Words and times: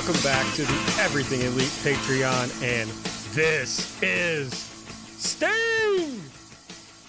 Welcome 0.00 0.22
back 0.22 0.54
to 0.54 0.62
the 0.62 0.98
Everything 1.02 1.42
Elite 1.42 1.68
Patreon, 1.84 2.62
and 2.62 2.88
this 3.34 4.02
is 4.02 4.50
Sting. 5.18 6.22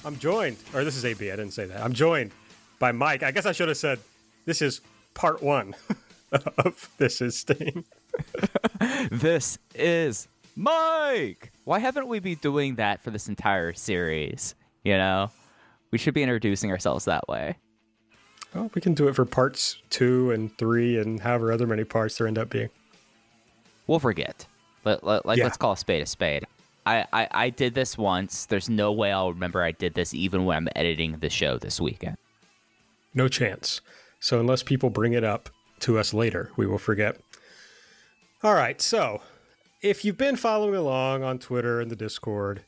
I'm 0.04 0.20
joined, 0.20 0.58
or 0.74 0.84
this 0.84 0.98
is 0.98 1.06
AB. 1.06 1.32
I 1.32 1.38
didn't 1.38 1.54
say 1.54 1.64
that. 1.68 1.82
I'm 1.82 1.94
joined 1.94 2.32
by 2.80 2.92
Mike. 2.92 3.24
I 3.24 3.32
guess 3.32 3.46
I 3.46 3.54
should 3.54 3.70
have 3.70 3.78
said 3.78 4.00
this 4.44 4.62
is 4.62 4.82
part 5.14 5.42
one 5.42 5.74
of 6.58 6.90
This 6.98 7.22
is 7.22 7.38
Sting. 7.38 7.86
this 9.10 9.58
is 9.74 10.28
Mike. 10.58 11.54
Why 11.64 11.80
haven't 11.80 12.10
we 12.10 12.20
been 12.20 12.40
doing 12.42 12.76
that 12.76 13.02
for 13.02 13.10
this 13.10 13.30
entire 13.30 13.72
series? 13.72 14.54
You 14.84 14.98
know, 14.98 15.32
we 15.92 15.98
should 15.98 16.14
be 16.14 16.24
introducing 16.24 16.72
ourselves 16.72 17.06
that 17.06 17.26
way. 17.30 17.56
Well, 18.54 18.70
we 18.76 18.82
can 18.82 18.94
do 18.94 19.08
it 19.08 19.16
for 19.16 19.24
parts 19.24 19.78
two 19.90 20.32
and 20.32 20.56
three 20.58 21.00
and 21.00 21.22
however 21.22 21.54
other 21.54 21.66
many 21.66 21.86
parts 21.86 22.18
there 22.18 22.28
end 22.28 22.38
up 22.38 22.50
being. 22.50 22.70
We'll 23.88 24.00
forget. 24.00 24.46
Let, 24.86 25.04
let, 25.04 25.26
like, 25.26 25.38
Yeah. 25.38 25.46
let's 25.46 25.58
call 25.58 25.74
a 25.74 25.78
spade 25.78 26.02
a 26.02 26.06
spade. 26.06 26.46
I, 26.86 27.06
I, 27.14 27.28
I 27.32 27.50
did 27.50 27.76
this 27.76 27.98
once. 27.98 28.46
There's 28.46 28.70
no 28.70 28.92
way 28.92 29.12
I'll 29.12 29.34
remember 29.34 29.62
I 29.62 29.72
did 29.72 29.94
this 29.94 30.14
even 30.14 30.46
when 30.46 30.58
I'm 30.58 30.68
editing 30.76 31.18
the 31.20 31.30
show 31.30 31.58
this 31.58 31.80
weekend. 31.80 32.18
No 33.14 33.28
chance. 33.28 33.82
So 34.20 34.40
unless 34.40 34.64
people 34.64 34.90
bring 34.90 35.14
it 35.14 35.24
up 35.24 35.50
to 35.82 36.00
us 36.00 36.14
later, 36.14 36.50
we 36.56 36.66
will 36.66 36.78
forget. 36.80 37.18
All 38.44 38.54
right. 38.56 38.82
So 38.82 39.22
if 39.84 40.04
you've 40.04 40.18
been 40.18 40.36
following 40.36 40.76
along 40.76 41.24
on 41.24 41.38
Twitter 41.38 41.80
and 41.82 41.92
the 41.92 41.96
Discord, 41.96 42.64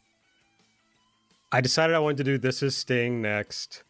I 1.52 1.62
decided 1.62 1.96
I 1.96 2.00
wanted 2.00 2.18
to 2.18 2.24
do 2.24 2.38
This 2.38 2.62
Is 2.62 2.76
Sting 2.78 3.22
next. 3.22 3.84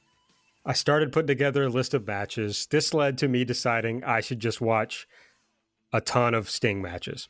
I 0.66 0.72
started 0.74 1.12
putting 1.12 1.28
together 1.28 1.64
a 1.64 1.70
list 1.70 1.94
of 1.94 2.08
matches. 2.08 2.66
This 2.70 2.94
led 2.94 3.18
to 3.18 3.28
me 3.28 3.44
deciding 3.44 4.04
I 4.06 4.22
should 4.22 4.40
just 4.40 4.62
watch 4.62 5.08
a 5.94 6.02
ton 6.02 6.34
of 6.34 6.50
Sting 6.50 6.82
matches. 6.82 7.30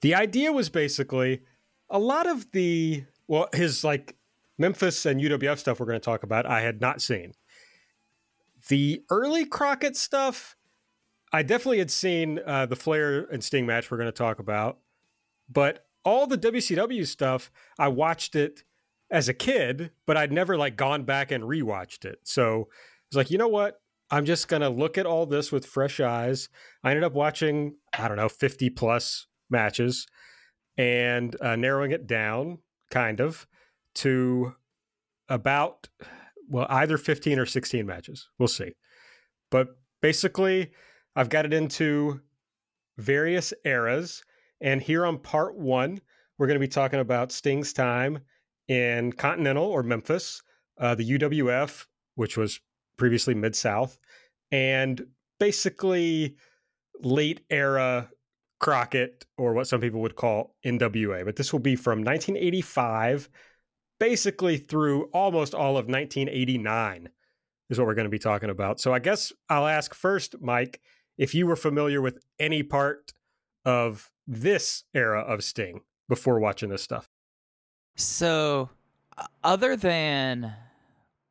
The 0.00 0.14
idea 0.14 0.50
was 0.50 0.70
basically 0.70 1.42
a 1.90 1.98
lot 1.98 2.26
of 2.26 2.50
the, 2.52 3.04
well, 3.28 3.48
his 3.52 3.84
like 3.84 4.16
Memphis 4.58 5.06
and 5.06 5.20
UWF 5.20 5.58
stuff 5.58 5.78
we're 5.78 5.86
going 5.86 6.00
to 6.00 6.04
talk 6.04 6.22
about, 6.22 6.46
I 6.46 6.62
had 6.62 6.80
not 6.80 7.02
seen. 7.02 7.34
The 8.68 9.02
early 9.10 9.44
Crockett 9.44 9.96
stuff, 9.96 10.56
I 11.32 11.42
definitely 11.42 11.78
had 11.78 11.90
seen 11.90 12.40
uh, 12.44 12.66
the 12.66 12.76
Flair 12.76 13.26
and 13.30 13.44
Sting 13.44 13.66
match 13.66 13.90
we're 13.90 13.98
going 13.98 14.06
to 14.06 14.12
talk 14.12 14.38
about, 14.38 14.78
but 15.48 15.86
all 16.04 16.26
the 16.26 16.38
WCW 16.38 17.06
stuff, 17.06 17.50
I 17.78 17.88
watched 17.88 18.34
it 18.34 18.64
as 19.10 19.28
a 19.28 19.34
kid, 19.34 19.90
but 20.06 20.16
I'd 20.16 20.32
never 20.32 20.56
like 20.56 20.76
gone 20.76 21.04
back 21.04 21.30
and 21.30 21.44
rewatched 21.44 22.04
it. 22.04 22.20
So 22.24 22.68
I 22.70 23.06
was 23.10 23.16
like, 23.16 23.30
you 23.30 23.38
know 23.38 23.48
what? 23.48 23.79
I'm 24.10 24.24
just 24.24 24.48
going 24.48 24.62
to 24.62 24.68
look 24.68 24.98
at 24.98 25.06
all 25.06 25.26
this 25.26 25.52
with 25.52 25.66
fresh 25.66 26.00
eyes. 26.00 26.48
I 26.82 26.90
ended 26.90 27.04
up 27.04 27.12
watching, 27.12 27.76
I 27.96 28.08
don't 28.08 28.16
know, 28.16 28.28
50 28.28 28.70
plus 28.70 29.26
matches 29.50 30.06
and 30.76 31.36
uh, 31.42 31.56
narrowing 31.56 31.90
it 31.90 32.06
down 32.06 32.58
kind 32.90 33.20
of 33.20 33.46
to 33.96 34.54
about 35.28 35.88
well 36.48 36.66
either 36.70 36.96
15 36.96 37.38
or 37.38 37.46
16 37.46 37.86
matches 37.86 38.28
we'll 38.38 38.48
see 38.48 38.72
but 39.50 39.68
basically 40.00 40.70
i've 41.16 41.28
got 41.28 41.44
it 41.44 41.52
into 41.52 42.20
various 42.98 43.52
eras 43.64 44.24
and 44.60 44.82
here 44.82 45.06
on 45.06 45.18
part 45.18 45.56
one 45.56 46.00
we're 46.38 46.46
going 46.46 46.58
to 46.58 46.66
be 46.66 46.68
talking 46.68 47.00
about 47.00 47.30
sting's 47.30 47.72
time 47.72 48.18
in 48.68 49.12
continental 49.12 49.64
or 49.64 49.82
memphis 49.82 50.42
uh, 50.78 50.94
the 50.94 51.10
uwf 51.12 51.86
which 52.14 52.36
was 52.36 52.60
previously 52.96 53.34
mid-south 53.34 53.98
and 54.50 55.06
basically 55.38 56.36
late 57.02 57.40
era 57.50 58.08
crockett 58.58 59.24
or 59.38 59.54
what 59.54 59.66
some 59.66 59.80
people 59.80 60.00
would 60.00 60.16
call 60.16 60.54
nwa 60.66 61.24
but 61.24 61.36
this 61.36 61.50
will 61.50 61.60
be 61.60 61.76
from 61.76 62.00
1985 62.00 63.30
basically 64.00 64.56
through 64.56 65.04
almost 65.12 65.54
all 65.54 65.76
of 65.76 65.86
1989 65.86 67.08
is 67.68 67.78
what 67.78 67.86
we're 67.86 67.94
going 67.94 68.06
to 68.06 68.10
be 68.10 68.18
talking 68.18 68.50
about. 68.50 68.80
So 68.80 68.92
I 68.92 68.98
guess 68.98 69.32
I'll 69.48 69.68
ask 69.68 69.94
first, 69.94 70.34
Mike, 70.40 70.80
if 71.16 71.34
you 71.34 71.46
were 71.46 71.54
familiar 71.54 72.02
with 72.02 72.18
any 72.40 72.64
part 72.64 73.12
of 73.64 74.10
this 74.26 74.84
era 74.94 75.20
of 75.20 75.44
Sting 75.44 75.82
before 76.08 76.40
watching 76.40 76.70
this 76.70 76.82
stuff. 76.82 77.08
So, 77.96 78.70
other 79.44 79.76
than 79.76 80.54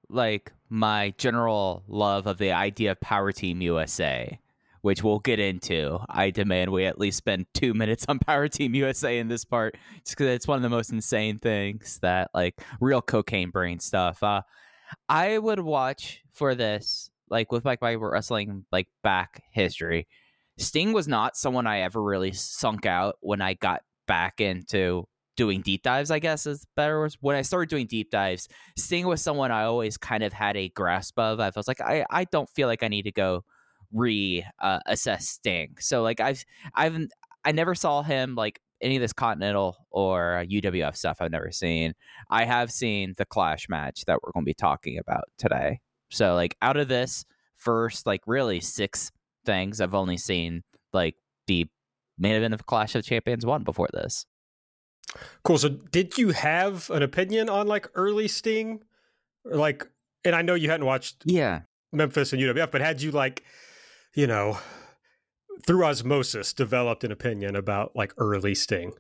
like 0.09 0.53
my 0.69 1.13
general 1.17 1.83
love 1.87 2.27
of 2.27 2.37
the 2.37 2.51
idea 2.51 2.91
of 2.91 3.01
Power 3.01 3.31
Team 3.31 3.61
USA, 3.61 4.39
which 4.81 5.03
we'll 5.03 5.19
get 5.19 5.39
into, 5.39 5.99
I 6.07 6.29
demand 6.29 6.71
we 6.71 6.85
at 6.85 6.99
least 6.99 7.17
spend 7.17 7.47
two 7.53 7.73
minutes 7.73 8.05
on 8.07 8.19
Power 8.19 8.47
Team 8.47 8.75
USA 8.75 9.17
in 9.19 9.27
this 9.27 9.45
part, 9.45 9.75
just 10.05 10.17
because 10.17 10.27
it's 10.27 10.47
one 10.47 10.57
of 10.57 10.63
the 10.63 10.69
most 10.69 10.91
insane 10.91 11.39
things 11.39 11.99
that 12.01 12.29
like 12.33 12.61
real 12.79 13.01
cocaine 13.01 13.49
brain 13.49 13.79
stuff. 13.79 14.21
Uh, 14.21 14.41
I 15.07 15.37
would 15.37 15.59
watch 15.59 16.21
for 16.31 16.55
this, 16.55 17.09
like 17.29 17.51
with 17.51 17.65
like 17.65 17.81
my 17.81 17.95
wrestling 17.95 18.65
like 18.71 18.87
back 19.03 19.43
history. 19.51 20.07
Sting 20.57 20.93
was 20.93 21.07
not 21.07 21.37
someone 21.37 21.67
I 21.67 21.81
ever 21.81 22.01
really 22.01 22.33
sunk 22.33 22.85
out 22.85 23.15
when 23.21 23.41
I 23.41 23.53
got 23.53 23.81
back 24.07 24.41
into 24.41 25.07
doing 25.39 25.61
deep 25.61 25.83
dives, 25.83 26.11
I 26.11 26.19
guess 26.19 26.45
is 26.45 26.65
better. 26.75 27.09
When 27.21 27.37
I 27.37 27.43
started 27.43 27.69
doing 27.69 27.87
deep 27.87 28.11
dives, 28.11 28.49
Sting 28.77 29.07
was 29.07 29.21
someone 29.21 29.51
I 29.51 29.63
always 29.63 29.95
kind 29.95 30.21
of 30.21 30.33
had 30.33 30.57
a 30.57 30.67
grasp 30.67 31.17
of. 31.17 31.39
I 31.39 31.49
was 31.55 31.65
like, 31.65 31.79
I, 31.79 32.05
I 32.09 32.25
don't 32.25 32.49
feel 32.49 32.67
like 32.67 32.83
I 32.83 32.89
need 32.89 33.03
to 33.03 33.13
go 33.13 33.45
re 33.93 34.45
uh, 34.61 34.79
assess 34.85 35.29
Sting. 35.29 35.77
So 35.79 36.03
like 36.03 36.19
I've 36.19 36.43
I've 36.75 37.07
I 37.45 37.53
never 37.53 37.73
saw 37.73 38.03
him 38.03 38.35
like 38.35 38.59
any 38.81 38.97
of 38.97 39.01
this 39.01 39.13
Continental 39.13 39.77
or 39.91 40.43
UWF 40.45 40.97
stuff. 40.97 41.19
I've 41.21 41.31
never 41.31 41.53
seen. 41.53 41.93
I 42.29 42.43
have 42.43 42.69
seen 42.69 43.13
the 43.17 43.25
Clash 43.25 43.69
match 43.69 44.03
that 44.05 44.19
we're 44.21 44.33
going 44.33 44.43
to 44.43 44.49
be 44.49 44.53
talking 44.53 44.99
about 44.99 45.23
today. 45.37 45.79
So 46.09 46.35
like 46.35 46.57
out 46.61 46.75
of 46.75 46.89
this 46.89 47.23
first 47.55 48.05
like 48.05 48.23
really 48.27 48.59
six 48.59 49.09
things, 49.45 49.79
I've 49.79 49.95
only 49.95 50.17
seen 50.17 50.63
like 50.91 51.15
the 51.47 51.65
main 52.17 52.35
event 52.35 52.53
of 52.53 52.65
Clash 52.65 52.93
of 52.95 53.05
Champions 53.05 53.45
one 53.45 53.63
before 53.63 53.87
this. 53.93 54.25
Cool. 55.43 55.57
So 55.57 55.69
did 55.69 56.17
you 56.17 56.29
have 56.29 56.89
an 56.89 57.03
opinion 57.03 57.49
on 57.49 57.67
like 57.67 57.87
early 57.95 58.27
Sting? 58.27 58.83
Like, 59.45 59.87
and 60.23 60.35
I 60.35 60.41
know 60.41 60.53
you 60.53 60.69
hadn't 60.69 60.85
watched 60.85 61.23
Yeah. 61.25 61.61
Memphis 61.91 62.33
and 62.33 62.41
UWF, 62.41 62.71
but 62.71 62.81
had 62.81 63.01
you 63.01 63.11
like, 63.11 63.43
you 64.13 64.27
know, 64.27 64.57
through 65.65 65.83
osmosis 65.85 66.53
developed 66.53 67.03
an 67.03 67.11
opinion 67.11 67.55
about 67.55 67.95
like 67.95 68.13
early 68.17 68.53
Sting? 68.53 68.93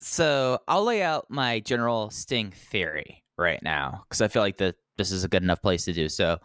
So 0.00 0.58
I'll 0.68 0.84
lay 0.84 1.02
out 1.02 1.26
my 1.30 1.60
general 1.60 2.10
Sting 2.10 2.50
theory 2.50 3.22
right 3.38 3.62
now 3.62 4.04
because 4.08 4.20
I 4.20 4.28
feel 4.28 4.42
like 4.42 4.58
that 4.58 4.76
this 4.96 5.10
is 5.10 5.24
a 5.24 5.28
good 5.28 5.42
enough 5.42 5.62
place 5.62 5.84
to 5.86 5.92
do 5.92 6.08
so. 6.08 6.38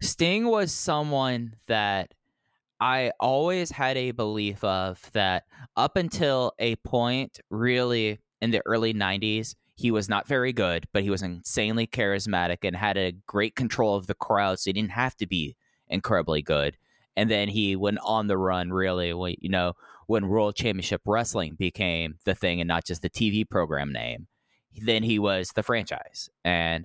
Sting 0.00 0.46
was 0.46 0.72
someone 0.72 1.54
that 1.66 2.14
I 2.80 3.12
always 3.18 3.70
had 3.72 3.96
a 3.96 4.12
belief 4.12 4.62
of 4.62 5.00
that 5.12 5.44
up 5.76 5.96
until 5.96 6.52
a 6.58 6.76
point, 6.76 7.40
really 7.50 8.20
in 8.40 8.50
the 8.50 8.62
early 8.66 8.94
90s, 8.94 9.54
he 9.74 9.90
was 9.90 10.08
not 10.08 10.26
very 10.26 10.52
good, 10.52 10.86
but 10.92 11.02
he 11.02 11.10
was 11.10 11.22
insanely 11.22 11.86
charismatic 11.86 12.58
and 12.62 12.74
had 12.74 12.96
a 12.96 13.12
great 13.26 13.54
control 13.54 13.94
of 13.94 14.06
the 14.06 14.14
crowd. 14.14 14.58
So 14.58 14.68
he 14.68 14.72
didn't 14.72 14.90
have 14.90 15.16
to 15.18 15.26
be 15.26 15.56
incredibly 15.88 16.42
good. 16.42 16.76
And 17.16 17.30
then 17.30 17.48
he 17.48 17.76
went 17.76 17.98
on 18.04 18.26
the 18.26 18.38
run, 18.38 18.70
really, 18.70 19.12
when, 19.12 19.34
you 19.40 19.48
know, 19.48 19.74
when 20.06 20.28
World 20.28 20.56
Championship 20.56 21.02
Wrestling 21.04 21.54
became 21.56 22.16
the 22.24 22.34
thing 22.34 22.60
and 22.60 22.68
not 22.68 22.84
just 22.84 23.02
the 23.02 23.10
TV 23.10 23.48
program 23.48 23.92
name. 23.92 24.26
Then 24.80 25.02
he 25.02 25.18
was 25.18 25.50
the 25.52 25.62
franchise. 25.62 26.30
And 26.44 26.84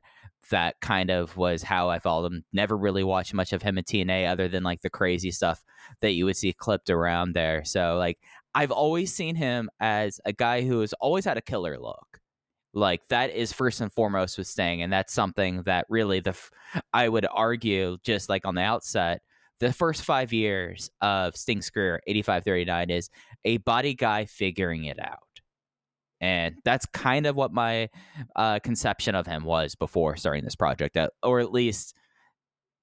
that 0.50 0.80
kind 0.82 1.10
of 1.10 1.38
was 1.38 1.64
how 1.64 1.90
I 1.90 2.00
followed 2.00 2.32
him. 2.32 2.44
Never 2.52 2.78
really 2.78 3.04
watched 3.04 3.34
much 3.34 3.54
of 3.54 3.62
him 3.62 3.78
in 3.78 3.84
TNA 3.84 4.30
other 4.30 4.48
than 4.48 4.64
like 4.64 4.82
the 4.82 4.90
crazy 4.90 5.32
stuff 5.32 5.64
that 6.02 6.12
you 6.12 6.26
would 6.26 6.36
see 6.36 6.54
clipped 6.54 6.90
around 6.90 7.34
there. 7.34 7.64
So 7.64 7.96
like 7.98 8.20
I've 8.56 8.72
always 8.72 9.14
seen 9.14 9.36
him 9.36 9.70
as 9.80 10.20
a 10.26 10.34
guy 10.34 10.62
who 10.62 10.82
has 10.82 10.94
always 10.94 11.26
had 11.26 11.38
a 11.38 11.42
killer 11.42 11.80
look. 11.80 12.20
Like 12.74 13.08
that 13.10 13.32
is 13.32 13.54
first 13.54 13.82
and 13.82 13.92
foremost 13.92 14.38
with 14.38 14.48
Sting, 14.48 14.82
and 14.82 14.92
that's 14.92 15.14
something 15.14 15.64
that 15.64 15.86
really 15.90 16.20
the 16.22 16.36
I 16.92 17.08
would 17.08 17.28
argue 17.32 17.98
just 18.04 18.30
like 18.30 18.46
on 18.48 18.56
the 18.56 18.62
outset, 18.62 19.22
the 19.60 19.72
first 19.72 20.04
five 20.04 20.34
years 20.34 20.90
of 21.00 21.36
Sting's 21.38 21.70
career, 21.70 22.02
eighty 22.08 22.24
five 22.24 22.44
thirty 22.44 22.66
nine, 22.66 22.90
is 22.90 23.10
a 23.46 23.58
body 23.58 23.94
guy 23.94 24.26
figuring 24.26 24.86
it 24.86 25.00
out. 25.00 25.20
And 26.20 26.56
that's 26.64 26.86
kind 26.88 27.28
of 27.28 27.36
what 27.36 27.54
my 27.54 27.90
uh, 28.36 28.60
conception 28.60 29.14
of 29.14 29.28
him 29.28 29.44
was 29.44 29.76
before 29.76 30.16
starting 30.16 30.44
this 30.44 30.56
project, 30.56 30.98
or 31.22 31.40
at 31.42 31.52
least 31.52 31.94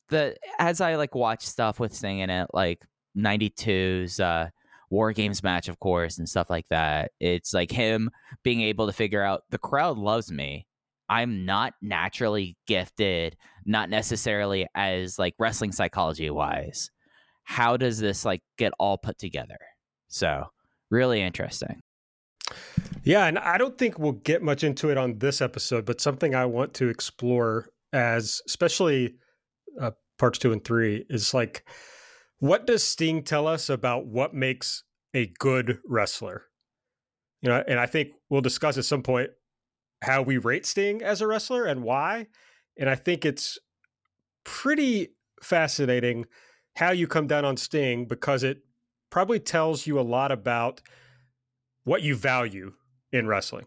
the 0.08 0.37
as 0.58 0.81
I 0.81 0.96
like 0.96 1.17
watch 1.17 1.44
stuff 1.44 1.81
with 1.81 1.94
Sting 1.94 2.20
in 2.20 2.31
it, 2.31 2.49
like 2.52 2.84
92's 3.17 4.20
uh, 4.20 4.50
War 4.90 5.12
Games 5.12 5.42
match, 5.42 5.69
of 5.69 5.78
course, 5.78 6.19
and 6.19 6.28
stuff 6.28 6.50
like 6.50 6.66
that. 6.70 7.12
It's 7.20 7.54
like 7.54 7.70
him 7.70 8.10
being 8.42 8.60
able 8.60 8.87
to 8.87 8.92
figure 8.92 9.22
out 9.22 9.44
the 9.50 9.58
crowd 9.58 9.96
loves 9.96 10.31
me. 10.31 10.66
I'm 11.08 11.44
not 11.44 11.75
naturally 11.81 12.56
gifted, 12.66 13.37
not 13.64 13.88
necessarily 13.88 14.66
as 14.75 15.19
like 15.19 15.34
wrestling 15.38 15.72
psychology 15.72 16.31
wise. 16.31 16.90
How 17.44 17.76
does 17.76 17.98
this 17.98 18.25
like 18.25 18.42
get 18.58 18.72
all 18.78 18.98
put 18.98 19.19
together? 19.19 19.58
So 20.08 20.44
really 20.90 21.20
interesting. 21.20 21.81
Yeah, 23.04 23.26
and 23.26 23.38
I 23.38 23.58
don't 23.58 23.78
think 23.78 23.98
we'll 23.98 24.12
get 24.12 24.43
much 24.43 24.64
into 24.64 24.90
it 24.90 24.98
on 24.98 25.19
this 25.19 25.40
episode, 25.40 25.84
but 25.84 26.00
something 26.00 26.34
I 26.34 26.46
want 26.46 26.75
to 26.75 26.88
explore 26.88 27.69
as 27.93 28.40
especially 28.46 29.14
uh, 29.81 29.93
parts 30.19 30.38
two 30.38 30.52
and 30.52 30.64
three 30.64 31.06
is 31.08 31.32
like, 31.32 31.64
what 32.40 32.66
does 32.66 32.82
Sting 32.82 33.22
tell 33.22 33.46
us 33.46 33.69
about 33.69 34.06
what 34.06 34.34
makes 34.34 34.82
a 35.14 35.26
good 35.38 35.78
wrestler? 35.87 36.46
You 37.42 37.50
know, 37.50 37.62
and 37.66 37.78
I 37.78 37.87
think 37.87 38.10
we'll 38.28 38.40
discuss 38.40 38.76
at 38.76 38.84
some 38.84 39.02
point 39.02 39.31
how 40.02 40.22
we 40.22 40.38
rate 40.38 40.66
Sting 40.66 41.02
as 41.02 41.20
a 41.20 41.26
wrestler 41.26 41.66
and 41.66 41.82
why. 41.82 42.26
And 42.78 42.88
I 42.88 42.94
think 42.94 43.25
it's 43.25 43.58
pretty 44.44 45.08
fascinating 45.42 46.26
how 46.76 46.90
you 46.90 47.06
come 47.06 47.26
down 47.26 47.44
on 47.44 47.56
Sting 47.56 48.06
because 48.06 48.43
it 48.43 48.62
probably 49.10 49.40
tells 49.40 49.86
you 49.86 49.98
a 49.98 50.02
lot 50.02 50.32
about 50.32 50.81
what 51.84 52.02
you 52.02 52.16
value 52.16 52.72
in 53.12 53.26
wrestling. 53.26 53.66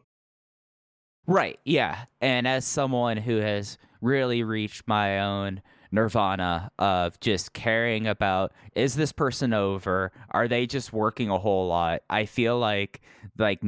Right. 1.27 1.59
Yeah. 1.63 2.05
And 2.21 2.47
as 2.47 2.65
someone 2.65 3.17
who 3.17 3.37
has 3.37 3.77
really 4.01 4.43
reached 4.43 4.87
my 4.87 5.19
own 5.19 5.61
nirvana 5.93 6.71
of 6.79 7.19
just 7.19 7.53
caring 7.53 8.07
about 8.07 8.51
is 8.75 8.95
this 8.95 9.11
person 9.11 9.53
over? 9.53 10.11
Are 10.31 10.47
they 10.47 10.65
just 10.65 10.91
working 10.91 11.29
a 11.29 11.37
whole 11.37 11.67
lot? 11.67 12.01
I 12.09 12.25
feel 12.25 12.59
like 12.59 13.01
like 13.37 13.61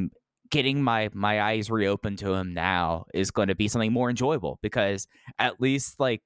getting 0.50 0.84
my 0.84 1.10
my 1.14 1.42
eyes 1.42 1.70
reopened 1.70 2.20
to 2.20 2.34
him 2.34 2.54
now 2.54 3.06
is 3.14 3.32
going 3.32 3.48
to 3.48 3.56
be 3.56 3.68
something 3.68 3.94
more 3.94 4.10
enjoyable 4.10 4.60
because 4.62 5.08
at 5.40 5.62
least 5.62 6.00
like 6.00 6.22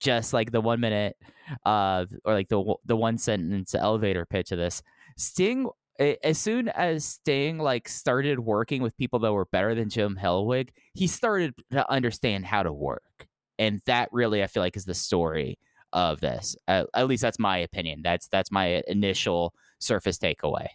just 0.00 0.32
like 0.32 0.52
the 0.52 0.60
one 0.60 0.80
minute 0.80 1.16
uh 1.64 2.04
or 2.24 2.34
like 2.34 2.48
the 2.48 2.74
the 2.84 2.96
one 2.96 3.16
sentence 3.16 3.74
elevator 3.74 4.26
pitch 4.26 4.52
of 4.52 4.58
this 4.58 4.82
Sting 5.16 5.68
as 5.98 6.38
soon 6.38 6.68
as 6.68 7.04
Sting 7.04 7.58
like 7.58 7.88
started 7.88 8.40
working 8.40 8.82
with 8.82 8.96
people 8.96 9.20
that 9.20 9.32
were 9.32 9.44
better 9.46 9.74
than 9.74 9.88
Jim 9.88 10.18
Hellwig, 10.20 10.70
he 10.92 11.06
started 11.06 11.54
to 11.70 11.88
understand 11.90 12.46
how 12.46 12.64
to 12.64 12.72
work, 12.72 13.28
and 13.58 13.80
that 13.86 14.08
really 14.12 14.42
I 14.42 14.46
feel 14.46 14.62
like 14.62 14.76
is 14.76 14.84
the 14.84 14.94
story 14.94 15.58
of 15.92 16.20
this. 16.20 16.56
At 16.66 17.06
least 17.06 17.22
that's 17.22 17.38
my 17.38 17.58
opinion. 17.58 18.00
That's 18.02 18.28
that's 18.28 18.50
my 18.50 18.82
initial 18.88 19.54
surface 19.78 20.18
takeaway. 20.18 20.66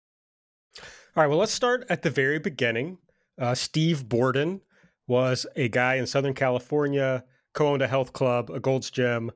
All 0.77 1.23
right. 1.23 1.27
Well, 1.27 1.39
let's 1.39 1.51
start 1.51 1.85
at 1.89 2.03
the 2.03 2.09
very 2.09 2.39
beginning. 2.39 2.99
Uh, 3.39 3.55
Steve 3.55 4.07
Borden 4.07 4.61
was 5.07 5.45
a 5.55 5.67
guy 5.67 5.95
in 5.95 6.05
Southern 6.05 6.33
California, 6.33 7.23
co-owned 7.53 7.81
a 7.81 7.87
health 7.87 8.13
club, 8.13 8.49
a 8.49 8.59
Gold's 8.59 8.91
Gym. 8.91 9.31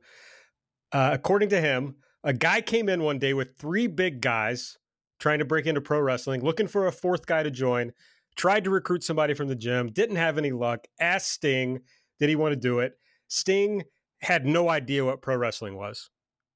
Uh, 0.91 1.09
according 1.13 1.49
to 1.49 1.59
him, 1.59 1.95
a 2.23 2.31
guy 2.31 2.61
came 2.61 2.87
in 2.87 3.03
one 3.03 3.19
day 3.19 3.33
with 3.33 3.57
three 3.57 3.87
big 3.87 4.21
guys 4.21 4.77
trying 5.19 5.39
to 5.39 5.45
break 5.45 5.65
into 5.65 5.81
pro 5.81 5.99
wrestling, 5.99 6.43
looking 6.43 6.67
for 6.67 6.85
a 6.85 6.91
fourth 6.91 7.25
guy 7.25 7.43
to 7.43 7.51
join, 7.51 7.91
tried 8.35 8.63
to 8.63 8.69
recruit 8.69 9.03
somebody 9.03 9.33
from 9.33 9.47
the 9.47 9.55
gym, 9.55 9.91
didn't 9.91 10.17
have 10.17 10.37
any 10.37 10.51
luck, 10.51 10.85
asked 10.99 11.31
Sting, 11.31 11.79
did 12.19 12.29
he 12.29 12.35
want 12.35 12.51
to 12.51 12.59
do 12.59 12.79
it? 12.79 12.93
Sting 13.33 13.83
had 14.21 14.45
no 14.45 14.69
idea 14.69 15.03
what 15.03 15.23
pro 15.23 15.35
wrestling 15.35 15.75
was. 15.75 16.11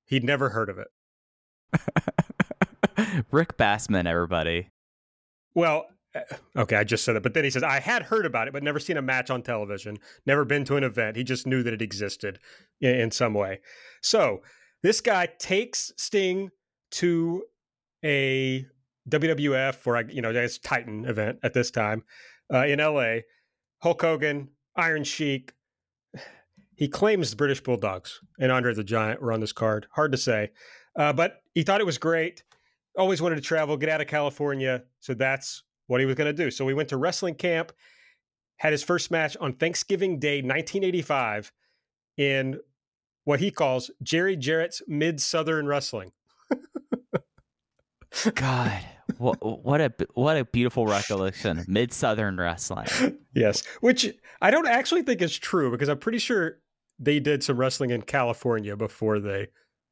He'd 0.05 0.23
never 0.23 0.49
heard 0.49 0.69
of 0.69 0.77
it. 0.77 0.87
Rick 3.31 3.57
Bassman, 3.57 4.05
everybody. 4.05 4.69
Well, 5.55 5.87
eh, 6.13 6.21
okay, 6.55 6.75
I 6.75 6.83
just 6.83 7.03
said 7.03 7.15
it, 7.15 7.23
but 7.23 7.33
then 7.33 7.43
he 7.43 7.49
says, 7.49 7.63
I 7.63 7.79
had 7.79 8.03
heard 8.03 8.27
about 8.27 8.47
it, 8.47 8.53
but 8.53 8.61
never 8.61 8.79
seen 8.79 8.95
a 8.95 9.01
match 9.01 9.31
on 9.31 9.41
television, 9.41 9.97
never 10.27 10.45
been 10.45 10.65
to 10.65 10.75
an 10.75 10.83
event. 10.83 11.17
He 11.17 11.23
just 11.23 11.47
knew 11.47 11.63
that 11.63 11.73
it 11.73 11.81
existed 11.81 12.37
in, 12.79 12.93
in 12.93 13.11
some 13.11 13.33
way. 13.33 13.59
So 14.03 14.43
this 14.83 15.01
guy 15.01 15.29
takes 15.39 15.91
Sting 15.97 16.51
to 16.91 17.43
a 18.05 18.67
WWF 19.09 19.87
or 19.87 19.99
you 20.11 20.21
know, 20.21 20.29
it's 20.29 20.59
Titan 20.59 21.05
event 21.05 21.39
at 21.41 21.55
this 21.55 21.71
time 21.71 22.03
uh, 22.53 22.65
in 22.65 22.77
LA. 22.77 23.21
Hulk 23.81 23.99
Hogan, 23.99 24.49
Iron 24.75 25.03
Sheik. 25.03 25.53
He 26.77 26.87
claims 26.87 27.31
the 27.31 27.35
British 27.35 27.61
Bulldogs 27.61 28.21
and 28.39 28.51
Andre 28.51 28.73
the 28.73 28.83
Giant 28.83 29.21
were 29.21 29.33
on 29.33 29.39
this 29.39 29.51
card. 29.51 29.87
Hard 29.91 30.11
to 30.11 30.17
say, 30.17 30.51
uh, 30.95 31.11
but 31.11 31.41
he 31.53 31.63
thought 31.63 31.81
it 31.81 31.85
was 31.85 31.97
great. 31.97 32.43
Always 32.95 33.21
wanted 33.21 33.35
to 33.35 33.41
travel, 33.41 33.77
get 33.77 33.89
out 33.89 33.99
of 33.99 34.07
California, 34.07 34.83
so 34.99 35.13
that's 35.13 35.63
what 35.87 35.99
he 35.99 36.05
was 36.05 36.15
going 36.15 36.33
to 36.33 36.43
do. 36.43 36.51
So 36.51 36.65
we 36.65 36.73
went 36.73 36.89
to 36.89 36.97
wrestling 36.97 37.35
camp. 37.35 37.71
Had 38.57 38.71
his 38.71 38.83
first 38.83 39.11
match 39.11 39.37
on 39.39 39.53
Thanksgiving 39.53 40.17
Day, 40.17 40.37
1985, 40.37 41.51
in 42.17 42.59
what 43.23 43.39
he 43.39 43.51
calls 43.51 43.91
Jerry 44.01 44.35
Jarrett's 44.35 44.81
Mid 44.87 45.21
Southern 45.21 45.67
Wrestling. 45.67 46.11
God, 48.33 48.79
what 49.17 49.65
what 49.65 49.81
a 49.81 49.93
what 50.13 50.37
a 50.37 50.45
beautiful 50.45 50.87
recollection. 50.87 51.65
Mid 51.67 51.91
Southern 51.91 52.37
wrestling. 52.37 52.87
Yes, 53.35 53.63
which 53.81 54.11
I 54.41 54.49
don't 54.49 54.67
actually 54.67 55.03
think 55.03 55.21
is 55.21 55.37
true 55.37 55.69
because 55.69 55.89
I'm 55.89 55.99
pretty 55.99 56.17
sure 56.17 56.57
they 56.99 57.19
did 57.19 57.43
some 57.43 57.57
wrestling 57.57 57.91
in 57.91 58.01
California 58.01 58.75
before 58.75 59.19
they 59.19 59.47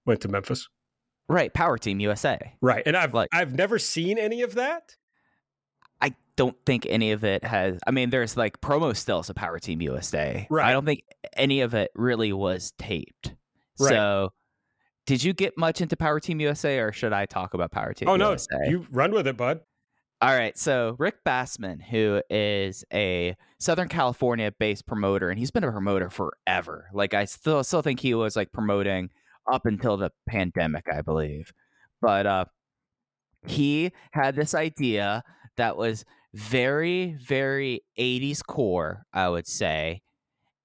went 0.06 0.22
to 0.22 0.28
Memphis. 0.28 0.68
Right, 1.28 1.54
Power 1.54 1.78
Team 1.78 2.00
USA. 2.00 2.56
Right, 2.62 2.84
and 2.86 2.96
I've 2.96 3.14
like, 3.14 3.30
I've 3.34 3.54
never 3.54 3.80
seen 3.80 4.18
any 4.18 4.42
of 4.42 4.56
that. 4.56 4.96
I 6.02 6.14
don't 6.36 6.58
think 6.66 6.86
any 6.90 7.12
of 7.12 7.24
it 7.24 7.44
has. 7.44 7.80
I 7.88 7.92
mean, 7.92 8.10
there's 8.10 8.38
like 8.38 8.62
promo 8.62 8.96
stills 8.96 9.30
of 9.30 9.36
Power 9.36 9.60
Team 9.60 9.82
USA. 9.82 10.46
Right. 10.50 10.68
I 10.68 10.72
don't 10.72 10.86
think 10.86 11.04
any 11.36 11.62
of 11.62 11.74
it 11.74 11.92
really 11.96 12.34
was 12.34 12.74
taped. 12.78 13.34
Right. 13.80 13.90
So 13.90 14.34
did 15.06 15.24
you 15.24 15.34
get 15.34 15.58
much 15.58 15.82
into 15.82 15.96
Power 15.96 16.20
Team 16.20 16.40
USA, 16.40 16.80
or 16.80 16.92
should 16.92 17.14
I 17.14 17.26
talk 17.26 17.54
about 17.54 17.72
Power 17.72 17.94
Team? 17.94 18.10
Oh 18.10 18.16
USA? 18.16 18.48
no, 18.60 18.70
you 18.70 18.88
run 18.92 19.12
with 19.12 19.28
it, 19.28 19.38
bud. 19.38 19.62
All 20.22 20.34
right, 20.34 20.58
so 20.58 20.96
Rick 20.98 21.26
Bassman, 21.26 21.82
who 21.84 22.22
is 22.30 22.86
a 22.94 23.36
Southern 23.60 23.90
California-based 23.90 24.88
promoter, 24.88 25.30
and 25.30 25.38
he's 25.38 25.52
been 25.52 25.66
a 25.66 25.72
promoter 25.72 26.10
forever. 26.10 26.90
Like 26.94 27.14
I 27.14 27.26
still 27.26 27.64
still 27.64 27.82
think 27.82 28.00
he 28.00 28.14
was 28.14 28.36
like 28.36 28.52
promoting 28.54 29.10
up 29.52 29.66
until 29.66 29.98
the 29.98 30.12
pandemic, 30.28 30.86
I 30.92 31.02
believe. 31.02 31.52
But 32.02 32.26
uh, 32.26 32.46
he 33.46 33.92
had 34.12 34.36
this 34.36 34.56
idea 34.56 35.24
that 35.58 35.78
was 35.78 36.06
very, 36.34 37.18
very 37.22 37.82
80s 38.00 38.42
core, 38.46 39.06
I 39.14 39.30
would 39.30 39.48
say. 39.48 40.02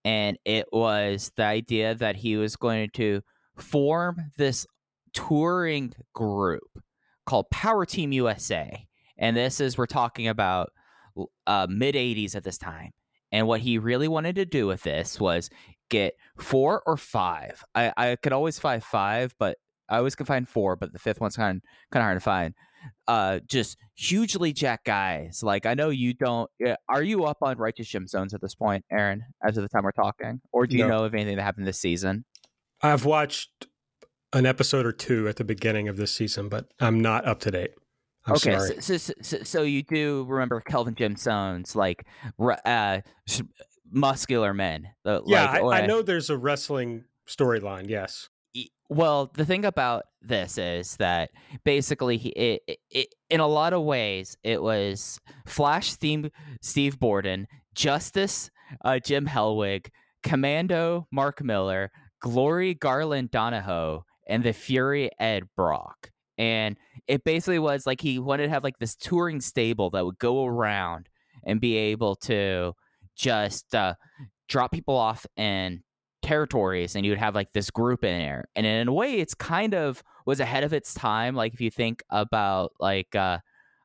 And 0.05 0.39
it 0.45 0.67
was 0.73 1.33
the 1.37 1.45
idea 1.45 1.95
that 1.97 2.17
he 2.17 2.37
was 2.37 2.57
going 2.57 2.91
to 2.95 3.21
form 3.57 4.31
this 4.39 4.67
touring 5.13 5.93
group 6.15 6.83
called 7.27 7.51
Power 7.51 7.85
Team 7.85 8.13
USA. 8.13 8.87
And 9.21 9.37
this 9.37 9.61
is, 9.61 9.79
we're 9.79 9.87
talking 9.87 10.27
about 10.27 10.71
uh, 11.47 11.67
mid 11.71 11.95
80s 11.95 12.35
at 12.35 12.43
this 12.43 12.59
time. 12.59 12.91
And 13.33 13.47
what 13.47 13.61
he 13.61 13.79
really 13.79 14.09
wanted 14.09 14.35
to 14.37 14.45
do 14.45 14.67
with 14.67 14.83
this 14.83 15.21
was 15.21 15.51
get 15.89 16.15
four 16.39 16.83
or 16.87 16.97
five. 16.97 17.63
I, 17.75 17.93
I 17.97 18.17
could 18.17 18.33
always 18.33 18.59
find 18.59 18.83
five, 18.83 19.35
but 19.39 19.59
I 19.89 19.99
always 19.99 20.15
could 20.15 20.27
find 20.27 20.49
four, 20.49 20.77
but 20.77 20.93
the 20.93 20.99
fifth 20.99 21.21
one's 21.21 21.37
kind 21.37 21.59
of, 21.59 21.63
kind 21.93 22.03
of 22.03 22.07
hard 22.07 22.17
to 22.17 22.21
find. 22.21 22.55
Uh, 23.07 23.41
just 23.47 23.77
hugely 23.95 24.53
jack 24.53 24.85
guys. 24.85 25.43
Like 25.43 25.67
I 25.67 25.75
know 25.75 25.91
you 25.91 26.15
don't. 26.15 26.51
Are 26.89 27.03
you 27.03 27.25
up 27.25 27.39
on 27.43 27.59
Righteous 27.59 27.89
Gemstones 27.93 28.33
at 28.33 28.41
this 28.41 28.55
point, 28.55 28.85
Aaron? 28.91 29.23
As 29.47 29.59
of 29.59 29.63
the 29.63 29.69
time 29.69 29.83
we're 29.83 29.93
talking, 29.93 30.41
or 30.51 30.67
do 30.67 30.77
you 30.77 30.85
no. 30.85 30.89
know 30.89 31.05
of 31.05 31.13
anything 31.13 31.37
that 31.37 31.43
happened 31.43 31.67
this 31.67 31.79
season? 31.79 32.25
I've 32.81 33.05
watched 33.05 33.67
an 34.33 34.47
episode 34.47 34.87
or 34.87 34.93
two 34.93 35.29
at 35.29 35.37
the 35.37 35.45
beginning 35.45 35.89
of 35.89 35.99
this 35.99 36.13
season, 36.13 36.49
but 36.49 36.73
I'm 36.81 37.01
not 37.01 37.27
up 37.27 37.41
to 37.41 37.51
date. 37.51 37.73
I'm 38.31 38.37
okay, 38.37 38.81
so, 38.81 38.97
so, 38.97 39.15
so, 39.21 39.43
so, 39.43 39.63
you 39.63 39.83
do 39.83 40.25
remember 40.29 40.61
Kelvin 40.61 40.95
Gemstones, 40.95 41.75
like 41.75 42.07
uh, 42.65 43.01
muscular 43.91 44.55
men. 44.55 44.89
yeah, 45.05 45.21
like, 45.21 45.81
I, 45.81 45.83
I, 45.83 45.87
know 45.87 46.03
there's 46.03 46.31
a 46.31 46.37
wrestling 46.37 47.05
storyline. 47.27 47.89
Yes. 47.89 48.29
Well, 48.89 49.31
the 49.35 49.45
thing 49.45 49.65
about 49.65 50.05
this 50.21 50.59
is 50.59 50.97
that 50.97 51.31
basically, 51.65 52.17
it, 52.17 52.63
it, 52.67 52.79
it, 52.91 53.15
in 53.29 53.41
a 53.41 53.47
lot 53.47 53.73
of 53.73 53.83
ways, 53.83 54.37
it 54.43 54.61
was 54.61 55.21
Flash 55.47 55.91
Steve, 55.91 56.31
Steve 56.61 56.99
Borden, 56.99 57.47
Justice 57.75 58.51
uh, 58.85 58.99
Jim 58.99 59.27
Hellwig, 59.27 59.89
Commando 60.23 61.07
Mark 61.11 61.43
Miller, 61.43 61.91
Glory 62.21 62.75
Garland 62.75 63.31
Donoho, 63.31 64.03
and 64.27 64.45
the 64.45 64.53
Fury 64.53 65.11
Ed 65.19 65.45
Brock. 65.57 66.11
And 66.41 66.77
it 67.07 67.23
basically 67.23 67.59
was 67.59 67.87
like 67.87 68.01
he 68.01 68.19
wanted 68.19 68.45
to 68.45 68.49
have 68.49 68.65
like 68.65 68.79
this 68.79 68.97
touring 68.97 69.41
stable 69.43 69.91
that 69.91 70.05
would 70.05 70.19
go 70.19 70.47
around 70.47 71.09
and 71.45 71.61
be 71.61 71.77
able 71.77 72.17
to 72.17 72.73
just 73.15 73.75
uh, 73.75 73.95
drop 74.49 74.73
people 74.73 74.97
off 74.97 75.27
in 75.37 75.83
territories 76.23 76.97
and 76.97 77.05
you 77.05 77.13
would 77.13 77.19
have 77.19 77.35
like 77.35 77.53
this 77.53 77.71
group 77.71 78.05
in 78.05 78.19
there. 78.19 78.45
And 78.57 78.65
in 78.65 78.89
a 78.89 78.93
way, 78.93 79.21
it's 79.21 79.35
kind 79.35 79.75
of 79.75 80.03
was 80.25 80.41
ahead 80.41 80.65
of 80.65 80.73
its 80.73 80.95
time. 80.95 81.35
Like 81.35 81.53
if 81.53 81.61
you 81.61 81.71
think 81.71 82.03
about 82.11 82.73
like, 82.81 83.15
uh, 83.15 83.39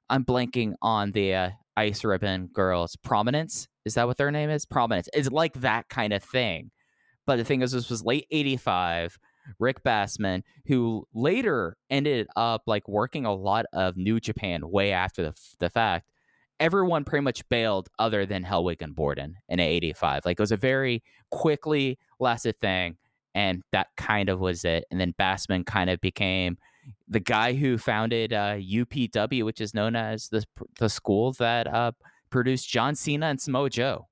I'm 0.10 0.24
blanking 0.24 0.76
on 0.82 1.12
the 1.12 1.34
uh, 1.34 1.50
Ice 1.76 2.06
Ribbon 2.06 2.48
Girls, 2.48 2.96
Prominence. 2.96 3.68
Is 3.84 3.96
that 3.96 4.08
what 4.08 4.18
their 4.18 4.32
name 4.32 4.50
is? 4.50 4.66
Prominence. 4.66 5.10
It's 5.14 5.30
like 5.30 5.54
that 5.56 5.90
kind 5.90 6.14
of 6.14 6.24
thing 6.24 6.72
but 7.26 7.38
the 7.38 7.44
thing 7.44 7.62
is, 7.62 7.72
this 7.72 7.90
was 7.90 8.04
late 8.04 8.28
85. 8.32 9.18
Rick 9.60 9.84
Bassman, 9.84 10.44
who 10.68 11.08
later 11.14 11.78
ended 11.90 12.28
up 12.36 12.64
like 12.68 12.88
working 12.88 13.26
a 13.26 13.34
lot 13.34 13.66
of 13.74 13.98
New 13.98 14.20
Japan 14.20 14.70
way 14.70 14.92
after 14.92 15.24
the, 15.24 15.34
the 15.60 15.70
fact. 15.70 16.08
Everyone 16.60 17.04
pretty 17.04 17.24
much 17.24 17.48
bailed 17.50 17.90
other 18.00 18.26
than 18.26 18.46
Hellwig 18.46 18.82
and 18.82 18.96
Borden 18.96 19.36
in 19.50 19.60
85. 19.60 20.24
Like 20.26 20.40
it 20.40 20.44
was 20.44 20.54
a 20.54 20.58
very 20.58 21.04
quickly 21.30 22.00
lasted 22.20 22.60
thing. 22.62 22.98
And 23.34 23.64
that 23.74 23.88
kind 23.98 24.30
of 24.30 24.40
was 24.40 24.64
it. 24.64 24.86
And 24.90 25.00
then 25.00 25.14
Bassman 25.20 25.66
kind 25.66 25.90
of 25.90 26.00
became 26.00 26.58
the 27.08 27.20
guy 27.20 27.54
who 27.54 27.78
founded 27.78 28.32
uh, 28.32 28.56
UPW, 28.56 29.44
which 29.44 29.60
is 29.60 29.74
known 29.74 29.96
as 29.96 30.30
the, 30.30 30.46
the 30.80 30.88
school 30.88 31.34
that 31.34 31.68
uh, 31.68 31.92
produced 32.30 32.70
John 32.70 32.96
Cena 32.96 33.28
and 33.28 33.42
Samoa 33.42 33.70
Joe. 33.70 34.08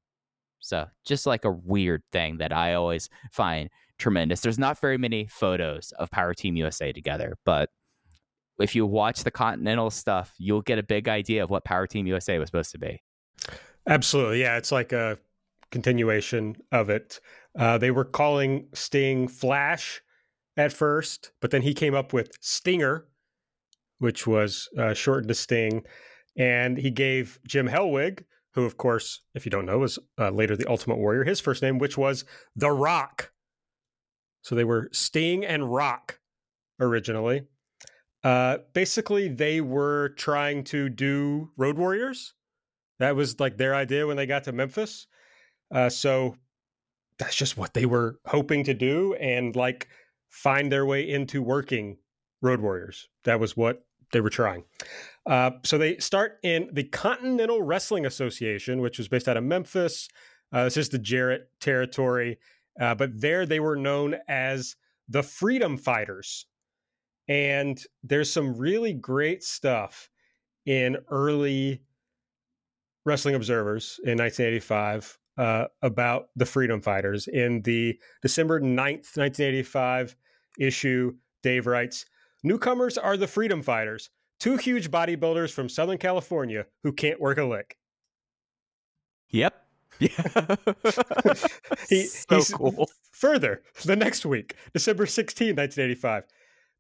So 0.59 0.87
just 1.05 1.25
like 1.25 1.43
a 1.45 1.51
weird 1.51 2.03
thing 2.11 2.37
that 2.37 2.53
I 2.53 2.73
always 2.73 3.09
find 3.31 3.69
tremendous. 3.97 4.41
There's 4.41 4.59
not 4.59 4.79
very 4.79 4.97
many 4.97 5.27
photos 5.27 5.93
of 5.97 6.12
Power 6.12 6.33
Team 6.33 6.55
USA 6.55 6.91
together, 6.91 7.38
but 7.45 7.69
if 8.59 8.75
you 8.75 8.85
watch 8.85 9.23
the 9.23 9.31
Continental 9.31 9.89
stuff, 9.89 10.33
you'll 10.38 10.62
get 10.62 10.79
a 10.79 10.83
big 10.83 11.07
idea 11.07 11.43
of 11.43 11.50
what 11.50 11.65
Power 11.65 11.88
Team 11.88 12.07
USA 12.07 12.38
was 12.39 12.47
supposed 12.47 12.71
to 12.71 12.77
be. 12.77 13.01
Absolutely. 13.88 14.41
Yeah. 14.41 14.57
It's 14.57 14.71
like 14.71 14.91
a 14.91 15.17
continuation 15.71 16.55
of 16.71 16.89
it. 16.89 17.19
Uh, 17.57 17.77
they 17.77 17.91
were 17.91 18.05
calling 18.05 18.67
Sting 18.73 19.27
Flash 19.27 20.01
at 20.55 20.71
first, 20.71 21.31
but 21.41 21.51
then 21.51 21.63
he 21.63 21.73
came 21.73 21.95
up 21.95 22.13
with 22.13 22.38
Stinger, 22.41 23.07
which 24.00 24.27
was 24.27 24.69
uh, 24.77 24.93
shortened 24.93 25.29
to 25.29 25.35
Sting. 25.35 25.83
And 26.38 26.77
he 26.77 26.89
gave 26.89 27.39
Jim 27.47 27.67
Hellwig, 27.67 28.23
who, 28.53 28.65
of 28.65 28.77
course, 28.77 29.21
if 29.33 29.45
you 29.45 29.50
don't 29.50 29.65
know, 29.65 29.79
was 29.79 30.00
uh, 30.19 30.29
later 30.29 30.55
the 30.55 30.69
Ultimate 30.69 30.97
Warrior, 30.97 31.23
his 31.23 31.39
first 31.39 31.62
name, 31.62 31.79
which 31.79 31.97
was 31.97 32.23
The 32.55 32.71
Rock. 32.71 33.31
So 34.43 34.55
they 34.55 34.63
were 34.63 34.89
Sting 34.91 35.43
and 35.45 35.73
Rock 35.73 36.19
originally. 36.79 37.43
Uh, 38.23 38.59
basically, 38.73 39.27
they 39.27 39.59
were 39.59 40.09
trying 40.09 40.63
to 40.65 40.89
do 40.89 41.50
Road 41.57 41.77
Warriors. 41.77 42.33
That 43.00 43.15
was 43.15 43.39
like 43.39 43.57
their 43.57 43.75
idea 43.75 44.07
when 44.07 44.15
they 44.15 44.25
got 44.25 44.43
to 44.45 44.51
Memphis. 44.51 45.07
Uh, 45.73 45.89
so 45.89 46.35
that's 47.17 47.35
just 47.35 47.57
what 47.57 47.73
they 47.73 47.85
were 47.85 48.19
hoping 48.25 48.63
to 48.65 48.73
do 48.73 49.13
and 49.15 49.55
like 49.55 49.88
find 50.29 50.71
their 50.71 50.85
way 50.85 51.09
into 51.09 51.41
working 51.41 51.97
Road 52.41 52.62
Warriors. 52.62 53.09
That 53.23 53.39
was 53.39 53.57
what 53.57 53.85
they 54.12 54.21
were 54.21 54.29
trying. 54.29 54.63
Uh, 55.25 55.51
so 55.63 55.77
they 55.77 55.97
start 55.97 56.38
in 56.43 56.69
the 56.71 56.83
Continental 56.83 57.62
Wrestling 57.62 58.05
Association, 58.05 58.81
which 58.81 58.97
was 58.97 59.07
based 59.07 59.27
out 59.27 59.38
of 59.38 59.43
Memphis. 59.43 60.07
Uh, 60.51 60.65
this 60.65 60.77
is 60.77 60.89
the 60.89 61.00
Jarrett 61.00 61.50
territory, 61.59 62.38
uh, 62.79 62.95
but 62.95 63.09
there 63.19 63.45
they 63.45 63.59
were 63.59 63.75
known 63.75 64.15
as 64.27 64.75
the 65.09 65.23
Freedom 65.23 65.77
Fighters. 65.77 66.45
And 67.27 67.81
there's 68.03 68.31
some 68.31 68.57
really 68.57 68.93
great 68.93 69.43
stuff 69.43 70.09
in 70.65 70.97
early 71.09 71.81
Wrestling 73.05 73.35
Observers 73.35 73.99
in 74.03 74.17
1985 74.17 75.17
uh, 75.37 75.65
about 75.81 76.27
the 76.35 76.45
Freedom 76.45 76.81
Fighters. 76.81 77.27
In 77.27 77.61
the 77.61 77.97
December 78.21 78.59
9th, 78.59 79.17
1985 79.17 80.15
issue, 80.59 81.13
Dave 81.41 81.67
writes 81.67 82.05
Newcomers 82.43 82.97
are 82.97 83.17
the 83.17 83.27
Freedom 83.27 83.61
Fighters, 83.61 84.09
two 84.39 84.57
huge 84.57 84.91
bodybuilders 84.91 85.51
from 85.51 85.69
Southern 85.69 85.97
California 85.97 86.65
who 86.83 86.91
can't 86.91 87.19
work 87.19 87.37
a 87.37 87.45
lick. 87.45 87.77
Yep. 89.29 89.62
Yeah. 90.00 90.09
he, 91.89 92.03
so 92.05 92.41
cool. 92.55 92.89
Further, 93.12 93.62
the 93.85 93.95
next 93.95 94.25
week, 94.25 94.55
December 94.73 95.05
16, 95.05 95.55
1985, 95.55 96.23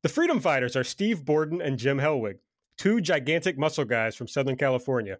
the 0.01 0.09
Freedom 0.09 0.39
Fighters 0.39 0.75
are 0.75 0.83
Steve 0.83 1.23
Borden 1.23 1.61
and 1.61 1.77
Jim 1.77 1.99
Hellwig, 1.99 2.39
two 2.77 2.99
gigantic 2.99 3.57
muscle 3.57 3.85
guys 3.85 4.15
from 4.15 4.27
Southern 4.27 4.57
California. 4.57 5.17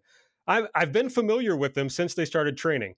I've, 0.48 0.68
I've 0.76 0.92
been 0.92 1.10
familiar 1.10 1.56
with 1.56 1.74
them 1.74 1.90
since 1.90 2.14
they 2.14 2.26
started 2.26 2.58
training. 2.58 2.96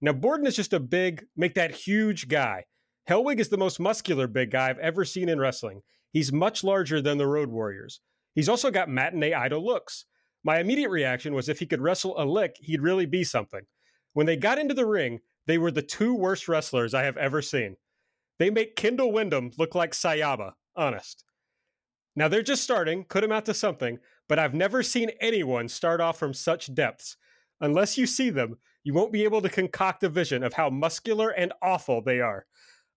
Now, 0.00 0.12
Borden 0.12 0.46
is 0.46 0.56
just 0.56 0.72
a 0.72 0.80
big, 0.80 1.26
make 1.36 1.54
that 1.54 1.74
huge 1.74 2.28
guy. 2.28 2.64
Hellwig 3.08 3.40
is 3.40 3.48
the 3.48 3.56
most 3.56 3.80
muscular 3.80 4.26
big 4.26 4.50
guy 4.50 4.68
I've 4.68 4.78
ever 4.78 5.04
seen 5.04 5.28
in 5.28 5.40
wrestling. 5.40 5.82
He's 6.12 6.32
much 6.32 6.64
larger 6.64 7.00
than 7.00 7.18
the 7.18 7.26
Road 7.26 7.50
Warriors. 7.50 8.00
He's 8.34 8.48
also 8.48 8.70
got 8.70 8.88
matinee 8.88 9.32
idol 9.32 9.64
looks. 9.64 10.04
My 10.44 10.60
immediate 10.60 10.90
reaction 10.90 11.34
was 11.34 11.48
if 11.48 11.58
he 11.58 11.66
could 11.66 11.80
wrestle 11.80 12.14
a 12.20 12.24
lick, 12.24 12.56
he'd 12.60 12.82
really 12.82 13.06
be 13.06 13.24
something. 13.24 13.62
When 14.12 14.26
they 14.26 14.36
got 14.36 14.58
into 14.58 14.74
the 14.74 14.86
ring, 14.86 15.20
they 15.46 15.58
were 15.58 15.70
the 15.70 15.82
two 15.82 16.14
worst 16.14 16.48
wrestlers 16.48 16.94
I 16.94 17.04
have 17.04 17.16
ever 17.16 17.40
seen. 17.42 17.76
They 18.38 18.50
make 18.50 18.76
Kendall 18.76 19.12
Windham 19.12 19.50
look 19.58 19.74
like 19.74 19.92
Sayama, 19.92 20.52
honest. 20.76 21.24
Now 22.14 22.28
they're 22.28 22.42
just 22.42 22.62
starting, 22.62 23.04
could 23.04 23.24
amount 23.24 23.46
to 23.46 23.54
something, 23.54 23.98
but 24.28 24.38
I've 24.38 24.54
never 24.54 24.82
seen 24.82 25.10
anyone 25.20 25.68
start 25.68 26.00
off 26.00 26.18
from 26.18 26.34
such 26.34 26.74
depths. 26.74 27.16
Unless 27.60 27.96
you 27.98 28.06
see 28.06 28.30
them, 28.30 28.58
you 28.84 28.92
won't 28.92 29.12
be 29.12 29.24
able 29.24 29.40
to 29.42 29.48
concoct 29.48 30.02
a 30.02 30.08
vision 30.08 30.42
of 30.42 30.52
how 30.52 30.70
muscular 30.70 31.30
and 31.30 31.52
awful 31.62 32.02
they 32.02 32.20
are. 32.20 32.46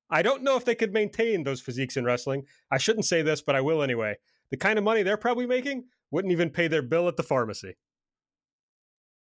I 0.10 0.22
don't 0.22 0.44
know 0.44 0.58
if 0.58 0.66
they 0.66 0.76
could 0.76 0.94
maintain 0.94 1.44
those 1.44 1.62
physiques 1.62 1.98
in 1.98 2.04
wrestling. 2.04 2.46
I 2.72 2.78
shouldn't 2.78 3.06
say 3.06 3.22
this, 3.22 3.42
but 3.42 3.56
I 3.56 3.62
will 3.62 3.82
anyway. 3.82 4.18
The 4.50 4.58
kind 4.58 4.78
of 4.78 4.84
money 4.84 5.04
they're 5.04 5.18
probably 5.18 5.48
making 5.48 5.86
wouldn't 6.12 6.32
even 6.34 6.50
pay 6.50 6.68
their 6.68 6.82
bill 6.82 7.08
at 7.08 7.16
the 7.16 7.24
pharmacy. 7.24 7.76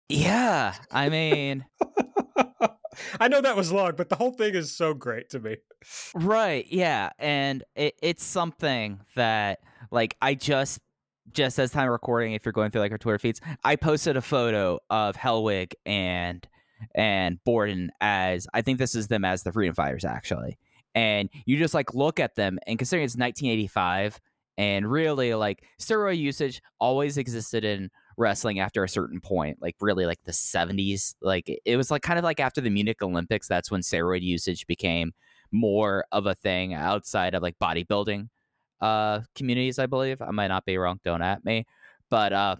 Yeah, 0.09 0.75
I 0.91 1.09
mean, 1.09 1.65
I 3.21 3.29
know 3.29 3.41
that 3.41 3.57
was 3.57 3.73
long, 3.73 3.95
but 3.97 4.09
the 4.09 4.17
whole 4.17 4.31
thing 4.31 4.55
is 4.55 4.77
so 4.77 4.95
great 4.95 5.31
to 5.31 5.41
me. 5.41 5.57
Right, 6.15 6.67
yeah, 6.71 7.11
and 7.19 7.65
it, 7.75 7.95
it's 8.03 8.25
something 8.25 9.01
that 9.17 9.61
like 9.91 10.17
I 10.23 10.35
just 10.35 10.81
just 11.33 11.59
as 11.59 11.71
time 11.71 11.89
recording, 11.89 12.35
if 12.35 12.45
you're 12.45 12.53
going 12.53 12.71
through 12.71 12.83
like 12.83 12.93
our 12.93 12.99
Twitter 12.99 13.19
feeds, 13.19 13.41
I 13.65 13.77
posted 13.77 14.17
a 14.17 14.23
photo 14.23 14.79
of 14.91 15.17
Hellwig 15.17 15.73
and 15.85 16.47
and 16.95 17.39
Borden 17.45 17.91
as 18.01 18.47
I 18.55 18.63
think 18.63 18.79
this 18.79 18.95
is 18.95 19.09
them 19.09 19.25
as 19.25 19.43
the 19.43 19.53
Freedom 19.53 19.75
Fighters 19.75 20.05
actually. 20.05 20.59
And 20.95 21.29
you 21.45 21.59
just 21.59 21.75
like 21.75 21.95
look 21.95 22.21
at 22.21 22.37
them 22.37 22.59
and 22.67 22.79
considering 22.79 23.05
it's 23.05 23.17
1985 23.17 24.21
and 24.57 24.91
really 24.91 25.35
like 25.35 25.65
steroid 25.81 26.19
usage 26.19 26.63
always 26.81 27.19
existed 27.19 27.65
in 27.65 27.91
wrestling 28.17 28.61
after 28.61 28.83
a 28.83 28.89
certain 28.89 29.21
point, 29.21 29.59
like 29.61 29.77
really 29.81 30.07
like 30.07 30.23
the 30.25 30.33
70s. 30.33 31.15
Like 31.21 31.51
it 31.65 31.77
was 31.77 31.91
like 31.91 32.03
kind 32.03 32.19
of 32.19 32.25
like 32.25 32.41
after 32.41 32.61
the 32.61 32.71
Munich 32.71 33.03
Olympics, 33.03 33.49
that's 33.49 33.71
when 33.71 33.83
steroid 33.83 34.23
usage 34.23 34.67
became 34.67 35.13
more 35.53 36.05
of 36.13 36.27
a 36.27 36.35
thing 36.35 36.75
outside 36.75 37.35
of 37.35 37.43
like 37.43 37.57
bodybuilding 37.63 38.29
uh 38.81 39.21
communities, 39.35 39.79
I 39.79 39.87
believe. 39.87 40.21
I 40.21 40.31
might 40.31 40.49
not 40.49 40.65
be 40.65 40.77
wrong, 40.77 41.01
don't 41.05 41.23
at 41.23 41.45
me. 41.45 41.67
But 42.11 42.33
uh 42.33 42.57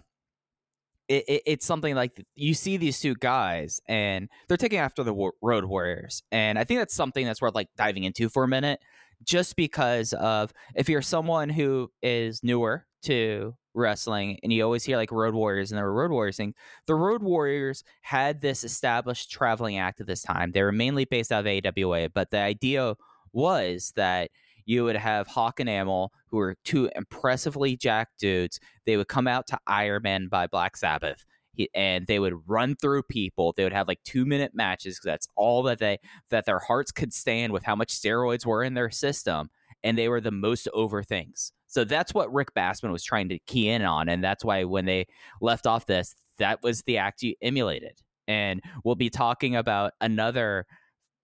it, 1.07 1.23
it, 1.27 1.41
it's 1.45 1.65
something 1.65 1.95
like 1.95 2.23
you 2.35 2.53
see 2.53 2.77
these 2.77 2.99
two 2.99 3.15
guys 3.15 3.79
and 3.87 4.29
they're 4.47 4.57
taking 4.57 4.79
after 4.79 5.03
the 5.03 5.31
road 5.41 5.65
warriors 5.65 6.21
and 6.31 6.59
i 6.59 6.63
think 6.63 6.79
that's 6.79 6.93
something 6.93 7.25
that's 7.25 7.41
worth 7.41 7.55
like 7.55 7.69
diving 7.77 8.03
into 8.03 8.29
for 8.29 8.43
a 8.43 8.47
minute 8.47 8.79
just 9.23 9.55
because 9.55 10.13
of 10.13 10.53
if 10.75 10.89
you're 10.89 11.01
someone 11.01 11.49
who 11.49 11.89
is 12.01 12.43
newer 12.43 12.85
to 13.03 13.55
wrestling 13.77 14.37
and 14.43 14.51
you 14.51 14.63
always 14.63 14.83
hear 14.83 14.97
like 14.97 15.11
road 15.11 15.33
warriors 15.33 15.71
and 15.71 15.79
the 15.79 15.85
road 15.85 16.11
warriors 16.11 16.37
thing 16.37 16.53
the 16.87 16.95
road 16.95 17.21
warriors 17.21 17.83
had 18.01 18.41
this 18.41 18.63
established 18.63 19.31
traveling 19.31 19.77
act 19.77 20.01
at 20.01 20.07
this 20.07 20.21
time 20.21 20.51
they 20.51 20.63
were 20.63 20.71
mainly 20.71 21.05
based 21.05 21.31
out 21.31 21.45
of 21.45 21.77
awa 21.77 22.09
but 22.13 22.31
the 22.31 22.39
idea 22.39 22.95
was 23.33 23.93
that 23.95 24.31
you 24.67 24.83
would 24.83 24.97
have 24.97 25.27
Hawk 25.27 25.59
and 25.59 25.69
Animal, 25.69 26.11
who 26.27 26.37
were 26.37 26.57
two 26.65 26.91
impressively 26.95 27.77
jacked 27.77 28.19
dudes. 28.19 28.59
They 28.85 28.97
would 28.97 29.07
come 29.07 29.27
out 29.27 29.47
to 29.47 29.59
Iron 29.65 30.03
Man 30.03 30.27
by 30.27 30.45
Black 30.45 30.77
Sabbath. 30.77 31.25
and 31.73 32.05
they 32.05 32.19
would 32.19 32.35
run 32.45 32.75
through 32.75 33.01
people. 33.03 33.53
They 33.55 33.63
would 33.63 33.73
have 33.73 33.87
like 33.87 34.03
two 34.03 34.25
minute 34.25 34.51
matches 34.53 34.95
because 34.97 35.05
that's 35.05 35.27
all 35.35 35.63
that 35.63 35.79
they 35.79 35.97
that 36.29 36.45
their 36.45 36.59
hearts 36.59 36.91
could 36.91 37.13
stand 37.13 37.51
with 37.51 37.63
how 37.63 37.75
much 37.75 37.93
steroids 37.93 38.45
were 38.45 38.63
in 38.63 38.75
their 38.75 38.91
system, 38.91 39.49
and 39.83 39.97
they 39.97 40.07
were 40.09 40.21
the 40.21 40.31
most 40.31 40.67
over 40.73 41.01
things. 41.01 41.53
So 41.67 41.83
that's 41.83 42.13
what 42.13 42.33
Rick 42.33 42.53
Bassman 42.55 42.91
was 42.91 43.03
trying 43.03 43.29
to 43.29 43.39
key 43.39 43.69
in 43.69 43.83
on, 43.83 44.09
and 44.09 44.23
that's 44.23 44.43
why 44.43 44.63
when 44.63 44.85
they 44.85 45.05
left 45.41 45.67
off 45.67 45.85
this, 45.85 46.15
that 46.39 46.63
was 46.63 46.83
the 46.83 46.97
act 46.97 47.23
you 47.23 47.35
emulated. 47.41 47.99
And 48.27 48.61
we'll 48.83 48.95
be 48.95 49.09
talking 49.09 49.55
about 49.55 49.93
another 50.01 50.65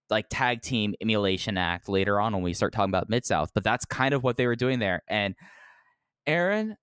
like 0.10 0.28
tag 0.30 0.62
team 0.62 0.94
emulation 1.02 1.58
act 1.58 1.90
later 1.90 2.20
on 2.20 2.34
when 2.34 2.44
we 2.44 2.54
start 2.54 2.74
talking 2.74 2.92
about 2.92 3.10
Mid 3.10 3.26
South. 3.26 3.52
But 3.54 3.64
that's 3.64 3.86
kind 3.86 4.14
of 4.14 4.24
what 4.24 4.38
they 4.38 4.48
were 4.48 4.56
doing 4.56 4.80
there. 4.80 5.02
And 5.08 5.36
Aaron, 6.28 6.76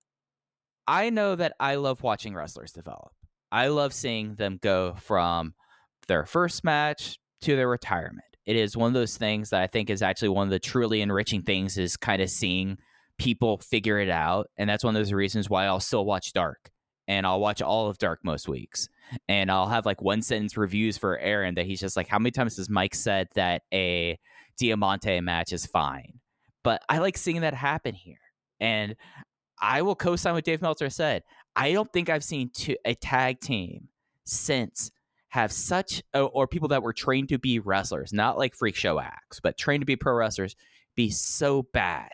I 0.87 1.09
know 1.09 1.35
that 1.35 1.53
I 1.59 1.75
love 1.75 2.03
watching 2.03 2.33
wrestlers 2.35 2.71
develop. 2.71 3.11
I 3.51 3.67
love 3.67 3.93
seeing 3.93 4.35
them 4.35 4.59
go 4.61 4.95
from 4.95 5.53
their 6.07 6.25
first 6.25 6.63
match 6.63 7.17
to 7.41 7.55
their 7.55 7.67
retirement. 7.67 8.25
It 8.45 8.55
is 8.55 8.75
one 8.75 8.87
of 8.87 8.93
those 8.93 9.17
things 9.17 9.51
that 9.51 9.61
I 9.61 9.67
think 9.67 9.89
is 9.89 10.01
actually 10.01 10.29
one 10.29 10.47
of 10.47 10.51
the 10.51 10.59
truly 10.59 11.01
enriching 11.01 11.41
things 11.41 11.77
is 11.77 11.95
kind 11.97 12.21
of 12.21 12.29
seeing 12.29 12.77
people 13.21 13.57
figure 13.57 13.99
it 13.99 14.09
out. 14.09 14.49
And 14.57 14.69
that's 14.69 14.83
one 14.83 14.95
of 14.95 14.99
those 14.99 15.13
reasons 15.13 15.49
why 15.49 15.65
I'll 15.65 15.79
still 15.79 16.05
watch 16.05 16.33
Dark 16.33 16.71
and 17.07 17.25
I'll 17.25 17.39
watch 17.39 17.61
all 17.61 17.87
of 17.87 17.97
Dark 17.97 18.19
most 18.23 18.47
weeks. 18.47 18.87
And 19.27 19.51
I'll 19.51 19.67
have 19.67 19.85
like 19.85 20.01
one 20.01 20.21
sentence 20.21 20.57
reviews 20.57 20.97
for 20.97 21.17
Aaron 21.19 21.55
that 21.55 21.65
he's 21.65 21.79
just 21.79 21.97
like, 21.97 22.07
how 22.07 22.19
many 22.19 22.31
times 22.31 22.57
has 22.57 22.69
Mike 22.69 22.95
said 22.95 23.27
that 23.35 23.63
a 23.73 24.17
Diamante 24.57 25.21
match 25.21 25.51
is 25.53 25.65
fine? 25.65 26.21
but 26.63 26.81
I 26.89 26.99
like 26.99 27.17
seeing 27.17 27.41
that 27.41 27.53
happen 27.53 27.93
here. 27.93 28.19
And 28.59 28.95
I 29.59 29.81
will 29.81 29.95
co-sign 29.95 30.33
what 30.33 30.43
Dave 30.43 30.61
Meltzer 30.61 30.89
said. 30.89 31.23
I 31.55 31.71
don't 31.71 31.91
think 31.91 32.09
I've 32.09 32.23
seen 32.23 32.49
two, 32.53 32.77
a 32.85 32.95
tag 32.95 33.39
team 33.39 33.89
since 34.25 34.91
have 35.29 35.51
such 35.51 36.01
or 36.13 36.47
people 36.47 36.67
that 36.69 36.83
were 36.83 36.93
trained 36.93 37.29
to 37.29 37.39
be 37.39 37.59
wrestlers, 37.59 38.11
not 38.13 38.37
like 38.37 38.55
freak 38.55 38.75
show 38.75 38.99
acts, 38.99 39.39
but 39.39 39.57
trained 39.57 39.81
to 39.81 39.85
be 39.85 39.95
pro 39.95 40.13
wrestlers, 40.13 40.55
be 40.95 41.09
so 41.09 41.63
bad 41.73 42.11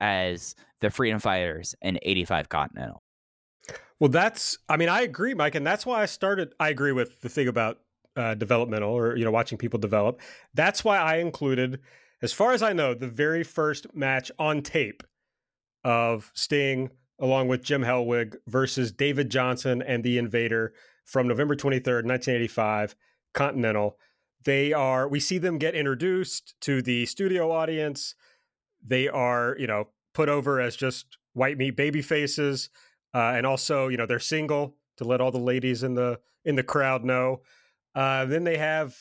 as 0.00 0.54
the 0.80 0.90
Freedom 0.90 1.18
Fighters 1.18 1.74
and 1.82 1.98
85 2.02 2.48
Continental. 2.48 3.02
Well, 4.00 4.10
that's, 4.10 4.58
I 4.68 4.76
mean, 4.76 4.88
I 4.88 5.02
agree, 5.02 5.34
Mike. 5.34 5.54
And 5.54 5.66
that's 5.66 5.84
why 5.84 6.02
I 6.02 6.06
started, 6.06 6.54
I 6.60 6.68
agree 6.68 6.92
with 6.92 7.20
the 7.20 7.28
thing 7.28 7.48
about 7.48 7.78
uh, 8.16 8.34
developmental 8.34 8.90
or, 8.90 9.16
you 9.16 9.24
know, 9.24 9.30
watching 9.30 9.58
people 9.58 9.78
develop. 9.78 10.20
That's 10.54 10.84
why 10.84 10.98
I 10.98 11.16
included, 11.16 11.80
as 12.22 12.32
far 12.32 12.52
as 12.52 12.62
I 12.62 12.72
know, 12.72 12.94
the 12.94 13.08
very 13.08 13.42
first 13.42 13.86
match 13.94 14.30
on 14.38 14.62
tape 14.62 15.02
of 15.84 16.30
Sting 16.34 16.90
along 17.18 17.48
with 17.48 17.62
Jim 17.62 17.82
Hellwig 17.82 18.36
versus 18.46 18.92
David 18.92 19.30
Johnson 19.30 19.82
and 19.82 20.04
the 20.04 20.18
Invader 20.18 20.72
from 21.04 21.26
November 21.26 21.56
23rd, 21.56 22.04
1985, 22.04 22.94
Continental. 23.34 23.98
They 24.44 24.72
are, 24.72 25.08
we 25.08 25.18
see 25.20 25.38
them 25.38 25.58
get 25.58 25.74
introduced 25.74 26.54
to 26.62 26.80
the 26.80 27.06
studio 27.06 27.50
audience. 27.50 28.14
They 28.86 29.08
are, 29.08 29.56
you 29.58 29.66
know, 29.66 29.88
put 30.14 30.28
over 30.28 30.60
as 30.60 30.76
just 30.76 31.18
white 31.32 31.58
meat 31.58 31.76
baby 31.76 32.02
faces. 32.02 32.70
Uh, 33.14 33.32
and 33.36 33.46
also, 33.46 33.88
you 33.88 33.96
know, 33.96 34.06
they're 34.06 34.18
single 34.18 34.76
to 34.98 35.04
let 35.04 35.20
all 35.20 35.30
the 35.30 35.38
ladies 35.38 35.82
in 35.82 35.94
the 35.94 36.20
in 36.44 36.56
the 36.56 36.62
crowd 36.62 37.04
know. 37.04 37.42
Uh, 37.94 38.24
then 38.24 38.44
they 38.44 38.58
have, 38.58 38.96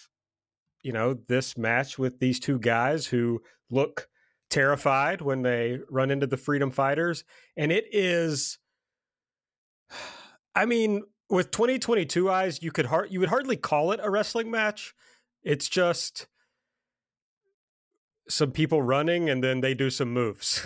you 0.84 0.91
know, 0.91 1.13
this 1.13 1.57
match 1.57 2.00
with 2.00 2.19
these 2.19 2.39
two 2.39 2.60
guys 2.60 3.07
who 3.07 3.41
look 3.69 4.07
terrified 4.50 5.22
when 5.22 5.41
they 5.41 5.79
run 5.89 6.10
into 6.10 6.27
the 6.27 6.38
freedom 6.38 6.72
fighters, 6.72 7.24
and 7.55 7.72
it 7.72 7.86
is. 7.91 8.60
I 10.55 10.65
mean, 10.65 11.03
with 11.29 11.51
2022 11.51 12.31
eyes, 12.31 12.63
you 12.63 12.72
could 12.72 12.88
hard 12.88 13.12
you 13.12 13.19
would 13.19 13.29
hardly 13.29 13.57
call 13.57 13.91
it 13.91 14.00
a 14.01 14.10
wrestling 14.10 14.50
match. 14.50 14.93
It's 15.43 15.67
just 15.67 16.27
some 18.29 18.51
people 18.51 18.81
running 18.81 19.29
and 19.29 19.43
then 19.43 19.62
they 19.62 19.74
do 19.74 19.89
some 19.89 20.12
moves. 20.13 20.65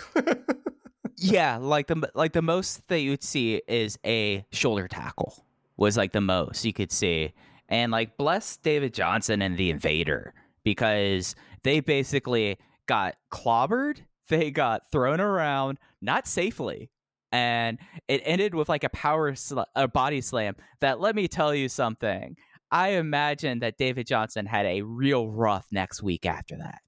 yeah, 1.16 1.58
like 1.58 1.86
the 1.86 2.10
like 2.14 2.32
the 2.32 2.42
most 2.42 2.86
that 2.88 3.00
you'd 3.00 3.22
see 3.22 3.62
is 3.68 3.98
a 4.04 4.44
shoulder 4.52 4.88
tackle 4.88 5.44
was 5.76 5.96
like 5.96 6.12
the 6.12 6.20
most 6.20 6.64
you 6.64 6.72
could 6.72 6.92
see. 6.92 7.32
And 7.68 7.90
like 7.92 8.16
bless 8.16 8.56
David 8.56 8.92
Johnson 8.92 9.42
and 9.42 9.56
the 9.56 9.70
Invader 9.70 10.34
because 10.64 11.34
they 11.62 11.80
basically 11.80 12.58
got 12.86 13.14
clobbered, 13.30 14.00
they 14.28 14.50
got 14.50 14.90
thrown 14.90 15.20
around, 15.20 15.78
not 16.00 16.26
safely, 16.26 16.90
and 17.32 17.78
it 18.06 18.20
ended 18.24 18.54
with 18.54 18.68
like 18.68 18.84
a 18.84 18.90
power 18.90 19.34
sl- 19.34 19.60
a 19.74 19.88
body 19.88 20.20
slam 20.20 20.54
that 20.80 21.00
let 21.00 21.16
me 21.16 21.26
tell 21.26 21.54
you 21.54 21.68
something 21.68 22.36
i 22.70 22.90
imagine 22.90 23.58
that 23.60 23.78
david 23.78 24.06
johnson 24.06 24.46
had 24.46 24.66
a 24.66 24.82
real 24.82 25.28
rough 25.28 25.66
next 25.72 26.02
week 26.02 26.26
after 26.26 26.56
that 26.56 26.80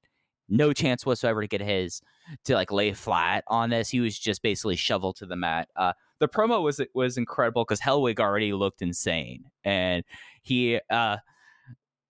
no 0.48 0.72
chance 0.72 1.06
whatsoever 1.06 1.40
to 1.40 1.48
get 1.48 1.60
his 1.60 2.00
to 2.44 2.54
like 2.54 2.70
lay 2.70 2.92
flat 2.92 3.44
on 3.48 3.70
this 3.70 3.88
he 3.88 4.00
was 4.00 4.18
just 4.18 4.42
basically 4.42 4.76
shoveled 4.76 5.16
to 5.16 5.26
the 5.26 5.36
mat 5.36 5.68
uh, 5.76 5.92
the 6.20 6.28
promo 6.28 6.62
was 6.62 6.80
it 6.80 6.90
was 6.94 7.16
incredible 7.16 7.64
because 7.64 7.80
hellwig 7.80 8.18
already 8.18 8.52
looked 8.52 8.82
insane 8.82 9.44
and 9.64 10.04
he 10.42 10.80
uh 10.90 11.16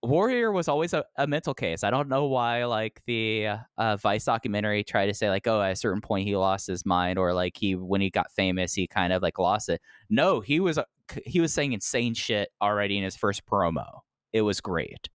Warrior 0.05 0.51
was 0.51 0.67
always 0.67 0.93
a, 0.93 1.03
a, 1.17 1.27
mental 1.27 1.53
case. 1.53 1.83
I 1.83 1.89
don't 1.89 2.09
know 2.09 2.25
why, 2.25 2.65
like 2.65 3.01
the 3.05 3.47
uh, 3.77 3.97
Vice 3.97 4.25
documentary 4.25 4.83
tried 4.83 5.07
to 5.07 5.13
say, 5.13 5.29
like, 5.29 5.47
oh, 5.47 5.61
at 5.61 5.71
a 5.71 5.75
certain 5.75 6.01
point 6.01 6.27
he 6.27 6.35
lost 6.35 6.67
his 6.67 6.85
mind, 6.85 7.17
or 7.17 7.33
like 7.33 7.57
he 7.57 7.75
when 7.75 8.01
he 8.01 8.09
got 8.09 8.31
famous 8.31 8.73
he 8.73 8.87
kind 8.87 9.13
of 9.13 9.21
like 9.21 9.39
lost 9.39 9.69
it. 9.69 9.81
No, 10.09 10.41
he 10.41 10.59
was 10.59 10.79
he 11.25 11.39
was 11.39 11.53
saying 11.53 11.73
insane 11.73 12.13
shit 12.13 12.49
already 12.61 12.97
in 12.97 13.03
his 13.03 13.15
first 13.15 13.45
promo. 13.45 14.01
It 14.33 14.41
was 14.41 14.61
great. 14.61 15.09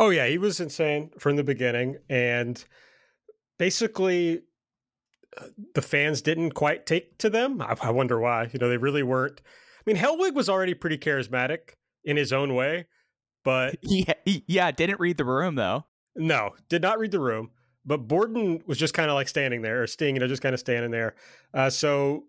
Oh 0.00 0.10
yeah, 0.10 0.26
he 0.26 0.38
was 0.38 0.58
insane 0.60 1.10
from 1.18 1.36
the 1.36 1.44
beginning, 1.44 1.98
and 2.08 2.64
basically 3.58 4.40
uh, 5.38 5.46
the 5.74 5.82
fans 5.82 6.22
didn't 6.22 6.52
quite 6.52 6.86
take 6.86 7.18
to 7.18 7.30
them. 7.30 7.62
I, 7.62 7.76
I 7.80 7.90
wonder 7.90 8.18
why. 8.18 8.48
You 8.52 8.58
know, 8.58 8.68
they 8.68 8.78
really 8.78 9.04
weren't. 9.04 9.40
I 9.46 9.82
mean, 9.86 9.96
Hellwig 9.96 10.34
was 10.34 10.48
already 10.48 10.74
pretty 10.74 10.98
charismatic 10.98 11.74
in 12.04 12.16
his 12.16 12.32
own 12.32 12.54
way 12.54 12.86
but 13.44 13.76
yeah, 13.82 14.14
yeah, 14.24 14.70
didn't 14.70 15.00
read 15.00 15.16
the 15.16 15.24
room 15.24 15.54
though. 15.54 15.86
No, 16.16 16.50
did 16.68 16.82
not 16.82 16.98
read 16.98 17.12
the 17.12 17.20
room. 17.20 17.50
But 17.84 18.08
Borden 18.08 18.62
was 18.66 18.78
just 18.78 18.94
kind 18.94 19.10
of 19.10 19.14
like 19.14 19.28
standing 19.28 19.62
there, 19.62 19.82
or 19.82 19.86
Sting, 19.86 20.14
you 20.14 20.20
know, 20.20 20.28
just 20.28 20.42
kind 20.42 20.54
of 20.54 20.60
standing 20.60 20.90
there. 20.90 21.14
Uh, 21.54 21.70
so 21.70 22.24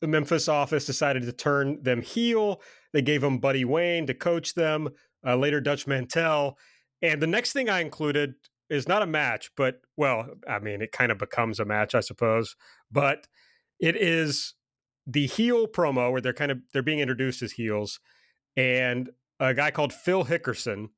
the 0.00 0.06
Memphis 0.06 0.48
office 0.48 0.84
decided 0.84 1.22
to 1.22 1.32
turn 1.32 1.82
them 1.82 2.02
heel. 2.02 2.60
They 2.92 3.00
gave 3.00 3.24
him 3.24 3.38
Buddy 3.38 3.64
Wayne 3.64 4.06
to 4.06 4.14
coach 4.14 4.54
them. 4.54 4.90
Uh, 5.26 5.36
later, 5.36 5.60
Dutch 5.60 5.86
Mantell. 5.86 6.58
And 7.02 7.20
the 7.20 7.26
next 7.26 7.52
thing 7.52 7.68
I 7.68 7.80
included 7.80 8.34
is 8.68 8.88
not 8.88 9.02
a 9.02 9.06
match, 9.06 9.50
but 9.56 9.80
well, 9.96 10.26
I 10.48 10.58
mean, 10.58 10.82
it 10.82 10.92
kind 10.92 11.12
of 11.12 11.18
becomes 11.18 11.60
a 11.60 11.64
match, 11.64 11.94
I 11.94 12.00
suppose. 12.00 12.56
But 12.90 13.26
it 13.78 13.96
is 13.96 14.54
the 15.06 15.26
heel 15.26 15.68
promo 15.68 16.10
where 16.10 16.20
they're 16.20 16.32
kind 16.32 16.50
of 16.50 16.58
they're 16.72 16.82
being 16.82 17.00
introduced 17.00 17.42
as 17.42 17.52
heels, 17.52 18.00
and 18.56 19.10
a 19.38 19.54
guy 19.54 19.70
called 19.70 19.92
Phil 19.92 20.24
Hickerson 20.24 20.88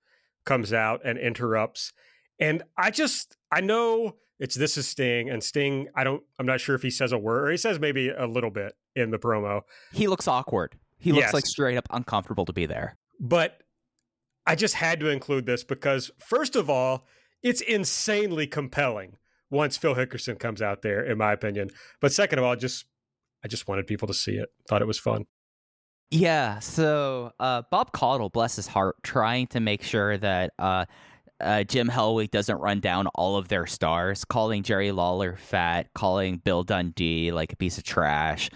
comes 0.45 0.73
out 0.73 1.01
and 1.05 1.19
interrupts. 1.19 1.93
And 2.41 2.63
I 2.77 2.91
just 2.91 3.37
I 3.53 3.61
know 3.61 4.17
it's 4.39 4.55
this 4.55 4.77
is 4.77 4.87
Sting 4.89 5.29
and 5.29 5.43
Sting 5.43 5.89
I 5.95 6.05
don't 6.05 6.23
I'm 6.39 6.47
not 6.47 6.61
sure 6.61 6.75
if 6.75 6.83
he 6.83 6.91
says 6.91 7.13
a 7.13 7.19
word 7.19 7.49
or 7.49 7.51
he 7.51 7.57
says 7.57 7.79
maybe 7.81 8.09
a 8.09 8.27
little 8.27 8.51
bit 8.51 8.75
in 8.95 9.11
the 9.11 9.19
promo. 9.19 9.63
He 9.93 10.07
looks 10.07 10.29
awkward. 10.29 10.77
He 10.99 11.13
looks 11.13 11.27
yes. 11.27 11.35
like 11.35 11.47
straight 11.47 11.77
up 11.77 11.87
uncomfortable 11.91 12.45
to 12.47 12.53
be 12.53 12.67
there. 12.67 12.97
But 13.21 13.63
I 14.49 14.55
just 14.55 14.75
had 14.75 14.99
to 15.01 15.11
include 15.11 15.45
this 15.45 15.63
because 15.63 16.11
first 16.19 16.57
of 16.57 16.71
all, 16.71 17.05
it's 17.43 17.61
insanely 17.61 18.47
compelling 18.47 19.19
once 19.51 19.77
Phil 19.77 19.95
Hickerson 19.95 20.41
comes 20.41 20.63
out 20.63 20.81
there 20.81 21.05
in 21.05 21.19
my 21.19 21.33
opinion. 21.33 21.69
But 22.01 22.13
second 22.13 22.39
of 22.39 22.47
all, 22.47 22.57
just 22.57 22.87
I 23.45 23.49
just 23.49 23.69
wanted 23.69 23.87
people 23.87 24.09
to 24.09 24.15
see 24.15 24.33
it. 24.33 24.49
Thought 24.67 24.81
it 24.81 24.87
was 24.87 24.99
fun. 24.99 25.27
Yeah, 26.11 26.61
so 26.61 27.33
uh, 27.39 27.63
Bob 27.71 27.93
Caudle, 27.93 28.31
bless 28.31 28.57
his 28.57 28.67
heart, 28.67 28.97
trying 29.03 29.49
to 29.49 29.61
make 29.61 29.83
sure 29.83 30.17
that 30.17 30.53
uh, 30.59 30.87
uh, 31.41 31.63
Jim 31.65 31.89
Hellwig 31.89 32.31
doesn't 32.31 32.59
run 32.59 32.81
down 32.81 33.07
all 33.09 33.37
of 33.37 33.49
their 33.49 33.67
stars, 33.67 34.25
calling 34.25 34.63
Jerry 34.63 34.93
Lawler 34.93 35.37
fat, 35.37 35.89
calling 35.95 36.39
Bill 36.39 36.65
Dundee 36.65 37.33
like 37.33 37.53
a 37.53 37.57
piece 37.57 37.79
of 37.79 37.85
trash, 37.85 38.51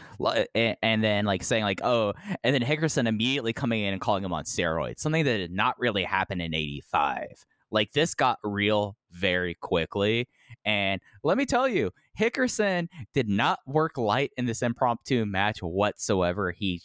and, 0.54 0.76
and 0.82 1.04
then 1.04 1.24
like 1.24 1.42
saying 1.42 1.64
like, 1.64 1.80
oh, 1.84 2.12
and 2.42 2.54
then 2.54 2.62
Hickerson 2.62 3.06
immediately 3.06 3.52
coming 3.52 3.82
in 3.82 3.92
and 3.92 4.00
calling 4.00 4.24
him 4.24 4.32
on 4.32 4.44
steroids, 4.44 4.98
something 5.00 5.24
that 5.24 5.38
did 5.38 5.52
not 5.52 5.78
really 5.78 6.04
happen 6.04 6.40
in 6.40 6.54
'85. 6.54 7.44
Like 7.70 7.92
this 7.92 8.14
got 8.14 8.38
real 8.44 8.96
very 9.10 9.54
quickly. 9.54 10.28
And 10.64 11.00
let 11.22 11.38
me 11.38 11.46
tell 11.46 11.66
you, 11.68 11.90
Hickerson 12.18 12.88
did 13.14 13.28
not 13.28 13.60
work 13.66 13.96
light 13.96 14.32
in 14.36 14.44
this 14.46 14.62
impromptu 14.62 15.24
match 15.24 15.62
whatsoever. 15.62 16.50
He 16.52 16.82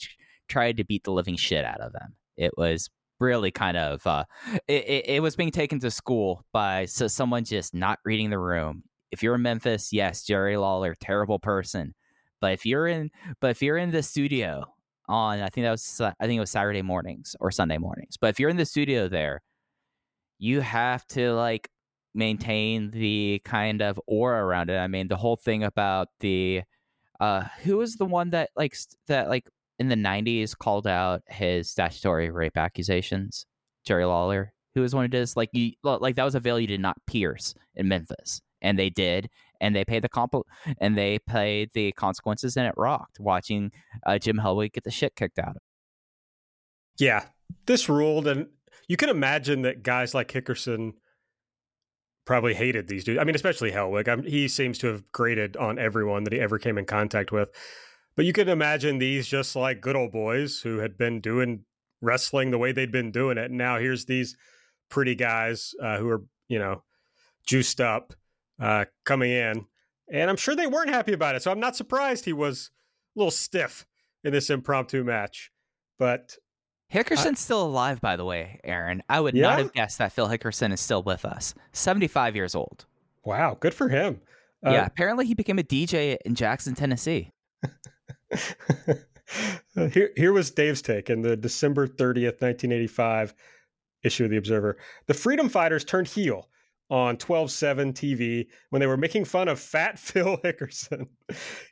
tried 0.47 0.77
to 0.77 0.85
beat 0.85 1.03
the 1.03 1.11
living 1.11 1.35
shit 1.35 1.65
out 1.65 1.81
of 1.81 1.91
them. 1.91 2.15
It 2.37 2.51
was 2.57 2.89
really 3.19 3.51
kind 3.51 3.77
of 3.77 4.05
uh, 4.05 4.25
it, 4.67 4.85
it, 4.85 5.09
it, 5.09 5.21
was 5.21 5.35
being 5.35 5.51
taken 5.51 5.79
to 5.79 5.91
school 5.91 6.45
by 6.53 6.85
so 6.85 7.07
someone 7.07 7.43
just 7.43 7.73
not 7.73 7.99
reading 8.05 8.29
the 8.29 8.39
room. 8.39 8.83
If 9.11 9.23
you're 9.23 9.35
in 9.35 9.41
Memphis, 9.41 9.91
yes, 9.91 10.23
Jerry 10.23 10.57
Lawler, 10.57 10.95
terrible 10.99 11.39
person. 11.39 11.93
But 12.41 12.53
if 12.53 12.65
you're 12.65 12.87
in, 12.87 13.09
but 13.41 13.51
if 13.51 13.61
you're 13.61 13.77
in 13.77 13.91
the 13.91 14.03
studio 14.03 14.65
on, 15.07 15.39
I 15.39 15.49
think 15.49 15.65
that 15.65 15.71
was, 15.71 16.01
I 16.01 16.13
think 16.27 16.37
it 16.37 16.41
was 16.41 16.51
Saturday 16.51 16.81
mornings 16.81 17.35
or 17.39 17.51
Sunday 17.51 17.77
mornings. 17.77 18.17
But 18.17 18.27
if 18.27 18.39
you're 18.39 18.49
in 18.49 18.57
the 18.57 18.65
studio 18.65 19.07
there, 19.07 19.41
you 20.37 20.61
have 20.61 21.05
to 21.07 21.33
like 21.33 21.69
maintain 22.13 22.91
the 22.91 23.41
kind 23.43 23.81
of 23.81 23.99
aura 24.07 24.43
around 24.43 24.69
it. 24.69 24.77
I 24.77 24.87
mean, 24.87 25.07
the 25.07 25.17
whole 25.17 25.37
thing 25.37 25.63
about 25.63 26.09
the, 26.19 26.61
uh, 27.19 27.43
who 27.63 27.77
was 27.77 27.95
the 27.95 28.05
one 28.05 28.29
that 28.31 28.51
like 28.55 28.77
that 29.07 29.29
like 29.29 29.47
in 29.79 29.89
the 29.89 29.95
90s 29.95 30.57
called 30.57 30.87
out 30.87 31.21
his 31.27 31.69
statutory 31.69 32.29
rape 32.29 32.57
accusations, 32.57 33.45
Jerry 33.85 34.05
Lawler, 34.05 34.53
who 34.75 34.81
was 34.81 34.93
one 34.93 35.05
of 35.05 35.11
does 35.11 35.35
like 35.35 35.49
you 35.53 35.71
like 35.83 36.15
that 36.15 36.23
was 36.23 36.35
a 36.35 36.39
veil 36.39 36.59
you 36.59 36.67
did 36.67 36.81
not 36.81 36.97
pierce 37.07 37.53
in 37.75 37.87
Memphis, 37.87 38.41
and 38.61 38.77
they 38.77 38.89
did, 38.89 39.29
and 39.59 39.75
they 39.75 39.85
paid 39.85 40.03
the 40.03 40.09
comp 40.09 40.33
and 40.79 40.97
they 40.97 41.19
paid 41.19 41.71
the 41.73 41.91
consequences, 41.93 42.57
and 42.57 42.67
it 42.67 42.73
rocked 42.77 43.19
watching 43.19 43.71
uh, 44.05 44.17
Jim 44.17 44.37
Hellwig 44.37 44.73
get 44.73 44.83
the 44.83 44.91
shit 44.91 45.15
kicked 45.15 45.39
out 45.39 45.49
of. 45.49 45.55
him. 45.55 45.61
Yeah, 46.99 47.25
this 47.65 47.89
ruled, 47.89 48.27
and 48.27 48.47
you 48.87 48.97
can 48.97 49.09
imagine 49.09 49.61
that 49.63 49.83
guys 49.83 50.13
like 50.13 50.31
Hickerson 50.31 50.93
probably 52.25 52.53
hated 52.53 52.87
these 52.87 53.03
dudes. 53.03 53.19
I 53.19 53.23
mean, 53.23 53.35
especially 53.35 53.71
Hellwig. 53.71 54.07
I 54.07 54.15
mean, 54.15 54.29
he 54.29 54.47
seems 54.47 54.77
to 54.79 54.87
have 54.87 55.11
grated 55.11 55.55
on 55.57 55.79
everyone 55.79 56.23
that 56.25 56.33
he 56.33 56.39
ever 56.39 56.59
came 56.59 56.77
in 56.77 56.85
contact 56.85 57.31
with. 57.31 57.49
But 58.17 58.25
you 58.25 58.33
can 58.33 58.49
imagine 58.49 58.97
these 58.97 59.27
just 59.27 59.55
like 59.55 59.79
good 59.79 59.95
old 59.95 60.11
boys 60.11 60.59
who 60.59 60.79
had 60.79 60.97
been 60.97 61.21
doing 61.21 61.63
wrestling 62.01 62.49
the 62.49 62.57
way 62.57 62.71
they'd 62.71 62.91
been 62.91 63.11
doing 63.11 63.37
it. 63.37 63.45
And 63.45 63.57
now 63.57 63.77
here's 63.77 64.05
these 64.05 64.35
pretty 64.89 65.13
guys 65.13 65.75
uh, 65.81 65.99
who 65.99 66.09
are, 66.09 66.23
you 66.49 66.57
know, 66.57 66.83
juiced 67.45 67.79
up 67.79 68.13
uh, 68.59 68.85
coming 69.05 69.31
in, 69.31 69.65
and 70.11 70.29
I'm 70.29 70.35
sure 70.35 70.55
they 70.55 70.67
weren't 70.67 70.89
happy 70.89 71.13
about 71.13 71.35
it. 71.35 71.43
So 71.43 71.51
I'm 71.51 71.59
not 71.59 71.75
surprised 71.75 72.25
he 72.25 72.33
was 72.33 72.71
a 73.15 73.19
little 73.19 73.31
stiff 73.31 73.85
in 74.23 74.33
this 74.33 74.49
impromptu 74.49 75.03
match. 75.03 75.51
But 75.99 76.37
Hickerson's 76.91 77.39
still 77.39 77.63
alive, 77.63 78.01
by 78.01 78.15
the 78.15 78.25
way, 78.25 78.59
Aaron. 78.63 79.03
I 79.07 79.19
would 79.19 79.35
not 79.35 79.59
have 79.59 79.73
guessed 79.73 79.99
that 79.99 80.11
Phil 80.11 80.27
Hickerson 80.27 80.73
is 80.73 80.81
still 80.81 81.03
with 81.03 81.23
us. 81.23 81.53
75 81.73 82.35
years 82.35 82.55
old. 82.55 82.85
wow, 83.23 83.57
good 83.59 83.75
for 83.75 83.89
him. 83.89 84.21
Uh, 84.65 84.71
yeah, 84.71 84.85
apparently 84.87 85.27
he 85.27 85.35
became 85.35 85.59
a 85.59 85.63
DJ 85.63 86.17
in 86.25 86.33
Jackson, 86.33 86.73
Tennessee. 86.73 87.31
here, 89.91 90.11
here 90.15 90.33
was 90.33 90.51
Dave's 90.51 90.81
take 90.81 91.09
in 91.09 91.21
the 91.21 91.35
December 91.35 91.87
30th, 91.87 92.41
1985 92.41 93.33
issue 94.03 94.25
of 94.25 94.29
The 94.29 94.37
Observer. 94.37 94.77
The 95.07 95.13
Freedom 95.13 95.49
Fighters 95.49 95.83
turned 95.83 96.07
heel 96.07 96.49
on 96.89 97.17
12 97.17 97.51
7 97.51 97.93
TV 97.93 98.47
when 98.69 98.79
they 98.79 98.87
were 98.87 98.97
making 98.97 99.25
fun 99.25 99.47
of 99.47 99.59
fat 99.59 99.99
Phil 99.99 100.37
Hickerson. 100.37 101.07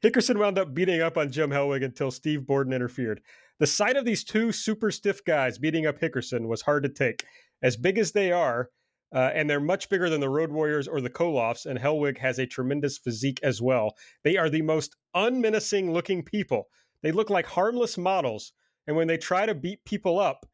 Hickerson 0.03 0.37
wound 0.37 0.59
up 0.59 0.73
beating 0.73 1.01
up 1.01 1.17
on 1.17 1.31
Jim 1.31 1.49
Hellwig 1.49 1.83
until 1.83 2.11
Steve 2.11 2.45
Borden 2.45 2.73
interfered. 2.73 3.21
The 3.59 3.67
sight 3.67 3.95
of 3.95 4.03
these 4.03 4.23
two 4.23 4.51
super 4.51 4.91
stiff 4.91 5.23
guys 5.23 5.57
beating 5.57 5.85
up 5.85 5.99
Hickerson 5.99 6.47
was 6.47 6.61
hard 6.61 6.83
to 6.83 6.89
take. 6.89 7.25
As 7.61 7.77
big 7.77 7.97
as 7.97 8.11
they 8.11 8.31
are, 8.31 8.69
uh, 9.15 9.31
and 9.33 9.49
they're 9.49 9.59
much 9.59 9.89
bigger 9.89 10.09
than 10.09 10.19
the 10.21 10.29
Road 10.29 10.51
Warriors 10.51 10.87
or 10.87 11.01
the 11.01 11.09
Koloffs, 11.09 11.65
and 11.65 11.79
Hellwig 11.79 12.17
has 12.19 12.37
a 12.37 12.45
tremendous 12.45 12.97
physique 12.99 13.39
as 13.41 13.61
well. 13.61 13.95
They 14.23 14.37
are 14.37 14.49
the 14.49 14.61
most 14.61 14.95
unmenacing 15.15 15.91
looking 15.91 16.21
people. 16.21 16.67
They 17.01 17.11
look 17.11 17.29
like 17.31 17.45
harmless 17.47 17.97
models, 17.97 18.51
and 18.85 18.95
when 18.95 19.07
they 19.07 19.17
try 19.17 19.45
to 19.47 19.55
beat 19.55 19.83
people 19.85 20.19
up, 20.19 20.45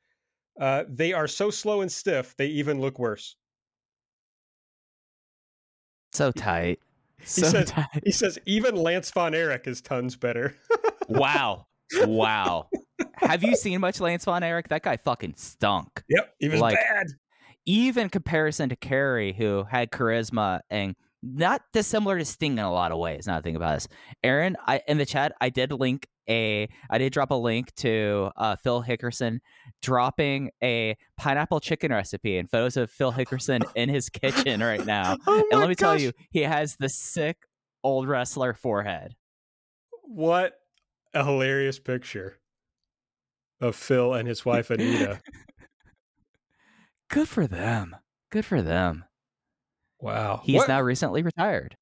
uh, 0.60 0.84
they 0.88 1.12
are 1.12 1.28
so 1.28 1.50
slow 1.50 1.82
and 1.82 1.92
stiff, 1.92 2.36
they 2.38 2.48
even 2.48 2.80
look 2.80 3.00
worse. 3.00 3.36
So 6.14 6.32
tight. 6.32 6.80
So 7.24 7.48
said- 7.48 7.68
tight. 7.68 7.88
He 8.04 8.12
says, 8.12 8.38
even 8.46 8.76
Lance 8.76 9.12
Von 9.12 9.34
Erich 9.34 9.68
is 9.68 9.82
tons 9.82 10.16
better. 10.16 10.56
Wow. 11.10 11.66
Wow. 11.98 12.70
Have 13.18 13.44
you 13.44 13.54
seen 13.58 13.82
much 13.82 14.00
Lance 14.00 14.24
Von 14.24 14.44
Erich? 14.44 14.70
That 14.70 14.82
guy 14.82 14.96
fucking 14.96 15.34
stunk. 15.36 16.04
yep, 16.08 16.34
he 16.40 16.48
was 16.48 16.62
Like- 16.62 16.76
bad. 16.76 17.08
Even 17.66 18.10
comparison 18.10 18.70
to 18.70 18.76
Kerry, 18.76 19.34
who 19.34 19.66
had 19.70 19.92
charisma 19.92 20.62
and 20.70 20.96
not 21.24 21.62
dissimilar 21.74 22.18
to 22.18 22.26
Sting 22.26 22.54
in 22.54 22.64
a 22.64 22.72
lot 22.72 22.92
of 22.92 22.98
ways. 22.98 23.28
Now 23.28 23.38
I 23.38 23.42
think 23.42 23.56
about 23.56 23.76
this, 23.76 23.88
Aaron, 24.24 24.58
I 24.66 24.82
in 24.88 24.98
the 24.98 25.06
chat, 25.06 25.34
I 25.40 25.50
did 25.50 25.72
link 25.72 26.08
a, 26.30 26.70
I 26.90 26.98
did 26.98 27.14
drop 27.14 27.32
a 27.32 27.36
link 27.36 27.74
to 27.76 28.32
uh, 28.38 28.56
Phil 28.64 28.84
Hickerson 28.84 29.40
dropping 29.82 30.52
a 30.64 30.96
pineapple 31.18 31.60
chicken 31.60 31.92
recipe 31.92 32.38
and 32.38 32.50
photos 32.50 32.78
of 32.78 32.90
Phil 32.90 33.12
Hickerson 33.12 33.64
in 33.76 33.90
his 33.90 34.10
kitchen 34.10 34.62
right 34.62 34.86
now. 34.86 35.18
Oh 35.28 35.44
And 35.52 35.60
let 35.60 35.70
me 35.70 35.76
tell 35.76 36.00
you, 36.00 36.14
he 36.32 36.42
has 36.42 36.78
the 36.78 36.90
sick 36.90 37.38
old 37.84 38.08
wrestler 38.08 38.54
forehead. 38.54 39.16
What 40.04 40.54
a 41.14 41.24
hilarious 41.24 41.80
picture 41.80 42.40
of 43.60 43.76
Phil 43.76 44.14
and 44.14 44.28
his 44.28 44.46
wife 44.46 44.70
Anita. 44.72 45.22
Good 47.12 47.28
for 47.30 47.46
them. 47.48 47.96
Good 48.32 48.46
for 48.46 48.62
them. 48.62 49.06
Wow. 50.00 50.42
He's 50.44 50.58
What- 50.58 50.68
now 50.68 50.82
recently 50.82 51.22
retired. 51.22 51.76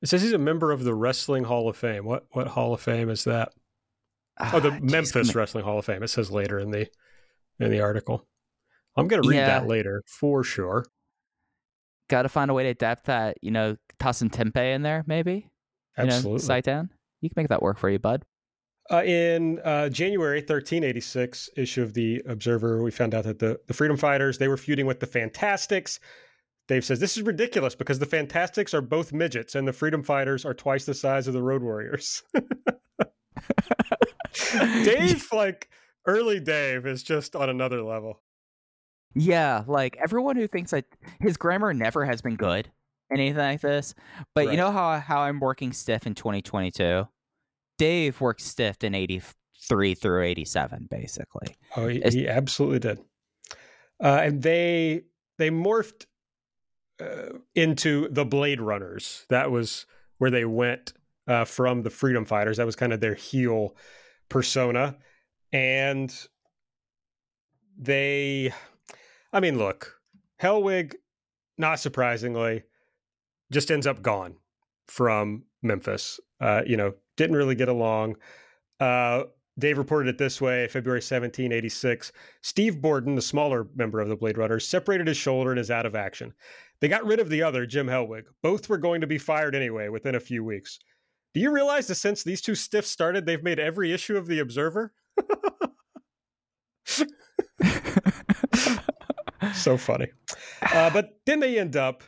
It 0.00 0.08
says 0.08 0.22
he's 0.22 0.32
a 0.32 0.38
member 0.38 0.70
of 0.70 0.84
the 0.84 0.94
Wrestling 0.94 1.44
Hall 1.44 1.68
of 1.68 1.76
Fame. 1.76 2.04
What 2.04 2.26
what 2.30 2.46
Hall 2.48 2.72
of 2.72 2.80
Fame 2.80 3.10
is 3.10 3.24
that? 3.24 3.52
Oh, 4.38 4.60
the 4.60 4.68
Ah, 4.72 4.78
jeez, 4.78 4.90
Memphis 4.92 5.34
Wrestling 5.34 5.64
Hall 5.64 5.78
of 5.80 5.84
Fame. 5.84 6.04
It 6.04 6.08
says 6.08 6.30
later 6.30 6.58
in 6.60 6.70
the 6.70 6.88
in 7.58 7.70
the 7.72 7.80
article. 7.80 8.24
I'm 8.96 9.08
going 9.08 9.22
to 9.22 9.28
read 9.28 9.36
Yeah. 9.38 9.46
that 9.60 9.66
later 9.66 10.04
for 10.06 10.44
sure. 10.44 10.84
Got 12.08 12.22
to 12.22 12.28
find 12.28 12.48
a 12.50 12.54
way 12.54 12.62
to 12.64 12.68
adapt 12.68 13.06
that. 13.06 13.38
You 13.42 13.50
know, 13.50 13.76
toss 13.98 14.18
some 14.18 14.30
tempeh 14.30 14.74
in 14.74 14.82
there, 14.82 15.02
maybe. 15.06 15.50
You 15.98 16.04
know, 16.04 16.14
Absolutely. 16.14 16.38
sight. 16.46 16.66
You 16.68 17.28
can 17.28 17.34
make 17.36 17.48
that 17.48 17.62
work 17.62 17.78
for 17.78 17.90
you, 17.90 17.98
bud. 17.98 18.24
Uh, 18.90 19.02
in 19.04 19.58
uh, 19.64 19.88
January 19.90 20.38
1386 20.38 21.50
issue 21.56 21.82
of 21.82 21.92
the 21.92 22.22
Observer, 22.26 22.82
we 22.82 22.90
found 22.90 23.14
out 23.14 23.24
that 23.24 23.38
the, 23.38 23.60
the 23.66 23.74
Freedom 23.74 23.96
Fighters 23.96 24.38
they 24.38 24.48
were 24.48 24.56
feuding 24.56 24.86
with 24.86 25.00
the 25.00 25.06
Fantastics. 25.06 26.00
Dave 26.68 26.84
says 26.84 26.98
this 27.00 27.16
is 27.16 27.22
ridiculous 27.22 27.74
because 27.74 27.98
the 27.98 28.06
Fantastics 28.06 28.72
are 28.72 28.80
both 28.80 29.12
midgets 29.12 29.54
and 29.54 29.68
the 29.68 29.72
Freedom 29.72 30.02
Fighters 30.02 30.44
are 30.44 30.54
twice 30.54 30.86
the 30.86 30.94
size 30.94 31.26
of 31.26 31.34
the 31.34 31.42
Road 31.42 31.62
Warriors. 31.62 32.22
Dave, 34.84 35.28
like 35.32 35.68
early 36.06 36.40
Dave, 36.40 36.86
is 36.86 37.02
just 37.02 37.36
on 37.36 37.50
another 37.50 37.82
level. 37.82 38.22
Yeah, 39.14 39.64
like 39.66 39.96
everyone 40.02 40.36
who 40.36 40.46
thinks 40.46 40.70
that 40.70 40.84
his 41.20 41.36
grammar 41.36 41.74
never 41.74 42.04
has 42.04 42.22
been 42.22 42.36
good 42.36 42.70
anything 43.10 43.38
like 43.38 43.60
this. 43.60 43.94
But 44.34 44.46
Right. 44.46 44.52
you 44.52 44.56
know 44.56 44.70
how 44.70 44.98
how 45.00 45.20
I'm 45.20 45.40
working 45.40 45.72
stiff 45.72 46.06
in 46.06 46.14
2022. 46.14 47.06
Dave 47.78 48.20
worked 48.20 48.42
stiff 48.42 48.84
in 48.84 48.94
83 48.94 49.94
through 49.94 50.24
87, 50.24 50.88
basically. 50.90 51.56
Oh, 51.76 51.88
he, 51.88 52.00
he 52.00 52.28
absolutely 52.28 52.80
did. 52.80 52.98
Uh, 54.02 54.20
and 54.22 54.42
they 54.42 55.02
they 55.38 55.50
morphed 55.50 56.06
uh, 57.00 57.38
into 57.54 58.08
the 58.10 58.24
Blade 58.24 58.60
Runners. 58.60 59.24
That 59.28 59.50
was 59.50 59.86
where 60.18 60.30
they 60.30 60.44
went 60.44 60.92
uh, 61.26 61.44
from 61.44 61.82
the 61.82 61.90
Freedom 61.90 62.24
Fighters. 62.24 62.58
That 62.58 62.66
was 62.66 62.76
kind 62.76 62.92
of 62.92 63.00
their 63.00 63.14
heel 63.14 63.76
persona, 64.28 64.96
and 65.52 66.14
they, 67.78 68.52
I 69.32 69.40
mean, 69.40 69.58
look, 69.58 70.00
Hellwig, 70.40 70.94
not 71.56 71.80
surprisingly, 71.80 72.64
just 73.50 73.70
ends 73.70 73.86
up 73.86 74.02
gone 74.02 74.36
from 74.86 75.44
Memphis. 75.62 76.20
Uh, 76.40 76.62
you 76.66 76.76
know, 76.76 76.94
didn't 77.18 77.36
really 77.36 77.54
get 77.54 77.68
along. 77.68 78.16
Uh, 78.80 79.24
Dave 79.58 79.76
reported 79.76 80.08
it 80.08 80.18
this 80.18 80.40
way 80.40 80.66
February 80.68 81.02
17, 81.02 81.52
86. 81.52 82.12
Steve 82.42 82.80
Borden, 82.80 83.16
the 83.16 83.22
smaller 83.22 83.66
member 83.74 84.00
of 84.00 84.08
the 84.08 84.16
Blade 84.16 84.38
Runners, 84.38 84.66
separated 84.66 85.06
his 85.06 85.18
shoulder 85.18 85.50
and 85.50 85.60
is 85.60 85.70
out 85.70 85.84
of 85.84 85.94
action. 85.94 86.32
They 86.80 86.88
got 86.88 87.04
rid 87.04 87.20
of 87.20 87.28
the 87.28 87.42
other, 87.42 87.66
Jim 87.66 87.88
Hellwig. 87.88 88.24
Both 88.42 88.68
were 88.68 88.78
going 88.78 89.00
to 89.00 89.06
be 89.06 89.18
fired 89.18 89.54
anyway 89.54 89.88
within 89.88 90.14
a 90.14 90.20
few 90.20 90.44
weeks. 90.44 90.78
Do 91.34 91.40
you 91.40 91.50
realize 91.50 91.88
that 91.88 91.96
since 91.96 92.22
these 92.22 92.40
two 92.40 92.54
stiffs 92.54 92.88
started, 92.88 93.26
they've 93.26 93.42
made 93.42 93.58
every 93.58 93.92
issue 93.92 94.16
of 94.16 94.26
The 94.26 94.38
Observer? 94.38 94.92
so 99.52 99.76
funny. 99.76 100.08
Uh, 100.62 100.90
but 100.90 101.18
then 101.26 101.40
they 101.40 101.58
end 101.58 101.76
up 101.76 102.02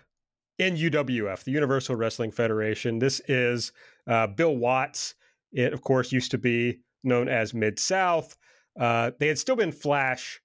in 0.59 0.77
UWF, 0.77 1.45
the 1.45 1.51
Universal 1.51 1.97
Wrestling 1.97 2.31
Federation. 2.31 3.01
This 3.01 3.21
is 3.27 3.73
uh, 4.07 4.27
Bill 4.27 4.57
Watts. 4.57 5.15
It, 5.53 5.73
of 5.73 5.83
course, 5.83 6.13
used 6.13 6.31
to 6.33 6.39
be 6.39 6.81
known 7.03 7.29
as 7.29 7.55
Mid 7.55 7.79
South. 7.79 8.37
Uh, 8.79 9.11
they 9.19 9.29
had 9.29 9.39
still 9.39 9.57
been 9.57 9.73
Flash 9.73 10.41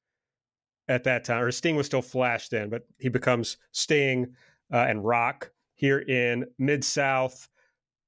at 0.88 1.04
that 1.04 1.24
time, 1.24 1.44
or 1.44 1.52
Sting 1.52 1.76
was 1.76 1.86
still 1.86 2.02
Flash 2.02 2.50
then, 2.50 2.70
but 2.70 2.84
he 3.00 3.10
becomes 3.10 3.58
Sting 3.72 4.34
uh, 4.74 4.86
and 4.88 5.04
Rock 5.04 5.52
here 5.76 6.00
in 6.00 6.46
Mid 6.58 6.84
South. 6.84 7.48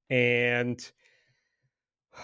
And 0.10 0.80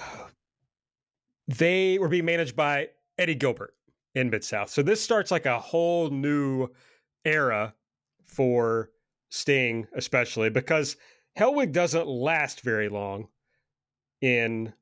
they 1.47 1.97
were 1.99 2.09
being 2.09 2.25
managed 2.25 2.55
by 2.55 2.89
Eddie 3.17 3.35
Gilbert 3.35 3.73
in 4.15 4.29
Mid 4.29 4.43
South. 4.43 4.69
So 4.69 4.81
this 4.81 5.01
starts 5.01 5.31
like 5.31 5.45
a 5.45 5.59
whole 5.59 6.09
new 6.09 6.69
era 7.25 7.73
for 8.25 8.89
Sting, 9.29 9.87
especially 9.95 10.49
because 10.49 10.97
Hellwig 11.37 11.71
doesn't 11.71 12.07
last 12.07 12.61
very 12.61 12.89
long 12.89 13.27
in 14.21 14.73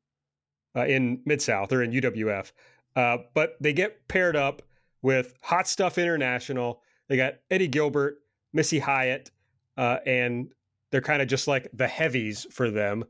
uh, 0.76 0.86
in 0.86 1.22
Mid 1.26 1.42
South 1.42 1.72
or 1.72 1.84
in 1.84 1.92
UWF. 1.92 2.52
Uh, 2.96 3.18
but 3.34 3.56
they 3.62 3.74
get 3.74 4.08
paired 4.08 4.36
up 4.36 4.62
with 5.02 5.34
Hot 5.42 5.68
Stuff 5.68 5.98
International. 5.98 6.82
They 7.08 7.18
got 7.18 7.36
Eddie 7.50 7.68
Gilbert, 7.68 8.20
Missy 8.54 8.80
Hyatt, 8.80 9.32
uh, 9.78 9.98
and 10.06 10.54
they're 10.92 11.02
kind 11.02 11.22
of 11.22 11.28
just 11.28 11.48
like 11.48 11.70
the 11.74 11.88
heavies 11.88 12.46
for 12.52 12.70
them. 12.70 13.06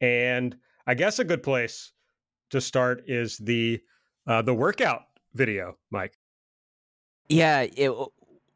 And 0.00 0.56
I 0.86 0.94
guess 0.94 1.18
a 1.18 1.24
good 1.24 1.42
place 1.42 1.92
to 2.50 2.60
start 2.60 3.04
is 3.06 3.38
the 3.38 3.80
uh, 4.26 4.42
the 4.42 4.54
workout 4.54 5.02
video, 5.34 5.76
Mike. 5.90 6.16
Yeah, 7.28 7.62
it, 7.62 7.90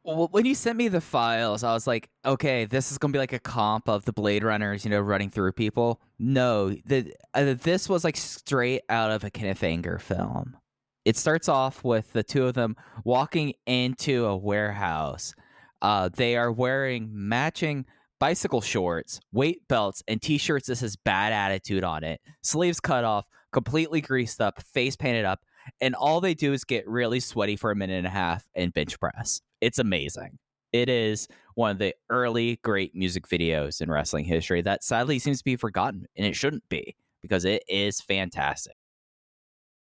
when 0.06 0.46
you 0.46 0.54
sent 0.54 0.78
me 0.78 0.88
the 0.88 1.00
files, 1.00 1.64
I 1.64 1.72
was 1.72 1.86
like, 1.86 2.08
okay, 2.24 2.64
this 2.64 2.92
is 2.92 2.98
gonna 2.98 3.12
be 3.12 3.18
like 3.18 3.32
a 3.32 3.40
comp 3.40 3.88
of 3.88 4.04
the 4.04 4.12
Blade 4.12 4.44
Runners, 4.44 4.84
you 4.84 4.90
know, 4.90 5.00
running 5.00 5.30
through 5.30 5.52
people. 5.52 6.00
No, 6.18 6.70
the 6.70 7.12
uh, 7.34 7.54
this 7.54 7.88
was 7.88 8.04
like 8.04 8.16
straight 8.16 8.82
out 8.88 9.10
of 9.10 9.24
a 9.24 9.30
Kenneth 9.30 9.64
Anger 9.64 9.98
film. 9.98 10.56
It 11.04 11.16
starts 11.16 11.48
off 11.48 11.82
with 11.82 12.12
the 12.12 12.22
two 12.22 12.46
of 12.46 12.54
them 12.54 12.76
walking 13.04 13.54
into 13.66 14.26
a 14.26 14.36
warehouse. 14.36 15.34
Uh, 15.82 16.08
they 16.12 16.36
are 16.36 16.52
wearing 16.52 17.10
matching 17.12 17.84
bicycle 18.18 18.60
shorts, 18.60 19.20
weight 19.32 19.66
belts, 19.68 20.02
and 20.08 20.22
t-shirts 20.22 20.68
This 20.68 20.80
says 20.80 20.96
"bad 20.96 21.32
attitude" 21.32 21.84
on 21.84 22.04
it. 22.04 22.20
Sleeves 22.42 22.80
cut 22.80 23.04
off, 23.04 23.26
completely 23.52 24.00
greased 24.00 24.40
up, 24.40 24.62
face 24.62 24.94
painted 24.94 25.24
up, 25.24 25.40
and 25.80 25.96
all 25.96 26.20
they 26.20 26.34
do 26.34 26.52
is 26.52 26.62
get 26.64 26.86
really 26.88 27.18
sweaty 27.20 27.56
for 27.56 27.72
a 27.72 27.76
minute 27.76 27.98
and 27.98 28.06
a 28.06 28.10
half 28.10 28.48
and 28.54 28.72
bench 28.72 29.00
press. 29.00 29.40
It's 29.60 29.78
amazing. 29.78 30.38
It 30.72 30.88
is 30.88 31.28
one 31.54 31.70
of 31.70 31.78
the 31.78 31.94
early 32.10 32.58
great 32.62 32.94
music 32.94 33.28
videos 33.28 33.80
in 33.80 33.90
wrestling 33.90 34.24
history 34.24 34.62
that 34.62 34.84
sadly 34.84 35.18
seems 35.18 35.38
to 35.38 35.44
be 35.44 35.56
forgotten, 35.56 36.06
and 36.16 36.26
it 36.26 36.36
shouldn't 36.36 36.68
be 36.68 36.96
because 37.22 37.44
it 37.44 37.62
is 37.68 38.00
fantastic. 38.00 38.74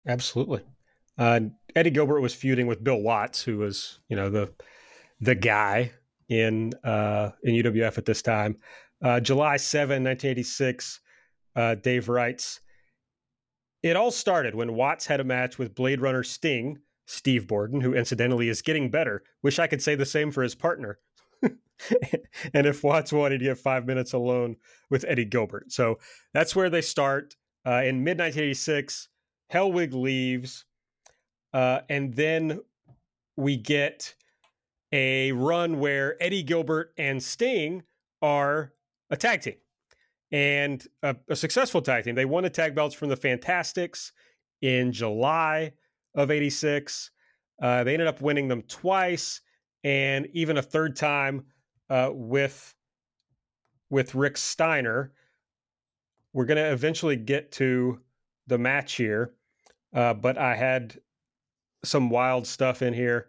Absolutely. 0.06 0.62
Uh, 1.18 1.40
Eddie 1.76 1.90
Gilbert 1.90 2.20
was 2.20 2.34
feuding 2.34 2.66
with 2.66 2.82
Bill 2.82 3.00
Watts, 3.00 3.42
who 3.42 3.58
was, 3.58 3.98
you 4.08 4.16
know, 4.16 4.30
the 4.30 4.52
the 5.20 5.34
guy 5.34 5.92
in 6.30 6.72
uh, 6.82 7.30
in 7.42 7.54
UWF 7.54 7.98
at 7.98 8.06
this 8.06 8.22
time. 8.22 8.56
Uh, 9.02 9.20
July 9.20 9.56
7, 9.56 10.04
1986, 10.04 11.00
uh, 11.56 11.74
Dave 11.76 12.08
writes, 12.08 12.60
It 13.82 13.96
all 13.96 14.10
started 14.10 14.54
when 14.54 14.74
Watts 14.74 15.06
had 15.06 15.20
a 15.20 15.24
match 15.24 15.58
with 15.58 15.74
Blade 15.74 16.00
Runner 16.00 16.22
Sting, 16.22 16.78
Steve 17.10 17.48
Borden, 17.48 17.80
who 17.80 17.92
incidentally 17.92 18.48
is 18.48 18.62
getting 18.62 18.88
better. 18.88 19.24
Wish 19.42 19.58
I 19.58 19.66
could 19.66 19.82
say 19.82 19.96
the 19.96 20.06
same 20.06 20.30
for 20.30 20.44
his 20.44 20.54
partner. 20.54 21.00
and 21.42 22.66
if 22.66 22.84
Watts 22.84 23.12
wanted 23.12 23.38
to 23.38 23.46
get 23.46 23.58
five 23.58 23.84
minutes 23.84 24.12
alone 24.12 24.56
with 24.90 25.04
Eddie 25.08 25.24
Gilbert. 25.24 25.72
So 25.72 25.98
that's 26.32 26.54
where 26.54 26.70
they 26.70 26.80
start. 26.80 27.34
Uh, 27.66 27.82
in 27.82 28.04
mid 28.04 28.16
1986, 28.18 29.08
Hellwig 29.52 29.92
leaves. 29.92 30.66
Uh, 31.52 31.80
and 31.88 32.14
then 32.14 32.60
we 33.36 33.56
get 33.56 34.14
a 34.92 35.32
run 35.32 35.80
where 35.80 36.16
Eddie 36.22 36.44
Gilbert 36.44 36.92
and 36.96 37.20
Sting 37.20 37.82
are 38.22 38.72
a 39.10 39.16
tag 39.16 39.40
team 39.40 39.56
and 40.30 40.86
a, 41.02 41.16
a, 41.28 41.34
successful 41.34 41.82
tag 41.82 42.04
team. 42.04 42.14
They 42.14 42.24
won 42.24 42.44
the 42.44 42.50
tag 42.50 42.76
belts 42.76 42.94
from 42.94 43.08
the 43.08 43.16
Fantastics 43.16 44.12
in 44.62 44.92
July 44.92 45.72
of 46.14 46.30
86. 46.30 47.10
Uh, 47.62 47.84
they 47.84 47.92
ended 47.92 48.08
up 48.08 48.20
winning 48.20 48.48
them 48.48 48.62
twice 48.62 49.40
and 49.84 50.26
even 50.32 50.56
a 50.56 50.62
third 50.62 50.96
time 50.96 51.44
uh, 51.88 52.10
with 52.12 52.74
with 53.90 54.14
Rick 54.14 54.36
Steiner. 54.36 55.12
We're 56.32 56.44
going 56.44 56.58
to 56.58 56.72
eventually 56.72 57.16
get 57.16 57.50
to 57.52 58.00
the 58.46 58.56
match 58.56 58.94
here, 58.94 59.34
uh, 59.94 60.14
but 60.14 60.38
I 60.38 60.54
had 60.54 61.00
some 61.84 62.08
wild 62.08 62.46
stuff 62.46 62.82
in 62.82 62.94
here 62.94 63.26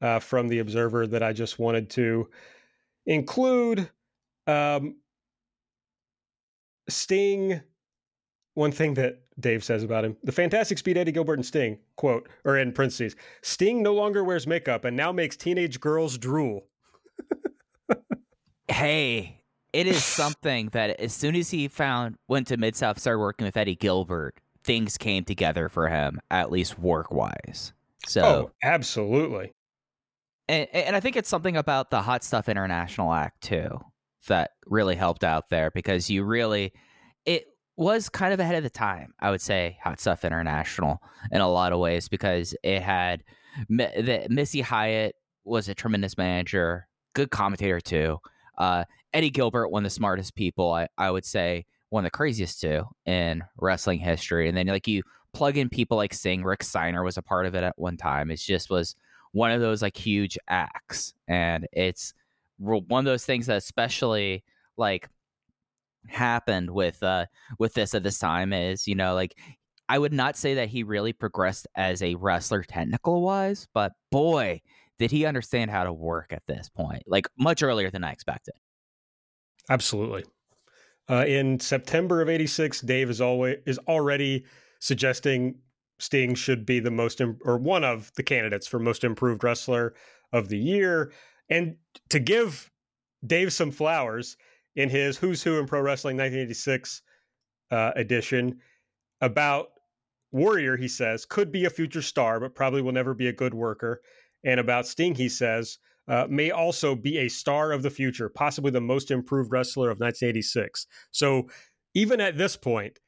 uh, 0.00 0.20
from 0.20 0.46
the 0.46 0.60
Observer 0.60 1.08
that 1.08 1.22
I 1.22 1.32
just 1.32 1.58
wanted 1.58 1.90
to 1.90 2.28
include. 3.06 3.90
Um, 4.46 4.96
Sting, 6.88 7.60
one 8.52 8.72
thing 8.72 8.94
that 8.94 9.22
Dave 9.40 9.64
says 9.64 9.82
about 9.82 10.04
him 10.04 10.16
the 10.22 10.32
fantastic 10.32 10.78
speed 10.78 10.96
Eddie 10.96 11.12
Gilbert 11.12 11.34
and 11.34 11.46
Sting, 11.46 11.78
quote, 11.96 12.28
or 12.44 12.58
in 12.58 12.72
parentheses, 12.72 13.16
Sting 13.42 13.82
no 13.82 13.94
longer 13.94 14.22
wears 14.22 14.46
makeup 14.46 14.84
and 14.84 14.96
now 14.96 15.12
makes 15.12 15.36
teenage 15.36 15.80
girls 15.80 16.18
drool. 16.18 16.66
hey, 18.68 19.42
it 19.72 19.86
is 19.86 20.04
something 20.04 20.68
that 20.68 21.00
as 21.00 21.12
soon 21.12 21.34
as 21.34 21.50
he 21.50 21.68
found, 21.68 22.16
went 22.28 22.46
to 22.48 22.56
Mid 22.56 22.76
South, 22.76 22.98
started 22.98 23.18
working 23.18 23.44
with 23.44 23.56
Eddie 23.56 23.76
Gilbert, 23.76 24.36
things 24.62 24.96
came 24.96 25.24
together 25.24 25.68
for 25.68 25.88
him, 25.88 26.20
at 26.30 26.50
least 26.50 26.78
work 26.78 27.12
wise. 27.12 27.72
So, 28.06 28.22
oh, 28.22 28.50
absolutely. 28.62 29.52
And, 30.48 30.68
and 30.72 30.94
I 30.94 31.00
think 31.00 31.16
it's 31.16 31.28
something 31.28 31.56
about 31.56 31.90
the 31.90 32.02
Hot 32.02 32.22
Stuff 32.22 32.48
International 32.48 33.12
Act, 33.12 33.40
too 33.42 33.80
that 34.26 34.52
really 34.66 34.96
helped 34.96 35.24
out 35.24 35.48
there 35.50 35.70
because 35.70 36.10
you 36.10 36.24
really 36.24 36.72
it 37.26 37.46
was 37.76 38.08
kind 38.08 38.32
of 38.32 38.40
ahead 38.40 38.54
of 38.54 38.62
the 38.62 38.70
time 38.70 39.12
i 39.20 39.30
would 39.30 39.40
say 39.40 39.78
hot 39.82 40.00
stuff 40.00 40.24
international 40.24 41.00
in 41.32 41.40
a 41.40 41.48
lot 41.48 41.72
of 41.72 41.78
ways 41.78 42.08
because 42.08 42.54
it 42.62 42.80
had 42.80 43.22
the 43.68 44.26
missy 44.30 44.60
hyatt 44.60 45.14
was 45.44 45.68
a 45.68 45.74
tremendous 45.74 46.16
manager 46.16 46.86
good 47.14 47.30
commentator 47.30 47.80
too 47.80 48.18
uh, 48.58 48.84
eddie 49.12 49.30
gilbert 49.30 49.68
one 49.68 49.82
of 49.82 49.84
the 49.84 49.90
smartest 49.90 50.34
people 50.34 50.72
I, 50.72 50.88
I 50.96 51.10
would 51.10 51.24
say 51.24 51.66
one 51.90 52.04
of 52.04 52.06
the 52.06 52.16
craziest 52.16 52.60
too 52.60 52.84
in 53.06 53.42
wrestling 53.56 53.98
history 53.98 54.48
and 54.48 54.56
then 54.56 54.66
like 54.66 54.86
you 54.86 55.02
plug 55.32 55.56
in 55.56 55.68
people 55.68 55.96
like 55.96 56.14
sting 56.14 56.44
rick 56.44 56.62
steiner 56.62 57.02
was 57.02 57.16
a 57.16 57.22
part 57.22 57.46
of 57.46 57.54
it 57.54 57.64
at 57.64 57.76
one 57.76 57.96
time 57.96 58.30
it 58.30 58.36
just 58.36 58.70
was 58.70 58.94
one 59.32 59.50
of 59.50 59.60
those 59.60 59.82
like 59.82 59.96
huge 59.96 60.38
acts 60.48 61.12
and 61.26 61.66
it's 61.72 62.14
one 62.58 63.00
of 63.00 63.04
those 63.04 63.24
things 63.24 63.46
that 63.46 63.56
especially 63.56 64.44
like 64.76 65.08
happened 66.08 66.70
with 66.70 67.02
uh 67.02 67.26
with 67.58 67.74
this 67.74 67.94
at 67.94 68.02
this 68.02 68.18
time 68.18 68.52
is 68.52 68.86
you 68.86 68.94
know 68.94 69.14
like 69.14 69.34
I 69.88 69.98
would 69.98 70.12
not 70.12 70.36
say 70.36 70.54
that 70.54 70.68
he 70.68 70.82
really 70.82 71.12
progressed 71.12 71.66
as 71.76 72.02
a 72.02 72.14
wrestler 72.14 72.62
technical 72.62 73.20
wise, 73.22 73.68
but 73.74 73.92
boy, 74.10 74.62
did 74.98 75.10
he 75.10 75.26
understand 75.26 75.70
how 75.70 75.84
to 75.84 75.92
work 75.92 76.32
at 76.32 76.42
this 76.46 76.70
point, 76.70 77.02
like 77.06 77.26
much 77.38 77.62
earlier 77.62 77.90
than 77.90 78.04
I 78.04 78.12
expected. 78.12 78.54
Absolutely. 79.68 80.24
Uh, 81.10 81.24
in 81.26 81.60
September 81.60 82.22
of 82.22 82.30
'86, 82.30 82.80
Dave 82.82 83.10
is 83.10 83.20
always 83.20 83.58
is 83.66 83.78
already 83.88 84.44
suggesting 84.80 85.56
Sting 85.98 86.34
should 86.34 86.64
be 86.64 86.80
the 86.80 86.90
most 86.90 87.20
Im- 87.20 87.38
or 87.44 87.58
one 87.58 87.84
of 87.84 88.10
the 88.16 88.22
candidates 88.22 88.66
for 88.66 88.78
most 88.78 89.04
improved 89.04 89.44
wrestler 89.44 89.94
of 90.32 90.48
the 90.48 90.58
year. 90.58 91.12
And 91.50 91.76
to 92.08 92.18
give 92.18 92.70
Dave 93.26 93.52
some 93.52 93.70
flowers 93.70 94.36
in 94.76 94.88
his 94.88 95.16
Who's 95.16 95.42
Who 95.42 95.58
in 95.58 95.66
Pro 95.66 95.80
Wrestling 95.80 96.16
1986 96.16 97.02
uh, 97.70 97.92
edition 97.96 98.60
about 99.20 99.68
Warrior, 100.32 100.76
he 100.76 100.88
says, 100.88 101.24
could 101.24 101.52
be 101.52 101.64
a 101.64 101.70
future 101.70 102.02
star, 102.02 102.40
but 102.40 102.54
probably 102.54 102.82
will 102.82 102.92
never 102.92 103.14
be 103.14 103.28
a 103.28 103.32
good 103.32 103.54
worker. 103.54 104.02
And 104.44 104.58
about 104.58 104.86
Sting, 104.86 105.14
he 105.14 105.28
says, 105.28 105.78
uh, 106.08 106.26
may 106.28 106.50
also 106.50 106.94
be 106.94 107.18
a 107.18 107.28
star 107.28 107.72
of 107.72 107.82
the 107.82 107.90
future, 107.90 108.28
possibly 108.28 108.70
the 108.70 108.80
most 108.80 109.10
improved 109.10 109.52
wrestler 109.52 109.90
of 109.90 110.00
1986. 110.00 110.86
So 111.12 111.48
even 111.94 112.20
at 112.20 112.36
this 112.36 112.56
point, 112.56 112.98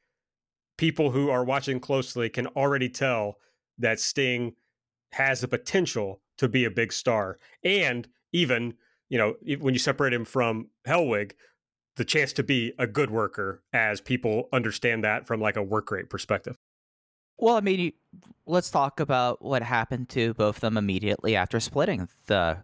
people 0.77 1.11
who 1.11 1.29
are 1.29 1.43
watching 1.43 1.79
closely 1.79 2.29
can 2.29 2.47
already 2.47 2.89
tell 2.89 3.37
that 3.77 3.99
Sting 3.99 4.53
has 5.11 5.41
the 5.41 5.47
potential 5.47 6.21
to 6.37 6.47
be 6.47 6.65
a 6.65 6.71
big 6.71 6.93
star. 6.93 7.39
And 7.63 8.07
even 8.31 8.75
you 9.09 9.17
know 9.17 9.35
when 9.59 9.73
you 9.73 9.79
separate 9.79 10.13
him 10.13 10.25
from 10.25 10.69
Hellwig, 10.87 11.33
the 11.97 12.05
chance 12.05 12.31
to 12.33 12.43
be 12.43 12.73
a 12.79 12.87
good 12.87 13.11
worker 13.11 13.61
as 13.73 13.99
people 13.99 14.47
understand 14.53 15.03
that 15.03 15.27
from 15.27 15.41
like 15.41 15.57
a 15.57 15.63
work 15.63 15.91
rate 15.91 16.09
perspective. 16.09 16.55
Well, 17.39 17.55
I 17.55 17.61
mean, 17.61 17.91
let's 18.45 18.71
talk 18.71 18.99
about 18.99 19.43
what 19.43 19.61
happened 19.61 20.09
to 20.09 20.33
both 20.35 20.57
of 20.57 20.61
them 20.61 20.77
immediately 20.77 21.35
after 21.35 21.59
splitting 21.59 22.07
the 22.27 22.57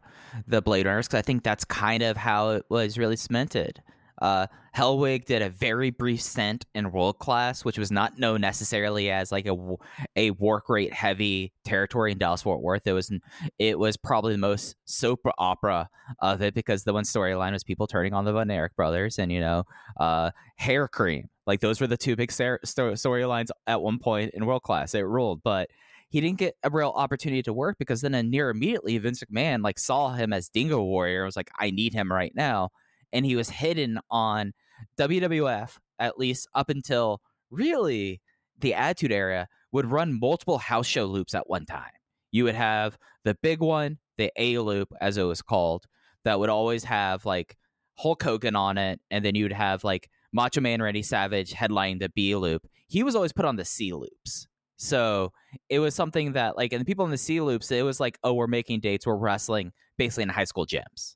the 0.47 0.61
Blade 0.61 0.87
Runners 0.87 1.07
because 1.07 1.19
I 1.19 1.21
think 1.21 1.43
that's 1.43 1.63
kind 1.63 2.01
of 2.01 2.17
how 2.17 2.51
it 2.51 2.65
was 2.69 2.97
really 2.97 3.15
cemented. 3.15 3.83
Uh, 4.23 4.47
Hellwig 4.73 5.25
did 5.25 5.41
a 5.41 5.49
very 5.49 5.89
brief 5.89 6.21
stint 6.21 6.65
in 6.73 6.93
World 6.93 7.19
Class, 7.19 7.65
which 7.65 7.77
was 7.77 7.91
not 7.91 8.17
known 8.17 8.39
necessarily 8.39 9.11
as 9.11 9.33
like 9.33 9.45
a 9.45 9.75
a 10.15 10.31
work 10.31 10.69
rate 10.69 10.93
heavy 10.93 11.51
territory 11.65 12.13
in 12.13 12.17
Dallas 12.17 12.41
Fort 12.41 12.61
Worth. 12.61 12.87
It 12.87 12.93
was 12.93 13.11
it 13.59 13.77
was 13.77 13.97
probably 13.97 14.31
the 14.31 14.39
most 14.39 14.77
soap 14.85 15.19
opera 15.37 15.89
of 16.19 16.41
it 16.41 16.53
because 16.53 16.85
the 16.85 16.93
one 16.93 17.03
storyline 17.03 17.51
was 17.51 17.65
people 17.65 17.85
turning 17.85 18.13
on 18.13 18.23
the 18.23 18.31
Von 18.31 18.49
Erich 18.49 18.75
brothers 18.77 19.19
and 19.19 19.29
you 19.29 19.41
know 19.41 19.65
uh, 19.99 20.31
hair 20.55 20.87
cream. 20.87 21.29
Like 21.45 21.59
those 21.59 21.81
were 21.81 21.87
the 21.87 21.97
two 21.97 22.15
big 22.15 22.31
storylines 22.31 23.49
at 23.67 23.81
one 23.81 23.99
point 23.99 24.31
in 24.33 24.45
World 24.45 24.63
Class. 24.63 24.95
It 24.95 25.01
ruled, 25.01 25.43
but 25.43 25.69
he 26.07 26.21
didn't 26.21 26.39
get 26.39 26.55
a 26.63 26.69
real 26.69 26.93
opportunity 26.95 27.43
to 27.43 27.51
work 27.51 27.77
because 27.77 27.99
then 27.99 28.29
near 28.29 28.49
immediately 28.49 28.97
Vince 28.99 29.21
McMahon 29.21 29.63
like 29.63 29.77
saw 29.77 30.13
him 30.13 30.31
as 30.31 30.47
Dingo 30.47 30.81
Warrior 30.81 31.23
and 31.23 31.25
was 31.25 31.35
like, 31.35 31.51
I 31.59 31.71
need 31.71 31.93
him 31.93 32.09
right 32.09 32.31
now 32.33 32.69
and 33.13 33.25
he 33.25 33.35
was 33.35 33.49
hidden 33.49 33.99
on 34.09 34.53
WWF 34.97 35.77
at 35.99 36.17
least 36.19 36.47
up 36.53 36.69
until 36.69 37.21
really 37.49 38.21
the 38.59 38.73
Attitude 38.73 39.11
Era 39.11 39.47
would 39.71 39.85
run 39.85 40.19
multiple 40.19 40.57
house 40.57 40.87
show 40.87 41.05
loops 41.05 41.33
at 41.33 41.49
one 41.49 41.65
time. 41.65 41.91
You 42.31 42.43
would 42.45 42.55
have 42.55 42.97
the 43.23 43.35
big 43.35 43.59
one, 43.59 43.99
the 44.17 44.31
A 44.35 44.57
loop 44.57 44.91
as 44.99 45.17
it 45.17 45.23
was 45.23 45.41
called, 45.41 45.85
that 46.25 46.39
would 46.39 46.49
always 46.49 46.83
have 46.83 47.25
like 47.25 47.55
Hulk 47.95 48.23
Hogan 48.23 48.55
on 48.55 48.77
it, 48.77 48.99
and 49.11 49.23
then 49.23 49.35
you'd 49.35 49.53
have 49.53 49.83
like 49.83 50.09
Macho 50.31 50.61
Man 50.61 50.81
Randy 50.81 51.03
Savage 51.03 51.53
headlining 51.53 51.99
the 51.99 52.09
B 52.09 52.35
loop. 52.35 52.67
He 52.87 53.03
was 53.03 53.15
always 53.15 53.33
put 53.33 53.45
on 53.45 53.55
the 53.55 53.65
C 53.65 53.93
loops. 53.93 54.47
So 54.77 55.31
it 55.69 55.79
was 55.79 55.95
something 55.95 56.33
that 56.33 56.57
like 56.57 56.73
and 56.73 56.81
the 56.81 56.85
people 56.85 57.05
in 57.05 57.11
the 57.11 57.17
C 57.17 57.39
loops, 57.39 57.71
it 57.71 57.83
was 57.83 57.99
like, 57.99 58.17
oh, 58.23 58.33
we're 58.33 58.47
making 58.47 58.79
dates, 58.79 59.05
we're 59.05 59.15
wrestling 59.15 59.71
basically 59.97 60.23
in 60.23 60.29
high 60.29 60.43
school 60.43 60.65
gyms. 60.65 61.15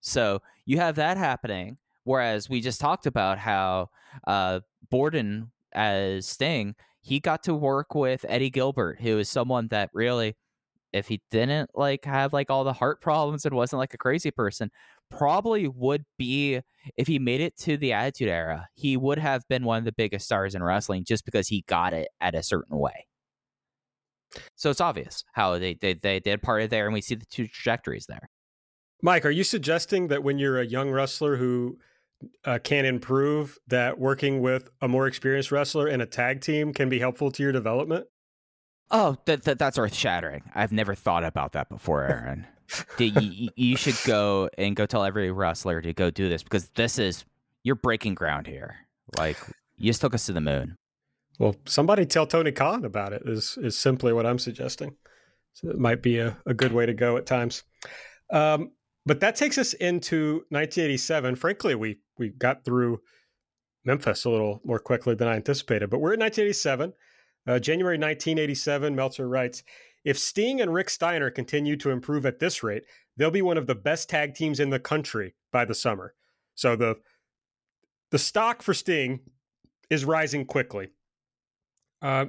So 0.00 0.40
you 0.66 0.78
have 0.78 0.96
that 0.96 1.16
happening. 1.16 1.78
Whereas 2.04 2.48
we 2.48 2.60
just 2.60 2.80
talked 2.80 3.06
about 3.06 3.38
how 3.38 3.88
uh, 4.26 4.60
Borden 4.90 5.50
as 5.72 6.26
Sting, 6.26 6.74
he 7.00 7.18
got 7.18 7.42
to 7.44 7.54
work 7.54 7.94
with 7.94 8.24
Eddie 8.28 8.50
Gilbert, 8.50 9.00
who 9.00 9.18
is 9.18 9.28
someone 9.28 9.68
that 9.68 9.90
really, 9.92 10.36
if 10.92 11.08
he 11.08 11.20
didn't 11.30 11.70
like 11.74 12.04
have 12.04 12.32
like 12.32 12.50
all 12.50 12.62
the 12.64 12.72
heart 12.72 13.00
problems 13.02 13.44
and 13.44 13.54
wasn't 13.54 13.80
like 13.80 13.94
a 13.94 13.98
crazy 13.98 14.30
person, 14.30 14.70
probably 15.10 15.68
would 15.68 16.04
be 16.16 16.60
if 16.96 17.06
he 17.06 17.18
made 17.18 17.40
it 17.40 17.56
to 17.58 17.76
the 17.76 17.92
Attitude 17.92 18.28
Era, 18.28 18.68
he 18.74 18.96
would 18.96 19.18
have 19.18 19.46
been 19.48 19.64
one 19.64 19.78
of 19.78 19.84
the 19.84 19.92
biggest 19.92 20.26
stars 20.26 20.54
in 20.54 20.62
wrestling 20.62 21.04
just 21.04 21.24
because 21.24 21.48
he 21.48 21.64
got 21.66 21.92
it 21.92 22.08
at 22.20 22.34
a 22.34 22.42
certain 22.42 22.78
way. 22.78 23.06
So 24.56 24.70
it's 24.70 24.80
obvious 24.80 25.24
how 25.32 25.58
they 25.58 25.74
they, 25.74 25.94
they 25.94 26.20
did 26.20 26.42
part 26.42 26.62
of 26.62 26.70
there, 26.70 26.84
and 26.86 26.94
we 26.94 27.00
see 27.00 27.14
the 27.14 27.26
two 27.26 27.46
trajectories 27.48 28.06
there. 28.06 28.28
Mike, 29.02 29.24
are 29.24 29.30
you 29.30 29.44
suggesting 29.44 30.08
that 30.08 30.22
when 30.22 30.38
you're 30.38 30.60
a 30.60 30.66
young 30.66 30.90
wrestler 30.90 31.36
who 31.36 31.78
uh, 32.44 32.58
can 32.62 32.84
improve, 32.84 33.58
that 33.68 33.98
working 33.98 34.40
with 34.40 34.70
a 34.80 34.88
more 34.88 35.06
experienced 35.06 35.52
wrestler 35.52 35.86
in 35.88 36.00
a 36.00 36.06
tag 36.06 36.40
team 36.40 36.72
can 36.72 36.88
be 36.88 36.98
helpful 36.98 37.30
to 37.30 37.42
your 37.42 37.52
development? 37.52 38.06
Oh, 38.90 39.16
that, 39.26 39.42
that 39.44 39.58
that's 39.58 39.78
earth 39.78 39.94
shattering. 39.94 40.44
I've 40.54 40.72
never 40.72 40.94
thought 40.94 41.24
about 41.24 41.52
that 41.52 41.68
before, 41.68 42.04
Aaron. 42.08 42.46
you, 42.98 43.50
you 43.54 43.76
should 43.76 43.98
go 44.06 44.48
and 44.56 44.74
go 44.74 44.86
tell 44.86 45.04
every 45.04 45.30
wrestler 45.30 45.80
to 45.82 45.92
go 45.92 46.10
do 46.10 46.28
this 46.28 46.42
because 46.42 46.68
this 46.70 46.98
is 46.98 47.24
you're 47.62 47.74
breaking 47.74 48.14
ground 48.14 48.46
here. 48.46 48.76
Like 49.18 49.36
you 49.76 49.90
just 49.90 50.00
took 50.00 50.14
us 50.14 50.26
to 50.26 50.32
the 50.32 50.40
moon. 50.40 50.76
Well, 51.38 51.56
somebody 51.66 52.06
tell 52.06 52.26
Tony 52.26 52.52
Khan 52.52 52.84
about 52.84 53.12
it 53.12 53.22
is 53.26 53.58
is 53.60 53.76
simply 53.76 54.12
what 54.12 54.24
I'm 54.24 54.38
suggesting. 54.38 54.96
So 55.52 55.68
it 55.68 55.78
might 55.78 56.02
be 56.02 56.18
a, 56.18 56.36
a 56.46 56.54
good 56.54 56.72
way 56.72 56.86
to 56.86 56.94
go 56.94 57.16
at 57.16 57.26
times. 57.26 57.64
Um, 58.30 58.72
but 59.06 59.20
that 59.20 59.36
takes 59.36 59.56
us 59.56 59.72
into 59.74 60.44
1987. 60.50 61.36
Frankly, 61.36 61.74
we 61.74 61.98
we 62.18 62.30
got 62.30 62.64
through 62.64 63.00
Memphis 63.84 64.24
a 64.24 64.30
little 64.30 64.60
more 64.64 64.80
quickly 64.80 65.14
than 65.14 65.28
I 65.28 65.36
anticipated. 65.36 65.88
But 65.88 66.00
we're 66.00 66.14
in 66.14 66.20
1987, 66.20 66.92
uh, 67.46 67.58
January 67.60 67.96
1987. 67.96 68.96
Meltzer 68.96 69.28
writes, 69.28 69.62
"If 70.04 70.18
Sting 70.18 70.60
and 70.60 70.74
Rick 70.74 70.90
Steiner 70.90 71.30
continue 71.30 71.76
to 71.76 71.90
improve 71.90 72.26
at 72.26 72.40
this 72.40 72.64
rate, 72.64 72.82
they'll 73.16 73.30
be 73.30 73.42
one 73.42 73.56
of 73.56 73.68
the 73.68 73.76
best 73.76 74.10
tag 74.10 74.34
teams 74.34 74.58
in 74.58 74.70
the 74.70 74.80
country 74.80 75.36
by 75.52 75.64
the 75.64 75.74
summer." 75.74 76.14
So 76.56 76.74
the 76.74 76.96
the 78.10 78.18
stock 78.18 78.62
for 78.62 78.74
Sting 78.74 79.20
is 79.88 80.04
rising 80.04 80.46
quickly. 80.46 80.88
Uh, 82.02 82.26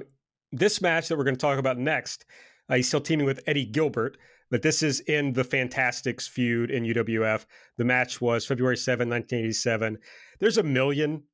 this 0.52 0.80
match 0.80 1.08
that 1.08 1.18
we're 1.18 1.24
going 1.24 1.36
to 1.36 1.40
talk 1.40 1.58
about 1.58 1.78
next, 1.78 2.24
uh, 2.68 2.76
he's 2.76 2.88
still 2.88 3.00
teaming 3.00 3.26
with 3.26 3.42
Eddie 3.46 3.66
Gilbert. 3.66 4.16
But 4.50 4.62
this 4.62 4.82
is 4.82 5.00
in 5.00 5.32
the 5.32 5.44
Fantastics 5.44 6.26
feud 6.26 6.70
in 6.70 6.84
UWF. 6.84 7.44
The 7.76 7.84
match 7.84 8.20
was 8.20 8.46
February 8.46 8.76
7, 8.76 9.08
1987. 9.08 9.98
There's 10.40 10.58
a 10.58 10.62
million 10.62 11.24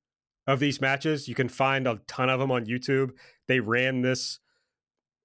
of 0.46 0.60
these 0.60 0.80
matches. 0.80 1.28
You 1.28 1.34
can 1.34 1.48
find 1.48 1.86
a 1.86 2.00
ton 2.06 2.28
of 2.28 2.40
them 2.40 2.50
on 2.50 2.66
YouTube. 2.66 3.12
They 3.46 3.60
ran 3.60 4.02
this 4.02 4.40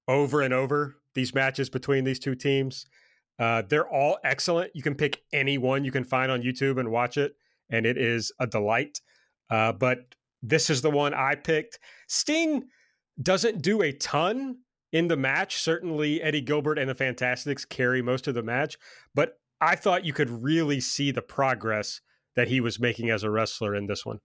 over 0.07 0.41
and 0.41 0.53
over, 0.53 0.95
these 1.13 1.33
matches 1.33 1.69
between 1.69 2.03
these 2.03 2.19
two 2.19 2.35
teams. 2.35 2.85
Uh, 3.37 3.63
they're 3.67 3.89
all 3.89 4.17
excellent. 4.23 4.71
You 4.75 4.81
can 4.81 4.95
pick 4.95 5.21
any 5.31 5.57
one 5.57 5.85
you 5.85 5.91
can 5.91 6.03
find 6.03 6.31
on 6.31 6.41
YouTube 6.41 6.79
and 6.79 6.91
watch 6.91 7.17
it, 7.17 7.35
and 7.69 7.85
it 7.85 7.97
is 7.97 8.31
a 8.39 8.47
delight. 8.47 8.99
Uh, 9.49 9.71
but 9.71 10.15
this 10.41 10.69
is 10.69 10.81
the 10.81 10.89
one 10.89 11.13
I 11.13 11.35
picked. 11.35 11.79
Sting 12.07 12.67
doesn't 13.21 13.61
do 13.61 13.81
a 13.81 13.91
ton 13.93 14.57
in 14.91 15.07
the 15.07 15.17
match. 15.17 15.57
Certainly, 15.57 16.21
Eddie 16.21 16.41
Gilbert 16.41 16.77
and 16.77 16.89
the 16.89 16.95
Fantastics 16.95 17.65
carry 17.65 18.01
most 18.01 18.27
of 18.27 18.35
the 18.35 18.43
match, 18.43 18.77
but 19.13 19.39
I 19.61 19.75
thought 19.75 20.05
you 20.05 20.13
could 20.13 20.29
really 20.29 20.79
see 20.79 21.11
the 21.11 21.21
progress 21.21 22.01
that 22.35 22.47
he 22.47 22.61
was 22.61 22.79
making 22.79 23.09
as 23.09 23.23
a 23.23 23.29
wrestler 23.29 23.75
in 23.75 23.87
this 23.87 24.05
one. 24.05 24.19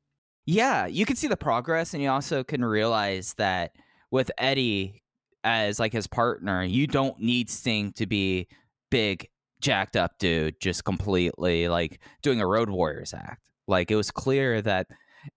Yeah, 0.47 0.87
you 0.87 1.07
can 1.07 1.17
see 1.17 1.27
the 1.27 1.37
progress, 1.37 1.95
and 1.95 2.03
you 2.03 2.11
also 2.11 2.45
can 2.45 2.65
realize 2.65 3.35
that 3.39 3.73
with 4.11 4.31
Eddie 4.39 5.03
as 5.43 5.79
like 5.79 5.93
his 5.93 6.07
partner, 6.07 6.63
you 6.63 6.87
don't 6.87 7.19
need 7.19 7.51
Sting 7.51 7.93
to 7.93 8.07
be 8.07 8.49
big, 8.91 9.29
jacked 9.61 9.97
up 9.97 10.19
dude, 10.19 10.61
just 10.61 10.85
completely 10.85 11.69
like 11.69 12.01
doing 12.23 12.41
a 12.41 12.47
Road 12.47 12.71
Warriors 12.71 13.15
act. 13.15 13.43
Like 13.67 13.91
it 13.91 13.97
was 13.97 14.11
clear 14.11 14.61
that 14.63 14.87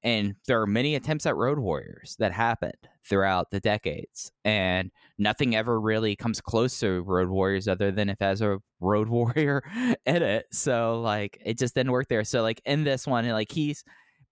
and 0.04 0.36
there 0.48 0.62
are 0.62 0.68
many 0.68 0.96
attempts 0.96 1.26
at 1.26 1.36
Road 1.36 1.60
Warriors 1.60 2.16
that 2.20 2.32
happened 2.32 2.88
throughout 3.08 3.52
the 3.52 3.60
decades. 3.60 4.32
And 4.44 4.92
nothing 5.18 5.56
ever 5.56 5.80
really 5.80 6.16
comes 6.16 6.42
close 6.42 6.80
to 6.80 7.02
Road 7.02 7.30
Warriors 7.30 7.68
other 7.68 7.92
than 7.92 8.10
if 8.10 8.22
it 8.22 8.24
has 8.24 8.42
a 8.42 8.60
Road 8.80 9.10
Warrior 9.10 9.64
in 10.06 10.24
it. 10.24 10.46
So, 10.52 11.02
like, 11.02 11.42
it 11.46 11.58
just 11.58 11.76
didn't 11.76 11.92
work 11.92 12.08
there. 12.10 12.24
So, 12.24 12.42
like, 12.42 12.62
in 12.66 12.84
this 12.84 13.08
one, 13.08 13.28
like, 13.30 13.52
he's 13.52 13.84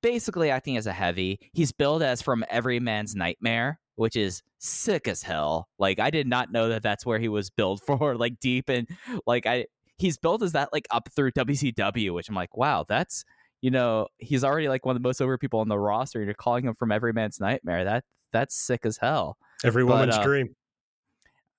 basically 0.02 0.50
acting 0.50 0.78
as 0.78 0.88
a 0.88 0.94
heavy. 0.94 1.40
He's 1.54 1.72
billed 1.72 2.04
as 2.04 2.22
from 2.22 2.46
every 2.50 2.80
man's 2.80 3.16
nightmare, 3.16 3.80
which 3.96 4.16
is 4.16 4.44
sick 4.60 5.08
as 5.08 5.24
hell. 5.24 5.70
Like, 5.80 6.00
I 6.00 6.10
did 6.10 6.28
not 6.28 6.52
know 6.52 6.70
that 6.70 6.84
that's 6.84 7.06
where 7.06 7.20
he 7.20 7.30
was 7.30 7.50
billed 7.50 7.82
for, 7.88 8.16
like, 8.16 8.40
deep. 8.40 8.70
And, 8.70 8.88
like, 9.26 9.46
I, 9.46 9.66
he's 9.98 10.18
built 10.18 10.44
as 10.44 10.52
that, 10.52 10.70
like, 10.74 10.88
up 10.92 11.10
through 11.16 11.32
WCW, 11.32 12.14
which 12.14 12.30
I'm 12.30 12.36
like, 12.36 12.56
wow, 12.56 12.86
that's 12.88 13.24
you 13.66 13.72
know, 13.72 14.06
he's 14.20 14.44
already 14.44 14.70
like 14.70 14.86
one 14.86 14.96
of 14.96 15.02
the 15.02 15.10
most 15.10 15.20
over 15.20 15.40
people 15.40 15.60
on 15.60 15.70
the 15.70 15.80
roster. 15.80 16.24
You're 16.24 16.36
calling 16.36 16.66
him 16.66 16.76
from 16.76 16.92
every 16.92 17.14
man's 17.14 17.40
nightmare. 17.40 17.84
That 17.84 18.04
that's 18.32 18.56
sick 18.56 18.86
as 18.86 18.98
hell. 18.98 19.38
Every 19.64 19.84
woman's 19.84 20.18
uh, 20.18 20.24
dream. 20.24 20.56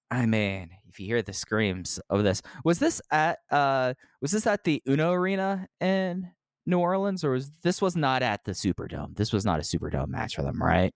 I 0.08 0.24
mean, 0.24 0.70
if 0.88 1.00
you 1.00 1.06
hear 1.06 1.20
the 1.20 1.32
screams 1.32 1.98
of 2.08 2.22
this, 2.22 2.42
was 2.62 2.78
this 2.78 3.02
at 3.10 3.40
uh 3.50 3.94
was 4.22 4.30
this 4.30 4.46
at 4.46 4.62
the 4.62 4.80
Uno 4.88 5.10
Arena 5.10 5.66
in 5.80 6.30
New 6.64 6.78
Orleans, 6.78 7.24
or 7.24 7.32
was 7.32 7.50
this 7.64 7.82
was 7.82 7.96
not 7.96 8.22
at 8.22 8.44
the 8.44 8.52
Superdome? 8.52 9.16
This 9.16 9.32
was 9.32 9.44
not 9.44 9.58
a 9.58 9.62
Superdome 9.62 10.06
match 10.06 10.36
for 10.36 10.42
them, 10.42 10.62
right? 10.62 10.94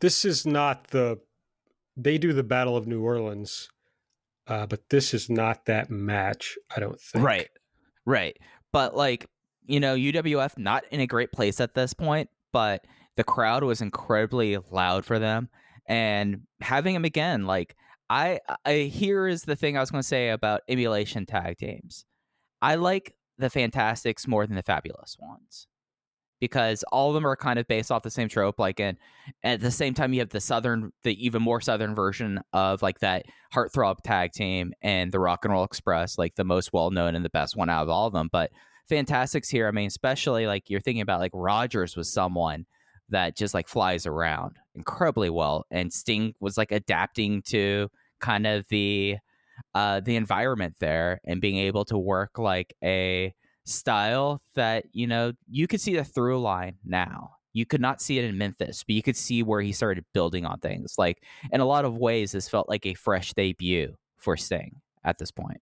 This 0.00 0.24
is 0.24 0.44
not 0.44 0.88
the. 0.88 1.20
They 1.96 2.18
do 2.18 2.32
the 2.32 2.42
Battle 2.42 2.76
of 2.76 2.88
New 2.88 3.04
Orleans, 3.04 3.68
uh, 4.48 4.66
but 4.66 4.88
this 4.90 5.14
is 5.14 5.30
not 5.30 5.66
that 5.66 5.88
match. 5.88 6.58
I 6.76 6.80
don't 6.80 7.00
think. 7.00 7.24
Right, 7.24 7.48
right. 8.04 8.36
But 8.72 8.96
like 8.96 9.28
you 9.66 9.80
know, 9.80 9.94
UWF 9.94 10.58
not 10.58 10.84
in 10.90 11.00
a 11.00 11.06
great 11.06 11.32
place 11.32 11.60
at 11.60 11.74
this 11.74 11.94
point, 11.94 12.30
but 12.52 12.84
the 13.16 13.24
crowd 13.24 13.64
was 13.64 13.80
incredibly 13.80 14.58
loud 14.70 15.04
for 15.04 15.18
them. 15.18 15.48
And 15.86 16.42
having 16.60 16.94
him 16.94 17.04
again, 17.04 17.46
like 17.46 17.76
I, 18.08 18.40
I 18.64 18.90
here 18.92 19.26
is 19.26 19.42
the 19.42 19.56
thing 19.56 19.76
I 19.76 19.80
was 19.80 19.90
going 19.90 20.02
to 20.02 20.08
say 20.08 20.30
about 20.30 20.62
emulation 20.68 21.26
tag 21.26 21.58
teams. 21.58 22.04
I 22.60 22.76
like 22.76 23.14
the 23.38 23.50
Fantastics 23.50 24.28
more 24.28 24.46
than 24.46 24.56
the 24.56 24.62
Fabulous 24.62 25.16
ones 25.18 25.66
because 26.42 26.84
all 26.90 27.08
of 27.08 27.14
them 27.14 27.24
are 27.24 27.36
kind 27.36 27.58
of 27.58 27.68
based 27.68 27.92
off 27.92 28.02
the 28.02 28.10
same 28.10 28.28
trope. 28.28 28.58
Like, 28.58 28.80
and 28.80 28.98
at 29.44 29.60
the 29.60 29.70
same 29.70 29.94
time, 29.94 30.12
you 30.12 30.18
have 30.18 30.30
the 30.30 30.40
southern, 30.40 30.92
the 31.04 31.24
even 31.24 31.40
more 31.40 31.60
southern 31.60 31.94
version 31.94 32.40
of 32.52 32.82
like 32.82 32.98
that 32.98 33.26
heartthrob 33.54 33.98
tag 34.02 34.32
team 34.32 34.72
and 34.82 35.12
the 35.12 35.20
Rock 35.20 35.44
and 35.44 35.52
Roll 35.52 35.62
Express, 35.62 36.18
like 36.18 36.34
the 36.34 36.42
most 36.42 36.72
well 36.72 36.90
known 36.90 37.14
and 37.14 37.24
the 37.24 37.30
best 37.30 37.56
one 37.56 37.70
out 37.70 37.84
of 37.84 37.88
all 37.88 38.08
of 38.08 38.12
them. 38.12 38.28
But 38.30 38.50
Fantastics 38.92 39.48
here. 39.48 39.66
I 39.66 39.70
mean, 39.70 39.86
especially 39.86 40.46
like 40.46 40.68
you're 40.68 40.80
thinking 40.80 41.00
about 41.00 41.20
like 41.20 41.32
Rogers 41.34 41.96
was 41.96 42.12
someone 42.12 42.66
that 43.08 43.36
just 43.36 43.54
like 43.54 43.68
flies 43.68 44.06
around 44.06 44.56
incredibly 44.74 45.30
well, 45.30 45.64
and 45.70 45.92
Sting 45.92 46.34
was 46.40 46.58
like 46.58 46.72
adapting 46.72 47.42
to 47.42 47.88
kind 48.20 48.46
of 48.46 48.66
the 48.68 49.16
uh 49.74 50.00
the 50.00 50.16
environment 50.16 50.74
there 50.78 51.20
and 51.24 51.40
being 51.40 51.56
able 51.56 51.84
to 51.86 51.98
work 51.98 52.38
like 52.38 52.74
a 52.82 53.34
style 53.64 54.42
that 54.54 54.84
you 54.92 55.06
know 55.06 55.32
you 55.48 55.66
could 55.66 55.80
see 55.80 55.94
the 55.94 56.04
through 56.04 56.40
line 56.40 56.76
now 56.84 57.30
you 57.52 57.66
could 57.66 57.80
not 57.80 58.00
see 58.00 58.18
it 58.18 58.24
in 58.24 58.38
Memphis, 58.38 58.82
but 58.82 58.94
you 58.94 59.02
could 59.02 59.16
see 59.16 59.42
where 59.42 59.60
he 59.60 59.72
started 59.72 60.04
building 60.14 60.46
on 60.46 60.58
things. 60.58 60.94
Like 60.96 61.22
in 61.50 61.60
a 61.60 61.66
lot 61.66 61.84
of 61.84 61.96
ways, 61.96 62.32
this 62.32 62.48
felt 62.48 62.68
like 62.68 62.86
a 62.86 62.94
fresh 62.94 63.34
debut 63.34 63.94
for 64.16 64.36
Sting 64.36 64.80
at 65.04 65.18
this 65.18 65.30
point. 65.30 65.60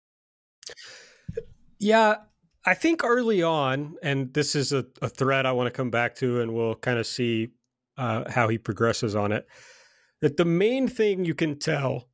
Yeah, 1.79 2.17
I 2.65 2.75
think 2.75 3.03
early 3.05 3.43
on, 3.43 3.97
and 4.03 4.33
this 4.33 4.55
is 4.55 4.73
a, 4.73 4.87
a 5.01 5.09
thread 5.09 5.47
I 5.47 5.53
want 5.53 5.67
to 5.67 5.77
come 5.77 5.91
back 5.91 6.15
to, 6.17 6.41
and 6.41 6.55
we'll 6.55 6.77
kind 6.77 6.99
of 6.99 7.07
see 7.07 7.49
uh, 7.97 8.31
how 8.31 8.49
he 8.49 8.59
progresses 8.59 9.17
on 9.17 9.33
it. 9.33 9.47
That 10.21 10.37
the 10.37 10.45
main 10.45 10.87
thing 10.87 11.25
you 11.25 11.35
can 11.35 11.59
tell 11.59 12.09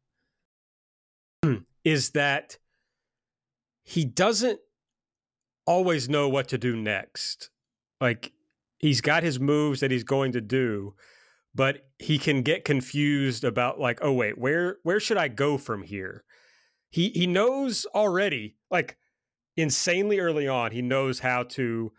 is 1.85 2.11
that 2.11 2.59
he 3.85 4.05
doesn't 4.05 4.61
always 5.67 6.09
know 6.09 6.29
what 6.29 6.49
to 6.49 6.59
do 6.59 6.75
next. 6.75 7.51
Like 8.01 8.33
he's 8.79 9.01
got 9.01 9.23
his 9.23 9.39
moves 9.39 9.81
that 9.81 9.91
he's 9.91 10.05
going 10.05 10.33
to 10.33 10.41
do, 10.41 10.95
but 11.55 11.89
he 11.99 12.19
can 12.19 12.43
get 12.43 12.65
confused 12.65 13.45
about 13.45 13.79
like, 13.79 13.99
oh 14.03 14.13
wait, 14.13 14.39
where 14.39 14.79
where 14.83 15.01
should 15.01 15.19
I 15.19 15.29
go 15.29 15.59
from 15.59 15.83
here? 15.83 16.25
He 16.91 17.11
he 17.11 17.27
knows 17.27 17.87
already 17.95 18.57
like 18.71 18.97
insanely 19.59 20.21
early 20.21 20.49
on, 20.49 20.71
he 20.71 20.81
knows 20.81 21.19
how 21.19 21.43
to 21.43 21.93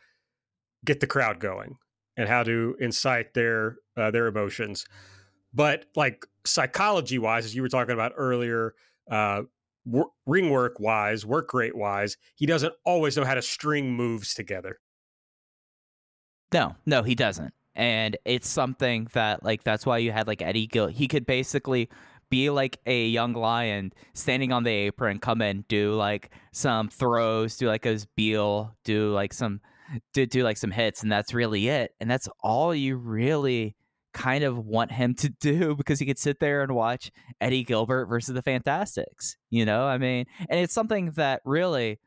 get 0.85 1.01
the 1.01 1.07
crowd 1.07 1.39
going 1.39 1.77
and 2.17 2.27
how 2.27 2.41
to 2.43 2.75
incite 2.79 3.33
their 3.33 3.75
uh, 3.97 4.09
their 4.09 4.27
emotions. 4.27 4.85
But 5.53 5.85
like 5.95 6.25
psychology 6.45 7.19
wise, 7.19 7.45
as 7.45 7.53
you 7.53 7.61
were 7.61 7.69
talking 7.69 7.93
about 7.93 8.13
earlier, 8.15 8.73
uh, 9.11 9.43
ring 10.25 10.49
work 10.49 10.79
wise, 10.79 11.25
work 11.25 11.53
rate 11.53 11.75
wise, 11.75 12.17
he 12.35 12.45
doesn't 12.45 12.73
always 12.85 13.17
know 13.17 13.25
how 13.25 13.33
to 13.33 13.41
string 13.41 13.93
moves 13.93 14.33
together. 14.33 14.79
No, 16.53 16.75
no, 16.85 17.03
he 17.03 17.13
doesn't. 17.13 17.53
And 17.75 18.17
it's 18.25 18.49
something 18.49 19.07
that 19.13 19.43
like 19.43 19.63
that's 19.63 19.85
why 19.85 19.97
you 19.99 20.11
had 20.11 20.27
like 20.27 20.41
Eddie 20.41 20.67
Gill. 20.67 20.87
He 20.87 21.07
could 21.07 21.25
basically 21.25 21.89
be 22.29 22.49
like 22.49 22.77
a 22.85 23.05
young 23.07 23.33
lion 23.33 23.91
standing 24.13 24.51
on 24.51 24.63
the 24.63 24.71
apron, 24.71 25.19
come 25.19 25.41
in, 25.41 25.65
do 25.67 25.93
like 25.93 26.31
some 26.51 26.89
throws, 26.89 27.57
do 27.57 27.67
like 27.67 27.85
a 27.85 27.99
Beal, 28.15 28.75
do 28.83 29.11
like 29.11 29.33
some 29.33 29.61
do 30.13 30.25
do 30.25 30.43
like 30.43 30.57
some 30.57 30.71
hits, 30.71 31.01
and 31.03 31.11
that's 31.11 31.33
really 31.33 31.67
it. 31.67 31.91
And 31.99 32.09
that's 32.09 32.29
all 32.41 32.75
you 32.75 32.95
really 32.95 33.75
kind 34.13 34.43
of 34.43 34.57
want 34.57 34.91
him 34.91 35.13
to 35.15 35.29
do 35.29 35.75
because 35.77 35.99
he 35.99 36.05
could 36.05 36.19
sit 36.19 36.39
there 36.39 36.61
and 36.63 36.73
watch 36.73 37.11
Eddie 37.41 37.63
Gilbert 37.63 38.07
versus 38.07 38.33
the 38.33 38.41
Fantastics. 38.41 39.37
You 39.49 39.65
know, 39.65 39.85
I 39.85 39.97
mean, 39.97 40.25
and 40.49 40.59
it's 40.59 40.73
something 40.73 41.11
that 41.11 41.41
really 41.45 41.99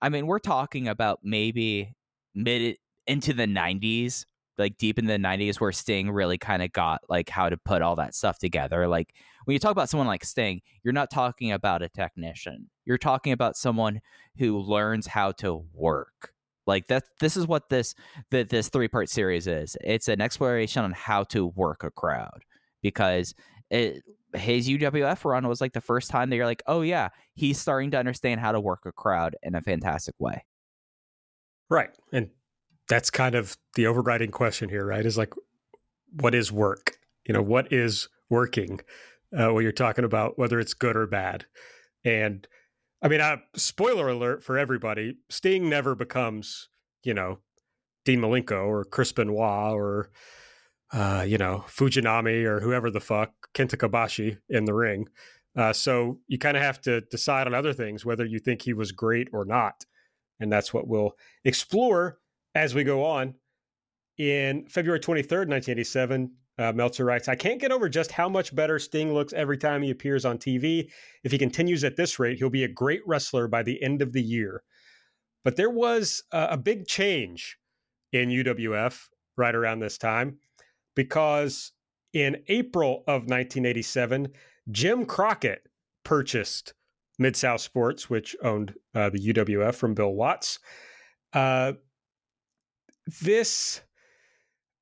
I 0.00 0.08
mean, 0.08 0.26
we're 0.26 0.38
talking 0.38 0.88
about 0.88 1.20
maybe 1.22 1.94
mid 2.34 2.76
into 3.06 3.32
the 3.32 3.46
90s, 3.46 4.24
like 4.56 4.78
deep 4.78 4.98
in 4.98 5.06
the 5.06 5.18
90s, 5.18 5.60
where 5.60 5.72
Sting 5.72 6.10
really 6.10 6.38
kind 6.38 6.62
of 6.62 6.72
got 6.72 7.00
like 7.08 7.28
how 7.28 7.48
to 7.48 7.56
put 7.56 7.82
all 7.82 7.96
that 7.96 8.14
stuff 8.14 8.38
together. 8.38 8.86
Like 8.86 9.14
when 9.48 9.54
you 9.54 9.58
talk 9.58 9.72
about 9.72 9.88
someone 9.88 10.06
like 10.06 10.26
Sting, 10.26 10.60
you're 10.84 10.92
not 10.92 11.10
talking 11.10 11.52
about 11.52 11.80
a 11.80 11.88
technician. 11.88 12.68
You're 12.84 12.98
talking 12.98 13.32
about 13.32 13.56
someone 13.56 14.02
who 14.36 14.58
learns 14.58 15.06
how 15.06 15.32
to 15.32 15.64
work. 15.72 16.34
Like 16.66 16.88
that 16.88 17.04
this 17.18 17.34
is 17.34 17.46
what 17.46 17.70
this 17.70 17.94
that 18.30 18.50
this 18.50 18.68
three-part 18.68 19.08
series 19.08 19.46
is. 19.46 19.74
It's 19.82 20.06
an 20.08 20.20
exploration 20.20 20.84
on 20.84 20.92
how 20.92 21.24
to 21.24 21.46
work 21.46 21.82
a 21.82 21.90
crowd 21.90 22.42
because 22.82 23.34
it, 23.70 24.02
his 24.34 24.68
UWF 24.68 25.24
run 25.24 25.48
was 25.48 25.62
like 25.62 25.72
the 25.72 25.80
first 25.80 26.10
time 26.10 26.28
that 26.28 26.36
you're 26.36 26.44
like, 26.44 26.62
"Oh 26.66 26.82
yeah, 26.82 27.08
he's 27.34 27.58
starting 27.58 27.90
to 27.92 27.98
understand 27.98 28.40
how 28.40 28.52
to 28.52 28.60
work 28.60 28.80
a 28.84 28.92
crowd 28.92 29.34
in 29.42 29.54
a 29.54 29.62
fantastic 29.62 30.14
way." 30.18 30.44
Right. 31.70 31.88
And 32.12 32.28
that's 32.86 33.08
kind 33.10 33.34
of 33.34 33.56
the 33.76 33.86
overriding 33.86 34.30
question 34.30 34.68
here, 34.68 34.84
right? 34.84 35.06
Is 35.06 35.16
like 35.16 35.32
what 36.12 36.34
is 36.34 36.52
work? 36.52 36.98
You 37.26 37.32
know, 37.32 37.40
what 37.40 37.72
is 37.72 38.10
working? 38.28 38.80
Uh, 39.36 39.52
when 39.52 39.62
you're 39.62 39.72
talking 39.72 40.04
about 40.04 40.38
whether 40.38 40.58
it's 40.58 40.72
good 40.72 40.96
or 40.96 41.06
bad. 41.06 41.44
And 42.04 42.46
I 43.02 43.08
mean, 43.08 43.20
uh, 43.20 43.36
spoiler 43.56 44.08
alert 44.08 44.42
for 44.42 44.58
everybody: 44.58 45.16
Sting 45.28 45.68
never 45.68 45.94
becomes, 45.94 46.68
you 47.04 47.14
know, 47.14 47.40
Dean 48.04 48.20
Malenko 48.20 48.66
or 48.66 48.84
Chris 48.84 49.12
Benoit 49.12 49.74
or, 49.74 50.10
uh, 50.92 51.24
you 51.26 51.36
know, 51.36 51.64
Fujinami 51.68 52.44
or 52.44 52.60
whoever 52.60 52.90
the 52.90 53.00
fuck 53.00 53.32
Kenta 53.54 53.76
Kobashi 53.76 54.38
in 54.48 54.64
the 54.64 54.74
ring. 54.74 55.06
Uh, 55.56 55.72
so 55.72 56.18
you 56.26 56.38
kind 56.38 56.56
of 56.56 56.62
have 56.62 56.80
to 56.80 57.02
decide 57.02 57.46
on 57.46 57.54
other 57.54 57.72
things 57.72 58.04
whether 58.04 58.24
you 58.24 58.38
think 58.38 58.62
he 58.62 58.72
was 58.72 58.92
great 58.92 59.28
or 59.32 59.44
not, 59.44 59.84
and 60.40 60.50
that's 60.50 60.72
what 60.72 60.88
we'll 60.88 61.12
explore 61.44 62.18
as 62.54 62.74
we 62.74 62.84
go 62.84 63.04
on. 63.04 63.34
In 64.16 64.66
February 64.66 64.98
23rd, 64.98 65.48
1987, 65.48 66.32
uh, 66.58 66.72
Meltzer 66.72 67.04
writes, 67.04 67.28
I 67.28 67.36
can't 67.36 67.60
get 67.60 67.70
over 67.70 67.88
just 67.88 68.12
how 68.12 68.28
much 68.28 68.54
better 68.54 68.78
Sting 68.78 69.14
looks 69.14 69.32
every 69.32 69.58
time 69.58 69.82
he 69.82 69.90
appears 69.90 70.24
on 70.24 70.38
TV. 70.38 70.90
If 71.22 71.32
he 71.32 71.38
continues 71.38 71.84
at 71.84 71.96
this 71.96 72.18
rate, 72.18 72.38
he'll 72.38 72.50
be 72.50 72.64
a 72.64 72.68
great 72.68 73.02
wrestler 73.06 73.46
by 73.46 73.62
the 73.62 73.82
end 73.82 74.02
of 74.02 74.12
the 74.12 74.22
year. 74.22 74.62
But 75.44 75.56
there 75.56 75.70
was 75.70 76.22
uh, 76.32 76.48
a 76.50 76.56
big 76.56 76.86
change 76.86 77.58
in 78.12 78.30
UWF 78.30 79.06
right 79.36 79.54
around 79.54 79.78
this 79.78 79.98
time 79.98 80.38
because 80.96 81.72
in 82.12 82.42
April 82.48 83.04
of 83.06 83.22
1987, 83.22 84.28
Jim 84.70 85.06
Crockett 85.06 85.62
purchased 86.04 86.74
Mid 87.18 87.36
South 87.36 87.60
Sports, 87.60 88.10
which 88.10 88.36
owned 88.42 88.74
uh, 88.94 89.10
the 89.10 89.32
UWF 89.32 89.74
from 89.74 89.94
Bill 89.94 90.12
Watts. 90.12 90.58
Uh, 91.32 91.72
this 93.20 93.80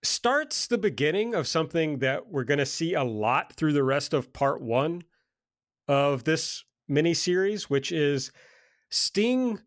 starts 0.06 0.66
the 0.66 0.78
beginning 0.78 1.34
of 1.34 1.46
something 1.46 1.98
that 1.98 2.28
we're 2.28 2.44
going 2.44 2.58
to 2.58 2.66
see 2.66 2.94
a 2.94 3.04
lot 3.04 3.52
through 3.52 3.72
the 3.72 3.84
rest 3.84 4.14
of 4.14 4.32
part 4.32 4.60
one 4.60 5.02
of 5.88 6.24
this 6.24 6.64
mini 6.88 7.14
series, 7.14 7.68
which 7.68 7.92
is 7.92 8.32
Sting 8.90 9.60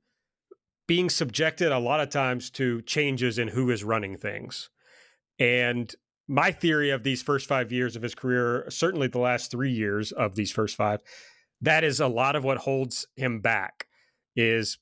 being 0.88 1.10
subjected 1.10 1.72
a 1.72 1.80
lot 1.80 2.00
of 2.00 2.10
times 2.10 2.50
to 2.50 2.82
changes 2.82 3.38
in 3.38 3.50
who 3.50 3.70
is 3.70 3.84
running 3.84 4.18
things. 4.18 4.70
And 5.38 5.94
my 6.28 6.52
theory 6.52 6.90
of 6.90 7.04
these 7.04 7.22
first 7.22 7.48
five 7.48 7.72
years 7.72 7.96
of 7.96 8.02
his 8.02 8.16
career, 8.16 8.66
certainly 8.70 9.08
the 9.08 9.20
last 9.20 9.52
three 9.52 9.72
years 9.72 10.12
of 10.12 10.36
these 10.36 10.52
first 10.52 10.76
five, 10.76 11.00
that 11.62 11.84
is 11.84 12.00
a 12.00 12.08
lot 12.08 12.36
of 12.36 12.44
what 12.44 12.58
holds 12.58 13.06
him 13.16 13.40
back. 13.40 13.88
Is 14.36 14.78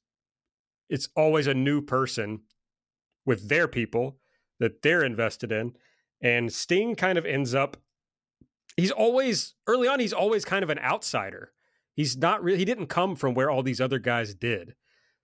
it's 0.90 1.10
always 1.16 1.48
a 1.48 1.54
new 1.54 1.82
person 1.82 2.42
with 3.26 3.50
their 3.50 3.68
people 3.68 4.18
that 4.60 4.82
they're 4.82 5.04
invested 5.04 5.52
in. 5.52 5.74
And 6.22 6.52
Sting 6.52 6.96
kind 6.96 7.18
of 7.18 7.26
ends 7.26 7.54
up, 7.54 7.78
he's 8.76 8.92
always, 8.92 9.56
early 9.68 9.88
on, 9.88 10.00
he's 10.00 10.14
always 10.14 10.46
kind 10.46 10.64
of 10.64 10.70
an 10.70 10.80
outsider. 10.80 11.52
He's 11.94 12.18
not 12.18 12.44
really, 12.44 12.60
he 12.60 12.66
didn't 12.66 12.88
come 12.88 13.16
from 13.16 13.34
where 13.34 13.50
all 13.50 13.64
these 13.64 13.82
other 13.82 14.00
guys 14.00 14.34
did. 14.34 14.76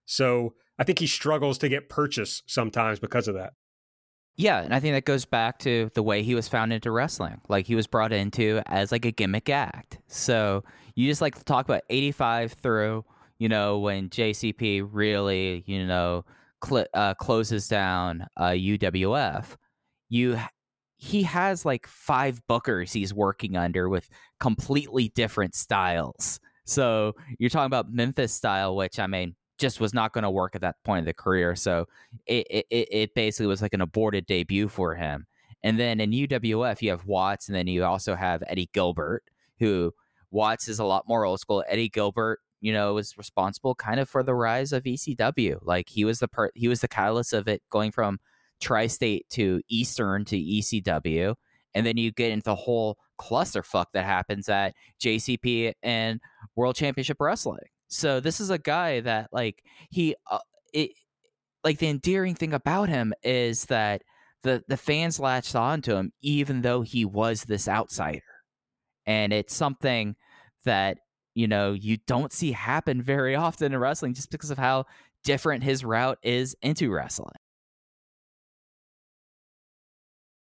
So 0.06 0.56
I 0.78 0.84
think 0.84 1.00
he 1.00 1.08
struggles 1.08 1.58
to 1.60 1.70
get 1.70 1.90
purchase 1.90 2.44
sometimes 2.46 3.00
because 3.00 3.28
of 3.28 3.36
that. 3.36 3.54
Yeah, 4.36 4.62
and 4.62 4.74
I 4.74 4.80
think 4.80 4.96
that 4.96 5.06
goes 5.06 5.26
back 5.26 5.60
to 5.60 5.92
the 5.94 6.02
way 6.02 6.24
he 6.24 6.34
was 6.34 6.48
found 6.48 6.74
into 6.74 6.90
wrestling. 6.90 7.40
Like 7.50 7.68
he 7.68 7.76
was 7.76 7.86
brought 7.86 8.12
into 8.12 8.62
as 8.66 8.92
like 8.92 9.06
a 9.06 9.12
gimmick 9.12 9.50
act. 9.50 10.00
So 10.08 10.64
you 10.96 11.08
just 11.08 11.22
like 11.22 11.36
to 11.38 11.44
talk 11.44 11.66
about 11.66 11.84
85 11.90 12.54
through, 12.54 13.06
you 13.38 13.48
know, 13.48 13.78
when 13.78 14.10
JCP 14.10 14.88
really, 14.92 15.64
you 15.68 15.86
know, 15.86 16.26
cl- 16.64 16.88
uh, 16.94 17.14
closes 17.16 17.68
down 17.68 18.26
uh, 18.38 18.50
UWF, 18.50 19.56
you 20.10 20.40
he 20.98 21.24
has 21.24 21.66
like 21.66 21.86
five 21.86 22.42
bookers 22.50 22.94
he's 22.94 23.14
working 23.14 23.58
under 23.58 23.90
with 23.90 24.08
completely 24.40 25.10
different 25.10 25.54
styles. 25.54 26.40
So 26.66 27.14
you're 27.40 27.50
talking 27.50 27.66
about 27.66 27.92
Memphis 27.92 28.34
style, 28.34 28.76
which 28.76 29.00
I 29.00 29.08
mean 29.08 29.36
just 29.60 29.80
was 29.80 29.94
not 29.94 30.14
going 30.14 30.24
to 30.24 30.32
work 30.32 30.56
at 30.56 30.62
that 30.62 30.76
point 30.84 31.00
of 31.00 31.06
the 31.06 31.14
career. 31.14 31.56
So 31.56 31.88
it, 32.26 32.48
it 32.50 32.66
it 32.70 33.16
basically 33.16 33.48
was 33.48 33.62
like 33.62 33.74
an 33.74 33.82
aborted 33.82 34.26
debut 34.26 34.70
for 34.70 34.96
him. 34.96 35.26
And 35.64 35.80
then 35.80 36.00
in 36.00 36.12
UWF, 36.12 36.82
you 36.82 36.90
have 36.90 37.06
Watts, 37.06 37.48
and 37.48 37.56
then 37.56 37.68
you 37.68 37.86
also 37.86 38.16
have 38.16 38.44
Eddie 38.48 38.70
Gilbert, 38.74 39.24
who 39.60 39.94
Watts 40.32 40.68
is 40.68 40.80
a 40.80 40.86
lot 40.86 41.08
more 41.08 41.26
old 41.26 41.40
school. 41.40 41.64
Eddie 41.68 41.90
Gilbert 41.90 42.40
you 42.64 42.72
know, 42.72 42.94
was 42.94 43.18
responsible 43.18 43.76
kind 43.76 44.00
of 44.00 44.08
for 44.08 44.24
the 44.24 44.34
rise 44.34 44.72
of 44.72 44.84
ECW. 44.84 45.60
Like 45.64 45.90
he 45.90 46.06
was 46.06 46.20
the 46.20 46.30
per- 46.30 46.52
he 46.56 46.70
was 46.70 46.80
the 46.80 46.88
catalyst 46.88 47.34
of 47.34 47.50
it 47.50 47.62
going 47.70 47.92
from 47.92 48.20
tri-state 48.62 49.26
to 49.32 49.62
Eastern 49.68 50.24
to 50.24 50.38
ECW, 50.38 51.36
and 51.76 51.86
then 51.86 51.98
you 51.98 52.12
get 52.14 52.32
into 52.32 52.46
the 52.46 52.56
whole 52.56 52.98
clusterfuck 53.20 53.88
that 53.94 54.06
happens 54.06 54.48
at 54.48 54.76
JCP 55.02 55.74
and 55.84 56.22
World 56.56 56.78
Championship 56.78 57.18
Wrestling. 57.20 57.60
So 57.90 58.22
this 58.22 58.40
is 58.40 58.50
a 58.50 58.58
guy 58.58 59.02
that 59.02 59.28
like 59.34 59.62
he 59.90 60.16
uh, 60.32 60.40
it 60.74 60.92
like 61.66 61.80
the 61.80 61.90
endearing 61.90 62.34
thing 62.34 62.54
about 62.54 62.88
him 62.88 63.14
is 63.24 63.66
that 63.66 64.04
the 64.44 64.64
the 64.70 64.78
fans 64.78 65.20
latched 65.20 65.54
onto 65.54 65.96
him 65.96 66.14
even 66.22 66.62
though 66.62 66.82
he 66.82 67.04
was 67.04 67.44
this 67.44 67.68
outsider. 67.68 68.22
And 69.06 69.34
it's 69.34 69.54
something 69.54 70.16
that 70.64 71.00
you 71.36 71.48
know, 71.48 71.74
you 71.74 71.98
don't 72.06 72.32
see 72.32 72.52
happen 72.52 73.02
very 73.02 73.36
often 73.36 73.74
in 73.74 73.80
wrestling 73.80 74.14
just 74.14 74.30
because 74.30 74.52
of 74.52 74.58
how 74.58 74.86
different 75.24 75.64
his 75.64 75.84
route 75.84 76.20
is 76.22 76.56
into 76.62 76.92
wrestling. 76.92 77.36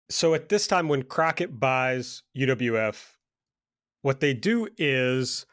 So 0.09 0.33
at 0.33 0.49
this 0.49 0.67
time, 0.67 0.89
when 0.89 1.03
Crockett 1.03 1.59
buys 1.59 2.23
UWF, 2.37 3.01
what 4.01 4.19
they 4.19 4.33
do 4.33 4.67
is 4.77 5.45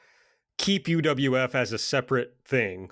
keep 0.56 0.86
UWF 0.86 1.54
as 1.54 1.72
a 1.72 1.78
separate 1.78 2.36
thing, 2.44 2.90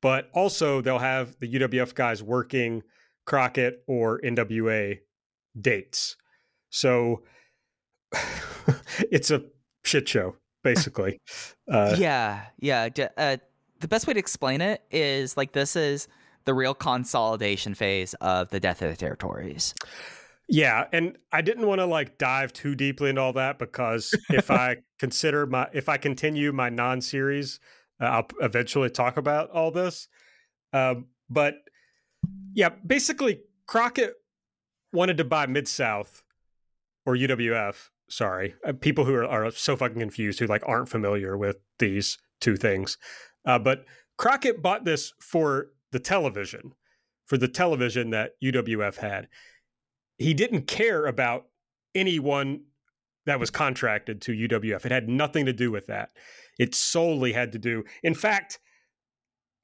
but 0.00 0.30
also 0.32 0.80
they'll 0.80 0.98
have 0.98 1.36
the 1.40 1.52
UWF 1.52 1.94
guys 1.94 2.22
working 2.22 2.82
Crockett 3.24 3.82
or 3.88 4.20
NWA 4.20 4.98
dates. 5.60 6.16
So 6.70 7.22
it's 9.10 9.32
a 9.32 9.42
shit 9.84 10.08
show 10.08 10.36
basically. 10.66 11.20
Uh, 11.70 11.94
yeah, 11.98 12.46
yeah. 12.58 12.88
Uh, 13.16 13.36
the 13.80 13.88
best 13.88 14.06
way 14.06 14.14
to 14.14 14.18
explain 14.18 14.60
it 14.60 14.82
is 14.90 15.36
like 15.36 15.52
this 15.52 15.76
is 15.76 16.08
the 16.44 16.54
real 16.54 16.74
consolidation 16.74 17.74
phase 17.74 18.14
of 18.14 18.50
the 18.50 18.60
Death 18.60 18.82
of 18.82 18.90
the 18.90 18.96
Territories. 18.96 19.74
Yeah, 20.48 20.86
and 20.92 21.16
I 21.32 21.42
didn't 21.42 21.66
want 21.66 21.80
to 21.80 21.86
like 21.86 22.18
dive 22.18 22.52
too 22.52 22.74
deeply 22.74 23.10
into 23.10 23.20
all 23.20 23.32
that 23.34 23.58
because 23.58 24.12
if 24.30 24.50
I 24.50 24.76
consider 24.98 25.46
my 25.46 25.68
if 25.72 25.88
I 25.88 25.96
continue 25.96 26.52
my 26.52 26.68
non-series, 26.68 27.58
uh, 28.00 28.04
I'll 28.04 28.28
eventually 28.40 28.90
talk 28.90 29.16
about 29.16 29.50
all 29.50 29.70
this. 29.70 30.08
Um, 30.72 31.06
but 31.30 31.54
yeah, 32.54 32.70
basically 32.86 33.40
Crockett 33.66 34.14
wanted 34.92 35.16
to 35.18 35.24
buy 35.24 35.46
Mid 35.46 35.68
South 35.68 36.22
or 37.04 37.16
UWF 37.16 37.90
sorry, 38.08 38.54
uh, 38.64 38.72
people 38.72 39.04
who 39.04 39.14
are, 39.14 39.26
are 39.26 39.50
so 39.50 39.76
fucking 39.76 39.98
confused 39.98 40.38
who 40.38 40.46
like 40.46 40.62
aren't 40.66 40.88
familiar 40.88 41.36
with 41.36 41.58
these 41.78 42.18
two 42.40 42.56
things. 42.56 42.98
Uh, 43.44 43.58
but 43.58 43.84
Crockett 44.16 44.62
bought 44.62 44.84
this 44.84 45.12
for 45.20 45.68
the 45.92 45.98
television, 45.98 46.72
for 47.26 47.36
the 47.36 47.48
television 47.48 48.10
that 48.10 48.32
UWF 48.42 48.96
had. 48.96 49.28
He 50.18 50.34
didn't 50.34 50.66
care 50.66 51.06
about 51.06 51.46
anyone 51.94 52.62
that 53.26 53.40
was 53.40 53.50
contracted 53.50 54.20
to 54.22 54.32
UWF. 54.32 54.86
It 54.86 54.92
had 54.92 55.08
nothing 55.08 55.46
to 55.46 55.52
do 55.52 55.70
with 55.70 55.86
that. 55.88 56.10
It 56.58 56.74
solely 56.74 57.32
had 57.32 57.52
to 57.52 57.58
do, 57.58 57.84
in 58.02 58.14
fact, 58.14 58.58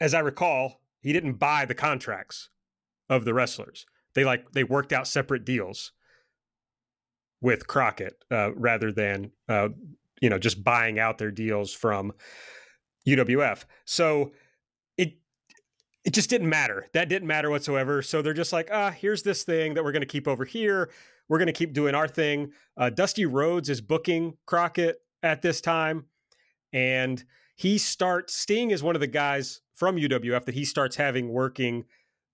as 0.01 0.15
I 0.15 0.21
recall, 0.21 0.81
he 1.01 1.13
didn't 1.13 1.35
buy 1.35 1.65
the 1.65 1.75
contracts 1.75 2.51
of 3.09 3.25
the 3.25 3.33
wrestlers. 3.33 3.87
They 4.15 4.25
like 4.25 4.53
they 4.53 4.65
worked 4.65 4.93
out 4.93 5.07
separate 5.07 5.45
deals 5.45 5.93
with 7.43 7.67
Crockett 7.67 8.25
uh, 8.31 8.55
rather 8.55 8.91
than 8.91 9.33
uh, 9.49 9.69
you 10.23 10.31
know 10.31 10.39
just 10.39 10.65
buying 10.65 10.99
out 10.99 11.19
their 11.19 11.31
deals 11.31 11.75
from 11.75 12.13
UWF. 13.07 13.65
So 13.85 14.33
it 14.97 15.19
it 16.05 16.15
just 16.15 16.31
didn't 16.31 16.49
matter. 16.49 16.87
That 16.95 17.11
didn't 17.11 17.29
matter 17.29 17.51
whatsoever. 17.51 18.01
So 18.01 18.23
they're 18.23 18.33
just 18.33 18.53
like, 18.53 18.71
ah, 18.73 18.91
here's 18.91 19.23
this 19.23 19.43
thing 19.43 19.75
that 19.75 19.85
we're 19.85 19.93
going 19.93 20.01
to 20.01 20.07
keep 20.07 20.27
over 20.27 20.45
here. 20.45 20.91
We're 21.29 21.39
going 21.39 21.47
to 21.47 21.53
keep 21.53 21.73
doing 21.73 21.95
our 21.95 22.09
thing. 22.09 22.53
Uh, 22.77 22.91
Dusty 22.91 23.27
Rhodes 23.27 23.69
is 23.69 23.81
booking 23.81 24.37
Crockett 24.47 24.97
at 25.23 25.43
this 25.43 25.61
time. 25.61 26.07
And 26.73 27.23
he 27.57 27.79
starts, 27.79 28.35
Sting 28.35 28.71
is 28.71 28.83
one 28.83 28.97
of 28.97 29.01
the 29.01 29.07
guys 29.07 29.61
from 29.75 29.97
UWF 29.97 30.45
that 30.45 30.55
he 30.55 30.65
starts 30.65 30.97
having 30.97 31.29
working 31.29 31.85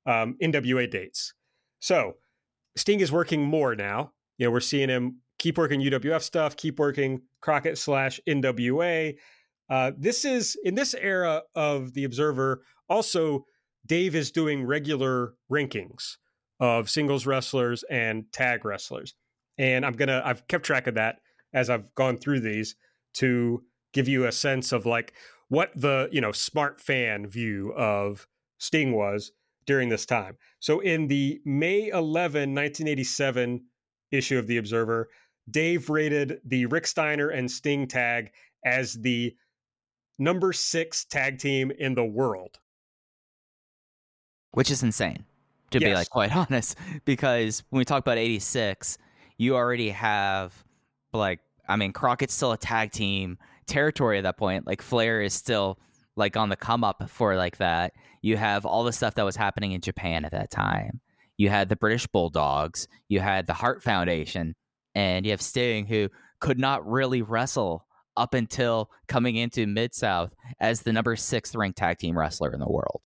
um, 0.07 0.37
NWA 0.43 0.91
dates. 0.91 1.35
So 1.81 2.15
Sting 2.77 3.01
is 3.01 3.13
working 3.13 3.43
more 3.43 3.75
now. 3.75 4.13
You 4.39 4.47
know, 4.47 4.53
we're 4.53 4.61
seeing 4.61 4.89
him 4.89 5.19
keep 5.39 5.59
working 5.59 5.81
UWF 5.81 6.23
stuff, 6.23 6.57
keep 6.57 6.79
working 6.79 7.23
Crockett 7.41 7.79
slash 7.79 8.21
NWA. 8.29 9.15
Uh, 9.71 9.93
this 9.97 10.25
is 10.25 10.57
in 10.65 10.75
this 10.75 10.95
era 10.95 11.43
of 11.55 11.93
the 11.95 12.05
Observer. 12.05 12.63
Also, 12.89 13.45
Dave 13.87 14.15
is 14.15 14.31
doing 14.31 14.65
regular 14.65 15.35
rankings 15.51 16.17
of 16.61 16.91
singles 16.91 17.27
wrestlers 17.27 17.85
and 17.91 18.25
tag 18.33 18.65
wrestlers. 18.65 19.15
And 19.59 19.85
I'm 19.85 19.95
to, 19.95 20.23
I've 20.25 20.47
kept 20.49 20.65
track 20.65 20.87
of 20.87 20.95
that 20.95 21.17
as 21.53 21.71
I've 21.71 21.95
gone 21.95 22.17
through 22.17 22.41
these 22.41 22.77
to 23.15 23.63
give 23.93 24.09
you 24.09 24.27
a 24.27 24.33
sense 24.33 24.73
of 24.73 24.87
like 24.87 25.15
what 25.49 25.71
the, 25.75 26.09
you 26.13 26.21
know, 26.21 26.33
smart 26.33 26.81
fan 26.81 27.27
view 27.27 27.73
of 27.73 28.27
Sting 28.59 28.93
was 28.93 29.33
during 29.67 29.89
this 29.89 30.07
time. 30.07 30.37
So 30.61 30.81
in 30.81 31.09
the 31.09 31.41
May 31.45 31.89
11, 31.89 32.55
1987 32.55 33.63
issue 34.11 34.39
of 34.39 34.47
The 34.47 34.57
Observer, 34.59 35.09
Dave 35.51 35.89
rated 35.89 36.41
the 36.45 36.67
Rick 36.67 36.87
Steiner 36.87 37.31
and 37.31 37.51
Sting 37.51 37.87
tag 37.87 38.31
as 38.65 38.95
the 38.95 39.35
number 40.19 40.53
six 40.53 41.05
tag 41.05 41.39
team 41.39 41.71
in 41.79 41.95
the 41.95 42.05
world. 42.05 42.59
Which 44.53 44.71
is 44.71 44.83
insane 44.83 45.25
to 45.71 45.79
yes. 45.81 45.89
be 45.89 45.95
like 45.95 46.11
quite 46.11 46.35
honest 46.51 46.77
because 47.05 47.63
when 47.71 47.79
we 47.79 47.85
talk 47.85 48.01
about 48.01 48.19
86 48.19 48.99
you 49.37 49.55
already 49.55 49.91
have 49.91 50.65
like 51.13 51.41
i 51.69 51.77
mean 51.77 51.93
crockett's 51.93 52.35
still 52.35 52.53
a 52.53 52.57
tag 52.57 52.91
team 52.91 53.39
territory 53.67 54.19
at 54.19 54.25
that 54.25 54.37
point 54.37 54.67
like 54.67 54.83
flair 54.83 55.21
is 55.21 55.35
still 55.35 55.79
like 56.17 56.37
on 56.37 56.49
the 56.49 56.57
come 56.57 56.85
up 56.85 57.09
for 57.09 57.37
like 57.37 57.59
that 57.59 57.93
you 58.23 58.37
have 58.37 58.65
all 58.65 58.85
the 58.85 58.93
stuff 58.93 59.15
that 59.15 59.25
was 59.25 59.37
happening 59.37 59.73
in 59.73 59.81
japan 59.81 60.25
at 60.25 60.33
that 60.33 60.51
time 60.51 61.01
you 61.39 61.49
had 61.49 61.69
the 61.69 61.77
british 61.77 62.07
bulldogs 62.07 62.87
you 63.09 63.21
had 63.21 63.47
the 63.47 63.55
Hart 63.55 63.83
foundation 63.83 64.55
and 64.95 65.25
you 65.25 65.31
have 65.33 65.43
sting 65.43 65.87
who 65.87 66.09
could 66.41 66.59
not 66.59 66.87
really 66.87 67.23
wrestle 67.23 67.87
up 68.17 68.35
until 68.35 68.91
coming 69.07 69.37
into 69.37 69.67
mid 69.67 69.95
south 69.95 70.35
as 70.61 70.83
the 70.83 70.93
number 70.93 71.17
six 71.17 71.55
ranked 71.55 71.79
tag 71.79 71.99
team 71.99 72.19
wrestler 72.19 72.53
in 72.53 72.61
the 72.61 72.69
world 72.69 73.01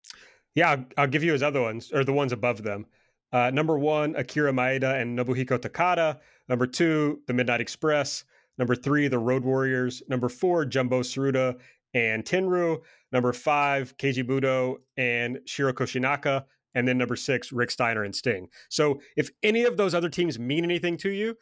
yeah, 0.56 0.72
I'll, 0.72 0.86
I'll, 0.98 1.08
give 1.08 1.24
you 1.24 1.32
his 1.32 1.44
other 1.44 1.62
ones 1.62 1.92
or 1.94 2.04
the 2.04 2.14
ones 2.14 2.34
above 2.34 2.64
them. 2.64 2.86
Uh, 3.32 3.50
number 3.52 3.80
one, 3.80 4.16
Akira 4.16 4.52
Maeda 4.52 5.02
and 5.02 5.18
Nobuhiko 5.18 5.58
Takada. 5.58 6.20
Number 6.50 6.68
two, 6.68 7.22
the 7.28 7.34
Midnight 7.34 7.62
Express. 7.62 8.26
Number 8.58 8.76
three, 8.76 9.08
the 9.08 9.20
Road 9.20 9.44
Warriors. 9.44 10.04
Number 10.10 10.28
four, 10.28 10.66
Jumbo 10.66 11.02
Tsuruta 11.02 11.58
and 11.94 12.26
Tenryu. 12.26 12.82
Number 13.14 13.32
five, 13.32 13.96
Keiji 13.98 14.26
Muto 14.26 14.78
and 14.98 15.40
Shiro 15.46 15.72
Koshinaka. 15.72 16.44
And 16.74 16.88
then 16.88 16.98
number 16.98 17.16
six, 17.16 17.52
Rick 17.52 17.72
Steiner 17.72 18.04
and 18.04 18.16
Sting. 18.16 18.48
So 18.70 19.02
if 19.18 19.30
any 19.44 19.64
of 19.64 19.78
those 19.78 19.94
other 19.94 20.10
teams 20.10 20.40
mean 20.40 20.64
anything 20.64 20.98
to 20.98 21.10
you, 21.10 21.36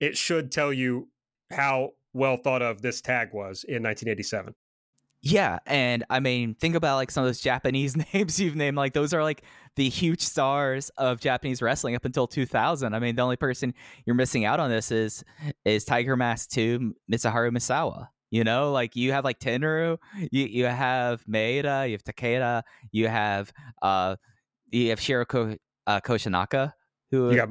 it 0.00 0.16
should 0.16 0.52
tell 0.52 0.72
you 0.72 1.08
how 1.50 1.90
well 2.12 2.36
thought 2.36 2.62
of 2.62 2.82
this 2.82 3.00
tag 3.00 3.28
was 3.32 3.64
in 3.64 3.82
1987. 3.82 4.54
Yeah, 5.22 5.58
and 5.66 6.02
I 6.08 6.20
mean, 6.20 6.54
think 6.54 6.74
about 6.74 6.96
like 6.96 7.10
some 7.10 7.24
of 7.24 7.28
those 7.28 7.40
Japanese 7.40 7.96
names 8.14 8.40
you've 8.40 8.56
named. 8.56 8.76
Like 8.76 8.94
those 8.94 9.12
are 9.12 9.22
like 9.22 9.42
the 9.76 9.88
huge 9.88 10.22
stars 10.22 10.90
of 10.96 11.20
Japanese 11.20 11.60
wrestling 11.60 11.94
up 11.94 12.04
until 12.04 12.26
2000. 12.26 12.94
I 12.94 12.98
mean, 12.98 13.16
the 13.16 13.22
only 13.22 13.36
person 13.36 13.74
you're 14.06 14.16
missing 14.16 14.44
out 14.44 14.60
on 14.60 14.70
this 14.70 14.90
is 14.90 15.22
is 15.64 15.84
Tiger 15.84 16.16
Mask 16.16 16.50
2 16.50 16.94
Mitsuharu 17.12 17.50
Misawa. 17.50 18.08
You 18.30 18.44
know, 18.44 18.72
like 18.72 18.96
you 18.96 19.12
have 19.12 19.24
like 19.24 19.40
Tenryu, 19.40 19.98
you 20.30 20.46
you 20.46 20.64
have 20.64 21.22
Maeda, 21.26 21.86
you 21.86 21.92
have 21.92 22.04
Takada, 22.04 22.62
you 22.92 23.08
have 23.08 23.52
uh 23.82 24.16
you 24.70 24.90
have 24.90 25.00
Shiro 25.00 25.24
Ko, 25.24 25.56
uh, 25.86 26.00
Koshinaka, 26.00 26.72
who 27.10 27.30
you 27.30 27.36
got 27.36 27.48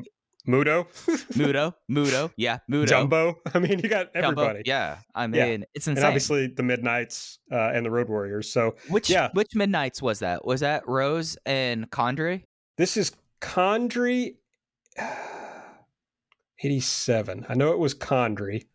Muto, 0.48 0.88
Muto, 1.34 1.74
Muto, 1.92 2.32
yeah, 2.38 2.60
Muto, 2.70 2.88
Jumbo. 2.88 3.36
I 3.54 3.60
mean, 3.60 3.80
you 3.80 3.90
got 3.90 4.10
everybody. 4.16 4.60
Jumbo, 4.60 4.62
yeah, 4.66 4.98
I 5.14 5.28
mean, 5.28 5.62
yeah. 5.62 5.66
it's 5.74 5.88
insane. 5.88 5.98
And 5.98 6.06
obviously 6.06 6.48
the 6.48 6.64
Midnight's 6.64 7.40
uh, 7.52 7.72
and 7.74 7.86
the 7.86 7.92
Road 7.92 8.10
Warriors. 8.10 8.52
So 8.52 8.76
which 8.90 9.10
yeah. 9.10 9.30
which 9.34 9.54
Midnight's 9.54 10.02
was 10.02 10.20
that? 10.20 10.46
Was 10.46 10.62
that 10.62 10.88
Rose 10.88 11.38
and 11.46 11.90
Condrey? 11.92 12.46
This 12.78 12.98
is 12.98 13.12
Condrey. 13.42 14.36
Eighty-seven. 16.64 17.46
I 17.48 17.54
know 17.54 17.72
it 17.72 17.80
was 17.80 17.96
Condrey. 17.96 18.66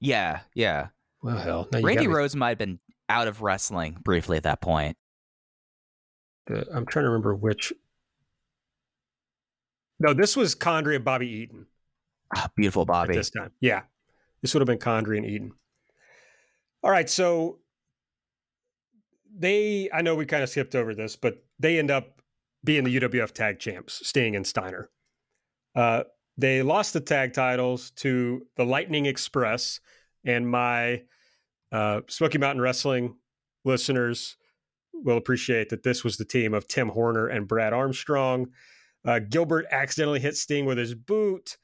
Yeah, 0.00 0.40
yeah. 0.54 0.88
Well, 1.22 1.36
hell, 1.36 1.68
Randy 1.72 2.08
Rose 2.08 2.34
might 2.36 2.50
have 2.50 2.58
been 2.58 2.80
out 3.08 3.28
of 3.28 3.42
wrestling 3.42 3.98
briefly 4.02 4.36
at 4.36 4.42
that 4.44 4.60
point. 4.60 4.96
The, 6.46 6.66
I'm 6.74 6.86
trying 6.86 7.04
to 7.04 7.10
remember 7.10 7.34
which 7.34 7.72
no, 10.02 10.12
this 10.12 10.36
was 10.36 10.56
Condrey 10.56 10.96
and 10.96 11.04
Bobby 11.04 11.28
Eaton. 11.28 11.66
Oh, 12.36 12.46
beautiful 12.56 12.84
Bobby. 12.84 13.14
this 13.14 13.30
time. 13.30 13.52
Yeah. 13.60 13.82
This 14.40 14.52
would 14.52 14.60
have 14.60 14.66
been 14.66 14.78
Condrey 14.78 15.16
and 15.16 15.26
Eaton. 15.26 15.52
All 16.82 16.90
right. 16.90 17.08
So 17.08 17.60
they, 19.38 19.88
I 19.94 20.02
know 20.02 20.16
we 20.16 20.26
kind 20.26 20.42
of 20.42 20.48
skipped 20.48 20.74
over 20.74 20.92
this, 20.92 21.14
but 21.14 21.44
they 21.60 21.78
end 21.78 21.92
up 21.92 22.20
being 22.64 22.82
the 22.82 22.98
UWF 22.98 23.30
tag 23.30 23.60
champs, 23.60 24.04
Sting 24.06 24.34
and 24.34 24.44
Steiner. 24.44 24.90
Uh, 25.76 26.02
they 26.36 26.62
lost 26.62 26.94
the 26.94 27.00
tag 27.00 27.32
titles 27.32 27.90
to 27.92 28.44
the 28.56 28.64
Lightning 28.64 29.06
Express, 29.06 29.78
and 30.24 30.48
my 30.48 31.02
uh, 31.70 32.00
Smoky 32.08 32.38
Mountain 32.38 32.60
Wrestling 32.60 33.16
listeners 33.64 34.36
will 34.92 35.16
appreciate 35.16 35.68
that 35.70 35.82
this 35.82 36.04
was 36.04 36.16
the 36.16 36.24
team 36.24 36.54
of 36.54 36.68
Tim 36.68 36.88
Horner 36.88 37.26
and 37.28 37.48
Brad 37.48 37.72
Armstrong. 37.72 38.50
Uh, 39.04 39.18
Gilbert 39.18 39.66
accidentally 39.70 40.20
hit 40.20 40.36
Sting 40.36 40.64
with 40.64 40.78
his 40.78 40.94
boot. 40.94 41.56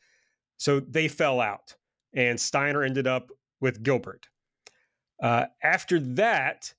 So 0.57 0.81
they 0.81 1.07
fell 1.07 1.41
out, 1.41 1.77
and 2.15 2.41
Steiner 2.41 2.83
ended 2.83 3.07
up 3.07 3.31
with 3.61 3.83
Gilbert. 3.83 4.29
Uh, 5.23 5.47
after 5.63 6.01
that, 6.01 6.73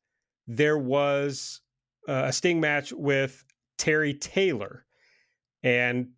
there 0.48 0.78
was 0.78 1.62
uh, 2.08 2.24
a 2.26 2.34
Sting 2.34 2.60
match 2.60 2.92
with 2.92 3.44
Terry 3.78 4.14
Taylor. 4.14 4.86
And 5.64 6.10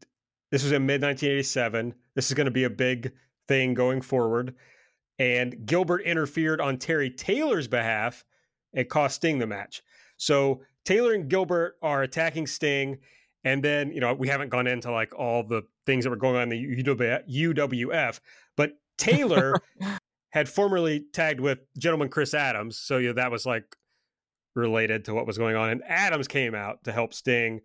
this 0.52 0.64
was 0.64 0.72
in 0.72 0.86
mid 0.86 1.02
1987. 1.02 1.94
This 2.16 2.28
is 2.28 2.34
going 2.34 2.46
to 2.46 2.52
be 2.52 2.64
a 2.64 2.70
big 2.70 3.14
thing 3.48 3.74
going 3.74 4.02
forward. 4.02 4.56
And 5.20 5.66
Gilbert 5.66 6.02
interfered 6.02 6.62
on 6.62 6.78
Terry 6.78 7.10
Taylor's 7.10 7.68
behalf 7.68 8.24
and 8.74 8.90
cost 8.90 9.18
Sting 9.18 9.40
the 9.40 9.48
match. 9.48 9.84
So 10.22 10.62
Taylor 10.86 11.14
and 11.14 11.28
Gilbert 11.28 11.78
are 11.82 12.04
attacking 12.04 12.46
Sting, 12.46 13.00
and 13.44 13.64
then, 13.64 13.92
you 13.92 14.00
know, 14.00 14.14
we 14.14 14.28
haven't 14.28 14.50
gone 14.50 14.68
into 14.68 14.92
like 14.92 15.18
all 15.18 15.42
the 15.42 15.64
things 15.88 16.04
that 16.04 16.12
were 16.12 16.16
going 16.16 16.36
on 16.36 16.44
in 16.44 16.50
the 16.50 16.86
UWF, 17.28 18.20
but 18.56 18.74
Taylor 19.00 19.56
had 20.30 20.48
formerly 20.48 21.06
tagged 21.12 21.40
with 21.40 21.58
gentleman 21.76 22.10
Chris 22.10 22.36
Adams. 22.36 22.78
So, 22.78 23.00
you 23.00 23.08
know, 23.08 23.14
that 23.16 23.32
was 23.32 23.48
like 23.48 23.76
related 24.56 25.06
to 25.06 25.16
what 25.16 25.26
was 25.26 25.40
going 25.40 25.56
on. 25.56 25.72
And 25.72 25.82
Adams 25.88 26.28
came 26.28 26.54
out 26.54 26.84
to 26.84 26.92
help 26.92 27.16
Sting, 27.16 27.62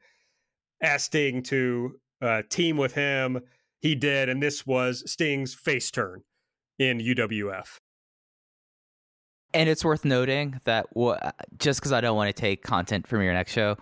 asked 0.83 1.07
Sting 1.07 1.43
to 1.45 1.97
uh, 2.23 2.43
team 2.49 2.79
with 2.79 2.95
him. 2.95 3.41
He 3.81 3.95
did. 3.95 4.31
And 4.31 4.43
this 4.43 4.67
was 4.67 5.03
Sting's 5.11 5.53
face 5.53 5.91
turn 5.91 6.23
in 6.79 7.01
UWF. 7.01 7.81
And 9.55 9.69
it's 9.69 9.85
worth 9.85 10.05
noting 10.05 10.61
that 10.65 10.87
just 11.59 11.81
because 11.81 11.93
I 11.93 12.01
don't 12.01 12.17
want 12.17 12.35
to 12.35 12.39
take 12.39 12.63
content 12.63 13.07
from 13.07 13.23
your 13.23 13.33
next 13.33 13.53
show, 13.53 13.77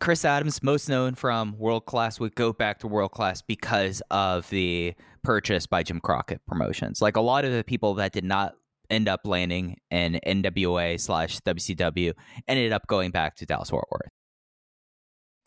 Chris 0.00 0.24
Adams, 0.24 0.62
most 0.62 0.88
known 0.88 1.14
from 1.14 1.58
World 1.58 1.86
Class, 1.86 2.18
would 2.18 2.34
go 2.34 2.52
back 2.52 2.78
to 2.80 2.88
World 2.88 3.12
Class 3.12 3.42
because 3.42 4.02
of 4.10 4.48
the 4.50 4.94
purchase 5.22 5.66
by 5.66 5.82
Jim 5.82 6.00
Crockett 6.00 6.40
Promotions. 6.46 7.02
Like 7.02 7.16
a 7.16 7.20
lot 7.20 7.44
of 7.44 7.52
the 7.52 7.64
people 7.64 7.94
that 7.94 8.12
did 8.12 8.24
not 8.24 8.54
end 8.90 9.08
up 9.08 9.20
landing 9.24 9.78
in 9.90 10.20
NWA 10.26 11.00
slash 11.00 11.40
WCW 11.40 12.12
ended 12.46 12.72
up 12.72 12.86
going 12.86 13.10
back 13.10 13.36
to 13.36 13.46
Dallas 13.46 13.70
Fort 13.70 13.86
Worth. 13.90 14.10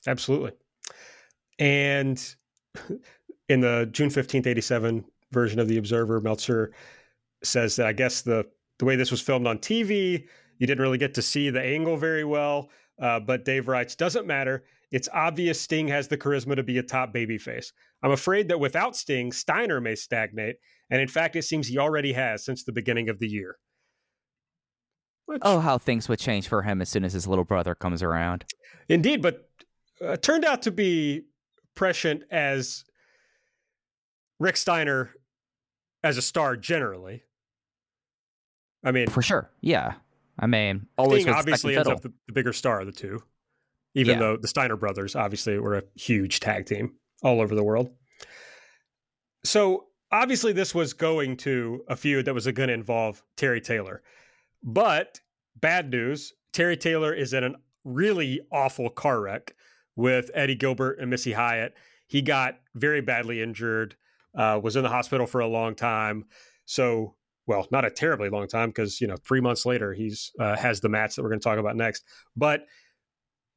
Absolutely. 0.08 0.52
And 1.60 2.36
in 3.50 3.62
the 3.62 3.88
June 3.92 4.10
15th, 4.10 4.48
87 4.48 5.06
version 5.32 5.60
of 5.60 5.68
The 5.68 5.78
Observer, 5.78 6.22
Meltzer 6.22 6.72
says 7.44 7.76
that 7.76 7.88
I 7.88 7.94
guess 7.94 8.22
the, 8.22 8.46
the 8.80 8.86
way 8.86 8.96
this 8.96 9.12
was 9.12 9.22
filmed 9.22 9.48
on 9.48 9.58
TV, 9.58 10.28
you 10.58 10.68
didn't 10.68 10.82
really 10.82 10.98
get 10.98 11.14
to 11.16 11.22
see 11.22 11.50
the 11.50 11.62
angle 11.62 11.98
very 11.98 12.24
well. 12.24 12.70
Uh, 13.02 13.20
but 13.20 13.46
Dave 13.46 13.68
writes, 13.68 13.96
doesn't 13.96 14.26
matter. 14.26 14.64
It's 14.92 15.10
obvious 15.14 15.60
Sting 15.60 15.88
has 15.90 16.08
the 16.08 16.18
charisma 16.18 16.56
to 16.56 16.64
be 16.64 16.78
a 16.78 16.84
top 16.84 17.14
babyface. 17.14 17.74
I'm 18.04 18.12
afraid 18.12 18.48
that 18.48 18.60
without 18.60 18.96
Sting, 18.96 19.32
Steiner 19.32 19.82
may 19.82 19.96
stagnate. 19.96 20.56
And 20.90 21.02
in 21.02 21.08
fact, 21.08 21.36
it 21.36 21.44
seems 21.44 21.68
he 21.68 21.78
already 21.78 22.14
has 22.14 22.46
since 22.46 22.64
the 22.64 22.72
beginning 22.72 23.10
of 23.10 23.20
the 23.20 23.28
year. 23.28 23.58
Which, 25.26 25.42
oh, 25.42 25.60
how 25.60 25.80
things 25.80 26.08
would 26.08 26.20
change 26.20 26.48
for 26.48 26.62
him 26.62 26.82
as 26.82 26.90
soon 26.90 27.04
as 27.04 27.14
his 27.14 27.28
little 27.28 27.44
brother 27.44 27.74
comes 27.74 28.04
around. 28.04 28.46
Indeed, 28.88 29.22
but 29.22 29.50
uh, 30.00 30.18
turned 30.18 30.46
out 30.46 30.62
to 30.62 30.72
be 30.72 31.24
prescient 31.76 32.24
as 32.32 32.86
Rick 34.40 34.58
Steiner 34.58 35.12
as 36.04 36.18
a 36.18 36.22
star 36.22 36.56
generally. 36.56 37.24
I 38.86 38.92
mean, 38.92 39.08
for 39.10 39.22
sure, 39.22 39.50
yeah. 39.62 39.96
I 40.38 40.48
mean, 40.48 40.88
always 40.98 41.24
Sting 41.24 41.34
obviously 41.34 41.76
ends 41.76 41.90
up 41.90 42.02
the, 42.02 42.14
the, 42.28 42.34
bigger 42.34 42.54
star 42.54 42.82
of 42.82 42.86
the 42.86 42.92
two, 42.92 43.24
even 43.96 44.14
yeah. 44.14 44.20
though 44.20 44.38
the 44.38 44.48
Steiner 44.48 44.76
brothers 44.76 45.16
obviously 45.16 45.58
were 45.58 45.76
a 45.76 45.84
huge 45.96 46.40
tag 46.40 46.66
team 46.66 46.94
all 47.24 47.42
over 47.42 47.56
the 47.56 47.64
world. 47.64 47.90
So 49.44 49.86
obviously, 50.12 50.54
this 50.54 50.76
was 50.76 50.94
going 50.94 51.38
to 51.38 51.84
a 51.88 51.96
feud 51.96 52.26
that 52.26 52.34
was 52.34 52.46
going 52.46 52.68
to 52.68 52.74
involve 52.74 53.24
Terry 53.36 53.60
Taylor, 53.60 54.04
but 54.62 55.20
bad 55.56 55.90
news: 55.90 56.34
Terry 56.54 56.78
Taylor 56.78 57.14
is 57.14 57.34
in 57.34 57.44
a 57.44 57.54
really 57.84 58.42
awful 58.52 58.90
car 58.90 59.22
wreck 59.22 59.56
with 59.96 60.30
Eddie 60.34 60.56
Gilbert 60.56 61.00
and 61.00 61.10
Missy 61.10 61.34
Hyatt. 61.34 61.74
He 62.08 62.22
got 62.22 62.60
very 62.76 63.02
badly 63.02 63.42
injured, 63.42 63.96
uh, 64.38 64.60
was 64.62 64.76
in 64.76 64.84
the 64.84 64.90
hospital 64.90 65.26
for 65.26 65.42
a 65.42 65.48
long 65.48 65.76
time. 65.76 66.26
So 66.66 67.16
well, 67.48 67.68
not 67.72 67.86
a 67.86 67.92
terribly 67.92 68.30
long 68.30 68.48
time 68.48 68.70
because 68.70 69.00
you 69.02 69.08
know 69.08 69.18
three 69.18 69.42
months 69.42 69.66
later 69.66 69.94
he's 69.94 70.32
uh, 70.40 70.56
has 70.58 70.82
the 70.82 70.90
match 70.90 71.16
that 71.16 71.24
we're 71.24 71.30
going 71.30 71.40
to 71.40 71.44
talk 71.44 71.60
about 71.60 71.76
next. 71.76 72.04
But 72.36 72.66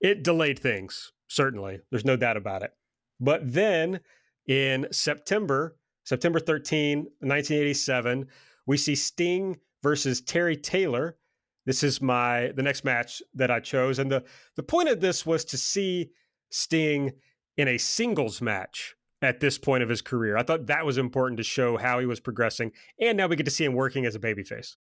it 0.00 0.22
delayed 0.22 0.58
things 0.58 1.12
certainly. 1.28 1.80
There's 1.90 2.04
no 2.04 2.16
doubt 2.16 2.36
about 2.36 2.62
it. 2.62 2.72
But 3.20 3.52
then 3.52 4.00
in 4.46 4.88
September, 4.90 5.76
September 6.04 6.40
13, 6.40 6.98
1987, 6.98 8.26
we 8.66 8.76
see 8.76 8.94
Sting 8.94 9.58
versus 9.82 10.20
Terry 10.20 10.56
Taylor. 10.56 11.16
This 11.66 11.82
is 11.82 12.00
my 12.00 12.52
the 12.56 12.62
next 12.62 12.84
match 12.84 13.22
that 13.34 13.50
I 13.50 13.60
chose, 13.60 13.98
and 13.98 14.10
the 14.10 14.24
the 14.56 14.62
point 14.62 14.88
of 14.88 15.00
this 15.00 15.26
was 15.26 15.44
to 15.46 15.58
see 15.58 16.10
Sting 16.50 17.12
in 17.58 17.68
a 17.68 17.76
singles 17.76 18.40
match 18.40 18.96
at 19.22 19.40
this 19.40 19.58
point 19.58 19.82
of 19.82 19.88
his 19.88 20.02
career. 20.02 20.36
I 20.36 20.42
thought 20.42 20.66
that 20.66 20.86
was 20.86 20.98
important 20.98 21.38
to 21.38 21.44
show 21.44 21.76
how 21.76 21.98
he 21.98 22.06
was 22.06 22.20
progressing. 22.20 22.72
And 23.00 23.16
now 23.16 23.26
we 23.26 23.36
get 23.36 23.44
to 23.44 23.50
see 23.50 23.64
him 23.64 23.74
working 23.74 24.06
as 24.06 24.14
a 24.14 24.20
babyface. 24.20 24.76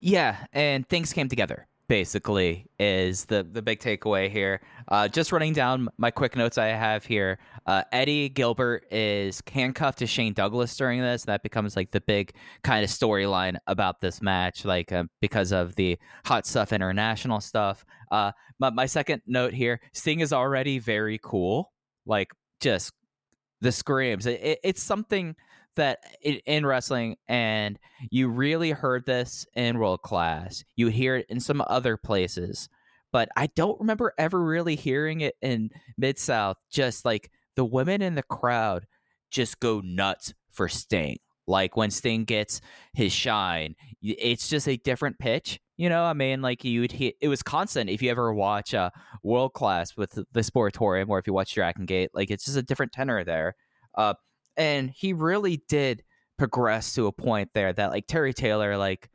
Yeah, 0.00 0.44
and 0.52 0.88
things 0.88 1.12
came 1.12 1.28
together. 1.28 1.68
Basically, 1.88 2.66
is 2.80 3.26
the 3.26 3.44
the 3.48 3.62
big 3.62 3.78
takeaway 3.78 4.28
here. 4.28 4.60
Uh, 4.88 5.06
just 5.06 5.30
running 5.30 5.52
down 5.52 5.88
my 5.98 6.10
quick 6.10 6.34
notes 6.34 6.58
I 6.58 6.66
have 6.66 7.06
here. 7.06 7.38
Uh, 7.64 7.84
Eddie 7.92 8.28
Gilbert 8.28 8.86
is 8.90 9.40
handcuffed 9.48 10.00
to 10.00 10.06
Shane 10.08 10.32
Douglas 10.32 10.76
during 10.76 11.00
this. 11.00 11.24
That 11.26 11.44
becomes 11.44 11.76
like 11.76 11.92
the 11.92 12.00
big 12.00 12.32
kind 12.64 12.82
of 12.82 12.90
storyline 12.90 13.56
about 13.68 14.00
this 14.00 14.20
match, 14.20 14.64
like 14.64 14.90
uh, 14.90 15.04
because 15.20 15.52
of 15.52 15.76
the 15.76 15.96
hot 16.24 16.44
stuff 16.44 16.72
international 16.72 17.40
stuff. 17.40 17.84
Uh, 18.10 18.32
my, 18.58 18.70
my 18.70 18.86
second 18.86 19.22
note 19.24 19.54
here: 19.54 19.80
Sting 19.92 20.18
is 20.18 20.32
already 20.32 20.80
very 20.80 21.20
cool, 21.22 21.72
like 22.04 22.32
just 22.60 22.92
the 23.60 23.72
screams. 23.72 24.26
It, 24.26 24.60
it's 24.62 24.82
something 24.82 25.36
that 25.76 25.98
in 26.22 26.64
wrestling, 26.64 27.16
and 27.28 27.78
you 28.10 28.28
really 28.28 28.70
heard 28.70 29.06
this 29.06 29.46
in 29.54 29.78
world 29.78 30.02
class. 30.02 30.64
You 30.74 30.88
hear 30.88 31.16
it 31.16 31.26
in 31.28 31.40
some 31.40 31.62
other 31.66 31.96
places, 31.96 32.68
but 33.12 33.28
I 33.36 33.48
don't 33.48 33.80
remember 33.80 34.12
ever 34.18 34.42
really 34.42 34.76
hearing 34.76 35.20
it 35.20 35.34
in 35.42 35.70
Mid 35.96 36.18
South. 36.18 36.56
Just 36.70 37.04
like 37.04 37.30
the 37.56 37.64
women 37.64 38.02
in 38.02 38.14
the 38.14 38.22
crowd 38.22 38.86
just 39.30 39.60
go 39.60 39.80
nuts 39.84 40.34
for 40.50 40.68
Sting. 40.68 41.18
Like 41.46 41.76
when 41.76 41.90
Sting 41.90 42.24
gets 42.24 42.60
his 42.92 43.12
shine, 43.12 43.76
it's 44.02 44.48
just 44.48 44.68
a 44.68 44.76
different 44.76 45.18
pitch. 45.18 45.60
You 45.76 45.90
know, 45.90 46.04
I 46.04 46.14
mean, 46.14 46.40
like 46.40 46.64
you 46.64 46.80
would 46.80 46.92
hit, 46.92 47.16
it 47.20 47.28
was 47.28 47.42
constant. 47.42 47.90
If 47.90 48.00
you 48.00 48.10
ever 48.10 48.32
watch 48.32 48.72
uh, 48.72 48.90
World 49.22 49.52
Class 49.52 49.96
with 49.96 50.12
the 50.12 50.40
Sportatorium, 50.40 51.08
or 51.08 51.18
if 51.18 51.26
you 51.26 51.34
watch 51.34 51.54
Dragon 51.54 51.84
Gate, 51.84 52.10
like 52.14 52.30
it's 52.30 52.46
just 52.46 52.56
a 52.56 52.62
different 52.62 52.92
tenor 52.92 53.24
there. 53.24 53.54
Uh, 53.94 54.14
and 54.56 54.90
he 54.90 55.12
really 55.12 55.62
did 55.68 56.02
progress 56.38 56.94
to 56.94 57.06
a 57.06 57.12
point 57.12 57.50
there 57.52 57.72
that, 57.72 57.90
like 57.90 58.06
Terry 58.06 58.32
Taylor, 58.32 58.76
like 58.78 59.10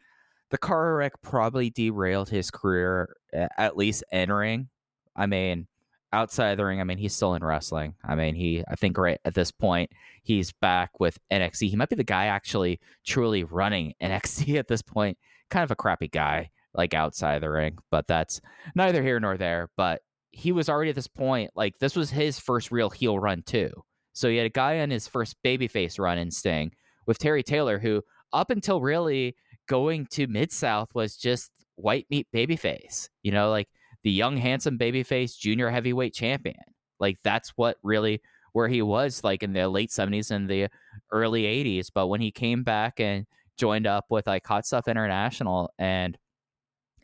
the 0.51 0.57
car 0.57 0.95
wreck 0.95 1.13
probably 1.23 1.69
derailed 1.69 2.29
his 2.29 2.51
career, 2.51 3.15
at 3.33 3.75
least 3.75 4.03
entering. 4.11 4.69
I 5.15 5.25
mean, 5.25 5.67
outside 6.13 6.55
the 6.57 6.65
ring, 6.65 6.81
I 6.81 6.83
mean, 6.83 6.97
he's 6.97 7.15
still 7.15 7.33
in 7.35 7.43
wrestling. 7.43 7.95
I 8.03 8.15
mean, 8.15 8.35
he, 8.35 8.63
I 8.67 8.75
think 8.75 8.97
right 8.97 9.19
at 9.25 9.33
this 9.33 9.51
point, 9.51 9.91
he's 10.23 10.51
back 10.51 10.99
with 10.99 11.17
NXT. 11.31 11.69
He 11.69 11.75
might 11.75 11.89
be 11.89 11.95
the 11.95 12.03
guy 12.03 12.25
actually 12.25 12.79
truly 13.05 13.43
running 13.43 13.93
NXT 14.01 14.55
at 14.59 14.67
this 14.67 14.81
point. 14.81 15.17
Kind 15.51 15.63
of 15.63 15.69
a 15.71 15.75
crappy 15.75 16.07
guy, 16.07 16.49
like 16.73 16.95
outside 16.95 17.43
the 17.43 17.49
ring, 17.51 17.77
but 17.91 18.07
that's 18.07 18.41
neither 18.73 19.03
here 19.03 19.19
nor 19.19 19.37
there. 19.37 19.69
But 19.77 20.01
he 20.31 20.51
was 20.51 20.69
already 20.69 20.89
at 20.89 20.95
this 20.95 21.07
point, 21.07 21.51
like, 21.55 21.77
this 21.77 21.95
was 21.95 22.09
his 22.09 22.39
first 22.39 22.71
real 22.71 22.89
heel 22.89 23.19
run, 23.19 23.43
too. 23.43 23.69
So 24.13 24.29
he 24.29 24.37
had 24.37 24.45
a 24.45 24.49
guy 24.49 24.79
on 24.79 24.89
his 24.89 25.07
first 25.07 25.35
babyface 25.45 25.99
run 25.99 26.17
in 26.17 26.31
Sting 26.31 26.71
with 27.05 27.19
Terry 27.19 27.43
Taylor, 27.43 27.77
who 27.77 28.01
up 28.33 28.49
until 28.49 28.81
really 28.81 29.35
going 29.67 30.07
to 30.07 30.27
Mid 30.27 30.51
South 30.51 30.95
was 30.95 31.15
just 31.17 31.51
white 31.75 32.07
meat 32.09 32.27
babyface. 32.33 33.09
You 33.23 33.31
know, 33.31 33.49
like 33.49 33.67
the 34.03 34.11
young, 34.11 34.37
handsome 34.37 34.77
babyface 34.77 35.37
junior 35.37 35.69
heavyweight 35.69 36.13
champion. 36.13 36.55
Like 36.99 37.17
that's 37.23 37.49
what 37.55 37.77
really 37.83 38.21
where 38.53 38.67
he 38.67 38.81
was 38.81 39.23
like 39.23 39.43
in 39.43 39.53
the 39.53 39.67
late 39.69 39.89
70s 39.89 40.31
and 40.31 40.49
the 40.49 40.67
early 41.11 41.43
80s. 41.43 41.87
But 41.93 42.07
when 42.07 42.21
he 42.21 42.31
came 42.31 42.63
back 42.63 42.99
and 42.99 43.25
joined 43.57 43.87
up 43.87 44.05
with 44.09 44.27
like 44.27 44.45
Hot 44.47 44.65
Stuff 44.65 44.87
International 44.87 45.73
and 45.77 46.17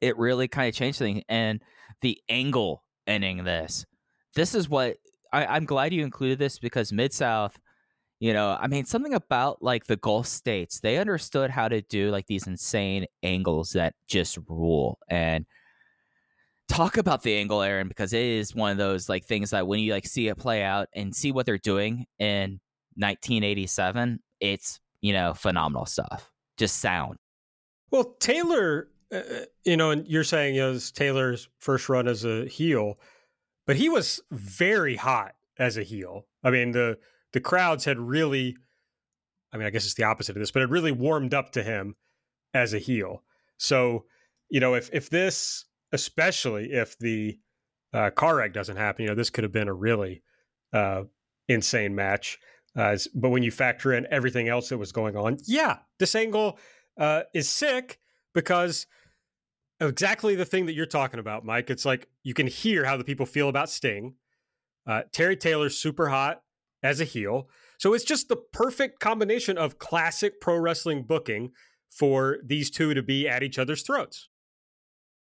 it 0.01 0.17
really 0.17 0.47
kind 0.47 0.69
of 0.69 0.75
changed 0.75 0.99
things. 0.99 1.23
And 1.29 1.61
the 2.01 2.19
angle 2.29 2.83
ending 3.05 3.43
this, 3.43 3.85
this 4.35 4.53
is 4.53 4.69
what 4.69 4.97
I, 5.33 5.45
I'm 5.45 5.65
glad 5.65 5.93
you 5.93 6.03
included 6.03 6.39
this 6.39 6.59
because 6.59 6.91
Mid 6.91 7.13
South 7.13 7.57
you 8.19 8.33
know, 8.33 8.57
I 8.59 8.67
mean, 8.67 8.85
something 8.85 9.13
about 9.13 9.61
like 9.61 9.85
the 9.85 9.95
Gulf 9.95 10.25
states, 10.25 10.79
they 10.79 10.97
understood 10.97 11.51
how 11.51 11.67
to 11.67 11.81
do 11.81 12.09
like 12.09 12.25
these 12.25 12.47
insane 12.47 13.05
angles 13.21 13.73
that 13.73 13.93
just 14.07 14.39
rule. 14.47 14.97
And 15.07 15.45
talk 16.67 16.97
about 16.97 17.21
the 17.21 17.35
angle, 17.35 17.61
Aaron, 17.61 17.87
because 17.87 18.13
it 18.13 18.25
is 18.25 18.55
one 18.55 18.71
of 18.71 18.77
those 18.77 19.07
like 19.07 19.25
things 19.25 19.51
that 19.51 19.67
when 19.67 19.79
you 19.79 19.93
like 19.93 20.07
see 20.07 20.27
it 20.29 20.37
play 20.37 20.63
out 20.63 20.87
and 20.95 21.15
see 21.15 21.31
what 21.31 21.45
they're 21.45 21.59
doing 21.59 22.07
in 22.17 22.59
1987, 22.95 24.19
it's, 24.39 24.79
you 25.01 25.13
know, 25.13 25.35
phenomenal 25.35 25.85
stuff. 25.85 26.31
Just 26.57 26.77
sound. 26.77 27.17
Well, 27.91 28.15
Taylor, 28.19 28.89
uh, 29.13 29.17
uh 29.17 29.45
you 29.63 29.77
know, 29.77 29.91
and 29.91 30.07
you're 30.07 30.23
saying 30.23 30.55
you 30.55 30.61
know, 30.61 30.69
it 30.69 30.73
was 30.73 30.91
Taylor's 30.91 31.49
first 31.59 31.89
run 31.89 32.07
as 32.07 32.25
a 32.25 32.45
heel, 32.45 32.99
but 33.65 33.75
he 33.75 33.89
was 33.89 34.21
very 34.31 34.95
hot 34.95 35.35
as 35.59 35.77
a 35.77 35.83
heel. 35.83 36.25
I 36.43 36.51
mean, 36.51 36.71
the 36.71 36.97
the 37.33 37.39
crowds 37.39 37.85
had 37.85 37.99
really, 37.99 38.55
I 39.53 39.57
mean, 39.57 39.67
I 39.67 39.69
guess 39.69 39.85
it's 39.85 39.93
the 39.93 40.03
opposite 40.03 40.35
of 40.35 40.39
this, 40.39 40.51
but 40.51 40.61
it 40.61 40.69
really 40.69 40.91
warmed 40.91 41.33
up 41.33 41.51
to 41.51 41.63
him 41.63 41.95
as 42.53 42.73
a 42.73 42.79
heel. 42.79 43.23
So, 43.57 44.05
you 44.49 44.59
know, 44.59 44.73
if 44.73 44.89
if 44.93 45.09
this, 45.09 45.65
especially 45.91 46.71
if 46.71 46.97
the 46.99 47.37
uh, 47.93 48.09
car 48.11 48.37
wreck 48.37 48.53
doesn't 48.53 48.77
happen, 48.77 49.03
you 49.03 49.09
know, 49.09 49.15
this 49.15 49.29
could 49.29 49.43
have 49.43 49.53
been 49.53 49.67
a 49.67 49.73
really 49.73 50.23
uh, 50.73 51.03
insane 51.47 51.95
match. 51.95 52.39
Uh, 52.78 52.97
but 53.15 53.30
when 53.30 53.43
you 53.43 53.51
factor 53.51 53.93
in 53.93 54.05
everything 54.11 54.47
else 54.47 54.69
that 54.69 54.78
was 54.78 54.91
going 54.91 55.17
on, 55.17 55.38
yeah, 55.45 55.80
this 55.99 56.13
angle 56.13 56.59
uh, 56.99 57.23
is 57.34 57.49
sick 57.49 57.99
because 58.34 58.86
exactly 59.80 60.36
the 60.36 60.45
thing 60.45 60.65
that 60.67 60.73
you're 60.73 60.86
talking 60.86 61.19
about, 61.19 61.45
Mike. 61.45 61.69
It's 61.69 61.86
like 61.86 62.07
you 62.23 62.34
can 62.34 62.47
hear 62.47 62.86
how 62.86 62.97
the 62.97 63.03
people 63.03 63.25
feel 63.25 63.49
about 63.49 63.69
Sting. 63.69 64.15
Uh, 64.86 65.01
Terry 65.11 65.36
Taylor's 65.36 65.78
super 65.78 66.09
hot 66.09 66.41
as 66.84 67.01
a 67.01 67.03
heel. 67.03 67.49
So 67.80 67.93
it's 67.93 68.03
just 68.03 68.30
the 68.30 68.38
perfect 68.53 68.99
combination 68.99 69.57
of 69.57 69.80
classic 69.80 70.39
pro 70.39 70.57
wrestling 70.57 71.03
booking 71.03 71.51
for 71.89 72.38
these 72.45 72.69
two 72.69 72.93
to 72.93 73.03
be 73.03 73.28
at 73.28 73.43
each 73.43 73.59
other's 73.59 73.84
throats. 73.84 74.30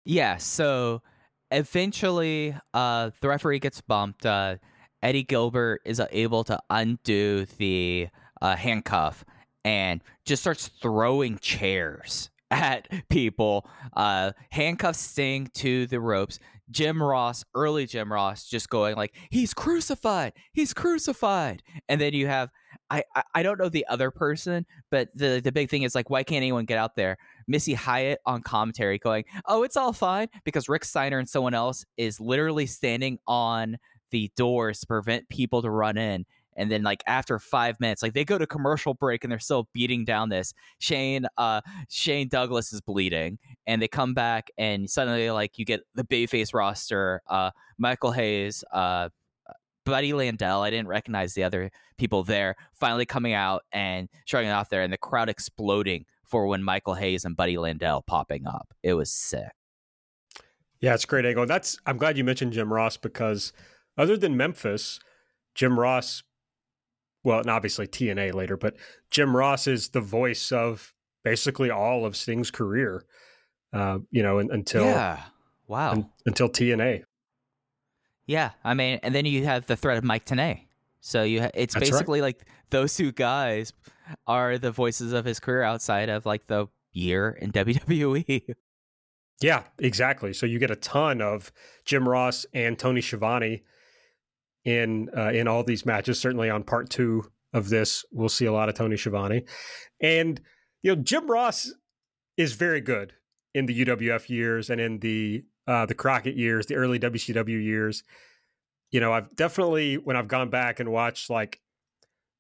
Yeah. 0.05 0.37
So 0.37 1.03
eventually, 1.51 2.55
uh, 2.75 3.11
the 3.21 3.29
referee 3.29 3.59
gets 3.59 3.81
bumped. 3.81 4.25
Uh, 4.27 4.57
Eddie 5.03 5.23
Gilbert 5.23 5.81
is 5.85 6.01
able 6.11 6.45
to 6.45 6.59
undo 6.71 7.47
the 7.59 8.09
uh, 8.41 8.57
handcuff 8.57 9.25
and 9.65 10.03
just 10.25 10.43
starts 10.43 10.69
throwing 10.81 11.39
chairs 11.39 12.31
at 12.51 12.89
people, 13.11 13.69
uh, 13.95 14.33
handcuffs 14.51 15.01
Sting 15.01 15.51
to 15.55 15.87
the 15.87 16.01
ropes. 16.01 16.39
Jim 16.71 17.03
Ross, 17.03 17.45
early 17.55 17.87
Jim 17.87 18.13
Ross, 18.13 18.47
just 18.47 18.69
going 18.69 18.95
like, 18.95 19.15
"He's 19.31 19.55
crucified! 19.55 20.35
He's 20.53 20.75
crucified!" 20.75 21.63
And 21.89 21.99
then 22.01 22.13
you 22.13 22.27
have, 22.27 22.51
I, 22.91 23.05
I, 23.15 23.23
I 23.37 23.43
don't 23.43 23.59
know 23.59 23.71
the 23.71 23.87
other 23.89 24.11
person, 24.11 24.67
but 24.91 25.09
the 25.15 25.41
the 25.43 25.53
big 25.53 25.71
thing 25.71 25.83
is 25.83 25.95
like, 25.95 26.11
why 26.11 26.23
can't 26.25 26.37
anyone 26.39 26.67
get 26.67 26.79
out 26.79 26.95
there? 26.95 27.17
Missy 27.47 27.73
Hyatt 27.73 28.21
on 28.27 28.43
commentary 28.43 28.99
going, 28.99 29.25
"Oh, 29.47 29.63
it's 29.63 29.79
all 29.79 29.95
fine," 29.95 30.29
because 30.45 30.69
Rick 30.69 30.85
Steiner 30.85 31.19
and 31.19 31.29
someone 31.29 31.55
else 31.55 31.87
is 31.97 32.21
literally 32.21 32.67
standing 32.67 33.19
on 33.27 33.79
the 34.11 34.31
doors 34.37 34.81
to 34.81 34.87
prevent 34.87 35.29
people 35.29 35.63
to 35.63 35.71
run 35.71 35.97
in 35.97 36.25
and 36.59 36.71
then 36.71 36.83
like 36.83 37.03
after 37.07 37.39
five 37.39 37.79
minutes, 37.79 38.03
like 38.03 38.13
they 38.13 38.25
go 38.25 38.37
to 38.37 38.47
commercial 38.47 38.93
break 38.93 39.25
and 39.25 39.31
they're 39.31 39.39
still 39.39 39.69
beating 39.73 40.05
down 40.05 40.29
this. 40.29 40.53
Shane, 40.81 41.25
uh, 41.39 41.61
Shane 41.89 42.29
Douglas 42.29 42.73
is 42.73 42.81
bleeding, 42.81 43.39
and 43.67 43.81
they 43.81 43.87
come 43.89 44.13
back 44.13 44.51
and 44.59 44.91
suddenly 44.91 45.31
like 45.31 45.57
you 45.57 45.65
get 45.65 45.83
the 45.95 46.03
babyface 46.05 46.53
roster, 46.53 47.23
uh, 47.29 47.53
Michael 47.79 48.11
Hayes, 48.11 48.65
uh, 48.73 49.09
Buddy 49.87 50.11
Landel. 50.11 50.61
I 50.61 50.71
didn't 50.71 50.89
recognize 50.89 51.33
the 51.33 51.45
other 51.45 51.71
people 51.97 52.25
there. 52.25 52.57
Finally 52.75 53.07
coming 53.07 53.35
out 53.35 53.63
and 53.73 54.09
showing 54.25 54.49
it 54.49 54.51
off 54.51 54.69
there, 54.69 54.83
and 54.83 54.93
the 54.93 54.99
crowd 54.99 55.29
exploding 55.29 56.07
for 56.27 56.49
when 56.49 56.63
Michael 56.63 56.95
Hayes 56.95 57.25
and 57.25 57.37
Buddy 57.37 57.55
Landel 57.55 58.05
popping 58.05 58.49
up. 58.49 58.75
It 58.83 58.95
was 58.95 59.13
sick. 59.13 59.53
Yeah, 60.81 60.95
it's 60.95 61.05
great 61.05 61.25
angle. 61.25 61.47
That's 61.47 61.79
I'm 61.87 61.99
glad 61.99 62.19
you 62.19 62.25
mentioned 62.25 62.53
Jim 62.53 62.73
Ross 62.73 62.97
because 62.97 63.53
other 63.99 64.17
than 64.17 64.37
Memphis, 64.37 65.01
Jim 65.55 65.79
Ross, 65.79 66.23
well, 67.25 67.41
and 67.41 67.51
obviously 67.51 67.87
TNA 67.87 68.33
later, 68.33 68.57
but 68.57 68.77
Jim 69.11 69.37
Ross 69.37 69.67
is 69.67 69.89
the 69.89 70.01
voice 70.01 70.53
of 70.53 70.95
basically 71.25 71.71
all 71.71 72.07
of 72.07 72.17
Sting's 72.17 72.51
career. 72.51 73.05
Uh, 73.73 73.99
you 74.11 74.23
know, 74.23 74.39
until 74.39 74.85
yeah, 74.85 75.21
wow, 75.67 75.91
un, 75.91 76.09
until 76.25 76.49
TNA. 76.49 77.03
Yeah, 78.27 78.53
I 78.65 78.73
mean, 78.73 79.01
and 79.03 79.15
then 79.15 79.27
you 79.27 79.45
have 79.45 79.67
the 79.67 79.77
threat 79.77 79.99
of 79.99 80.05
Mike 80.05 80.25
Tenay. 80.25 80.63
So 81.01 81.23
you, 81.23 81.43
ha- 81.43 81.51
it's 81.55 81.75
That's 81.75 81.91
basically 81.91 82.21
right. 82.21 82.29
like 82.29 82.47
those 82.71 82.95
two 82.95 83.13
guys 83.13 83.73
are 84.27 84.59
the 84.59 84.71
voices 84.71 85.13
of 85.13 85.25
his 85.25 85.39
career 85.39 85.63
outside 85.63 86.09
of 86.09 86.25
like 86.25 86.47
the 86.47 86.67
year 86.93 87.37
in 87.41 87.53
WWE. 87.53 88.55
Yeah, 89.41 89.65
exactly. 89.79 90.33
So 90.33 90.47
you 90.47 90.59
get 90.59 90.71
a 90.71 90.77
ton 90.77 91.21
of 91.21 91.53
Jim 91.85 92.09
Ross 92.09 92.45
and 92.53 92.79
Tony 92.79 93.01
Schiavone 93.01 93.63
in 94.69 95.09
uh, 95.17 95.31
in 95.31 95.49
all 95.49 95.65
these 95.65 95.87
matches. 95.87 96.21
Certainly 96.21 96.51
on 96.51 96.63
part 96.63 96.91
two 96.91 97.25
of 97.55 97.71
this, 97.71 98.05
we'll 98.13 98.29
see 98.29 98.45
a 98.45 98.53
lot 98.53 98.69
of 98.69 98.75
Tony 98.75 98.99
Schiavone, 98.99 99.45
and 100.03 100.41
you 100.83 100.95
know 100.95 101.03
Jim 101.03 101.31
Ross 101.31 101.73
is 102.37 102.53
very 102.53 102.83
good 102.83 103.15
in 103.55 103.65
the 103.65 103.85
UWF 103.85 104.29
years 104.29 104.69
and 104.69 104.79
in 104.79 104.99
the 104.99 105.43
uh, 105.67 105.87
the 105.87 105.95
Crockett 105.95 106.37
years, 106.37 106.67
the 106.67 106.75
early 106.75 106.99
WCW 106.99 107.63
years. 107.65 108.05
You 108.91 109.01
know, 109.01 109.13
I've 109.13 109.35
definitely 109.35 109.97
when 109.97 110.17
I've 110.17 110.29
gone 110.29 110.51
back 110.51 110.81
and 110.81 110.93
watched 110.93 111.31
like 111.31 111.61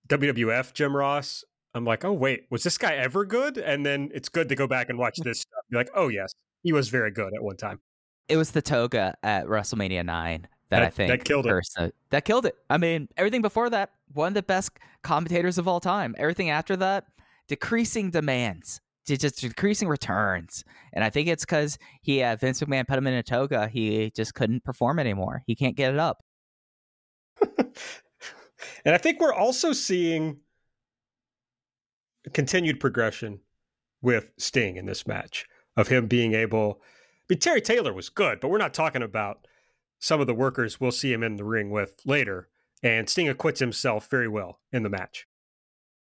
WWF 0.08 0.74
Jim 0.74 0.94
Ross, 0.94 1.44
I'm 1.72 1.86
like, 1.86 2.04
oh 2.04 2.12
wait, 2.12 2.44
was 2.50 2.62
this 2.62 2.76
guy 2.76 2.94
ever 2.94 3.24
good? 3.24 3.56
And 3.56 3.86
then 3.86 4.10
it's 4.12 4.28
good 4.28 4.50
to 4.50 4.54
go 4.54 4.66
back 4.66 4.90
and 4.90 4.98
watch 4.98 5.16
this 5.22 5.40
stuff. 5.40 5.62
Be 5.70 5.78
like, 5.78 5.90
oh 5.94 6.08
yes, 6.08 6.34
he 6.62 6.74
was 6.74 6.90
very 6.90 7.10
good 7.10 7.32
at 7.34 7.42
one 7.42 7.56
time. 7.56 7.80
It 8.28 8.36
was 8.36 8.50
the 8.50 8.60
toga 8.60 9.14
at 9.22 9.46
WrestleMania 9.46 10.04
nine 10.04 10.46
that, 10.70 10.80
that 10.80 10.86
I 10.86 10.90
think 10.90 11.10
that 11.10 11.24
killed 11.24 11.46
it. 11.46 11.68
Uh, 11.76 11.88
that 12.10 12.24
killed 12.24 12.46
it. 12.46 12.54
I 12.68 12.78
mean, 12.78 13.08
everything 13.16 13.42
before 13.42 13.70
that, 13.70 13.90
one 14.12 14.28
of 14.28 14.34
the 14.34 14.42
best 14.42 14.72
commentators 15.02 15.58
of 15.58 15.66
all 15.66 15.80
time. 15.80 16.14
Everything 16.18 16.50
after 16.50 16.76
that, 16.76 17.04
decreasing 17.48 18.10
demands, 18.10 18.80
just 19.06 19.40
decreasing 19.40 19.88
returns. 19.88 20.64
And 20.92 21.02
I 21.02 21.10
think 21.10 21.28
it's 21.28 21.44
because 21.44 21.78
he 22.02 22.18
had 22.18 22.40
Vince 22.40 22.60
McMahon 22.60 22.86
put 22.86 22.98
him 22.98 23.06
in 23.06 23.14
a 23.14 23.22
toga. 23.22 23.68
He 23.68 24.12
just 24.14 24.34
couldn't 24.34 24.64
perform 24.64 24.98
anymore. 24.98 25.42
He 25.46 25.54
can't 25.54 25.76
get 25.76 25.94
it 25.94 25.98
up. 25.98 26.22
and 27.58 28.94
I 28.94 28.98
think 28.98 29.20
we're 29.20 29.32
also 29.32 29.72
seeing 29.72 30.38
continued 32.34 32.80
progression 32.80 33.40
with 34.02 34.30
Sting 34.38 34.76
in 34.76 34.86
this 34.86 35.06
match 35.06 35.46
of 35.76 35.88
him 35.88 36.06
being 36.06 36.34
able. 36.34 36.80
I 36.82 37.24
mean, 37.30 37.38
Terry 37.38 37.62
Taylor 37.62 37.92
was 37.92 38.08
good, 38.08 38.40
but 38.40 38.48
we're 38.48 38.58
not 38.58 38.74
talking 38.74 39.02
about 39.02 39.46
some 39.98 40.20
of 40.20 40.26
the 40.26 40.34
workers 40.34 40.80
we'll 40.80 40.92
see 40.92 41.12
him 41.12 41.22
in 41.22 41.36
the 41.36 41.44
ring 41.44 41.70
with 41.70 42.00
later. 42.04 42.48
And 42.82 43.08
Sting 43.08 43.28
acquits 43.28 43.60
himself 43.60 44.08
very 44.08 44.28
well 44.28 44.60
in 44.72 44.82
the 44.82 44.88
match. 44.88 45.26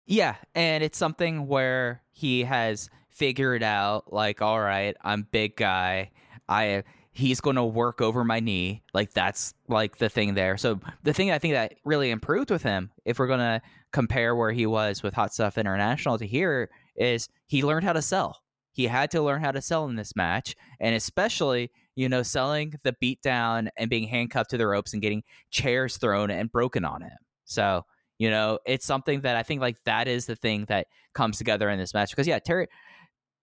Yeah, 0.04 0.36
and 0.54 0.84
it's 0.84 0.98
something 0.98 1.48
where 1.48 2.02
he 2.12 2.44
has 2.44 2.90
figured 3.08 3.62
out, 3.62 4.12
like, 4.12 4.42
all 4.42 4.60
right, 4.60 4.96
I'm 5.02 5.26
big 5.30 5.56
guy. 5.56 6.10
I 6.48 6.84
he's 7.16 7.40
going 7.40 7.56
to 7.56 7.64
work 7.64 8.02
over 8.02 8.24
my 8.24 8.40
knee. 8.40 8.82
Like 8.92 9.14
that's 9.14 9.54
like 9.68 9.96
the 9.96 10.10
thing 10.10 10.34
there. 10.34 10.58
So 10.58 10.80
the 11.02 11.14
thing 11.14 11.30
I 11.30 11.38
think 11.38 11.54
that 11.54 11.74
really 11.82 12.10
improved 12.10 12.50
with 12.50 12.62
him, 12.62 12.90
if 13.06 13.18
we're 13.18 13.26
going 13.26 13.40
to 13.40 13.62
compare 13.90 14.36
where 14.36 14.52
he 14.52 14.66
was 14.66 15.02
with 15.02 15.14
Hot 15.14 15.32
Stuff 15.32 15.56
International 15.56 16.18
to 16.18 16.26
here, 16.26 16.68
is 16.94 17.30
he 17.46 17.62
learned 17.62 17.84
how 17.84 17.94
to 17.94 18.02
sell. 18.02 18.42
He 18.70 18.88
had 18.88 19.10
to 19.12 19.22
learn 19.22 19.40
how 19.40 19.52
to 19.52 19.62
sell 19.62 19.86
in 19.88 19.96
this 19.96 20.14
match, 20.14 20.54
and 20.78 20.94
especially 20.94 21.70
you 21.96 22.08
know 22.08 22.22
selling 22.22 22.74
the 22.84 22.94
beat 23.00 23.20
down 23.22 23.70
and 23.76 23.90
being 23.90 24.06
handcuffed 24.06 24.50
to 24.50 24.58
the 24.58 24.66
ropes 24.66 24.92
and 24.92 25.02
getting 25.02 25.24
chairs 25.50 25.96
thrown 25.96 26.30
and 26.30 26.52
broken 26.52 26.84
on 26.84 27.02
him. 27.02 27.18
So 27.44 27.84
you 28.18 28.30
know 28.30 28.58
it's 28.64 28.86
something 28.86 29.22
that 29.22 29.36
I 29.36 29.42
think 29.42 29.60
like 29.60 29.76
that 29.84 30.06
is 30.06 30.26
the 30.26 30.36
thing 30.36 30.66
that 30.68 30.86
comes 31.14 31.38
together 31.38 31.68
in 31.68 31.78
this 31.78 31.94
match 31.94 32.10
because 32.10 32.26
yeah 32.26 32.38
Terry 32.38 32.68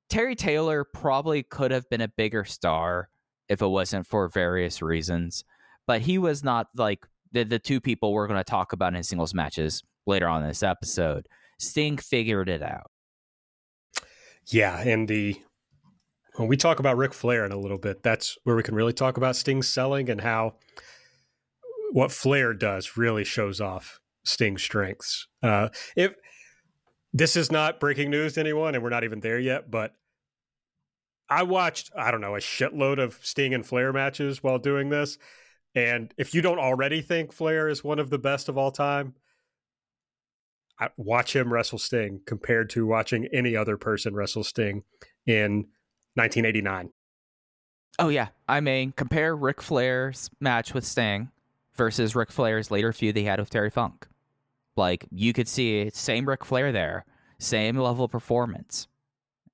Terry 0.10 0.36
Taylor 0.36 0.84
probably 0.84 1.43
could 1.43 1.72
have 1.72 1.89
been 1.89 2.01
a 2.01 2.08
bigger 2.08 2.45
star 2.45 3.10
if 3.49 3.62
it 3.62 3.68
wasn't 3.68 4.08
for 4.08 4.28
various 4.30 4.82
reasons. 4.82 5.43
But 5.88 6.01
he 6.01 6.18
was 6.18 6.43
not 6.43 6.68
like 6.76 7.06
the, 7.32 7.43
the 7.43 7.60
two 7.60 7.82
people 7.82 8.14
we're 8.14 8.28
going 8.28 8.39
to 8.39 8.43
talk 8.43 8.74
about 8.74 8.95
in 8.95 9.04
singles 9.04 9.34
matches 9.34 9.84
later 10.06 10.28
on 10.28 10.43
in 10.43 10.47
this 10.47 10.64
episode. 10.64 11.28
Sting 11.60 11.97
figured 11.97 12.49
it 12.49 12.62
out. 12.62 12.91
Yeah, 14.47 14.80
and 14.80 15.08
the 15.08 15.41
when 16.36 16.47
we 16.47 16.57
talk 16.57 16.79
about 16.79 16.97
Ric 16.97 17.13
Flair 17.13 17.45
in 17.45 17.51
a 17.51 17.59
little 17.59 17.77
bit, 17.77 18.03
that's 18.03 18.38
where 18.43 18.55
we 18.55 18.63
can 18.63 18.75
really 18.75 18.93
talk 18.93 19.17
about 19.17 19.36
Sting's 19.36 19.67
selling 19.67 20.09
and 20.09 20.21
how 20.21 20.55
what 21.91 22.11
Flair 22.11 22.53
does 22.53 22.97
really 22.97 23.23
shows 23.23 23.61
off 23.61 23.99
Sting's 24.23 24.63
strengths. 24.63 25.27
Uh, 25.43 25.69
if 25.95 26.13
this 27.13 27.36
is 27.36 27.51
not 27.51 27.79
breaking 27.79 28.09
news 28.09 28.34
to 28.34 28.39
anyone, 28.39 28.73
and 28.73 28.84
we're 28.84 28.89
not 28.89 29.03
even 29.03 29.19
there 29.19 29.38
yet, 29.38 29.69
but 29.69 29.93
I 31.29 31.43
watched, 31.43 31.91
I 31.95 32.09
don't 32.09 32.21
know, 32.21 32.36
a 32.36 32.39
shitload 32.39 32.99
of 32.99 33.19
Sting 33.21 33.53
and 33.53 33.65
Flair 33.65 33.93
matches 33.93 34.41
while 34.41 34.57
doing 34.57 34.89
this. 34.89 35.19
And 35.75 36.13
if 36.17 36.34
you 36.34 36.41
don't 36.41 36.59
already 36.59 37.01
think 37.01 37.31
Flair 37.31 37.67
is 37.67 37.84
one 37.84 37.99
of 37.99 38.09
the 38.09 38.19
best 38.19 38.49
of 38.49 38.57
all 38.57 38.71
time, 38.71 39.13
watch 40.97 41.36
him 41.36 41.53
wrestle 41.53 41.79
Sting 41.79 42.21
compared 42.25 42.69
to 42.71 42.86
watching 42.86 43.27
any 43.31 43.55
other 43.55 43.77
person 43.77 44.15
wrestle 44.15 44.43
Sting 44.43 44.84
in 45.25 45.67
1989. 46.16 46.91
Oh, 47.99 48.09
yeah. 48.09 48.30
I 48.47 48.59
mean, 48.59 48.93
compare 48.95 49.36
Ric 49.36 49.61
Flair's 49.61 50.30
match 50.39 50.74
with 50.74 50.86
Sting 50.86 51.30
versus 51.76 52.16
Ric 52.16 52.32
Flair's 52.32 52.72
later 52.72 52.91
feud 52.91 53.16
they 53.16 53.24
had 53.24 53.39
with 53.39 53.49
Terry 53.49 53.70
Funk. 53.70 54.07
Like, 54.76 55.05
you 55.11 55.34
could 55.34 55.47
see 55.47 55.89
same 55.93 56.28
Ric 56.28 56.43
Flair 56.43 56.72
there, 56.72 57.05
same 57.39 57.78
level 57.78 58.05
of 58.05 58.11
performance. 58.11 58.88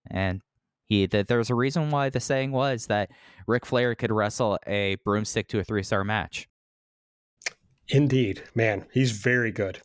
And 0.10 0.42
he 0.86 1.06
that 1.06 1.28
there's 1.28 1.50
a 1.50 1.56
reason 1.56 1.92
why 1.92 2.10
the 2.10 2.20
saying 2.20 2.52
was 2.52 2.88
that 2.88 3.12
Ric 3.48 3.66
Flair 3.66 3.94
could 3.96 4.12
wrestle 4.12 4.58
a 4.66 4.96
broomstick 5.06 5.48
to 5.50 5.60
a 5.60 5.64
three 5.64 5.84
star 5.84 6.04
match. 6.04 6.50
Indeed, 7.88 8.44
man, 8.56 8.86
he's 8.92 9.12
very 9.12 9.52
good. 9.52 9.82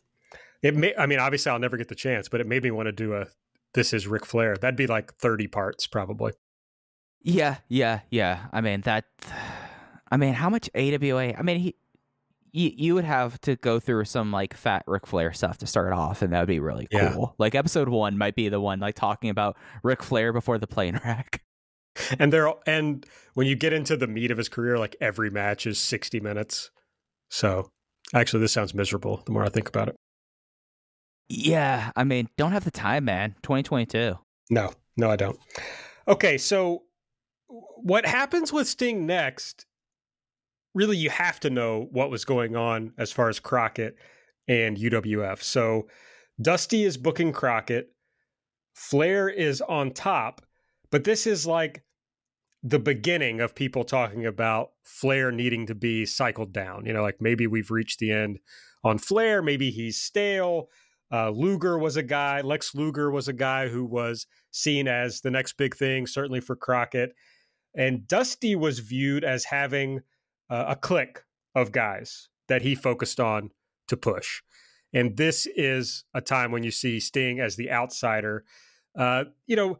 It 0.61 0.75
may, 0.75 0.95
I 0.95 1.05
mean, 1.05 1.19
obviously, 1.19 1.51
I'll 1.51 1.59
never 1.59 1.77
get 1.77 1.89
the 1.89 1.95
chance, 1.95 2.27
but 2.27 2.41
it 2.41 2.47
made 2.47 2.63
me 2.63 2.71
want 2.71 2.87
to 2.87 2.91
do 2.91 3.13
a 3.13 3.27
"This 3.73 3.93
is 3.93 4.07
Ric 4.07 4.25
Flair." 4.25 4.55
That'd 4.57 4.75
be 4.75 4.87
like 4.87 5.13
thirty 5.15 5.47
parts, 5.47 5.85
probably. 5.85 6.33
Yeah, 7.25 7.57
yeah, 7.67 8.01
yeah. 8.11 8.45
I 8.53 8.61
mean 8.61 8.81
that. 8.81 9.05
I 10.11 10.17
mean, 10.17 10.35
how 10.35 10.49
much 10.49 10.69
AWA? 10.75 11.33
I 11.33 11.41
mean, 11.41 11.59
he 11.59 11.75
you, 12.51 12.71
you 12.73 12.95
would 12.95 13.03
have 13.03 13.41
to 13.41 13.57
go 13.57 13.79
through 13.81 14.05
some 14.05 14.31
like 14.31 14.53
fat 14.53 14.83
Ric 14.87 15.07
Flair 15.07 15.33
stuff 15.33 15.57
to 15.57 15.67
start 15.67 15.91
off, 15.91 16.21
and 16.21 16.31
that 16.31 16.39
would 16.39 16.47
be 16.47 16.59
really 16.59 16.87
cool. 16.89 17.01
Yeah. 17.01 17.35
Like 17.37 17.55
episode 17.55 17.89
one 17.89 18.17
might 18.17 18.35
be 18.35 18.47
the 18.47 18.61
one 18.61 18.79
like 18.79 18.95
talking 18.95 19.31
about 19.31 19.57
Ric 19.83 20.03
Flair 20.03 20.31
before 20.31 20.57
the 20.57 20.67
plane 20.67 20.99
wreck. 21.03 21.41
And 22.19 22.33
there, 22.33 22.51
and 22.67 23.05
when 23.35 23.47
you 23.47 23.55
get 23.55 23.71
into 23.71 23.95
the 23.95 24.05
meat 24.05 24.29
of 24.29 24.37
his 24.37 24.49
career, 24.49 24.77
like 24.77 24.97
every 24.99 25.29
match 25.29 25.65
is 25.65 25.79
sixty 25.79 26.19
minutes. 26.19 26.69
So, 27.29 27.69
actually, 28.13 28.41
this 28.41 28.51
sounds 28.51 28.73
miserable. 28.73 29.23
The 29.25 29.31
more 29.31 29.45
I 29.45 29.49
think 29.49 29.69
about 29.69 29.87
it. 29.87 29.95
Yeah, 31.29 31.91
I 31.95 32.03
mean, 32.03 32.27
don't 32.37 32.51
have 32.51 32.65
the 32.65 32.71
time, 32.71 33.05
man. 33.05 33.35
Twenty 33.43 33.63
twenty 33.63 33.85
two. 33.85 34.19
No, 34.49 34.73
no, 34.97 35.09
I 35.09 35.15
don't. 35.15 35.39
Okay, 36.05 36.37
so 36.37 36.83
what 37.47 38.05
happens 38.05 38.51
with 38.51 38.67
Sting 38.67 39.05
next 39.05 39.65
really 40.73 40.97
you 40.97 41.09
have 41.09 41.39
to 41.39 41.49
know 41.49 41.87
what 41.91 42.11
was 42.11 42.25
going 42.25 42.55
on 42.55 42.91
as 42.97 43.11
far 43.11 43.29
as 43.29 43.39
Crockett 43.39 43.95
and 44.47 44.77
UWF. 44.77 45.41
So 45.41 45.87
Dusty 46.39 46.83
is 46.83 46.97
booking 46.97 47.31
Crockett, 47.31 47.91
Flair 48.73 49.29
is 49.29 49.61
on 49.61 49.91
top, 49.91 50.45
but 50.91 51.05
this 51.05 51.25
is 51.25 51.47
like 51.47 51.83
the 52.61 52.77
beginning 52.77 53.39
of 53.39 53.55
people 53.55 53.85
talking 53.85 54.25
about 54.25 54.71
Flair 54.83 55.31
needing 55.31 55.65
to 55.67 55.75
be 55.75 56.05
cycled 56.05 56.51
down. 56.51 56.85
You 56.85 56.93
know, 56.93 57.01
like 57.01 57.21
maybe 57.21 57.47
we've 57.47 57.71
reached 57.71 57.99
the 57.99 58.11
end 58.11 58.39
on 58.83 58.97
Flair, 58.97 59.41
maybe 59.41 59.71
he's 59.71 59.97
stale. 59.97 60.67
Uh, 61.11 61.29
Luger 61.29 61.77
was 61.77 61.95
a 61.95 62.03
guy, 62.03 62.41
Lex 62.41 62.75
Luger 62.75 63.09
was 63.09 63.27
a 63.27 63.33
guy 63.33 63.69
who 63.69 63.85
was 63.85 64.27
seen 64.51 64.87
as 64.87 65.21
the 65.21 65.31
next 65.31 65.53
big 65.53 65.75
thing, 65.75 66.05
certainly 66.05 66.41
for 66.41 66.55
Crockett. 66.55 67.13
And 67.75 68.07
Dusty 68.07 68.55
was 68.55 68.79
viewed 68.79 69.23
as 69.23 69.45
having 69.45 70.01
uh, 70.49 70.65
a 70.69 70.75
clique 70.75 71.23
of 71.53 71.71
guys 71.71 72.29
that 72.47 72.61
he 72.61 72.75
focused 72.75 73.19
on 73.19 73.51
to 73.87 73.97
push. 73.97 74.41
And 74.93 75.17
this 75.17 75.45
is 75.55 76.05
a 76.13 76.21
time 76.21 76.51
when 76.51 76.63
you 76.63 76.71
see 76.71 76.99
Sting 76.99 77.39
as 77.39 77.55
the 77.55 77.71
outsider. 77.71 78.45
Uh, 78.97 79.25
you 79.45 79.55
know, 79.55 79.79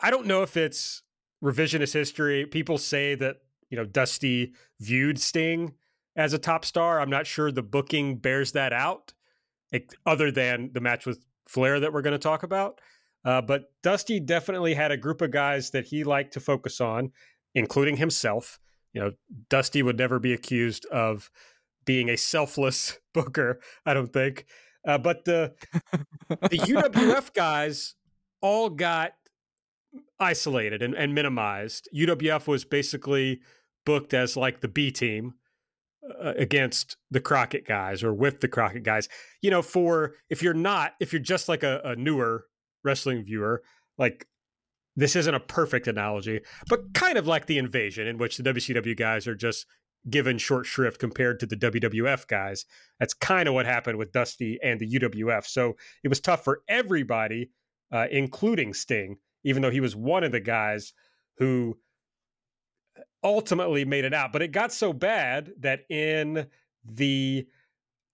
I 0.00 0.10
don't 0.10 0.26
know 0.26 0.42
if 0.42 0.56
it's 0.56 1.02
revisionist 1.42 1.94
history. 1.94 2.44
People 2.44 2.76
say 2.76 3.14
that, 3.14 3.36
you 3.70 3.76
know, 3.76 3.86
Dusty 3.86 4.52
viewed 4.78 5.18
Sting 5.18 5.74
as 6.16 6.32
a 6.32 6.38
top 6.38 6.64
star. 6.64 7.00
I'm 7.00 7.10
not 7.10 7.26
sure 7.26 7.50
the 7.50 7.62
booking 7.62 8.16
bears 8.16 8.52
that 8.52 8.72
out, 8.72 9.14
other 10.04 10.30
than 10.30 10.70
the 10.72 10.80
match 10.80 11.06
with 11.06 11.24
Flair 11.48 11.80
that 11.80 11.92
we're 11.92 12.02
going 12.02 12.12
to 12.12 12.18
talk 12.18 12.42
about. 12.42 12.80
Uh, 13.24 13.42
but 13.42 13.64
Dusty 13.82 14.18
definitely 14.20 14.74
had 14.74 14.90
a 14.90 14.96
group 14.96 15.20
of 15.20 15.30
guys 15.30 15.70
that 15.70 15.86
he 15.86 16.04
liked 16.04 16.32
to 16.34 16.40
focus 16.40 16.80
on, 16.80 17.12
including 17.54 17.96
himself. 17.96 18.58
You 18.92 19.00
know, 19.00 19.12
Dusty 19.48 19.82
would 19.82 19.98
never 19.98 20.18
be 20.18 20.32
accused 20.32 20.86
of 20.86 21.30
being 21.84 22.08
a 22.08 22.16
selfless 22.16 22.98
booker, 23.14 23.60
I 23.84 23.94
don't 23.94 24.12
think. 24.12 24.46
Uh, 24.86 24.98
but 24.98 25.24
the 25.26 25.54
the 26.28 26.58
UWF 26.58 27.32
guys 27.34 27.94
all 28.40 28.70
got 28.70 29.12
isolated 30.18 30.82
and, 30.82 30.94
and 30.94 31.14
minimized. 31.14 31.88
UWF 31.94 32.46
was 32.46 32.64
basically 32.64 33.40
booked 33.84 34.14
as 34.14 34.36
like 34.36 34.60
the 34.60 34.68
B 34.68 34.90
team 34.90 35.34
uh, 36.02 36.32
against 36.36 36.96
the 37.10 37.20
Crockett 37.20 37.66
guys 37.66 38.02
or 38.02 38.14
with 38.14 38.40
the 38.40 38.48
Crockett 38.48 38.84
guys. 38.84 39.08
You 39.42 39.50
know, 39.50 39.62
for 39.62 40.14
if 40.30 40.42
you're 40.42 40.54
not, 40.54 40.94
if 41.00 41.12
you're 41.12 41.20
just 41.20 41.48
like 41.48 41.62
a, 41.62 41.80
a 41.84 41.96
newer 41.96 42.46
wrestling 42.84 43.24
viewer, 43.24 43.62
like 43.98 44.26
this 44.96 45.16
isn't 45.16 45.34
a 45.34 45.40
perfect 45.40 45.86
analogy, 45.86 46.40
but 46.68 46.92
kind 46.94 47.16
of 47.16 47.26
like 47.26 47.46
the 47.46 47.58
invasion 47.58 48.06
in 48.06 48.18
which 48.18 48.36
the 48.36 48.42
WCW 48.42 48.96
guys 48.96 49.26
are 49.26 49.34
just 49.34 49.66
given 50.08 50.38
short 50.38 50.66
shrift 50.66 50.98
compared 50.98 51.38
to 51.40 51.46
the 51.46 51.56
WWF 51.56 52.26
guys. 52.26 52.64
That's 52.98 53.14
kind 53.14 53.48
of 53.48 53.54
what 53.54 53.66
happened 53.66 53.98
with 53.98 54.12
Dusty 54.12 54.58
and 54.62 54.80
the 54.80 54.90
UWF. 54.90 55.46
So 55.46 55.76
it 56.02 56.08
was 56.08 56.20
tough 56.20 56.42
for 56.42 56.62
everybody, 56.68 57.50
uh, 57.92 58.06
including 58.10 58.72
Sting, 58.72 59.16
even 59.44 59.62
though 59.62 59.70
he 59.70 59.80
was 59.80 59.94
one 59.94 60.24
of 60.24 60.32
the 60.32 60.40
guys 60.40 60.92
who 61.36 61.76
ultimately 63.22 63.84
made 63.84 64.04
it 64.04 64.14
out. 64.14 64.32
But 64.32 64.42
it 64.42 64.52
got 64.52 64.72
so 64.72 64.92
bad 64.92 65.52
that 65.58 65.80
in 65.90 66.46
the 66.84 67.46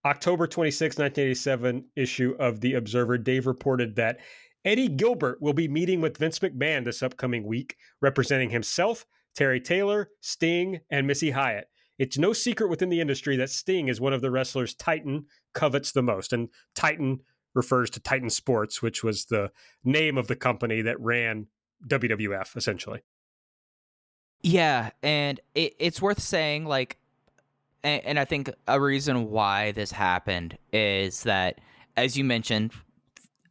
October 0.05 0.47
26, 0.47 0.99
1987 0.99 1.85
issue 1.97 2.37
of 2.39 2.61
The 2.61 2.75
Observer, 2.75 3.19
Dave 3.19 3.47
reported 3.47 3.97
that 3.97 4.21
Eddie 4.67 4.89
Gilbert 4.89 5.41
will 5.41 5.53
be 5.53 5.69
meeting 5.69 6.01
with 6.01 6.19
Vince 6.19 6.41
McMahon 6.41 6.85
this 6.85 7.01
upcoming 7.01 7.47
week, 7.47 7.77
representing 8.03 8.51
himself, 8.51 9.07
Terry 9.37 9.61
Taylor, 9.61 10.11
Sting, 10.21 10.81
and 10.91 11.07
Missy 11.07 11.31
Hyatt. 11.31 11.69
It's 12.01 12.19
no 12.19 12.33
secret 12.33 12.69
within 12.69 12.89
the 12.89 13.01
industry 13.01 13.37
that 13.37 13.49
Sting 13.49 13.87
is 13.87 14.01
one 14.01 14.13
of 14.13 14.23
the 14.23 14.31
wrestlers 14.31 14.75
Titan 14.75 15.27
covets 15.55 15.93
the 15.93 16.03
most. 16.03 16.33
And 16.33 16.49
Titan 16.75 17.21
refers 17.55 17.91
to 17.91 18.01
Titan 18.01 18.29
Sports, 18.29 18.83
which 18.83 19.05
was 19.05 19.27
the 19.27 19.53
name 19.85 20.19
of 20.19 20.27
the 20.27 20.37
company 20.37 20.83
that 20.83 21.01
ran 21.01 21.47
WWF, 21.87 22.57
essentially. 22.57 23.03
Yeah, 24.43 24.91
and 25.01 25.41
it, 25.55 25.75
it's 25.79 26.03
worth 26.03 26.21
saying, 26.21 26.67
like, 26.67 26.99
and, 27.85 28.05
and 28.05 28.19
I 28.19 28.25
think 28.25 28.51
a 28.67 28.81
reason 28.81 29.31
why 29.31 29.71
this 29.73 29.93
happened 29.93 30.59
is 30.73 31.23
that, 31.23 31.61
as 31.97 32.19
you 32.19 32.25
mentioned, 32.25 32.73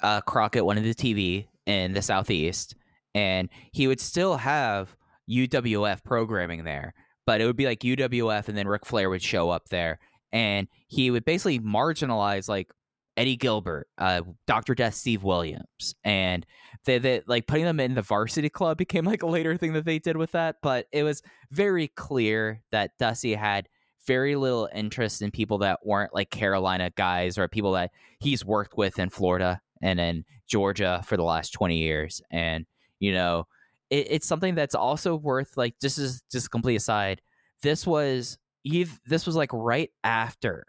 uh, 0.01 0.21
Crockett 0.21 0.65
wanted 0.65 0.83
the 0.83 0.93
TV 0.93 1.47
in 1.65 1.93
the 1.93 2.01
Southeast, 2.01 2.75
and 3.13 3.49
he 3.71 3.87
would 3.87 3.99
still 3.99 4.37
have 4.37 4.95
UWF 5.29 6.03
programming 6.03 6.63
there, 6.63 6.93
but 7.25 7.41
it 7.41 7.45
would 7.45 7.55
be 7.55 7.65
like 7.65 7.79
UWF, 7.79 8.47
and 8.47 8.57
then 8.57 8.67
Ric 8.67 8.85
Flair 8.85 9.09
would 9.09 9.21
show 9.21 9.49
up 9.49 9.69
there, 9.69 9.99
and 10.31 10.67
he 10.87 11.11
would 11.11 11.25
basically 11.25 11.59
marginalize 11.59 12.47
like 12.47 12.71
Eddie 13.17 13.37
Gilbert, 13.37 13.87
uh, 13.97 14.21
Doctor 14.45 14.75
Death, 14.75 14.95
Steve 14.95 15.23
Williams, 15.23 15.95
and 16.03 16.45
they, 16.85 16.99
they 16.99 17.21
like 17.27 17.47
putting 17.47 17.65
them 17.65 17.79
in 17.79 17.95
the 17.95 18.01
varsity 18.01 18.49
club 18.49 18.77
became 18.77 19.05
like 19.05 19.23
a 19.23 19.27
later 19.27 19.57
thing 19.57 19.73
that 19.73 19.85
they 19.85 19.99
did 19.99 20.17
with 20.17 20.31
that. 20.31 20.57
But 20.61 20.87
it 20.91 21.03
was 21.03 21.21
very 21.51 21.87
clear 21.87 22.61
that 22.71 22.91
Dusty 22.99 23.33
had 23.33 23.69
very 24.05 24.35
little 24.35 24.69
interest 24.73 25.21
in 25.21 25.31
people 25.31 25.59
that 25.59 25.79
weren't 25.85 26.13
like 26.13 26.29
Carolina 26.29 26.91
guys 26.95 27.37
or 27.37 27.47
people 27.47 27.71
that 27.73 27.91
he's 28.19 28.45
worked 28.45 28.77
with 28.77 28.99
in 28.99 29.09
Florida 29.09 29.61
and 29.82 29.99
in 29.99 30.26
Georgia 30.47 31.01
for 31.05 31.17
the 31.17 31.23
last 31.23 31.51
20 31.51 31.78
years. 31.78 32.21
And, 32.32 32.65
you 32.99 33.13
know, 33.13 33.47
it, 33.89 34.07
it's 34.09 34.28
something 34.28 34.55
that's 34.55 34.76
also 34.76 35.15
worth 35.15 35.57
like, 35.57 35.76
just 35.82 35.97
as 35.97 36.21
just 36.32 36.51
complete 36.51 36.76
aside, 36.76 37.21
this 37.61 37.86
was, 37.86 38.38
Eve, 38.63 38.99
this 39.05 39.26
was 39.26 39.36
like 39.36 39.51
right 39.53 39.89
after, 40.03 40.65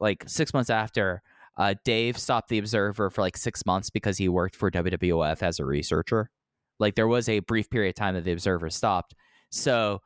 like 0.00 0.24
six 0.26 0.52
months 0.52 0.70
after 0.70 1.22
uh, 1.58 1.74
Dave 1.84 2.16
stopped 2.16 2.48
the 2.48 2.58
Observer 2.58 3.10
for 3.10 3.20
like 3.20 3.36
six 3.36 3.66
months 3.66 3.90
because 3.90 4.16
he 4.16 4.28
worked 4.28 4.54
for 4.54 4.70
WWF 4.70 5.42
as 5.42 5.58
a 5.58 5.64
researcher. 5.64 6.30
Like 6.78 6.94
there 6.94 7.08
was 7.08 7.28
a 7.28 7.40
brief 7.40 7.68
period 7.68 7.90
of 7.90 7.94
time 7.96 8.14
that 8.14 8.24
the 8.24 8.32
Observer 8.32 8.70
stopped. 8.70 9.14
So, 9.50 10.00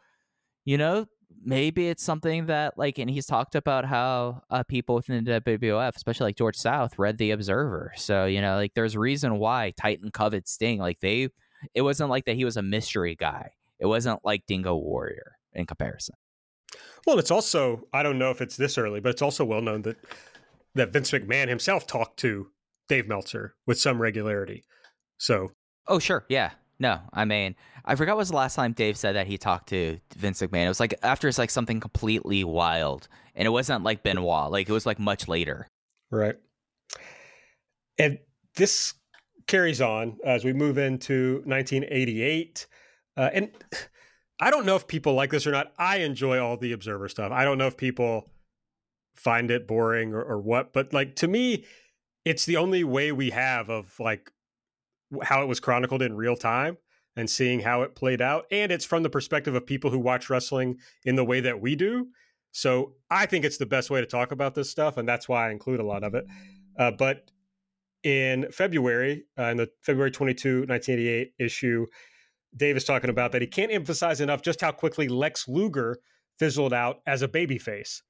you 0.65 0.79
know, 0.79 1.07
maybe 1.45 1.89
it's 1.89 2.03
something 2.03 2.47
that 2.47 2.77
like, 2.77 2.99
and 2.99 3.11
he's 3.11 3.27
talked 3.27 3.55
about 3.55 3.85
how 3.85 4.43
uh, 4.51 4.63
people 4.63 4.97
within 4.97 5.25
the 5.25 5.41
WWF, 5.41 5.97
especially 5.97 6.27
like 6.27 6.37
George 6.37 6.57
South, 6.57 6.99
read 6.99 7.19
the 7.19 7.31
Observer. 7.31 7.93
So 7.97 8.27
you 8.27 8.41
know, 8.41 8.57
like 8.57 8.75
there's 8.75 8.97
reason 8.97 9.39
why 9.39 9.73
Titan 9.77 10.11
covered 10.11 10.49
Sting. 10.49 10.79
Like 10.79 11.01
they, 11.01 11.29
it 11.75 11.83
wasn't 11.83 12.11
like 12.11 12.25
that 12.27 12.37
he 12.37 12.45
was 12.45 12.57
a 12.57 12.63
mystery 12.63 13.15
guy. 13.15 13.51
It 13.79 13.87
wasn't 13.87 14.21
like 14.25 14.47
Dingo 14.47 14.77
Warrior 14.77 15.33
in 15.55 15.67
comparison. 15.67 16.15
Well, 17.07 17.19
it's 17.19 17.31
also 17.31 17.83
I 17.93 18.03
don't 18.03 18.19
know 18.19 18.31
if 18.31 18.41
it's 18.41 18.57
this 18.57 18.79
early, 18.79 19.01
but 19.01 19.11
it's 19.11 19.23
also 19.23 19.45
well 19.45 19.61
known 19.61 19.83
that 19.83 19.97
that 20.75 20.93
Vince 20.93 21.11
McMahon 21.11 21.49
himself 21.49 21.87
talked 21.87 22.19
to 22.21 22.49
Dave 22.89 23.09
Meltzer 23.09 23.55
with 23.67 23.81
some 23.81 24.01
regularity. 24.01 24.65
So, 25.19 25.53
oh 25.89 25.99
sure, 25.99 26.25
yeah, 26.29 26.53
no, 26.83 26.99
I 27.13 27.25
mean, 27.25 27.55
I 27.85 27.95
forgot 27.95 28.17
was 28.17 28.31
the 28.31 28.37
last 28.37 28.57
time 28.57 28.73
Dave 28.73 28.97
said 28.97 29.15
that 29.15 29.29
he 29.29 29.39
talked 29.39 29.69
to 29.69 30.01
Vince 30.17 30.43
McMahon. 30.43 30.65
It 30.65 30.69
was 30.69 30.81
like 30.81 30.95
after 31.05 31.29
it's 31.29 31.39
like 31.39 31.49
something 31.49 31.79
completely 31.79 32.43
wild, 32.43 33.07
and 33.37 33.47
it 33.47 33.51
wasn't 33.51 33.85
like 33.85 34.03
Benoit, 34.03 34.51
like 34.51 34.69
it 34.69 34.73
was 34.73 34.85
like 34.85 34.99
much 34.99 35.29
later. 35.29 35.69
Right. 36.11 36.35
And 37.99 38.19
this 38.57 38.95
carries 39.47 39.81
on 39.81 40.19
as 40.25 40.45
we 40.45 40.53
move 40.53 40.77
into 40.77 41.43
1988, 41.47 42.67
uh, 43.17 43.31
and 43.33 43.51
I 44.41 44.51
don't 44.51 44.67
know 44.67 44.75
if 44.75 44.89
people 44.89 45.15
like 45.15 45.31
this 45.31 45.47
or 45.47 45.53
not. 45.53 45.73
I 45.79 45.99
enjoy 45.99 46.41
all 46.41 46.57
the 46.57 46.73
Observer 46.73 47.09
stuff. 47.09 47.31
I 47.31 47.45
don't 47.45 47.59
know 47.59 47.69
if 47.69 47.77
people 47.77 48.29
find 49.15 49.53
it 49.53 49.69
boring 49.69 50.15
or, 50.15 50.23
or 50.23 50.41
what. 50.41 50.73
But 50.73 50.93
like 50.93 51.15
to 51.17 51.29
me, 51.29 51.65
it's 52.25 52.45
the 52.45 52.57
only 52.57 52.83
way 52.83 53.13
we 53.13 53.31
have 53.31 53.71
of 53.71 53.95
like 54.01 54.33
how 55.23 55.43
it 55.43 55.47
was 55.47 55.61
chronicled 55.61 56.03
in 56.03 56.15
real 56.15 56.37
time 56.37 56.77
and 57.17 57.29
seeing 57.29 57.61
how 57.61 57.83
it 57.83 57.95
played 57.95 58.23
out. 58.23 58.47
And 58.51 58.73
it's 58.73 58.85
from 58.85 59.03
the 59.03 59.11
perspective 59.11 59.55
of 59.55 59.67
people 59.67 59.91
who 59.91 59.99
watch 59.99 60.31
wrestling 60.31 60.79
in 61.05 61.17
the 61.17 61.25
way 61.25 61.41
that 61.41 61.61
we 61.61 61.77
do. 61.77 62.09
So 62.53 62.95
I 63.11 63.27
think 63.27 63.45
it's 63.45 63.59
the 63.59 63.67
best 63.67 63.91
way 63.91 64.01
to 64.01 64.07
talk 64.07 64.31
about 64.31 64.55
this 64.55 64.71
stuff, 64.71 64.97
and 64.97 65.09
that's 65.09 65.29
why 65.29 65.49
I 65.49 65.51
include 65.51 65.81
a 65.81 65.87
lot 65.87 66.05
of 66.05 66.15
it. 66.15 66.25
Uh, 66.79 66.91
but 66.91 67.31
in 68.03 68.51
February, 68.51 69.25
uh, 69.39 69.45
in 69.45 69.57
the 69.57 69.71
February 69.81 70.11
22, 70.11 70.67
1988 70.67 71.33
issue, 71.39 71.87
Dave 72.55 72.77
is 72.77 72.85
talking 72.85 73.11
about 73.11 73.33
that 73.33 73.41
he 73.41 73.49
can't 73.49 73.73
emphasize 73.73 74.21
enough 74.21 74.43
just 74.43 74.61
how 74.61 74.73
quickly 74.73 75.09
Lex 75.09 75.49
Luger 75.49 75.99
fizzled 76.39 76.75
out 76.75 77.01
as 77.07 77.23
a 77.23 77.29
babyface. 77.29 78.03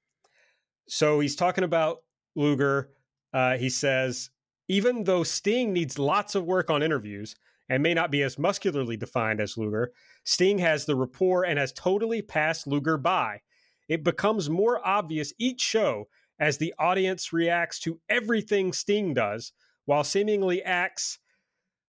So 0.89 1.21
he's 1.21 1.37
talking 1.37 1.65
about 1.65 1.99
Luger. 2.35 2.91
Uh, 3.33 3.57
he 3.57 3.69
says, 3.69 4.31
even 4.73 5.05
though 5.05 5.23
Sting 5.23 5.71
needs 5.71 5.99
lots 5.99 6.35
of 6.35 6.47
work 6.47 6.71
on 6.71 6.83
interviews 6.83 7.37
and 7.69 7.83
may 7.83 7.93
not 7.93 8.11
be 8.11 8.23
as 8.23 8.39
muscularly 8.39 8.97
defined 8.97 9.39
as 9.39 9.59
Luger, 9.59 9.93
Sting 10.25 10.57
has 10.61 10.87
the 10.87 10.97
rapport 10.97 11.45
and 11.45 11.59
has 11.59 11.75
totally 11.75 12.23
passed 12.23 12.67
Luger 12.67 12.97
by. 12.97 13.43
It 13.91 14.03
becomes 14.03 14.49
more 14.49 14.81
obvious 14.83 15.35
each 15.39 15.61
show 15.61 16.09
as 16.41 16.57
the 16.57 16.73
audience 16.79 17.35
reacts 17.35 17.81
to 17.81 18.01
everything 18.09 18.73
Sting 18.73 19.13
does, 19.13 19.53
while 19.85 20.05
seemingly 20.05 20.63
acts 20.63 21.19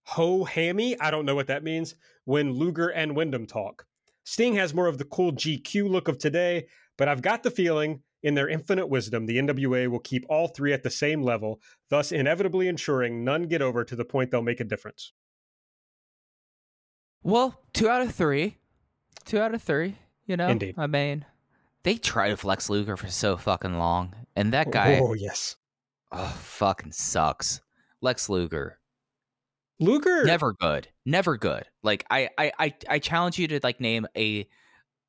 ho 0.04 0.44
hammy. 0.44 1.00
I 1.00 1.10
don't 1.10 1.26
know 1.26 1.36
what 1.36 1.48
that 1.48 1.64
means 1.64 1.96
when 2.26 2.52
Luger 2.52 2.90
and 2.90 3.16
Windham 3.16 3.46
talk. 3.46 3.86
Sting 4.26 4.56
has 4.56 4.74
more 4.74 4.88
of 4.88 4.98
the 4.98 5.06
cool 5.06 5.32
GQ 5.32 5.90
look 5.90 6.10
of 6.10 6.18
today, 6.18 6.68
but 6.98 7.08
I've 7.08 7.22
got 7.22 7.44
the 7.44 7.52
feeling 7.52 8.02
in 8.24 8.36
their 8.36 8.48
infinite 8.48 8.88
wisdom, 8.88 9.26
the 9.26 9.38
NWA 9.38 9.88
will 9.88 10.00
keep 10.00 10.26
all 10.30 10.48
three 10.48 10.74
at 10.74 10.82
the 10.82 10.90
same 10.90 11.22
level, 11.22 11.62
thus 11.90 12.12
inevitably 12.12 12.68
ensuring 12.68 13.24
none 13.24 13.44
get 13.44 13.62
over 13.62 13.84
to 13.84 13.96
the 13.96 14.06
point 14.06 14.32
they'll 14.32 14.42
make 14.42 14.62
a 14.62 14.66
difference. 14.66 15.12
Well, 17.22 17.62
two 17.74 17.90
out 17.90 18.02
of 18.02 18.14
three. 18.14 18.58
Two 19.26 19.40
out 19.40 19.54
of 19.54 19.62
three, 19.62 19.98
you 20.26 20.36
know? 20.36 20.48
Indeed. 20.48 20.76
I 20.78 20.88
mean, 20.88 21.26
they 21.84 21.96
tried 21.96 22.30
to 22.30 22.38
flex 22.38 22.70
Luger 22.70 22.98
for 22.98 23.08
so 23.08 23.38
fucking 23.38 23.78
long. 23.78 24.16
And 24.36 24.54
that 24.54 24.72
guy. 24.72 25.00
Oh, 25.00 25.10
oh 25.10 25.14
yes. 25.14 25.56
Oh, 26.12 26.36
fucking 26.40 26.92
sucks. 26.92 27.62
Lex 28.02 28.30
Luger. 28.30 28.80
Luger. 29.80 30.24
Never 30.26 30.54
good. 30.54 30.88
Never 31.06 31.38
good. 31.38 31.66
Like, 31.82 32.06
I, 32.10 32.30
I, 32.38 32.52
I, 32.60 32.74
I 32.90 33.00
challenge 33.00 33.40
you 33.40 33.48
to, 33.50 33.60
like, 33.64 33.80
name 33.80 34.08
a 34.16 34.48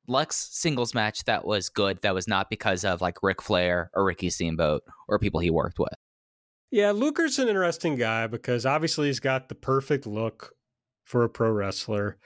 Lex 0.07 0.49
singles 0.51 0.93
match 0.93 1.23
that 1.25 1.45
was 1.45 1.69
good 1.69 2.01
that 2.01 2.13
was 2.13 2.27
not 2.27 2.49
because 2.49 2.85
of 2.85 3.01
like 3.01 3.23
Ric 3.23 3.41
Flair 3.41 3.89
or 3.93 4.05
Ricky 4.05 4.29
Steamboat 4.29 4.83
or 5.07 5.19
people 5.19 5.39
he 5.39 5.49
worked 5.49 5.79
with. 5.79 5.93
Yeah, 6.71 6.91
Luger's 6.91 7.39
an 7.39 7.47
interesting 7.47 7.95
guy 7.95 8.27
because 8.27 8.65
obviously 8.65 9.07
he's 9.07 9.19
got 9.19 9.49
the 9.49 9.55
perfect 9.55 10.05
look 10.05 10.53
for 11.05 11.23
a 11.23 11.29
pro 11.29 11.49
wrestler. 11.51 12.17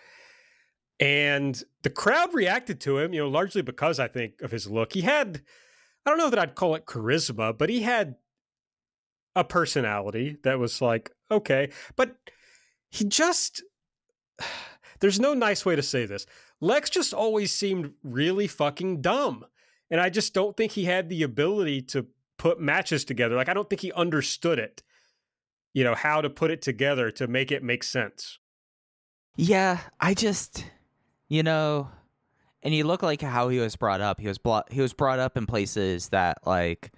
And 1.00 1.62
the 1.84 1.90
crowd 1.90 2.34
reacted 2.34 2.82
to 2.82 2.98
him, 2.98 3.14
you 3.14 3.22
know, 3.22 3.30
largely 3.30 3.62
because 3.62 4.00
I 4.00 4.08
think 4.08 4.42
of 4.42 4.52
his 4.52 4.68
look. 4.70 4.94
He 4.94 5.02
had, 5.02 5.42
I 6.06 6.10
don't 6.10 6.18
know 6.18 6.30
that 6.30 6.40
I'd 6.40 6.56
call 6.56 6.76
it 6.76 6.86
charisma, 6.86 7.58
but 7.58 7.70
he 7.70 7.84
had 7.84 8.16
a 9.36 9.44
personality 9.44 10.38
that 10.44 10.60
was 10.60 10.82
like, 10.82 11.12
okay. 11.32 11.70
But 11.96 12.16
he 12.90 13.06
just, 13.06 13.64
there's 15.00 15.20
no 15.20 15.34
nice 15.34 15.66
way 15.66 15.76
to 15.76 15.84
say 15.84 16.06
this. 16.06 16.26
Lex 16.62 16.90
just 16.90 17.14
always 17.14 17.54
seemed 17.54 17.94
really 18.04 18.48
fucking 18.48 19.02
dumb. 19.02 19.46
And 19.92 20.00
I 20.00 20.10
just 20.10 20.34
don't 20.34 20.56
think 20.56 20.74
he 20.74 20.86
had 20.86 21.10
the 21.10 21.24
ability 21.24 21.82
to 21.84 22.08
put 22.38 22.60
matches 22.60 23.06
together. 23.06 23.36
Like, 23.36 23.50
I 23.50 23.54
don't 23.54 23.70
think 23.70 23.82
he 23.82 23.92
understood 23.94 24.60
it, 24.60 24.84
you 25.74 25.84
know, 25.84 25.96
how 25.96 26.22
to 26.22 26.30
put 26.30 26.52
it 26.52 26.62
together 26.62 27.12
to 27.12 27.28
make 27.28 27.52
it 27.52 27.64
make 27.64 27.84
sense. 27.84 28.40
Yeah, 29.36 29.80
I 30.00 30.14
just 30.14 30.66
you 31.30 31.44
know, 31.44 31.90
and 32.64 32.74
you 32.74 32.84
look 32.84 33.04
like 33.04 33.22
how 33.22 33.50
he 33.50 33.60
was 33.60 33.76
brought 33.76 34.02
up. 34.02 34.20
He 34.20 34.28
was 34.28 34.38
brought 34.38 34.72
he 34.72 34.82
was 34.82 34.94
brought 34.94 35.20
up 35.20 35.38
in 35.38 35.46
places 35.46 36.10
that 36.10 36.40
like 36.46 36.92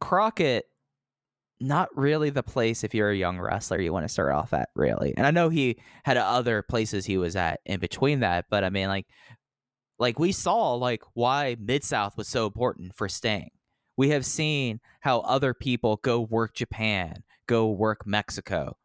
Crockett 0.00 0.66
not 1.60 1.88
really 1.96 2.30
the 2.30 2.42
place 2.42 2.84
if 2.84 2.94
you're 2.94 3.10
a 3.10 3.16
young 3.16 3.38
wrestler 3.38 3.80
you 3.80 3.92
want 3.92 4.04
to 4.04 4.12
start 4.12 4.32
off 4.32 4.52
at 4.52 4.68
really. 4.74 5.14
And 5.16 5.26
I 5.26 5.30
know 5.30 5.48
he 5.48 5.78
had 6.04 6.16
other 6.16 6.62
places 6.62 7.06
he 7.06 7.16
was 7.16 7.36
at 7.36 7.60
in 7.64 7.80
between 7.80 8.20
that, 8.20 8.46
but 8.50 8.64
I 8.64 8.70
mean 8.70 8.88
like 8.88 9.06
like 9.98 10.18
we 10.18 10.32
saw 10.32 10.74
like 10.74 11.02
why 11.14 11.56
Mid 11.60 11.84
South 11.84 12.16
was 12.16 12.28
so 12.28 12.46
important 12.46 12.94
for 12.94 13.08
Sting. 13.08 13.50
We 13.96 14.10
have 14.10 14.26
seen 14.26 14.80
how 15.00 15.20
other 15.20 15.54
people 15.54 16.00
go 16.02 16.20
work 16.20 16.54
Japan, 16.54 17.22
go 17.46 17.70
work 17.70 18.06
Mexico. 18.06 18.76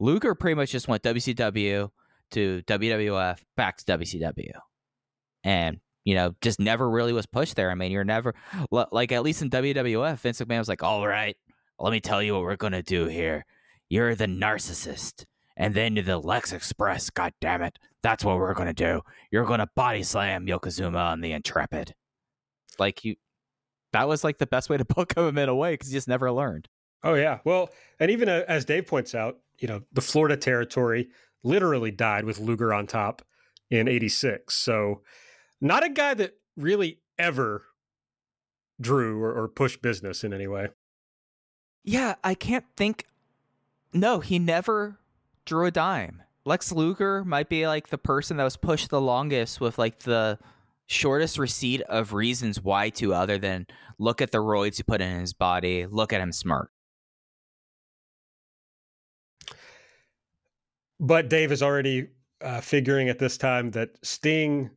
Luger 0.00 0.34
pretty 0.34 0.56
much 0.56 0.70
just 0.70 0.88
went 0.88 1.02
WCW, 1.02 1.90
to 2.32 2.62
WWF, 2.66 3.38
back 3.56 3.78
to 3.78 3.98
WCW. 3.98 4.52
And, 5.44 5.78
you 6.04 6.14
know, 6.14 6.34
just 6.40 6.60
never 6.60 6.88
really 6.88 7.12
was 7.12 7.26
pushed 7.26 7.56
there. 7.56 7.70
I 7.70 7.74
mean, 7.74 7.92
you're 7.92 8.04
never, 8.04 8.34
like, 8.70 9.12
at 9.12 9.22
least 9.22 9.42
in 9.42 9.50
WWF, 9.50 10.18
Vince 10.18 10.40
McMahon 10.40 10.58
was 10.58 10.68
like, 10.68 10.82
all 10.82 11.06
right, 11.06 11.36
let 11.78 11.92
me 11.92 12.00
tell 12.00 12.22
you 12.22 12.34
what 12.34 12.42
we're 12.42 12.56
going 12.56 12.72
to 12.72 12.82
do 12.82 13.06
here. 13.06 13.44
You're 13.88 14.14
the 14.14 14.26
narcissist. 14.26 15.24
And 15.56 15.74
then 15.74 15.96
you're 15.96 16.04
the 16.04 16.18
Lex 16.18 16.52
Express. 16.52 17.10
God 17.10 17.32
damn 17.40 17.62
it. 17.62 17.78
That's 18.02 18.24
what 18.24 18.38
we're 18.38 18.54
going 18.54 18.68
to 18.68 18.72
do. 18.72 19.02
You're 19.32 19.44
going 19.44 19.58
to 19.58 19.68
body 19.74 20.04
slam 20.04 20.46
Yokozuna 20.46 20.96
on 20.96 21.20
the 21.20 21.32
Intrepid. 21.32 21.94
Like, 22.78 23.04
you, 23.04 23.16
that 23.92 24.06
was 24.06 24.22
like 24.22 24.38
the 24.38 24.46
best 24.46 24.70
way 24.70 24.76
to 24.76 24.84
book 24.96 25.16
him 25.16 25.36
in 25.36 25.48
a 25.48 25.54
way 25.54 25.74
because 25.74 25.88
he 25.88 25.94
just 25.94 26.06
never 26.06 26.30
learned. 26.30 26.68
Oh, 27.02 27.14
yeah. 27.14 27.38
Well, 27.44 27.70
and 27.98 28.10
even 28.10 28.28
uh, 28.28 28.44
as 28.46 28.64
Dave 28.64 28.86
points 28.86 29.14
out, 29.14 29.38
you 29.58 29.66
know, 29.66 29.82
the 29.92 30.00
Florida 30.00 30.36
territory, 30.36 31.08
literally 31.42 31.90
died 31.90 32.24
with 32.24 32.38
Luger 32.38 32.72
on 32.72 32.86
top 32.86 33.22
in 33.70 33.88
86. 33.88 34.54
So, 34.54 35.02
not 35.60 35.84
a 35.84 35.88
guy 35.88 36.14
that 36.14 36.34
really 36.56 37.00
ever 37.18 37.64
drew 38.80 39.20
or, 39.20 39.32
or 39.32 39.48
pushed 39.48 39.82
business 39.82 40.22
in 40.22 40.32
any 40.32 40.46
way. 40.46 40.68
Yeah, 41.88 42.16
I 42.22 42.34
can't 42.34 42.66
think. 42.76 43.06
No, 43.94 44.20
he 44.20 44.38
never 44.38 44.98
drew 45.46 45.64
a 45.64 45.70
dime. 45.70 46.22
Lex 46.44 46.70
Luger 46.70 47.24
might 47.24 47.48
be 47.48 47.66
like 47.66 47.88
the 47.88 47.96
person 47.96 48.36
that 48.36 48.44
was 48.44 48.58
pushed 48.58 48.90
the 48.90 49.00
longest 49.00 49.58
with 49.58 49.78
like 49.78 50.00
the 50.00 50.38
shortest 50.84 51.38
receipt 51.38 51.80
of 51.80 52.12
reasons 52.12 52.62
why 52.62 52.90
to 52.90 53.14
other 53.14 53.38
than 53.38 53.66
look 53.98 54.20
at 54.20 54.32
the 54.32 54.38
roids 54.38 54.76
he 54.76 54.82
put 54.82 55.00
in 55.00 55.18
his 55.18 55.32
body, 55.32 55.86
look 55.86 56.12
at 56.12 56.20
him 56.20 56.30
smirk. 56.30 56.70
But 61.00 61.30
Dave 61.30 61.52
is 61.52 61.62
already 61.62 62.08
uh, 62.42 62.60
figuring 62.60 63.08
at 63.08 63.18
this 63.18 63.38
time 63.38 63.70
that 63.70 63.92
Sting 64.02 64.68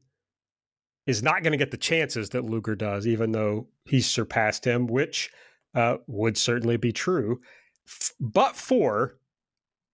is 1.07 1.22
not 1.22 1.43
going 1.43 1.51
to 1.51 1.57
get 1.57 1.72
the 1.72 1.78
chances 1.78 2.30
that 2.30 2.45
Luger 2.45 2.76
does, 2.78 3.05
even 3.05 3.34
though 3.34 3.68
he's 3.84 4.05
surpassed 4.05 4.64
him, 4.64 4.88
which 4.88 5.30
uh, 5.76 5.97
would 6.07 6.38
certainly 6.38 6.78
be 6.78 6.91
true. 6.91 7.41
F- 7.88 8.13
but 8.19 8.55
for 8.55 9.17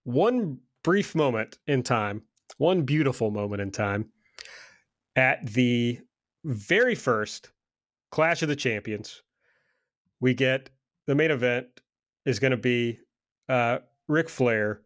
one 0.03 0.59
brief 0.83 1.15
moment 1.15 1.57
in 1.67 1.83
time, 1.83 2.23
one 2.57 2.83
beautiful 2.83 3.31
moment 3.31 3.61
in 3.61 3.71
time, 3.71 4.09
at 5.15 5.45
the 5.45 5.99
very 6.45 6.95
first 6.95 7.51
Clash 8.11 8.41
of 8.41 8.49
the 8.49 8.55
Champions, 8.55 9.21
we 10.19 10.33
get 10.33 10.69
the 11.07 11.15
main 11.15 11.31
event 11.31 11.67
is 12.25 12.39
going 12.39 12.51
to 12.51 12.57
be 12.57 12.99
uh, 13.49 13.79
Ric 14.07 14.29
Flair 14.29 14.81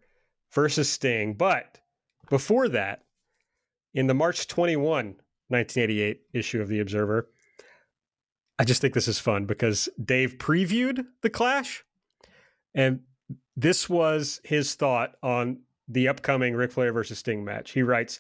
versus 0.54 0.90
Sting. 0.90 1.34
But 1.34 1.80
before 2.30 2.70
that, 2.70 3.04
in 3.94 4.08
the 4.08 4.14
March 4.14 4.48
21, 4.48 5.16
1988 5.50 6.22
issue 6.34 6.62
of 6.62 6.68
The 6.68 6.80
Observer, 6.80 7.30
I 8.60 8.64
just 8.64 8.82
think 8.82 8.94
this 8.94 9.08
is 9.08 9.20
fun 9.20 9.46
because 9.46 9.90
Dave 10.04 10.38
previewed 10.38 11.06
the 11.22 11.30
clash. 11.30 11.84
And 12.74 13.02
this 13.56 13.90
was 13.90 14.40
his 14.44 14.76
thought 14.76 15.16
on 15.24 15.62
the 15.88 16.08
upcoming 16.08 16.56
Ric 16.56 16.72
Flair 16.72 16.94
versus 16.94 17.20
Sting 17.20 17.44
match. 17.44 17.72
He 17.72 17.82
writes 17.82 18.20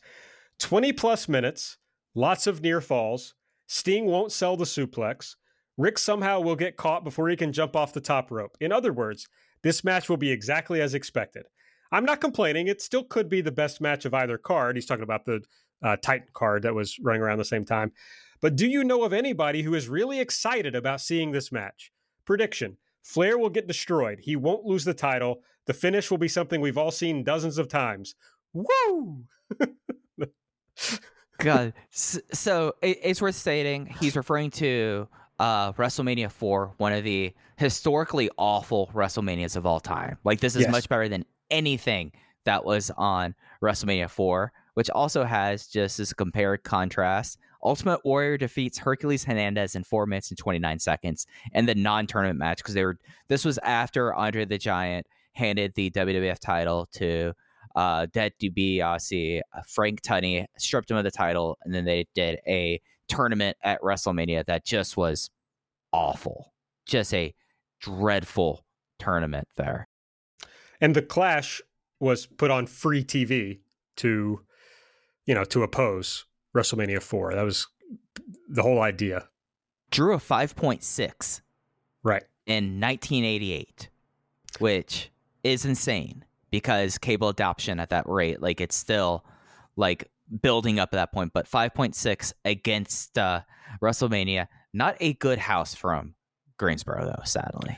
20 0.59 0.93
plus 0.93 1.29
minutes, 1.29 1.77
lots 2.15 2.47
of 2.47 2.61
near 2.61 2.81
falls. 2.81 3.33
Sting 3.67 4.05
won't 4.05 4.31
sell 4.31 4.57
the 4.57 4.65
suplex. 4.65 5.35
Rick 5.77 5.97
somehow 5.97 6.41
will 6.41 6.55
get 6.55 6.75
caught 6.75 7.03
before 7.03 7.29
he 7.29 7.35
can 7.35 7.53
jump 7.53 7.75
off 7.75 7.93
the 7.93 8.01
top 8.01 8.29
rope. 8.29 8.57
In 8.59 8.71
other 8.71 8.91
words, 8.91 9.27
this 9.63 9.83
match 9.83 10.09
will 10.09 10.17
be 10.17 10.31
exactly 10.31 10.81
as 10.81 10.93
expected. 10.93 11.45
I'm 11.91 12.05
not 12.05 12.21
complaining. 12.21 12.67
It 12.67 12.81
still 12.81 13.03
could 13.03 13.29
be 13.29 13.41
the 13.41 13.51
best 13.51 13.81
match 13.81 14.05
of 14.05 14.13
either 14.13 14.37
card. 14.37 14.75
He's 14.75 14.85
talking 14.85 15.03
about 15.03 15.25
the 15.25 15.41
uh, 15.83 15.97
Titan 15.97 16.27
card 16.33 16.63
that 16.63 16.75
was 16.75 16.99
running 16.99 17.21
around 17.21 17.37
the 17.37 17.45
same 17.45 17.65
time. 17.65 17.91
But 18.41 18.55
do 18.55 18.67
you 18.67 18.83
know 18.83 19.03
of 19.03 19.13
anybody 19.13 19.61
who 19.61 19.75
is 19.75 19.87
really 19.87 20.19
excited 20.19 20.75
about 20.75 21.01
seeing 21.01 21.31
this 21.31 21.51
match? 21.51 21.91
Prediction 22.25 22.77
Flair 23.03 23.37
will 23.37 23.49
get 23.49 23.67
destroyed. 23.67 24.19
He 24.21 24.35
won't 24.35 24.65
lose 24.65 24.83
the 24.83 24.93
title. 24.93 25.41
The 25.65 25.73
finish 25.73 26.11
will 26.11 26.17
be 26.17 26.27
something 26.27 26.61
we've 26.61 26.77
all 26.77 26.91
seen 26.91 27.23
dozens 27.23 27.57
of 27.57 27.67
times. 27.67 28.15
Woo! 28.53 29.23
God. 31.37 31.73
So 31.89 32.75
it's 32.81 33.21
worth 33.21 33.35
stating 33.35 33.87
he's 33.99 34.15
referring 34.15 34.51
to 34.51 35.07
uh, 35.39 35.73
WrestleMania 35.73 36.31
4, 36.31 36.75
one 36.77 36.93
of 36.93 37.03
the 37.03 37.33
historically 37.57 38.29
awful 38.37 38.91
WrestleManias 38.93 39.55
of 39.55 39.65
all 39.65 39.79
time. 39.79 40.17
Like, 40.23 40.39
this 40.39 40.55
is 40.55 40.63
yes. 40.63 40.71
much 40.71 40.87
better 40.87 41.09
than 41.09 41.25
anything 41.49 42.11
that 42.45 42.63
was 42.63 42.91
on 42.91 43.33
WrestleMania 43.61 44.09
4, 44.09 44.51
which 44.75 44.89
also 44.91 45.23
has 45.23 45.67
just 45.67 45.99
as 45.99 46.11
a 46.11 46.15
compared 46.15 46.63
contrast. 46.63 47.39
Ultimate 47.63 48.03
Warrior 48.03 48.37
defeats 48.37 48.77
Hercules 48.77 49.23
Hernandez 49.23 49.75
in 49.75 49.83
four 49.83 50.05
minutes 50.05 50.29
and 50.29 50.37
29 50.37 50.79
seconds 50.79 51.27
in 51.53 51.65
the 51.65 51.75
non-tournament 51.75 52.39
match 52.39 52.57
because 52.57 52.73
they 52.73 52.83
were. 52.83 52.97
This 53.27 53.45
was 53.45 53.57
after 53.59 54.13
Andre 54.13 54.45
the 54.45 54.57
Giant 54.57 55.07
handed 55.33 55.73
the 55.75 55.89
WWF 55.91 56.39
title 56.39 56.87
to 56.93 57.33
uh, 57.75 58.07
Ted 58.07 58.33
DiBiase. 58.41 59.41
Uh, 59.55 59.61
Frank 59.67 60.01
Tunney 60.01 60.45
stripped 60.57 60.91
him 60.91 60.97
of 60.97 61.03
the 61.03 61.11
title, 61.11 61.57
and 61.63 61.73
then 61.73 61.85
they 61.85 62.07
did 62.13 62.39
a 62.47 62.81
tournament 63.07 63.57
at 63.63 63.81
WrestleMania 63.81 64.45
that 64.45 64.65
just 64.65 64.97
was 64.97 65.29
awful, 65.91 66.53
just 66.85 67.13
a 67.13 67.33
dreadful 67.79 68.65
tournament 68.99 69.47
there. 69.57 69.87
And 70.79 70.95
the 70.95 71.01
Clash 71.01 71.61
was 71.99 72.25
put 72.25 72.49
on 72.49 72.65
free 72.65 73.03
TV 73.03 73.59
to, 73.97 74.41
you 75.25 75.35
know, 75.35 75.43
to 75.45 75.63
oppose 75.63 76.25
WrestleMania 76.55 77.01
4. 77.01 77.35
That 77.35 77.43
was 77.43 77.67
the 78.49 78.61
whole 78.61 78.81
idea. 78.81 79.27
Drew 79.89 80.13
a 80.13 80.17
5.6. 80.17 81.41
Right. 82.03 82.23
In 82.45 82.79
1988, 82.79 83.89
which 84.59 85.11
is 85.43 85.65
insane 85.65 86.25
because 86.49 86.97
cable 86.97 87.29
adoption 87.29 87.79
at 87.79 87.89
that 87.89 88.07
rate, 88.07 88.41
like 88.41 88.59
it's 88.59 88.75
still 88.75 89.23
like 89.75 90.09
building 90.41 90.79
up 90.79 90.89
at 90.93 90.97
that 90.97 91.11
point, 91.11 91.31
but 91.33 91.49
5.6 91.49 92.33
against 92.45 93.17
uh, 93.17 93.41
WrestleMania, 93.81 94.47
not 94.73 94.95
a 94.99 95.13
good 95.13 95.39
house 95.39 95.75
from 95.75 96.15
Greensboro, 96.57 97.05
though, 97.05 97.23
sadly. 97.23 97.77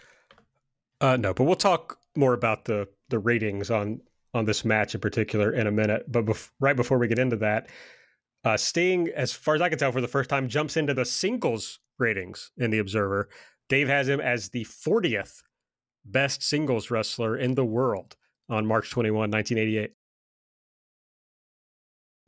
Uh, 1.01 1.17
no, 1.17 1.33
but 1.33 1.43
we'll 1.43 1.55
talk 1.55 1.99
more 2.15 2.33
about 2.33 2.65
the 2.65 2.87
the 3.09 3.19
ratings 3.19 3.69
on 3.69 4.01
on 4.33 4.45
this 4.45 4.63
match 4.65 4.95
in 4.95 5.01
particular 5.01 5.51
in 5.51 5.67
a 5.67 5.71
minute. 5.71 6.11
But 6.11 6.25
bef- 6.25 6.49
right 6.59 6.75
before 6.75 6.97
we 6.97 7.07
get 7.07 7.19
into 7.19 7.35
that, 7.37 7.69
uh, 8.43 8.57
Sting, 8.57 9.09
as 9.15 9.33
far 9.33 9.55
as 9.55 9.61
I 9.61 9.69
can 9.69 9.77
tell, 9.77 9.91
for 9.91 10.01
the 10.01 10.07
first 10.07 10.29
time, 10.29 10.49
jumps 10.49 10.77
into 10.77 10.93
the 10.93 11.05
singles 11.05 11.79
ratings 11.97 12.51
in 12.57 12.71
the 12.71 12.79
Observer. 12.79 13.29
Dave 13.69 13.87
has 13.87 14.07
him 14.07 14.19
as 14.19 14.49
the 14.49 14.65
40th 14.65 15.43
best 16.05 16.43
singles 16.43 16.91
wrestler 16.91 17.37
in 17.37 17.55
the 17.55 17.65
world 17.65 18.15
on 18.49 18.65
March 18.65 18.89
21, 18.91 19.31
1988. 19.31 19.91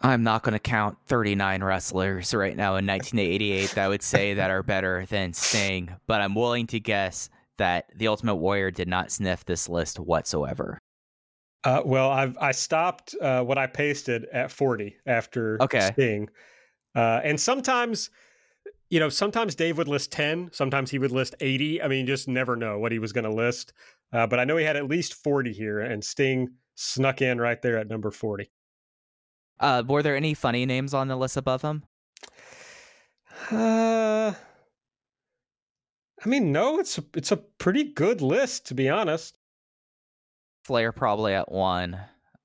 I'm 0.02 0.24
not 0.24 0.44
going 0.44 0.54
to 0.54 0.60
count 0.60 0.98
39 1.08 1.64
wrestlers 1.64 2.34
right 2.34 2.56
now 2.56 2.76
in 2.76 2.86
1988 2.86 3.72
that 3.72 3.86
I 3.86 3.88
would 3.88 4.04
say 4.04 4.34
that 4.34 4.52
are 4.52 4.64
better 4.64 5.06
than 5.10 5.34
Sting, 5.34 5.96
but 6.06 6.22
I'm 6.22 6.36
willing 6.36 6.68
to 6.68 6.80
guess 6.80 7.30
that 7.58 7.90
the 7.96 8.08
Ultimate 8.08 8.36
Warrior 8.36 8.72
did 8.72 8.88
not 8.88 9.12
sniff 9.12 9.46
this 9.46 9.70
list 9.70 10.00
whatsoever. 10.00 10.80
Uh, 11.66 11.82
well, 11.84 12.12
I've 12.12 12.38
I 12.38 12.52
stopped 12.52 13.16
uh, 13.20 13.44
what 13.44 13.58
I 13.58 13.66
pasted 13.66 14.26
at 14.26 14.52
40 14.52 14.96
after 15.06 15.58
Okay. 15.62 15.92
Sting, 15.94 16.30
uh, 16.96 17.22
and 17.24 17.40
sometimes, 17.40 18.12
you 18.90 19.00
know, 19.00 19.10
sometimes 19.10 19.56
Dave 19.56 19.78
would 19.80 19.88
list 19.88 20.12
10, 20.12 20.52
sometimes 20.54 20.92
he 20.92 21.00
would 21.00 21.12
list 21.12 21.34
80. 21.40 21.82
I 21.82 21.88
mean, 21.88 22.02
you 22.02 22.06
just 22.06 22.28
never 22.28 22.56
know 22.56 22.78
what 22.78 22.92
he 22.92 23.00
was 23.00 23.12
going 23.12 23.26
to 23.26 23.34
list. 23.34 23.74
Uh, 24.14 24.28
but 24.28 24.40
I 24.40 24.46
know 24.46 24.58
he 24.58 24.64
had 24.64 24.78
at 24.78 24.88
least 24.88 25.16
40 25.16 25.52
here, 25.52 25.80
and 25.82 26.04
Sting 26.04 26.50
snuck 26.76 27.22
in 27.22 27.42
right 27.42 27.62
there 27.62 27.78
at 27.80 27.88
number 27.88 28.12
40. 28.12 28.50
Uh, 29.60 29.84
were 29.88 30.04
there 30.04 30.16
any 30.16 30.34
funny 30.34 30.66
names 30.66 30.94
on 30.94 31.08
the 31.08 31.16
list 31.16 31.36
above 31.36 31.64
him? 31.64 31.84
Uh, 33.52 34.34
I 36.24 36.30
mean, 36.30 36.52
no, 36.52 36.80
it's 36.80 36.98
a, 36.98 37.04
it's 37.16 37.32
a 37.32 37.38
pretty 37.38 37.84
good 37.84 38.22
list 38.22 38.68
to 38.68 38.74
be 38.74 38.90
honest. 38.90 39.36
Flair 40.66 40.92
probably 40.92 41.34
at 41.34 41.52
one. 41.52 42.00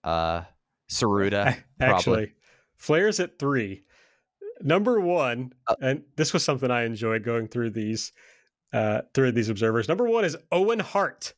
Uh, 0.05 0.43
Tsuruta. 0.91 1.57
Actually, 1.81 2.33
Flair's 2.77 3.19
at 3.21 3.39
three. 3.39 3.83
Number 4.63 5.01
one, 5.01 5.53
Uh, 5.67 5.77
and 5.81 6.05
this 6.17 6.33
was 6.33 6.45
something 6.45 6.71
I 6.71 6.83
enjoyed 6.85 7.25
going 7.25 7.49
through 7.49 7.71
these 7.71 8.13
uh, 8.73 9.03
through 9.15 9.33
these 9.33 9.49
observers. 9.49 9.89
Number 9.89 10.05
one 10.09 10.25
is 10.25 10.37
Owen 10.53 10.79
Hart. 10.81 11.35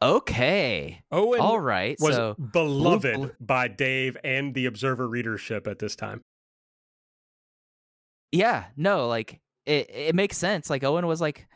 Okay. 0.00 1.02
Owen 1.12 1.40
All 1.40 1.60
right. 1.60 1.96
was 2.00 2.16
so 2.16 2.34
beloved 2.34 3.36
by 3.40 3.68
Dave 3.68 4.16
and 4.24 4.52
the 4.54 4.66
Observer 4.66 5.08
readership 5.08 5.66
at 5.66 5.78
this 5.78 5.94
time. 5.96 6.22
yeah, 8.32 8.64
no, 8.76 9.06
like 9.08 9.40
it, 9.66 9.88
it 9.90 10.14
makes 10.14 10.36
sense. 10.36 10.68
Like 10.70 10.82
Owen 10.84 11.06
was 11.06 11.20
like 11.20 11.46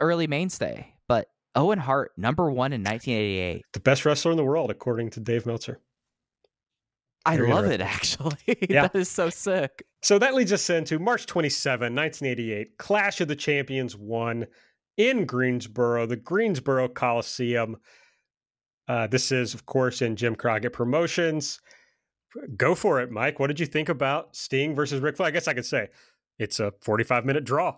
early 0.00 0.26
mainstay, 0.26 0.94
but 1.08 1.28
Owen 1.58 1.78
Hart 1.78 2.12
number 2.16 2.50
one 2.50 2.72
in 2.72 2.82
1988. 2.82 3.64
The 3.72 3.80
best 3.80 4.04
wrestler 4.04 4.30
in 4.30 4.36
the 4.36 4.44
world, 4.44 4.70
according 4.70 5.10
to 5.10 5.20
Dave 5.20 5.44
Meltzer. 5.44 5.80
I 7.26 7.36
Very 7.36 7.50
love 7.52 7.66
it 7.66 7.80
actually. 7.80 8.36
Yeah. 8.70 8.82
that 8.82 8.94
is 8.94 9.10
so 9.10 9.28
sick. 9.28 9.84
So 10.02 10.18
that 10.18 10.34
leads 10.34 10.52
us 10.52 10.70
into 10.70 10.98
March 10.98 11.26
27, 11.26 11.94
1988, 11.94 12.78
Clash 12.78 13.20
of 13.20 13.28
the 13.28 13.36
Champions 13.36 13.96
1 13.96 14.46
in 14.96 15.24
Greensboro, 15.26 16.06
the 16.06 16.16
Greensboro 16.16 16.88
Coliseum. 16.88 17.76
Uh, 18.86 19.06
this 19.08 19.32
is, 19.32 19.52
of 19.52 19.66
course, 19.66 20.00
in 20.00 20.16
Jim 20.16 20.34
Crockett 20.36 20.72
Promotions. 20.72 21.60
Go 22.56 22.74
for 22.74 23.00
it, 23.00 23.10
Mike. 23.10 23.40
What 23.40 23.48
did 23.48 23.58
you 23.60 23.66
think 23.66 23.88
about 23.88 24.36
Sting 24.36 24.74
versus 24.74 25.00
Ric 25.00 25.16
Flair? 25.16 25.28
I 25.28 25.30
guess 25.32 25.48
I 25.48 25.54
could 25.54 25.66
say 25.66 25.88
it's 26.38 26.60
a 26.60 26.72
45 26.82 27.24
minute 27.24 27.44
draw. 27.44 27.76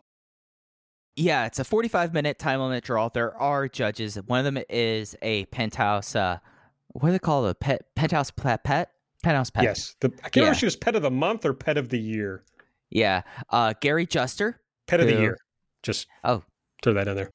Yeah, 1.20 1.44
it's 1.46 1.58
a 1.58 1.64
45 1.64 2.14
minute 2.14 2.38
time 2.38 2.60
limit 2.60 2.82
draw. 2.84 3.08
There 3.10 3.36
are 3.36 3.68
judges. 3.68 4.16
One 4.26 4.38
of 4.44 4.52
them 4.54 4.62
is 4.70 5.14
a 5.20 5.44
penthouse. 5.46 6.16
Uh, 6.16 6.38
what 6.88 7.08
do 7.08 7.12
they 7.12 7.18
call 7.18 7.46
it? 7.46 7.50
A 7.50 7.54
pet 7.54 7.82
penthouse 7.94 8.30
pet 8.30 8.64
pet 8.64 8.90
penthouse 9.22 9.50
pet. 9.50 9.64
Yes. 9.64 9.96
The, 10.00 10.08
I 10.08 10.10
can't 10.30 10.36
Yeah. 10.36 10.40
remember 10.42 10.52
if 10.54 10.58
she 10.60 10.66
was 10.66 10.76
pet 10.76 10.96
of 10.96 11.02
the 11.02 11.10
month 11.10 11.44
or 11.44 11.52
pet 11.52 11.76
of 11.76 11.90
the 11.90 11.98
year. 11.98 12.44
Yeah. 12.88 13.22
Uh, 13.50 13.74
Gary 13.80 14.06
Juster. 14.06 14.60
Pet 14.86 15.00
of 15.00 15.06
the 15.06 15.12
year. 15.20 15.36
Just 15.82 16.06
Oh. 16.24 16.42
throw 16.82 16.94
that 16.94 17.06
in 17.06 17.16
there. 17.16 17.30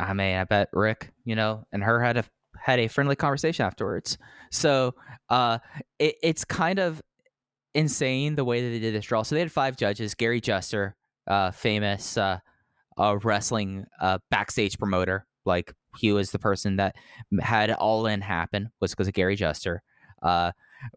I 0.00 0.14
mean, 0.14 0.36
I 0.36 0.44
bet 0.44 0.68
Rick, 0.72 1.10
you 1.24 1.36
know, 1.36 1.66
and 1.72 1.82
her 1.84 2.02
had 2.02 2.16
a 2.16 2.24
had 2.60 2.78
a 2.80 2.88
friendly 2.88 3.14
conversation 3.14 3.64
afterwards. 3.66 4.16
So 4.50 4.94
uh, 5.28 5.58
it, 5.98 6.16
it's 6.22 6.44
kind 6.44 6.78
of 6.78 7.02
insane 7.74 8.34
the 8.36 8.44
way 8.44 8.62
that 8.62 8.68
they 8.70 8.78
did 8.78 8.94
this 8.94 9.04
draw. 9.04 9.22
So 9.22 9.34
they 9.34 9.40
had 9.40 9.52
five 9.52 9.76
judges: 9.76 10.14
Gary 10.14 10.40
Juster, 10.40 10.96
uh, 11.26 11.50
famous 11.50 12.16
uh, 12.16 12.38
uh, 12.98 13.18
wrestling 13.22 13.86
uh, 14.00 14.18
backstage 14.30 14.78
promoter. 14.78 15.26
Like 15.44 15.72
he 15.98 16.12
was 16.12 16.30
the 16.30 16.38
person 16.38 16.76
that 16.76 16.96
had 17.40 17.70
All 17.70 18.06
In 18.06 18.20
happen 18.20 18.70
was 18.80 18.92
because 18.92 19.08
of 19.08 19.14
Gary 19.14 19.36
Juster. 19.36 19.82
Uh, 20.22 20.52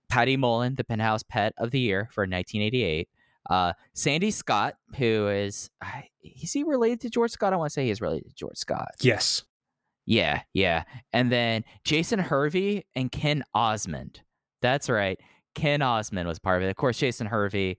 Patty 0.10 0.38
Mullen, 0.38 0.76
the 0.76 0.84
Penthouse 0.84 1.24
Pet 1.24 1.54
of 1.58 1.72
the 1.72 1.80
Year 1.80 2.10
for 2.12 2.24
1988. 2.24 3.08
Uh, 3.50 3.74
Sandy 3.94 4.32
Scott, 4.32 4.76
who 4.98 5.28
is 5.28 5.70
is 6.24 6.54
he 6.54 6.64
related 6.64 7.02
to 7.02 7.10
George 7.10 7.32
Scott? 7.32 7.54
I 7.54 7.56
want 7.56 7.70
to 7.70 7.74
say 7.74 7.88
he's 7.88 8.02
related 8.02 8.30
to 8.30 8.36
George 8.36 8.58
Scott. 8.58 8.92
Yes. 9.02 9.44
Yeah, 10.06 10.42
yeah. 10.54 10.84
And 11.14 11.32
then 11.32 11.64
Jason 11.84 12.20
Hervey 12.20 12.86
and 12.96 13.12
Ken 13.12 13.44
Osmond. 13.54 14.22
That's 14.62 14.90
right. 14.90 15.20
Ken 15.56 15.82
Osmond 15.82 16.28
was 16.28 16.40
part 16.40 16.62
of 16.62 16.68
it. 16.68 16.72
Of 16.72 16.76
course, 16.76 16.98
Jason 16.98 17.28
Hervey 17.28 17.78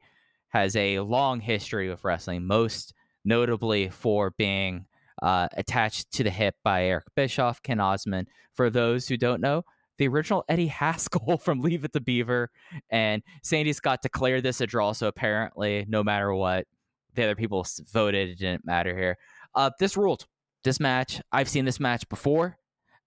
has 0.48 0.76
a 0.76 1.00
long 1.00 1.40
history 1.40 1.88
with 1.88 2.04
wrestling, 2.04 2.46
most 2.46 2.92
notably 3.24 3.88
for 3.88 4.32
being 4.32 4.86
uh, 5.22 5.48
attached 5.56 6.12
to 6.12 6.24
the 6.24 6.30
hip 6.30 6.54
by 6.64 6.84
Eric 6.84 7.04
Bischoff. 7.14 7.62
Ken 7.62 7.80
Osmond, 7.80 8.28
for 8.54 8.70
those 8.70 9.06
who 9.06 9.16
don't 9.16 9.40
know, 9.40 9.64
the 9.98 10.08
original 10.08 10.44
Eddie 10.48 10.66
Haskell 10.68 11.38
from 11.38 11.60
Leave 11.60 11.84
It 11.84 11.92
to 11.92 12.00
Beaver. 12.00 12.50
And 12.90 13.22
Sandy 13.42 13.72
Scott 13.72 14.02
declared 14.02 14.42
this 14.42 14.60
a 14.60 14.66
draw, 14.66 14.92
so 14.92 15.06
apparently, 15.06 15.86
no 15.88 16.02
matter 16.02 16.34
what 16.34 16.66
the 17.14 17.24
other 17.24 17.36
people 17.36 17.66
voted, 17.92 18.30
it 18.30 18.38
didn't 18.38 18.64
matter 18.64 18.96
here. 18.96 19.18
Uh, 19.54 19.70
this 19.78 19.96
ruled 19.96 20.26
this 20.64 20.80
match 20.80 21.20
i've 21.32 21.48
seen 21.48 21.64
this 21.64 21.80
match 21.80 22.08
before 22.08 22.56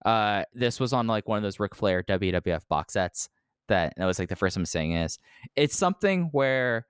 uh 0.04 0.42
this 0.54 0.78
was 0.78 0.92
on 0.92 1.06
like 1.06 1.26
one 1.26 1.36
of 1.36 1.42
those 1.42 1.60
Ric 1.60 1.74
flair 1.74 2.02
wwf 2.02 2.66
box 2.68 2.92
sets 2.92 3.28
that 3.68 3.94
that 3.96 4.06
was 4.06 4.18
like 4.18 4.28
the 4.28 4.36
first 4.36 4.54
time 4.54 4.62
I'm 4.62 4.66
saying 4.66 4.94
this 4.94 5.18
it's 5.56 5.76
something 5.76 6.28
where 6.32 6.86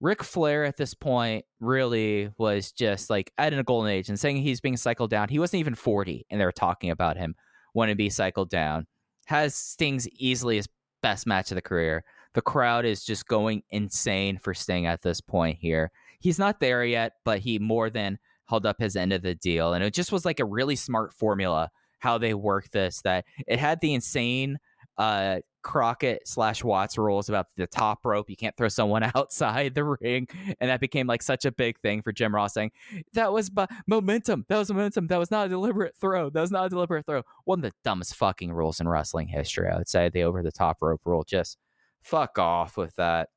Ric 0.00 0.22
Flair 0.22 0.64
at 0.64 0.76
this 0.76 0.94
point 0.94 1.44
really 1.60 2.30
was 2.38 2.72
just 2.72 3.08
like 3.08 3.32
at 3.38 3.52
a 3.52 3.62
golden 3.62 3.90
age 3.90 4.08
and 4.08 4.20
saying 4.20 4.36
he's 4.36 4.60
being 4.60 4.76
cycled 4.76 5.10
down. 5.10 5.28
He 5.28 5.38
wasn't 5.38 5.60
even 5.60 5.74
40 5.74 6.26
and 6.30 6.40
they 6.40 6.44
were 6.44 6.52
talking 6.52 6.90
about 6.90 7.16
him 7.16 7.34
wanting 7.74 7.94
to 7.94 7.96
be 7.96 8.10
cycled 8.10 8.50
down. 8.50 8.86
Has 9.26 9.54
Sting's 9.54 10.08
easily 10.08 10.56
his 10.56 10.68
best 11.02 11.26
match 11.26 11.50
of 11.50 11.54
the 11.56 11.62
career. 11.62 12.04
The 12.34 12.42
crowd 12.42 12.84
is 12.84 13.04
just 13.04 13.26
going 13.26 13.62
insane 13.70 14.38
for 14.38 14.52
Sting 14.52 14.86
at 14.86 15.02
this 15.02 15.20
point 15.20 15.58
here. 15.58 15.90
He's 16.20 16.38
not 16.38 16.60
there 16.60 16.84
yet, 16.84 17.14
but 17.24 17.38
he 17.38 17.58
more 17.58 17.88
than 17.88 18.18
held 18.46 18.66
up 18.66 18.76
his 18.78 18.96
end 18.96 19.12
of 19.12 19.22
the 19.22 19.34
deal. 19.34 19.72
And 19.72 19.82
it 19.82 19.94
just 19.94 20.12
was 20.12 20.24
like 20.24 20.40
a 20.40 20.44
really 20.44 20.76
smart 20.76 21.12
formula 21.14 21.70
how 21.98 22.18
they 22.18 22.34
worked 22.34 22.72
this 22.72 23.00
that 23.02 23.24
it 23.46 23.58
had 23.58 23.80
the 23.80 23.94
insane 23.94 24.58
uh 24.98 25.38
Crockett 25.66 26.28
slash 26.28 26.62
Watts 26.62 26.96
rules 26.96 27.28
about 27.28 27.48
the 27.56 27.66
top 27.66 28.06
rope. 28.06 28.30
You 28.30 28.36
can't 28.36 28.56
throw 28.56 28.68
someone 28.68 29.02
outside 29.16 29.74
the 29.74 29.82
ring. 29.82 30.28
And 30.60 30.70
that 30.70 30.78
became 30.78 31.08
like 31.08 31.22
such 31.22 31.44
a 31.44 31.50
big 31.50 31.80
thing 31.80 32.02
for 32.02 32.12
Jim 32.12 32.32
Ross 32.32 32.54
saying, 32.54 32.70
that 33.14 33.32
was 33.32 33.50
momentum. 33.88 34.46
That 34.48 34.58
was 34.58 34.70
momentum. 34.70 35.08
That 35.08 35.18
was 35.18 35.32
not 35.32 35.46
a 35.46 35.48
deliberate 35.48 35.96
throw. 36.00 36.30
That 36.30 36.40
was 36.40 36.52
not 36.52 36.66
a 36.66 36.68
deliberate 36.68 37.04
throw. 37.04 37.22
One 37.46 37.58
of 37.58 37.62
the 37.64 37.72
dumbest 37.82 38.14
fucking 38.14 38.52
rules 38.52 38.78
in 38.78 38.88
wrestling 38.88 39.26
history, 39.26 39.68
I 39.68 39.76
would 39.76 39.88
say. 39.88 40.08
The 40.08 40.22
over 40.22 40.40
the 40.40 40.52
top 40.52 40.76
rope 40.80 41.00
rule. 41.04 41.24
Just 41.24 41.58
fuck 42.00 42.38
off 42.38 42.76
with 42.76 42.94
that. 42.94 43.30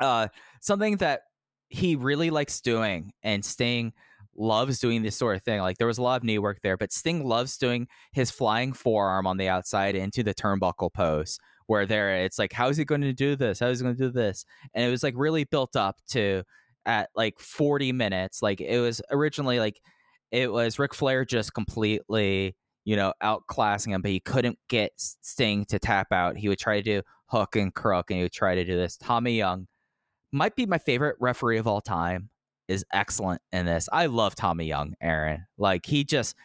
Uh, 0.00 0.28
something 0.62 0.96
that 0.96 1.24
he 1.68 1.94
really 1.94 2.30
likes 2.30 2.62
doing 2.62 3.12
and 3.22 3.44
Sting 3.44 3.92
loves 4.40 4.80
doing 4.80 5.02
this 5.02 5.16
sort 5.16 5.36
of 5.36 5.42
thing. 5.42 5.60
Like 5.60 5.78
there 5.78 5.86
was 5.86 5.98
a 5.98 6.02
lot 6.02 6.16
of 6.16 6.24
knee 6.24 6.38
work 6.38 6.60
there, 6.62 6.76
but 6.76 6.92
Sting 6.92 7.24
loves 7.24 7.56
doing 7.58 7.86
his 8.12 8.30
flying 8.30 8.72
forearm 8.72 9.26
on 9.26 9.36
the 9.36 9.48
outside 9.48 9.94
into 9.94 10.22
the 10.22 10.34
turnbuckle 10.34 10.92
pose 10.92 11.38
where 11.66 11.86
there 11.86 12.24
it's 12.24 12.38
like, 12.38 12.52
how 12.52 12.68
is 12.68 12.76
he 12.76 12.84
going 12.84 13.02
to 13.02 13.12
do 13.12 13.36
this? 13.36 13.60
How 13.60 13.68
is 13.68 13.78
he 13.78 13.84
going 13.84 13.96
to 13.96 14.02
do 14.02 14.10
this? 14.10 14.44
And 14.74 14.84
it 14.84 14.90
was 14.90 15.04
like 15.04 15.14
really 15.16 15.44
built 15.44 15.76
up 15.76 15.98
to 16.08 16.42
at 16.84 17.10
like 17.14 17.38
40 17.38 17.92
minutes. 17.92 18.42
Like 18.42 18.60
it 18.60 18.80
was 18.80 19.00
originally 19.10 19.60
like 19.60 19.80
it 20.32 20.50
was 20.50 20.78
Ric 20.78 20.94
Flair 20.94 21.24
just 21.24 21.54
completely, 21.54 22.56
you 22.84 22.96
know, 22.96 23.12
outclassing 23.22 23.88
him, 23.88 24.02
but 24.02 24.10
he 24.10 24.18
couldn't 24.20 24.58
get 24.68 24.92
Sting 24.96 25.64
to 25.66 25.78
tap 25.78 26.12
out. 26.12 26.36
He 26.36 26.48
would 26.48 26.58
try 26.58 26.76
to 26.76 26.82
do 26.82 27.02
hook 27.26 27.54
and 27.54 27.72
crook 27.72 28.10
and 28.10 28.16
he 28.16 28.22
would 28.24 28.32
try 28.32 28.54
to 28.54 28.64
do 28.64 28.76
this. 28.76 28.96
Tommy 28.96 29.36
Young 29.36 29.68
might 30.32 30.56
be 30.56 30.66
my 30.66 30.78
favorite 30.78 31.16
referee 31.20 31.58
of 31.58 31.66
all 31.66 31.80
time 31.80 32.30
is 32.70 32.84
excellent 32.92 33.42
in 33.52 33.66
this. 33.66 33.88
I 33.92 34.06
love 34.06 34.36
Tommy 34.36 34.66
Young, 34.66 34.94
Aaron. 35.00 35.46
Like 35.58 35.84
he 35.84 36.04
just 36.04 36.36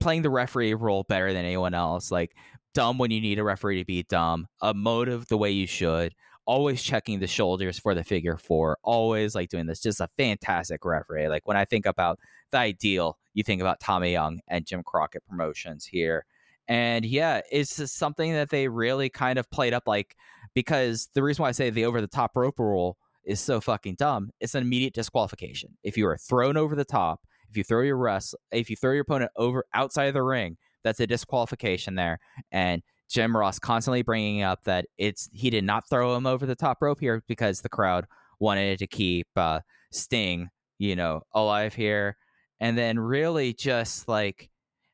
playing 0.00 0.22
the 0.22 0.30
referee 0.30 0.74
role 0.74 1.04
better 1.04 1.32
than 1.32 1.44
anyone 1.44 1.74
else. 1.74 2.10
Like 2.10 2.34
dumb 2.74 2.98
when 2.98 3.12
you 3.12 3.20
need 3.20 3.38
a 3.38 3.44
referee 3.44 3.78
to 3.78 3.84
be 3.84 4.02
dumb, 4.02 4.48
a 4.60 4.74
motive 4.74 5.28
the 5.28 5.38
way 5.38 5.52
you 5.52 5.68
should, 5.68 6.14
always 6.44 6.82
checking 6.82 7.20
the 7.20 7.28
shoulders 7.28 7.78
for 7.78 7.94
the 7.94 8.02
figure 8.02 8.36
four, 8.36 8.78
always 8.82 9.36
like 9.36 9.48
doing 9.48 9.66
this. 9.66 9.80
Just 9.80 10.00
a 10.00 10.08
fantastic 10.18 10.84
referee. 10.84 11.28
Like 11.28 11.46
when 11.46 11.56
I 11.56 11.64
think 11.64 11.86
about 11.86 12.18
the 12.50 12.58
ideal, 12.58 13.16
you 13.34 13.44
think 13.44 13.60
about 13.60 13.78
Tommy 13.78 14.10
Young 14.10 14.40
and 14.48 14.66
Jim 14.66 14.82
Crockett 14.82 15.24
promotions 15.24 15.84
here. 15.84 16.24
And 16.66 17.04
yeah, 17.04 17.42
it's 17.50 17.76
just 17.76 17.96
something 17.96 18.32
that 18.32 18.50
they 18.50 18.66
really 18.66 19.08
kind 19.08 19.38
of 19.38 19.48
played 19.50 19.72
up 19.72 19.84
like 19.86 20.16
because 20.52 21.08
the 21.14 21.22
reason 21.22 21.42
why 21.42 21.48
I 21.50 21.52
say 21.52 21.70
the 21.70 21.84
over 21.84 22.00
the 22.00 22.08
top 22.08 22.36
rope 22.36 22.58
rule 22.58 22.96
is 23.24 23.40
so 23.40 23.60
fucking 23.60 23.96
dumb. 23.96 24.30
It's 24.40 24.54
an 24.54 24.62
immediate 24.62 24.94
disqualification. 24.94 25.76
If 25.82 25.96
you 25.96 26.06
are 26.08 26.16
thrown 26.16 26.56
over 26.56 26.74
the 26.74 26.84
top, 26.84 27.20
if 27.48 27.56
you 27.56 27.64
throw 27.64 27.82
your 27.82 27.96
rest, 27.96 28.34
if 28.52 28.70
you 28.70 28.76
throw 28.76 28.92
your 28.92 29.02
opponent 29.02 29.30
over 29.36 29.64
outside 29.74 30.04
of 30.04 30.14
the 30.14 30.22
ring, 30.22 30.56
that's 30.84 31.00
a 31.00 31.06
disqualification 31.06 31.94
there. 31.96 32.18
And 32.52 32.82
Jim 33.08 33.36
Ross 33.36 33.58
constantly 33.58 34.02
bringing 34.02 34.42
up 34.42 34.64
that 34.64 34.86
it's 34.98 35.28
he 35.32 35.50
did 35.50 35.64
not 35.64 35.88
throw 35.90 36.16
him 36.16 36.26
over 36.26 36.46
the 36.46 36.54
top 36.54 36.78
rope 36.80 37.00
here 37.00 37.22
because 37.26 37.60
the 37.60 37.68
crowd 37.68 38.06
wanted 38.38 38.78
to 38.78 38.86
keep 38.86 39.26
uh, 39.36 39.60
Sting, 39.92 40.48
you 40.78 40.96
know, 40.96 41.22
alive 41.34 41.74
here. 41.74 42.16
and 42.60 42.76
then 42.78 42.98
really 42.98 43.52
just 43.54 44.06
like 44.08 44.50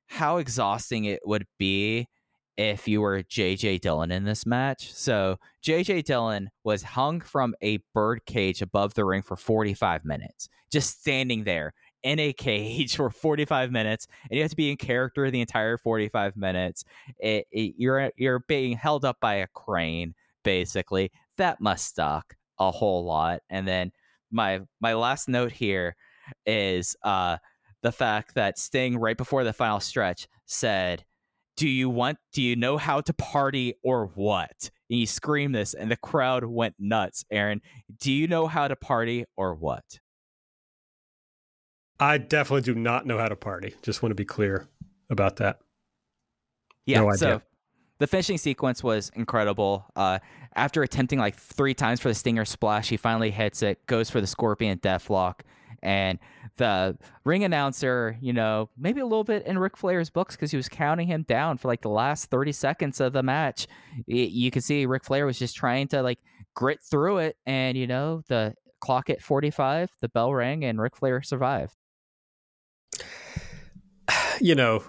how 0.08 0.38
exhausting 0.38 1.04
it 1.04 1.20
would 1.26 1.44
be 1.58 2.08
if 2.56 2.88
you 2.88 3.00
were 3.00 3.22
JJ 3.22 3.80
Dillon 3.80 4.10
in 4.10 4.24
this 4.24 4.46
match. 4.46 4.92
So 4.92 5.38
JJ 5.62 6.04
Dillon 6.04 6.50
was 6.64 6.82
hung 6.82 7.20
from 7.20 7.54
a 7.60 7.78
bird 7.92 8.24
cage 8.24 8.62
above 8.62 8.94
the 8.94 9.04
ring 9.04 9.22
for 9.22 9.36
45 9.36 10.04
minutes, 10.04 10.48
just 10.70 11.00
standing 11.00 11.44
there 11.44 11.74
in 12.02 12.18
a 12.18 12.32
cage 12.32 12.96
for 12.96 13.10
45 13.10 13.70
minutes, 13.70 14.06
and 14.30 14.36
you 14.36 14.42
have 14.42 14.50
to 14.50 14.56
be 14.56 14.70
in 14.70 14.76
character 14.76 15.30
the 15.30 15.40
entire 15.40 15.76
45 15.76 16.36
minutes. 16.36 16.84
It, 17.18 17.46
it, 17.50 17.74
you're 17.76 18.10
you're 18.16 18.40
being 18.40 18.76
held 18.76 19.04
up 19.04 19.18
by 19.20 19.34
a 19.34 19.46
crane, 19.48 20.14
basically. 20.42 21.10
That 21.36 21.60
must 21.60 21.94
suck 21.94 22.36
a 22.58 22.70
whole 22.70 23.04
lot. 23.04 23.42
And 23.50 23.68
then 23.68 23.92
my 24.30 24.60
my 24.80 24.94
last 24.94 25.28
note 25.28 25.52
here 25.52 25.94
is 26.44 26.96
uh 27.02 27.36
the 27.82 27.92
fact 27.92 28.34
that 28.34 28.58
Sting 28.58 28.98
right 28.98 29.16
before 29.16 29.44
the 29.44 29.52
final 29.52 29.78
stretch 29.78 30.26
said 30.46 31.04
do 31.56 31.68
you 31.68 31.88
want 31.88 32.18
do 32.32 32.42
you 32.42 32.56
know 32.56 32.76
how 32.76 33.00
to 33.00 33.12
party 33.12 33.74
or 33.82 34.06
what? 34.14 34.70
And 34.88 34.98
he 34.98 35.06
screamed 35.06 35.54
this 35.54 35.74
and 35.74 35.90
the 35.90 35.96
crowd 35.96 36.44
went 36.44 36.74
nuts 36.78 37.24
aaron. 37.30 37.62
Do 37.98 38.12
you 38.12 38.28
know 38.28 38.46
how 38.46 38.68
to 38.68 38.76
party 38.76 39.24
or 39.36 39.54
what? 39.54 39.84
I 41.98 42.18
definitely 42.18 42.62
do 42.62 42.74
not 42.74 43.06
know 43.06 43.18
how 43.18 43.28
to 43.28 43.36
party. 43.36 43.74
Just 43.82 44.02
want 44.02 44.10
to 44.10 44.16
be 44.16 44.24
clear 44.24 44.68
about 45.10 45.36
that. 45.36 45.60
Yeah 46.84 47.00
no 47.00 47.12
so 47.12 47.42
the 47.98 48.06
finishing 48.06 48.36
sequence 48.36 48.84
was 48.84 49.10
incredible. 49.14 49.86
Uh, 49.96 50.18
after 50.54 50.82
attempting 50.82 51.18
like 51.18 51.34
three 51.34 51.72
times 51.72 51.98
for 51.98 52.08
the 52.08 52.14
stinger 52.14 52.44
splash 52.44 52.88
he 52.90 52.96
finally 52.96 53.30
hits 53.30 53.62
it 53.62 53.84
goes 53.86 54.10
for 54.10 54.20
the 54.20 54.26
scorpion 54.26 54.78
deathlock 54.78 55.40
and 55.86 56.18
the 56.56 56.98
ring 57.24 57.44
announcer, 57.44 58.18
you 58.20 58.32
know, 58.32 58.68
maybe 58.76 59.00
a 59.00 59.06
little 59.06 59.22
bit 59.22 59.46
in 59.46 59.56
Ric 59.56 59.76
Flair's 59.76 60.10
books 60.10 60.34
because 60.34 60.50
he 60.50 60.56
was 60.56 60.68
counting 60.68 61.06
him 61.06 61.22
down 61.22 61.58
for 61.58 61.68
like 61.68 61.82
the 61.82 61.88
last 61.88 62.28
30 62.28 62.50
seconds 62.50 63.00
of 63.00 63.12
the 63.12 63.22
match. 63.22 63.68
You 64.06 64.50
can 64.50 64.62
see 64.62 64.84
Ric 64.84 65.04
Flair 65.04 65.26
was 65.26 65.38
just 65.38 65.54
trying 65.54 65.86
to 65.88 66.02
like 66.02 66.18
grit 66.54 66.80
through 66.82 67.18
it. 67.18 67.36
And, 67.46 67.78
you 67.78 67.86
know, 67.86 68.22
the 68.26 68.54
clock 68.80 69.08
at 69.10 69.22
45, 69.22 69.92
the 70.00 70.08
bell 70.08 70.34
rang, 70.34 70.64
and 70.64 70.80
Ric 70.80 70.96
Flair 70.96 71.22
survived. 71.22 71.74
You 74.38 74.54
know, 74.54 74.84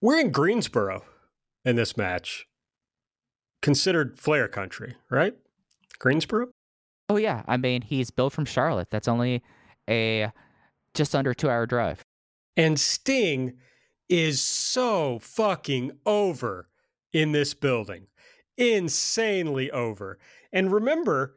we're 0.00 0.18
in 0.18 0.32
Greensboro 0.32 1.04
in 1.64 1.76
this 1.76 1.96
match, 1.96 2.44
considered 3.62 4.18
Flair 4.18 4.48
country, 4.48 4.96
right? 5.08 5.34
Greensboro? 6.00 6.48
Oh 7.08 7.16
yeah, 7.16 7.42
I 7.46 7.56
mean 7.56 7.82
he's 7.82 8.10
built 8.10 8.32
from 8.32 8.44
Charlotte. 8.44 8.90
That's 8.90 9.08
only 9.08 9.42
a 9.88 10.32
just 10.94 11.14
under 11.14 11.34
two 11.34 11.50
hour 11.50 11.66
drive. 11.66 12.04
And 12.56 12.78
Sting 12.78 13.54
is 14.08 14.40
so 14.40 15.18
fucking 15.20 15.92
over 16.06 16.68
in 17.12 17.32
this 17.32 17.54
building, 17.54 18.06
insanely 18.56 19.70
over. 19.70 20.18
And 20.52 20.72
remember, 20.72 21.36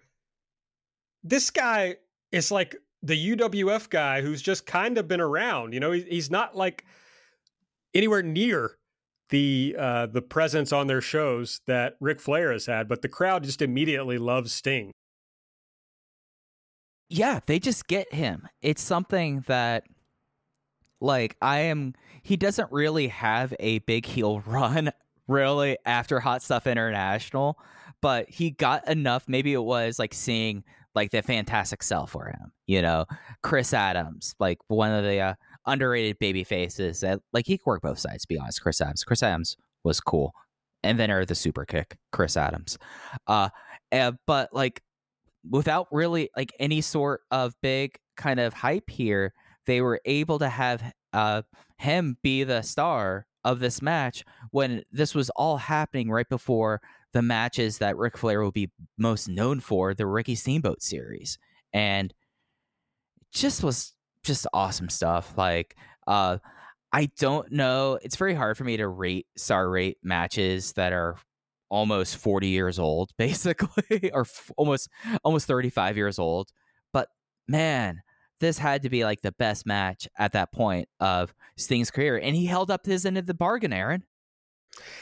this 1.23 1.49
guy 1.49 1.97
is 2.31 2.51
like 2.51 2.75
the 3.01 3.35
UWF 3.35 3.89
guy 3.89 4.21
who's 4.21 4.41
just 4.41 4.65
kind 4.65 4.97
of 4.97 5.07
been 5.07 5.21
around. 5.21 5.73
You 5.73 5.79
know, 5.79 5.91
he's 5.91 6.31
not 6.31 6.55
like 6.55 6.85
anywhere 7.93 8.23
near 8.23 8.77
the 9.29 9.75
uh, 9.77 10.05
the 10.05 10.21
presence 10.21 10.71
on 10.71 10.87
their 10.87 11.01
shows 11.01 11.61
that 11.67 11.97
Ric 11.99 12.21
Flair 12.21 12.51
has 12.51 12.67
had, 12.67 12.87
but 12.87 13.01
the 13.01 13.09
crowd 13.09 13.43
just 13.43 13.61
immediately 13.61 14.17
loves 14.17 14.53
Sting 14.53 14.91
yeah, 17.09 17.39
they 17.45 17.59
just 17.59 17.87
get 17.87 18.13
him. 18.13 18.47
It's 18.61 18.81
something 18.81 19.43
that 19.47 19.83
like 20.99 21.37
I 21.41 21.59
am 21.59 21.93
he 22.23 22.37
doesn't 22.37 22.71
really 22.71 23.07
have 23.09 23.53
a 23.59 23.79
big 23.79 24.05
heel 24.05 24.39
run 24.45 24.91
really 25.27 25.77
after 25.85 26.19
Hot 26.19 26.41
Stuff 26.41 26.67
International, 26.67 27.57
but 28.01 28.29
he 28.29 28.51
got 28.51 28.87
enough 28.87 29.25
maybe 29.27 29.53
it 29.53 29.63
was 29.63 29.99
like 29.99 30.13
seeing 30.13 30.63
like 30.95 31.11
the 31.11 31.21
fantastic 31.21 31.83
sell 31.83 32.07
for 32.07 32.25
him, 32.25 32.51
you 32.65 32.81
know. 32.81 33.05
Chris 33.43 33.73
Adams, 33.73 34.35
like 34.39 34.57
one 34.67 34.91
of 34.91 35.03
the 35.03 35.19
uh, 35.19 35.33
underrated 35.67 36.17
baby 36.19 36.43
faces 36.43 37.01
that 37.01 37.19
like 37.33 37.45
he 37.45 37.57
could 37.57 37.67
work 37.67 37.81
both 37.83 37.99
sides 37.99 38.25
be 38.25 38.37
honest. 38.37 38.61
Chris 38.61 38.81
Adams. 38.81 39.03
Chris 39.03 39.23
Adams 39.23 39.55
was 39.83 39.99
cool. 39.99 40.33
And 40.83 40.99
then 40.99 41.11
or 41.11 41.25
the 41.25 41.35
super 41.35 41.65
kick, 41.65 41.97
Chris 42.11 42.35
Adams. 42.35 42.77
Uh, 43.27 43.49
uh 43.91 44.13
but 44.25 44.49
like 44.53 44.81
without 45.49 45.87
really 45.91 46.29
like 46.35 46.51
any 46.59 46.81
sort 46.81 47.21
of 47.31 47.53
big 47.61 47.97
kind 48.15 48.39
of 48.39 48.53
hype 48.53 48.89
here, 48.89 49.33
they 49.65 49.81
were 49.81 50.01
able 50.05 50.39
to 50.39 50.49
have 50.49 50.93
uh, 51.13 51.41
him 51.77 52.17
be 52.21 52.43
the 52.43 52.61
star 52.61 53.25
of 53.43 53.59
this 53.59 53.81
match 53.81 54.23
when 54.51 54.83
this 54.91 55.15
was 55.15 55.29
all 55.31 55.57
happening 55.57 56.09
right 56.09 56.27
before 56.29 56.81
the 57.13 57.21
matches 57.21 57.77
that 57.77 57.97
Ric 57.97 58.17
Flair 58.17 58.41
will 58.41 58.51
be 58.51 58.69
most 58.97 59.29
known 59.29 59.59
for, 59.59 59.93
the 59.93 60.05
Ricky 60.05 60.35
Steamboat 60.35 60.81
series. 60.81 61.37
And 61.73 62.13
just 63.31 63.63
was 63.63 63.93
just 64.23 64.47
awesome 64.53 64.89
stuff. 64.89 65.33
Like, 65.37 65.75
uh, 66.05 66.39
I 66.91 67.09
don't 67.17 67.51
know. 67.51 67.99
It's 68.01 68.15
very 68.15 68.33
hard 68.33 68.57
for 68.57 68.63
me 68.63 68.77
to 68.77 68.87
rate 68.87 69.27
star 69.35 69.69
rate 69.69 69.97
matches 70.03 70.73
that 70.73 70.93
are 70.93 71.17
almost 71.69 72.17
40 72.17 72.47
years 72.47 72.79
old 72.79 73.11
basically 73.17 74.11
or 74.11 74.21
f- 74.21 74.51
almost 74.57 74.89
almost 75.23 75.47
35 75.47 75.97
years 75.97 76.19
old 76.19 76.51
but 76.93 77.09
man 77.47 78.01
this 78.39 78.57
had 78.57 78.83
to 78.83 78.89
be 78.89 79.03
like 79.03 79.21
the 79.21 79.31
best 79.31 79.65
match 79.65 80.07
at 80.17 80.33
that 80.33 80.51
point 80.51 80.87
of 80.99 81.33
Sting's 81.57 81.91
career 81.91 82.17
and 82.17 82.35
he 82.35 82.45
held 82.45 82.69
up 82.69 82.85
his 82.85 83.05
end 83.05 83.17
of 83.17 83.25
the 83.25 83.33
bargain 83.33 83.73
Aaron. 83.73 84.03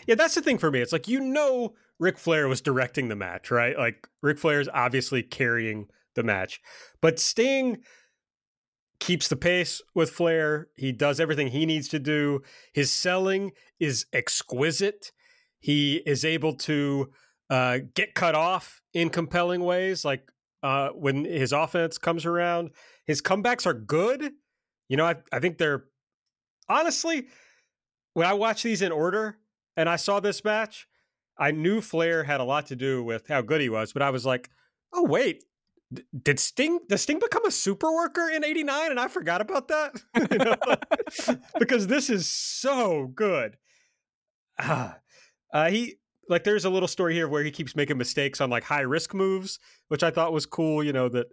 Yeah 0.08 0.16
that's 0.16 0.36
the 0.36 0.42
thing 0.42 0.58
for 0.58 0.72
me 0.72 0.80
it's 0.80 0.94
like 0.94 1.08
you 1.08 1.20
know 1.20 1.74
Ric 2.00 2.18
Flair 2.18 2.48
was 2.48 2.62
directing 2.62 3.10
the 3.10 3.16
match 3.16 3.52
right? 3.52 3.78
Like 3.78 4.08
Ric 4.22 4.38
Flair 4.40 4.60
is 4.60 4.70
obviously 4.74 5.22
carrying 5.22 5.88
the 6.16 6.24
match 6.24 6.62
but 7.02 7.20
Sting 7.20 7.80
keeps 9.00 9.28
the 9.28 9.36
pace 9.36 9.82
with 9.94 10.10
Flair 10.10 10.70
he 10.76 10.94
does 10.94 11.20
everything 11.20 11.48
he 11.48 11.66
needs 11.66 11.90
to 11.90 12.00
do 12.00 12.42
his 12.74 12.92
selling 12.92 13.52
is 13.80 14.06
exquisite 14.14 15.12
he 15.66 15.96
is 16.06 16.24
able 16.24 16.54
to 16.54 17.10
uh, 17.50 17.80
get 17.96 18.14
cut 18.14 18.36
off 18.36 18.84
in 18.94 19.10
compelling 19.10 19.64
ways, 19.64 20.06
like 20.06 20.32
uh, 20.62 20.90
when 20.90 21.26
his 21.26 21.52
offense 21.52 21.98
comes 21.98 22.24
around. 22.24 22.70
His 23.08 23.20
comebacks 23.20 23.66
are 23.66 23.74
good. 23.74 24.34
You 24.90 24.98
know, 24.98 25.06
I, 25.06 25.16
I 25.34 25.40
think 25.40 25.58
they're 25.58 25.86
honestly, 26.70 27.30
when 28.14 28.28
I 28.28 28.34
watch 28.34 28.62
these 28.62 28.84
in 28.84 28.92
order 28.92 29.40
and 29.76 29.90
I 29.90 29.96
saw 29.96 30.20
this 30.20 30.44
match, 30.44 30.88
I 31.36 31.50
knew 31.50 31.82
Flair 31.82 32.26
had 32.26 32.42
a 32.42 32.44
lot 32.44 32.68
to 32.68 32.76
do 32.76 33.04
with 33.04 33.28
how 33.28 33.42
good 33.42 33.60
he 33.60 33.70
was, 33.70 33.92
but 33.92 34.04
I 34.04 34.12
was 34.12 34.24
like, 34.24 34.52
oh, 34.94 35.08
wait, 35.08 35.46
did 36.22 36.40
Sting 36.40 36.78
did 36.88 37.00
Sting 37.00 37.18
become 37.18 37.44
a 37.44 37.50
super 37.52 37.92
worker 37.92 38.30
in 38.30 38.44
89 38.44 38.92
and 38.92 39.00
I 39.00 39.08
forgot 39.08 39.42
about 39.42 39.70
that? 39.70 40.00
you 40.30 40.38
know? 40.38 41.40
because 41.60 41.88
this 41.88 42.12
is 42.12 42.30
so 42.30 43.08
good. 43.08 43.58
Ah, 44.60 45.00
uh, 45.56 45.70
he 45.70 45.96
like 46.28 46.44
there's 46.44 46.66
a 46.66 46.70
little 46.70 46.88
story 46.88 47.14
here 47.14 47.30
where 47.30 47.42
he 47.42 47.50
keeps 47.50 47.78
making 47.78 47.98
mistakes 47.98 48.42
on 48.42 48.50
like 48.50 48.66
high 48.66 48.82
risk 48.82 49.14
moves, 49.14 49.58
which 49.88 50.04
I 50.04 50.12
thought 50.12 50.34
was 50.34 50.46
cool. 50.46 50.84
You 50.84 50.92
know 50.92 51.08
that 51.08 51.28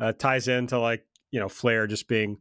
uh, 0.00 0.12
ties 0.12 0.48
into 0.48 0.78
like 0.78 1.04
you 1.30 1.38
know 1.38 1.48
Flair 1.50 1.86
just 1.86 2.08
being 2.08 2.38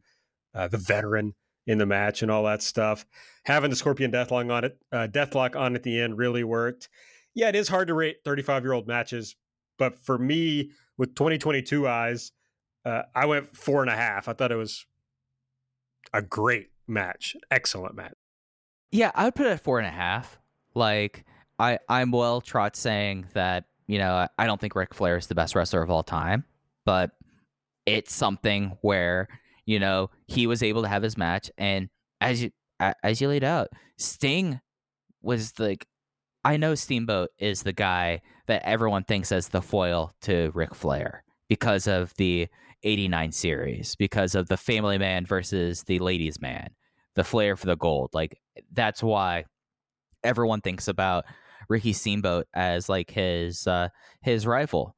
uh, 0.54 0.70
the 0.70 0.78
veteran 0.78 1.36
in 1.68 1.78
the 1.78 1.86
match 1.86 2.22
and 2.22 2.32
all 2.32 2.46
that 2.46 2.62
stuff. 2.62 3.06
Having 3.44 3.72
the 3.72 3.76
Scorpion 3.76 4.12
Deathlock 4.12 4.50
on 4.50 4.64
it, 4.64 4.78
uh, 4.94 5.08
Deathlock 5.12 5.58
on 5.58 5.76
at 5.76 5.84
the 5.84 6.00
end 6.00 6.18
really 6.18 6.44
worked. 6.46 6.88
Yeah, 7.34 7.50
it 7.50 7.56
is 7.56 7.68
hard 7.68 7.90
to 7.90 7.94
rate 7.94 8.18
35 8.24 8.64
year 8.64 8.72
old 8.72 8.88
matches, 8.88 9.36
but 9.78 10.00
for 10.00 10.18
me 10.18 10.72
with 10.98 11.16
2022 11.16 11.86
eyes, 11.86 12.32
uh, 12.86 13.02
I 13.14 13.26
went 13.26 13.58
four 13.58 13.82
and 13.82 13.92
a 13.92 13.96
half. 13.96 14.30
I 14.30 14.34
thought 14.34 14.54
it 14.54 14.56
was 14.56 14.86
a 16.14 16.22
great 16.22 16.70
match, 16.88 17.36
excellent 17.52 17.96
match. 17.96 18.14
Yeah, 18.90 19.12
I 19.14 19.26
would 19.26 19.36
put 19.36 19.48
it 19.48 19.52
at 19.52 19.64
four 19.64 19.80
and 19.80 19.88
a 19.88 19.92
half. 19.92 20.40
Like 20.76 21.26
I 21.58 21.80
I'm 21.90 22.12
well 22.12 22.42
trot 22.42 22.76
saying 22.76 23.28
that 23.34 23.66
you 23.88 23.98
know 23.98 24.28
I 24.38 24.46
don't 24.46 24.60
think 24.60 24.76
Ric 24.76 24.94
Flair 24.94 25.18
is 25.18 25.28
the 25.28 25.36
best 25.36 25.56
wrestler 25.56 25.82
of 25.82 25.90
all 25.90 26.04
time, 26.04 26.44
but 26.86 27.12
it's 27.86 28.14
something 28.14 28.78
where 28.82 29.28
you 29.66 29.80
know 29.80 30.10
he 30.28 30.48
was 30.48 30.62
able 30.62 30.82
to 30.84 30.88
have 30.88 31.04
his 31.04 31.18
match, 31.18 31.50
and 31.58 31.90
as 32.22 32.44
you 32.44 32.52
as 33.04 33.22
you 33.22 33.30
laid 33.30 33.44
out, 33.44 33.70
Sting 33.98 34.60
was 35.22 35.54
like 35.58 35.88
I 36.44 36.58
know 36.58 36.76
Steamboat 36.76 37.30
is 37.40 37.64
the 37.64 37.74
guy 37.74 38.22
that 38.48 38.64
everyone 38.64 39.04
thinks 39.04 39.32
as 39.32 39.50
the 39.50 39.62
foil 39.62 40.14
to 40.22 40.52
Ric 40.54 40.76
Flair 40.76 41.24
because 41.50 41.88
of 41.88 42.14
the 42.18 42.48
89 42.84 43.32
series, 43.32 43.96
because 43.96 44.36
of 44.36 44.48
the 44.48 44.58
family 44.58 44.98
man 45.00 45.26
versus 45.26 45.84
the 45.84 46.00
ladies 46.00 46.40
man, 46.40 46.70
the 47.16 47.24
Flair 47.24 47.56
for 47.56 47.66
the 47.66 47.76
gold. 47.76 48.12
Like 48.14 48.40
that's 48.72 49.02
why 49.02 49.46
everyone 50.26 50.62
thinks 50.62 50.88
about 50.88 51.26
Ricky 51.70 51.94
Steamboat 51.94 52.48
as 52.54 52.90
like 52.90 53.12
his 53.12 53.68
uh, 53.68 53.90
his 54.22 54.46
rival. 54.46 54.96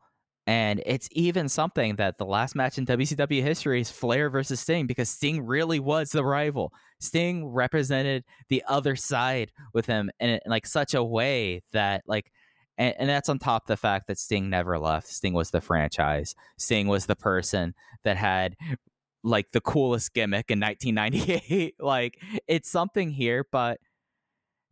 And 0.48 0.82
it's 0.86 1.10
even 1.12 1.50
something 1.50 1.98
that 1.98 2.18
the 2.18 2.26
last 2.26 2.56
match 2.56 2.78
in 2.78 2.86
WCW 2.86 3.44
history 3.44 3.82
is 3.82 3.92
Flair 3.92 4.30
versus 4.30 4.62
Sting 4.62 4.88
because 4.88 5.10
Sting 5.10 5.46
really 5.46 5.78
was 5.78 6.12
the 6.12 6.24
rival. 6.24 6.72
Sting 7.02 7.46
represented 7.46 8.24
the 8.48 8.64
other 8.66 8.96
side 8.96 9.52
with 9.74 9.88
him 9.88 10.10
in, 10.22 10.30
in 10.30 10.40
like 10.46 10.66
such 10.66 10.94
a 10.94 11.04
way 11.04 11.64
that 11.74 12.04
like 12.08 12.32
and, 12.78 12.96
and, 12.98 13.10
that's 13.10 13.28
on 13.28 13.40
top 13.40 13.64
of 13.64 13.68
the 13.68 13.76
fact 13.76 14.08
that 14.08 14.20
Sting 14.20 14.50
never 14.50 14.78
left. 14.78 15.08
Sting 15.08 15.34
was 15.34 15.50
the 15.50 15.62
franchise. 15.62 16.36
Sting 16.58 16.88
was 16.88 17.08
the 17.08 17.16
person 17.16 17.74
that 18.04 18.18
had 18.18 18.56
like 19.24 19.52
the 19.52 19.62
coolest 19.62 20.14
gimmick 20.14 20.50
in 20.50 20.60
1998. 20.60 21.76
like 21.80 22.22
it's 22.48 22.70
something 22.70 23.10
here, 23.10 23.46
but 23.52 23.80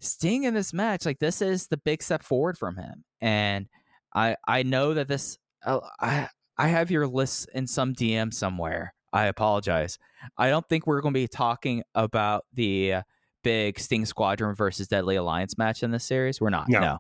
Sting 0.06 0.44
in 0.44 0.54
this 0.54 0.74
match, 0.74 1.06
like 1.06 1.20
this 1.20 1.42
is 1.42 1.68
the 1.68 1.78
big 1.78 2.02
step 2.02 2.24
forward 2.24 2.58
from 2.58 2.78
him. 2.78 3.04
And 3.22 3.68
I 4.14 4.36
I 4.48 4.64
know 4.64 4.94
that 4.94 5.08
this 5.08 5.38
uh, 5.66 5.80
I 6.00 6.30
I 6.58 6.68
have 6.68 6.92
your 6.92 7.08
list 7.08 7.50
in 7.54 7.68
some 7.68 7.94
DM 7.94 8.34
somewhere. 8.34 8.94
I 9.12 9.26
apologize. 9.26 9.98
I 10.38 10.50
don't 10.50 10.68
think 10.68 10.88
we're 10.88 11.02
going 11.02 11.14
to 11.14 11.20
be 11.20 11.28
talking 11.28 11.84
about 11.94 12.46
the 12.54 12.94
uh, 12.96 13.02
big 13.44 13.80
Sting 13.80 14.06
Squadron 14.06 14.56
versus 14.56 14.88
Deadly 14.88 15.16
Alliance 15.16 15.58
match 15.58 15.84
in 15.84 15.92
this 15.92 16.04
series. 16.04 16.42
We're 16.42 16.50
not. 16.50 16.68
No. 16.68 16.80
No. 16.80 16.98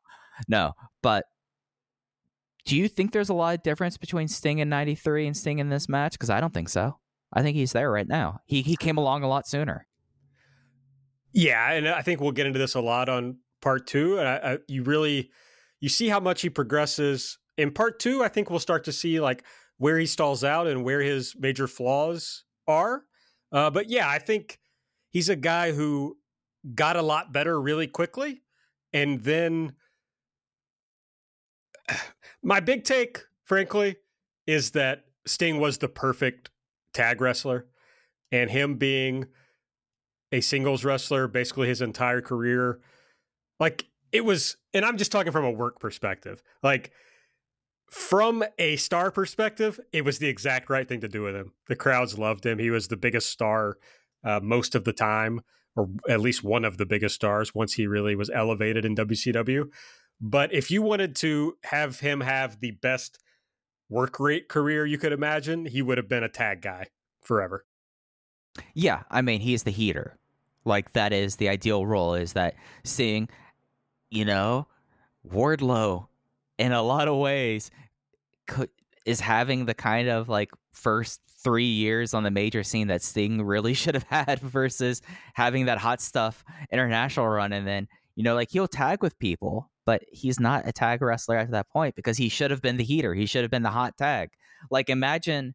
no. 0.47 0.73
But 1.01 1.25
do 2.65 2.77
you 2.77 2.87
think 2.87 3.11
there's 3.11 3.29
a 3.29 3.33
lot 3.33 3.55
of 3.55 3.63
difference 3.63 3.97
between 3.97 4.27
Sting 4.27 4.59
in 4.59 4.69
93 4.69 5.27
and 5.27 5.35
Sting 5.35 5.59
in 5.59 5.69
this 5.69 5.89
match? 5.89 6.13
Because 6.13 6.29
I 6.29 6.39
don't 6.39 6.53
think 6.53 6.69
so. 6.69 6.97
I 7.33 7.41
think 7.41 7.55
he's 7.55 7.73
there 7.73 7.91
right 7.91 8.07
now. 8.07 8.39
He 8.45 8.61
he 8.61 8.77
came 8.77 8.97
along 8.97 9.23
a 9.23 9.27
lot 9.27 9.47
sooner. 9.47 9.85
Yeah, 11.35 11.73
and 11.73 11.87
I 11.87 12.01
think 12.01 12.21
we'll 12.21 12.31
get 12.31 12.47
into 12.47 12.59
this 12.59 12.75
a 12.75 12.81
lot 12.81 13.09
on 13.09 13.37
part 13.61 13.87
two. 13.87 14.17
And 14.17 14.27
I, 14.27 14.35
I, 14.35 14.57
you 14.69 14.83
really 14.83 15.31
you 15.81 15.89
see 15.89 16.07
how 16.07 16.21
much 16.21 16.41
he 16.41 16.49
progresses 16.49 17.37
in 17.57 17.71
part 17.71 17.99
two. 17.99 18.23
I 18.23 18.29
think 18.29 18.49
we'll 18.49 18.59
start 18.59 18.85
to 18.85 18.93
see 18.93 19.19
like 19.19 19.43
where 19.77 19.99
he 19.99 20.05
stalls 20.05 20.45
out 20.45 20.65
and 20.65 20.85
where 20.85 21.01
his 21.01 21.35
major 21.37 21.67
flaws 21.67 22.45
are. 22.67 23.03
Uh, 23.51 23.69
but 23.69 23.89
yeah, 23.89 24.09
I 24.09 24.17
think 24.17 24.59
he's 25.09 25.27
a 25.27 25.35
guy 25.35 25.73
who 25.73 26.17
got 26.73 26.95
a 26.95 27.01
lot 27.01 27.33
better 27.33 27.61
really 27.61 27.87
quickly, 27.87 28.41
and 28.93 29.21
then 29.21 29.73
my 32.43 32.61
big 32.61 32.85
take, 32.85 33.23
frankly, 33.43 33.97
is 34.47 34.71
that 34.71 35.03
Sting 35.27 35.59
was 35.59 35.79
the 35.79 35.89
perfect 35.89 36.49
tag 36.93 37.19
wrestler, 37.19 37.65
and 38.31 38.49
him 38.49 38.75
being 38.75 39.25
a 40.35 40.41
singles 40.41 40.83
wrestler 40.83 41.27
basically 41.27 41.67
his 41.69 41.81
entire 41.81 42.21
career. 42.21 42.79
Like 43.59 43.87
it 44.11 44.25
was, 44.25 44.57
and 44.73 44.83
I'm 44.83 44.97
just 44.97 45.11
talking 45.11 45.31
from 45.31 45.45
a 45.45 45.51
work 45.51 45.79
perspective. 45.79 46.43
Like 46.61 46.91
from 47.89 48.43
a 48.59 48.75
star 48.75 49.11
perspective, 49.11 49.79
it 49.93 50.03
was 50.03 50.19
the 50.19 50.27
exact 50.27 50.69
right 50.69 50.87
thing 50.87 51.01
to 51.01 51.07
do 51.07 51.21
with 51.21 51.35
him. 51.35 51.53
The 51.67 51.75
crowds 51.75 52.19
loved 52.19 52.45
him. 52.45 52.59
He 52.59 52.69
was 52.69 52.89
the 52.89 52.97
biggest 52.97 53.29
star 53.29 53.77
uh, 54.25 54.41
most 54.43 54.75
of 54.75 54.83
the 54.83 54.93
time, 54.93 55.41
or 55.75 55.87
at 56.09 56.19
least 56.19 56.43
one 56.43 56.65
of 56.65 56.77
the 56.77 56.85
biggest 56.85 57.15
stars 57.15 57.55
once 57.55 57.73
he 57.73 57.87
really 57.87 58.15
was 58.15 58.29
elevated 58.29 58.83
in 58.83 58.95
WCW. 58.95 59.65
But 60.19 60.53
if 60.53 60.69
you 60.69 60.81
wanted 60.81 61.15
to 61.17 61.57
have 61.63 62.01
him 62.01 62.21
have 62.21 62.59
the 62.59 62.71
best 62.71 63.19
work 63.89 64.19
rate 64.19 64.49
career 64.49 64.85
you 64.85 64.97
could 64.97 65.13
imagine, 65.13 65.65
he 65.65 65.81
would 65.81 65.97
have 65.97 66.09
been 66.09 66.23
a 66.23 66.29
tag 66.29 66.61
guy 66.61 66.87
forever. 67.21 67.65
Yeah, 68.73 69.03
I 69.09 69.21
mean, 69.21 69.41
he's 69.41 69.63
the 69.63 69.71
heater. 69.71 70.17
Like 70.65 70.93
that 70.93 71.13
is 71.13 71.35
the 71.35 71.49
ideal 71.49 71.85
role 71.85 72.15
is 72.15 72.33
that 72.33 72.55
seeing, 72.83 73.29
you 74.09 74.25
know, 74.25 74.67
Wardlow 75.27 76.07
in 76.57 76.71
a 76.71 76.81
lot 76.81 77.07
of 77.07 77.17
ways 77.17 77.71
could, 78.47 78.69
is 79.05 79.19
having 79.19 79.65
the 79.65 79.73
kind 79.73 80.09
of 80.09 80.27
like 80.27 80.51
first 80.73 81.21
three 81.43 81.65
years 81.65 82.13
on 82.13 82.23
the 82.23 82.31
major 82.31 82.63
scene 82.63 82.87
that 82.87 83.03
Sting 83.03 83.43
really 83.43 83.73
should 83.75 83.93
have 83.93 84.07
had 84.09 84.39
versus 84.39 85.01
having 85.33 85.65
that 85.65 85.77
hot 85.77 86.01
stuff 86.01 86.43
international 86.71 87.27
run. 87.27 87.53
And 87.53 87.67
then, 87.67 87.87
you 88.15 88.23
know, 88.23 88.35
like 88.35 88.49
he'll 88.49 88.67
tag 88.67 89.03
with 89.03 89.19
people, 89.19 89.69
but 89.85 90.03
he's 90.11 90.39
not 90.39 90.67
a 90.67 90.73
tag 90.73 91.01
wrestler 91.01 91.37
at 91.37 91.51
that 91.51 91.69
point 91.69 91.95
because 91.95 92.17
he 92.17 92.29
should 92.29 92.51
have 92.51 92.61
been 92.61 92.77
the 92.77 92.83
heater. 92.83 93.13
He 93.13 93.27
should 93.27 93.43
have 93.43 93.51
been 93.51 93.63
the 93.63 93.69
hot 93.69 93.97
tag. 93.97 94.31
Like 94.71 94.89
imagine 94.89 95.53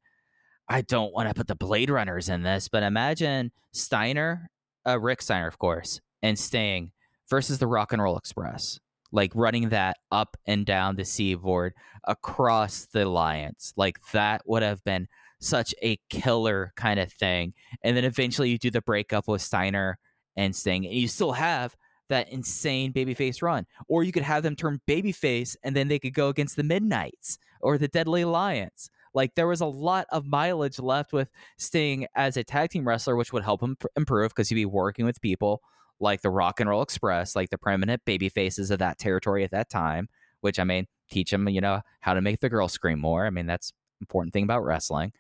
I 0.69 0.83
don't 0.83 1.13
want 1.13 1.29
to 1.29 1.35
put 1.35 1.49
the 1.49 1.57
Blade 1.57 1.91
Runners 1.91 2.29
in 2.29 2.45
this, 2.45 2.69
but 2.69 2.85
imagine 2.85 3.51
Steiner 3.73 4.49
uh, 4.87 4.99
Rick 4.99 5.23
Steiner, 5.23 5.49
of 5.49 5.59
course, 5.59 6.01
and 6.23 6.39
Sting 6.39 6.93
versus 7.29 7.59
the 7.59 7.67
Rock 7.67 7.93
and 7.93 8.03
Roll 8.03 8.17
Express, 8.17 8.81
like 9.13 9.33
running 9.35 9.69
that 9.71 9.97
up 10.11 10.37
and 10.47 10.67
down 10.67 10.97
the 10.97 11.05
seaboard 11.05 11.75
across 12.05 12.87
the 12.87 13.05
alliance, 13.05 13.73
like 13.77 13.99
that 14.13 14.43
would 14.47 14.63
have 14.63 14.83
been 14.85 15.09
such 15.41 15.75
a 15.83 15.99
killer 16.09 16.73
kind 16.77 17.01
of 17.01 17.13
thing. 17.13 17.55
And 17.83 17.97
then 17.97 18.05
eventually 18.05 18.51
you 18.51 18.59
do 18.59 18.71
the 18.71 18.83
breakup 18.83 19.29
with 19.29 19.43
Steiner 19.43 19.99
and 20.37 20.55
Sting, 20.55 20.85
and 20.87 20.95
you 20.95 21.09
still 21.09 21.33
have 21.33 21.77
that 22.11 22.29
insane 22.29 22.93
babyface 22.93 23.41
run. 23.41 23.67
Or 23.89 24.05
you 24.05 24.13
could 24.13 24.25
have 24.25 24.43
them 24.43 24.57
turn 24.57 24.81
babyface 24.87 25.57
and 25.63 25.75
then 25.75 25.89
they 25.89 25.99
could 25.99 26.13
go 26.13 26.29
against 26.29 26.57
the 26.57 26.63
Midnights 26.63 27.39
or 27.61 27.79
the 27.79 27.89
Deadly 27.89 28.23
Alliance. 28.23 28.91
Like 29.15 29.35
there 29.35 29.49
was 29.49 29.61
a 29.61 29.67
lot 29.67 30.07
of 30.11 30.27
mileage 30.27 30.79
left 30.79 31.13
with 31.13 31.31
Sting 31.59 32.07
as 32.15 32.37
a 32.37 32.45
tag 32.45 32.71
team 32.71 32.87
wrestler, 32.87 33.17
which 33.17 33.33
would 33.33 33.43
help 33.43 33.63
him 33.63 33.77
pr- 33.77 33.89
improve 33.97 34.31
because 34.31 34.49
he'd 34.49 34.55
be 34.55 34.67
working 34.67 35.05
with 35.05 35.21
people 35.21 35.63
like 35.99 36.23
the 36.23 36.31
Rock 36.31 36.61
and 36.61 36.71
Roll 36.71 36.83
Express, 36.83 37.37
like 37.37 37.51
the 37.51 37.59
preeminent 37.59 38.05
baby 38.05 38.29
faces 38.29 38.71
of 38.71 38.79
that 38.79 38.99
territory 38.99 39.45
at 39.45 39.51
that 39.51 39.69
time. 39.69 40.09
Which 40.41 40.59
I 40.59 40.65
mean, 40.65 40.87
teach 41.11 41.33
him, 41.33 41.49
you 41.49 41.61
know, 41.61 41.83
how 42.01 42.15
to 42.15 42.21
make 42.21 42.41
the 42.41 42.49
girl 42.49 42.69
scream 42.69 42.99
more. 42.99 43.27
I 43.27 43.31
mean, 43.31 43.47
that's 43.47 43.73
important 44.01 44.33
thing 44.33 44.45
about 44.45 44.65
wrestling. 44.65 45.13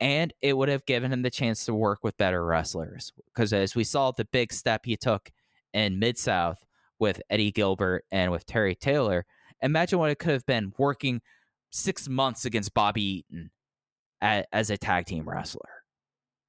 And 0.00 0.32
it 0.40 0.56
would 0.56 0.68
have 0.68 0.86
given 0.86 1.12
him 1.12 1.22
the 1.22 1.30
chance 1.30 1.64
to 1.66 1.74
work 1.74 2.02
with 2.02 2.16
better 2.16 2.44
wrestlers 2.44 3.12
because 3.26 3.52
as 3.52 3.74
we 3.74 3.84
saw 3.84 4.12
the 4.12 4.24
big 4.24 4.52
step 4.52 4.82
he 4.84 4.96
took 4.96 5.30
in 5.72 5.98
Mid 5.98 6.18
South 6.18 6.64
with 6.98 7.20
Eddie 7.28 7.50
Gilbert 7.50 8.04
and 8.10 8.30
with 8.30 8.46
Terry 8.46 8.74
Taylor, 8.74 9.26
imagine 9.60 9.98
what 9.98 10.10
it 10.10 10.18
could 10.18 10.32
have 10.32 10.46
been 10.46 10.72
working 10.78 11.20
six 11.72 12.08
months 12.08 12.44
against 12.44 12.74
Bobby 12.74 13.02
Eaton 13.02 13.50
as, 14.20 14.44
as 14.52 14.70
a 14.70 14.78
tag 14.78 15.06
team 15.06 15.28
wrestler. 15.28 15.68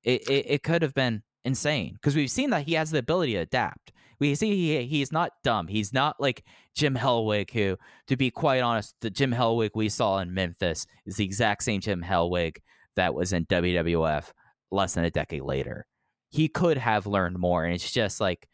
It, 0.03 0.29
it, 0.29 0.45
it 0.47 0.63
could 0.63 0.81
have 0.81 0.93
been 0.93 1.23
insane 1.45 1.93
because 1.93 2.15
we've 2.15 2.29
seen 2.29 2.51
that 2.51 2.67
he 2.67 2.73
has 2.73 2.91
the 2.91 2.99
ability 2.99 3.33
to 3.33 3.39
adapt. 3.39 3.91
We 4.19 4.35
see 4.35 4.55
he 4.55 4.85
he's 4.85 5.11
not 5.11 5.31
dumb. 5.43 5.67
He's 5.67 5.91
not 5.91 6.19
like 6.19 6.43
Jim 6.75 6.95
Hellwig, 6.95 7.51
who, 7.51 7.77
to 8.07 8.15
be 8.15 8.31
quite 8.31 8.61
honest, 8.61 8.95
the 9.01 9.09
Jim 9.09 9.31
Hellwig 9.31 9.71
we 9.75 9.89
saw 9.89 10.19
in 10.19 10.33
Memphis 10.33 10.85
is 11.05 11.17
the 11.17 11.25
exact 11.25 11.63
same 11.63 11.81
Jim 11.81 12.01
Hellwig 12.01 12.57
that 12.95 13.13
was 13.13 13.33
in 13.33 13.45
WWF 13.45 14.31
less 14.71 14.93
than 14.93 15.03
a 15.03 15.11
decade 15.11 15.41
later. 15.41 15.85
He 16.29 16.47
could 16.47 16.77
have 16.77 17.05
learned 17.05 17.37
more, 17.37 17.63
and 17.65 17.73
it's 17.73 17.91
just 17.91 18.19
like, 18.19 18.47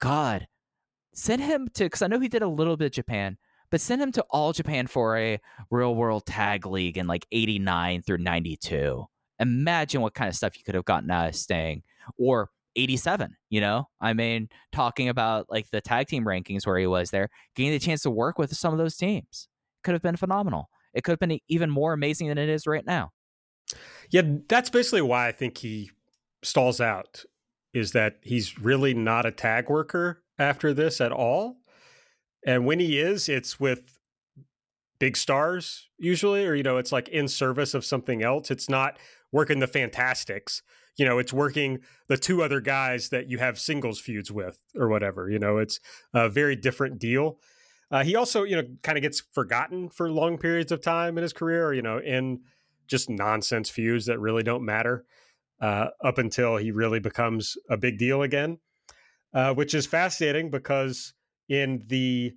God, 0.00 0.46
send 1.14 1.42
him 1.42 1.68
to 1.74 1.84
because 1.84 2.02
I 2.02 2.06
know 2.06 2.20
he 2.20 2.28
did 2.28 2.42
a 2.42 2.48
little 2.48 2.76
bit 2.76 2.86
of 2.86 2.92
Japan, 2.92 3.38
but 3.74 3.80
send 3.80 4.00
him 4.00 4.12
to 4.12 4.24
All 4.30 4.52
Japan 4.52 4.86
for 4.86 5.18
a 5.18 5.40
real 5.68 5.96
world 5.96 6.26
tag 6.26 6.64
league 6.64 6.96
in 6.96 7.08
like 7.08 7.26
89 7.32 8.02
through 8.02 8.18
92. 8.18 9.04
Imagine 9.40 10.00
what 10.00 10.14
kind 10.14 10.28
of 10.28 10.36
stuff 10.36 10.56
you 10.56 10.62
could 10.62 10.76
have 10.76 10.84
gotten 10.84 11.10
out 11.10 11.30
of 11.30 11.34
Sting 11.34 11.82
or 12.16 12.50
87, 12.76 13.34
you 13.50 13.60
know? 13.60 13.88
I 14.00 14.12
mean, 14.12 14.48
talking 14.70 15.08
about 15.08 15.50
like 15.50 15.70
the 15.70 15.80
tag 15.80 16.06
team 16.06 16.24
rankings 16.24 16.64
where 16.64 16.78
he 16.78 16.86
was 16.86 17.10
there, 17.10 17.30
getting 17.56 17.72
the 17.72 17.80
chance 17.80 18.02
to 18.02 18.12
work 18.12 18.38
with 18.38 18.56
some 18.56 18.72
of 18.72 18.78
those 18.78 18.96
teams 18.96 19.48
could 19.82 19.94
have 19.94 20.02
been 20.02 20.14
phenomenal. 20.14 20.70
It 20.94 21.02
could 21.02 21.10
have 21.10 21.18
been 21.18 21.40
even 21.48 21.68
more 21.68 21.94
amazing 21.94 22.28
than 22.28 22.38
it 22.38 22.48
is 22.48 22.68
right 22.68 22.86
now. 22.86 23.10
Yeah, 24.08 24.22
that's 24.48 24.70
basically 24.70 25.02
why 25.02 25.26
I 25.26 25.32
think 25.32 25.58
he 25.58 25.90
stalls 26.44 26.80
out 26.80 27.24
is 27.72 27.90
that 27.90 28.18
he's 28.22 28.56
really 28.56 28.94
not 28.94 29.26
a 29.26 29.32
tag 29.32 29.68
worker 29.68 30.22
after 30.38 30.72
this 30.72 31.00
at 31.00 31.10
all. 31.10 31.56
And 32.46 32.66
when 32.66 32.78
he 32.78 32.98
is, 32.98 33.28
it's 33.28 33.58
with 33.58 33.98
big 34.98 35.16
stars 35.16 35.88
usually, 35.98 36.46
or, 36.46 36.54
you 36.54 36.62
know, 36.62 36.76
it's 36.76 36.92
like 36.92 37.08
in 37.08 37.28
service 37.28 37.74
of 37.74 37.84
something 37.84 38.22
else. 38.22 38.50
It's 38.50 38.68
not 38.68 38.98
working 39.32 39.58
the 39.58 39.66
Fantastics. 39.66 40.62
You 40.96 41.04
know, 41.04 41.18
it's 41.18 41.32
working 41.32 41.80
the 42.06 42.16
two 42.16 42.42
other 42.42 42.60
guys 42.60 43.08
that 43.08 43.28
you 43.28 43.38
have 43.38 43.58
singles 43.58 43.98
feuds 43.98 44.30
with 44.30 44.58
or 44.76 44.88
whatever. 44.88 45.28
You 45.28 45.38
know, 45.38 45.58
it's 45.58 45.80
a 46.12 46.28
very 46.28 46.54
different 46.54 46.98
deal. 46.98 47.38
Uh, 47.90 48.04
he 48.04 48.16
also, 48.16 48.44
you 48.44 48.56
know, 48.56 48.62
kind 48.82 48.96
of 48.96 49.02
gets 49.02 49.20
forgotten 49.32 49.88
for 49.88 50.10
long 50.10 50.38
periods 50.38 50.72
of 50.72 50.80
time 50.80 51.18
in 51.18 51.22
his 51.22 51.32
career, 51.32 51.72
you 51.72 51.82
know, 51.82 51.98
in 51.98 52.40
just 52.86 53.10
nonsense 53.10 53.70
feuds 53.70 54.06
that 54.06 54.20
really 54.20 54.42
don't 54.42 54.64
matter 54.64 55.04
uh, 55.60 55.88
up 56.02 56.18
until 56.18 56.56
he 56.56 56.70
really 56.70 57.00
becomes 57.00 57.56
a 57.68 57.76
big 57.76 57.98
deal 57.98 58.22
again, 58.22 58.58
uh, 59.32 59.52
which 59.54 59.74
is 59.74 59.86
fascinating 59.86 60.50
because 60.50 61.14
in 61.48 61.84
the 61.86 62.34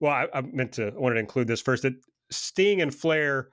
well, 0.00 0.12
I, 0.12 0.26
I, 0.34 0.40
meant 0.42 0.72
to 0.72 0.88
I 0.88 0.98
wanted 0.98 1.14
to 1.14 1.20
include 1.20 1.46
this 1.48 1.60
first 1.60 1.82
that 1.82 1.94
Sting 2.30 2.82
and 2.82 2.94
Flair 2.94 3.48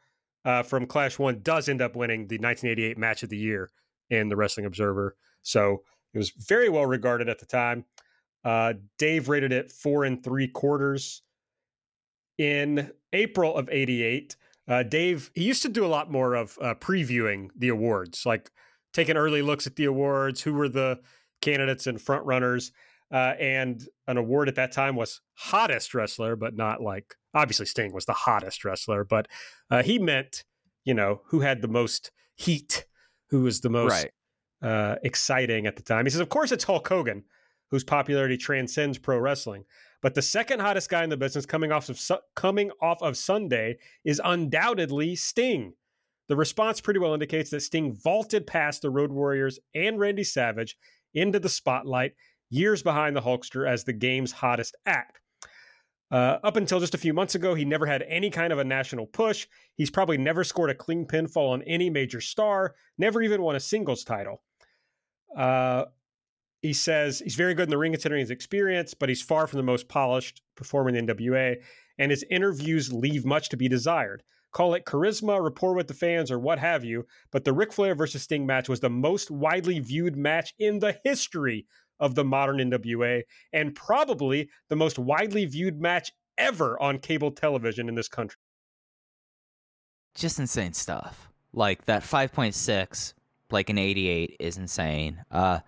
uh, 0.46 0.64
from 0.64 0.86
Clash 0.86 1.20
One 1.20 1.42
does 1.42 1.70
end 1.70 1.82
up 1.82 1.96
winning 1.96 2.28
the 2.28 2.38
1988 2.38 2.98
Match 2.98 3.24
of 3.24 3.30
the 3.30 3.38
Year 3.38 3.70
in 4.10 4.30
the 4.30 4.36
Wrestling 4.36 4.66
Observer, 4.66 5.16
so 5.44 5.84
it 6.14 6.18
was 6.18 6.32
very 6.32 6.70
well 6.70 6.86
regarded 6.86 7.30
at 7.30 7.40
the 7.40 7.46
time. 7.46 7.86
Uh, 8.44 8.74
Dave 8.98 9.30
rated 9.30 9.52
it 9.52 9.72
four 9.72 10.04
and 10.04 10.24
three 10.24 10.48
quarters. 10.48 11.22
In 12.38 12.92
April 13.14 13.56
of 13.56 13.70
'88, 13.70 14.36
Uh, 14.68 14.84
Dave, 14.84 15.32
he 15.36 15.44
used 15.44 15.62
to 15.64 15.70
do 15.70 15.86
a 15.86 15.88
lot 15.88 16.12
more 16.12 16.34
of 16.34 16.58
uh, 16.62 16.74
previewing 16.76 17.50
the 17.56 17.70
awards, 17.70 18.26
like 18.26 18.50
taking 18.94 19.18
early 19.18 19.42
looks 19.42 19.68
at 19.68 19.76
the 19.76 19.86
awards, 19.86 20.42
who 20.42 20.54
were 20.54 20.70
the 20.70 21.00
candidates 21.42 21.88
and 21.88 22.02
front 22.02 22.26
runners. 22.26 22.72
Uh, 23.12 23.34
and 23.40 23.88
an 24.08 24.16
award 24.18 24.48
at 24.48 24.56
that 24.56 24.72
time 24.72 24.96
was 24.96 25.20
hottest 25.34 25.94
wrestler, 25.94 26.36
but 26.36 26.56
not 26.56 26.82
like 26.82 27.16
obviously 27.34 27.66
Sting 27.66 27.94
was 27.94 28.06
the 28.06 28.14
hottest 28.14 28.64
wrestler, 28.64 29.04
but 29.04 29.28
uh, 29.70 29.84
he 29.84 30.00
meant 30.00 30.44
you 30.86 30.94
know 30.94 31.22
who 31.26 31.42
had 31.42 31.62
the 31.62 31.68
most 31.68 32.12
heat, 32.36 32.86
who 33.30 33.42
was 33.44 33.62
the 33.62 33.70
most 33.70 33.92
Right. 33.92 34.12
uh, 34.70 34.96
exciting 35.04 35.68
at 35.68 35.76
the 35.76 35.84
time. 35.84 36.06
He 36.06 36.10
says, 36.10 36.22
of 36.22 36.30
course, 36.30 36.52
it's 36.52 36.64
Hulk 36.64 36.88
Hogan, 36.88 37.24
whose 37.70 37.84
popularity 37.84 38.38
transcends 38.38 38.98
pro 38.98 39.18
wrestling. 39.20 39.66
But 40.02 40.16
the 40.16 40.22
second 40.22 40.62
hottest 40.62 40.90
guy 40.90 41.04
in 41.04 41.10
the 41.10 41.18
business 41.18 41.46
coming 41.46 41.72
off 41.72 41.90
of 41.90 42.00
Su- 42.00 42.18
coming 42.36 42.72
off 42.82 43.02
of 43.04 43.18
Sunday 43.18 43.78
is 44.04 44.20
undoubtedly 44.24 45.16
Sting. 45.16 45.74
The 46.28 46.36
response 46.36 46.80
pretty 46.82 47.00
well 47.00 47.14
indicates 47.14 47.50
that 47.52 47.60
Sting 47.62 47.94
vaulted 47.94 48.48
past 48.48 48.82
the 48.82 48.90
Road 48.90 49.12
Warriors 49.12 49.60
and 49.76 50.00
Randy 50.00 50.24
Savage 50.24 50.78
into 51.14 51.40
the 51.40 51.50
spotlight, 51.50 52.14
years 52.52 52.84
behind 52.84 53.16
the 53.16 53.22
Hulkster 53.22 53.68
as 53.68 53.84
the 53.84 53.94
game's 53.94 54.32
hottest 54.32 54.76
act. 54.86 55.20
Uh, 56.12 56.38
up 56.44 56.58
until 56.58 56.82
just 56.82 56.94
a 56.94 56.98
few 56.98 57.14
months 57.14 57.36
ago, 57.36 57.56
he 57.56 57.64
never 57.64 57.86
had 57.86 58.04
any 58.08 58.30
kind 58.30 58.52
of 58.52 58.60
a 58.60 58.64
national 58.64 59.08
push. 59.08 59.48
He's 59.76 59.90
probably 59.90 60.18
never 60.18 60.44
scored 60.44 60.70
a 60.70 60.76
clean 60.76 61.06
pinfall 61.06 61.52
on 61.52 61.64
any 61.64 61.90
major 61.90 62.20
star, 62.20 62.76
never 62.98 63.22
even 63.22 63.42
won 63.42 63.56
a 63.56 63.62
singles 63.62 64.04
title. 64.04 64.44
Uh, 65.36 65.86
he 66.62 66.74
says 66.74 67.20
he's 67.20 67.36
very 67.36 67.54
good 67.54 67.64
in 67.64 67.70
the 67.70 67.78
ring 67.78 67.94
considering 67.94 68.20
his 68.20 68.30
experience, 68.30 68.94
but 68.94 69.08
he's 69.08 69.22
far 69.22 69.48
from 69.48 69.58
the 69.58 69.64
most 69.64 69.88
polished 69.88 70.42
performer 70.56 70.90
in 70.90 71.06
the 71.06 71.14
NWA, 71.14 71.56
and 71.98 72.12
his 72.12 72.26
interviews 72.30 72.92
leave 72.92 73.26
much 73.26 73.48
to 73.50 73.58
be 73.58 73.70
desired. 73.70 74.22
Call 74.52 74.74
it 74.74 74.86
charisma, 74.86 75.42
rapport 75.42 75.74
with 75.74 75.88
the 75.88 75.94
fans, 75.94 76.30
or 76.30 76.38
what 76.38 76.60
have 76.60 76.84
you, 76.84 77.06
but 77.32 77.46
the 77.46 77.54
Ric 77.54 77.72
Flair 77.72 77.96
versus 77.96 78.24
Sting 78.24 78.46
match 78.46 78.68
was 78.68 78.82
the 78.82 78.90
most 78.90 79.32
widely 79.32 79.80
viewed 79.80 80.18
match 80.18 80.54
in 80.60 80.80
the 80.80 81.00
history 81.06 81.66
of 82.02 82.16
the 82.16 82.26
modern 82.26 82.58
NWA, 82.58 83.22
and 83.54 83.74
probably 83.74 84.50
the 84.68 84.76
most 84.76 85.00
widely 85.00 85.46
viewed 85.46 85.80
match 85.80 86.12
ever 86.38 86.82
on 86.82 87.00
cable 87.00 87.32
television 87.32 87.88
in 87.88 87.96
this 87.96 88.10
country. 88.10 88.38
just 90.16 90.40
insane 90.40 90.74
stuff. 90.74 91.30
Like 91.54 91.86
that 91.86 92.04
5.6, 92.04 93.14
like 93.52 93.70
an 93.70 93.78
88 93.78 94.36
is 94.40 94.58
insane. 94.58 95.24
Uh 95.32 95.60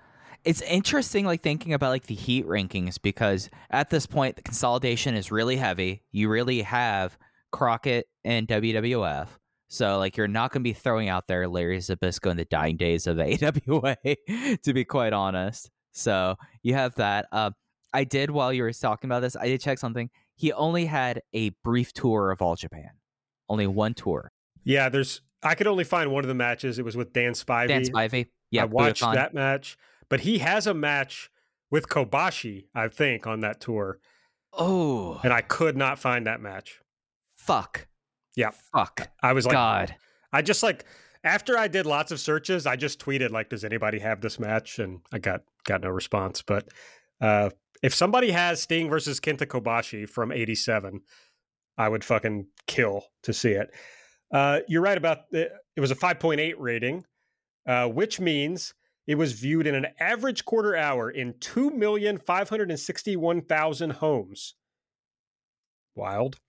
it's 0.43 0.61
interesting 0.63 1.25
like 1.25 1.41
thinking 1.41 1.73
about 1.73 1.91
like 1.91 2.07
the 2.07 2.15
heat 2.15 2.45
rankings 2.45 3.01
because 3.01 3.49
at 3.69 3.89
this 3.89 4.05
point 4.05 4.35
the 4.35 4.41
consolidation 4.41 5.15
is 5.15 5.31
really 5.31 5.55
heavy. 5.55 6.03
You 6.11 6.29
really 6.29 6.63
have 6.63 7.17
Crockett 7.51 8.07
and 8.25 8.47
WWF. 8.47 9.27
So 9.69 9.97
like 9.97 10.17
you're 10.17 10.27
not 10.27 10.51
going 10.51 10.61
to 10.61 10.69
be 10.69 10.73
throwing 10.73 11.07
out 11.09 11.27
there 11.27 11.47
Larry 11.47 11.77
Zbyszko 11.77 12.31
in 12.31 12.37
the 12.37 12.45
dying 12.45 12.75
days 12.77 13.07
of 13.07 13.15
the 13.15 13.23
AWA 13.67 14.57
to 14.63 14.73
be 14.73 14.83
quite 14.85 15.13
honest. 15.13 15.69
So 15.93 16.35
you 16.61 16.73
have 16.73 16.95
that. 16.95 17.27
Uh, 17.31 17.51
I 17.93 18.03
did 18.03 18.31
while 18.31 18.51
you 18.51 18.63
were 18.63 18.73
talking 18.73 19.07
about 19.07 19.21
this, 19.21 19.35
I 19.35 19.47
did 19.47 19.61
check 19.61 19.77
something. 19.79 20.09
He 20.35 20.51
only 20.51 20.85
had 20.85 21.21
a 21.33 21.49
brief 21.63 21.93
tour 21.93 22.31
of 22.31 22.41
all 22.41 22.55
Japan. 22.55 22.89
Only 23.47 23.67
one 23.67 23.93
tour. 23.93 24.31
Yeah, 24.63 24.89
there's. 24.89 25.21
I 25.43 25.55
could 25.55 25.67
only 25.67 25.83
find 25.83 26.11
one 26.11 26.23
of 26.23 26.27
the 26.27 26.33
matches. 26.33 26.79
It 26.79 26.85
was 26.85 26.95
with 26.97 27.13
Dan 27.13 27.33
Spivey. 27.33 27.67
Dan 27.67 27.83
Spivey. 27.83 28.27
Yeah, 28.49 28.63
I 28.63 28.65
watched 28.65 29.03
Budokan. 29.03 29.13
that 29.15 29.33
match, 29.33 29.77
but 30.09 30.21
he 30.21 30.39
has 30.39 30.65
a 30.67 30.73
match 30.73 31.29
with 31.69 31.87
Kobashi, 31.89 32.65
I 32.73 32.87
think, 32.87 33.25
on 33.27 33.39
that 33.41 33.59
tour, 33.59 33.99
Oh, 34.53 35.19
and 35.23 35.33
I 35.33 35.41
could 35.41 35.75
not 35.75 35.97
find 35.99 36.27
that 36.27 36.39
match. 36.39 36.79
fuck. 37.35 37.87
Yeah. 38.35 38.51
Fuck. 38.73 39.09
I 39.21 39.33
was 39.33 39.45
like, 39.45 39.53
God. 39.53 39.95
I 40.31 40.41
just 40.41 40.63
like 40.63 40.85
after 41.23 41.57
I 41.57 41.67
did 41.67 41.85
lots 41.85 42.11
of 42.11 42.19
searches, 42.19 42.65
I 42.65 42.75
just 42.75 42.99
tweeted 42.99 43.31
like, 43.31 43.49
"Does 43.49 43.63
anybody 43.63 43.99
have 43.99 44.21
this 44.21 44.39
match?" 44.39 44.79
And 44.79 45.01
I 45.11 45.19
got 45.19 45.41
got 45.65 45.81
no 45.81 45.89
response. 45.89 46.41
But 46.41 46.69
uh, 47.21 47.49
if 47.81 47.93
somebody 47.93 48.31
has 48.31 48.61
Sting 48.61 48.89
versus 48.89 49.19
Kenta 49.19 49.45
Kobashi 49.45 50.07
from 50.07 50.31
'87, 50.31 51.01
I 51.77 51.89
would 51.89 52.03
fucking 52.03 52.47
kill 52.67 53.05
to 53.23 53.33
see 53.33 53.51
it. 53.51 53.73
Uh, 54.31 54.59
you're 54.67 54.81
right 54.81 54.97
about 54.97 55.29
the, 55.31 55.51
it 55.75 55.81
was 55.81 55.91
a 55.91 55.95
5.8 55.95 56.53
rating, 56.57 57.03
uh, 57.67 57.87
which 57.87 58.19
means 58.19 58.73
it 59.05 59.13
was 59.15 59.33
viewed 59.33 59.67
in 59.67 59.75
an 59.75 59.87
average 59.99 60.45
quarter 60.45 60.73
hour 60.75 61.11
in 61.11 61.33
2,561,000 61.33 63.91
homes. 63.93 64.55
Wild. 65.95 66.39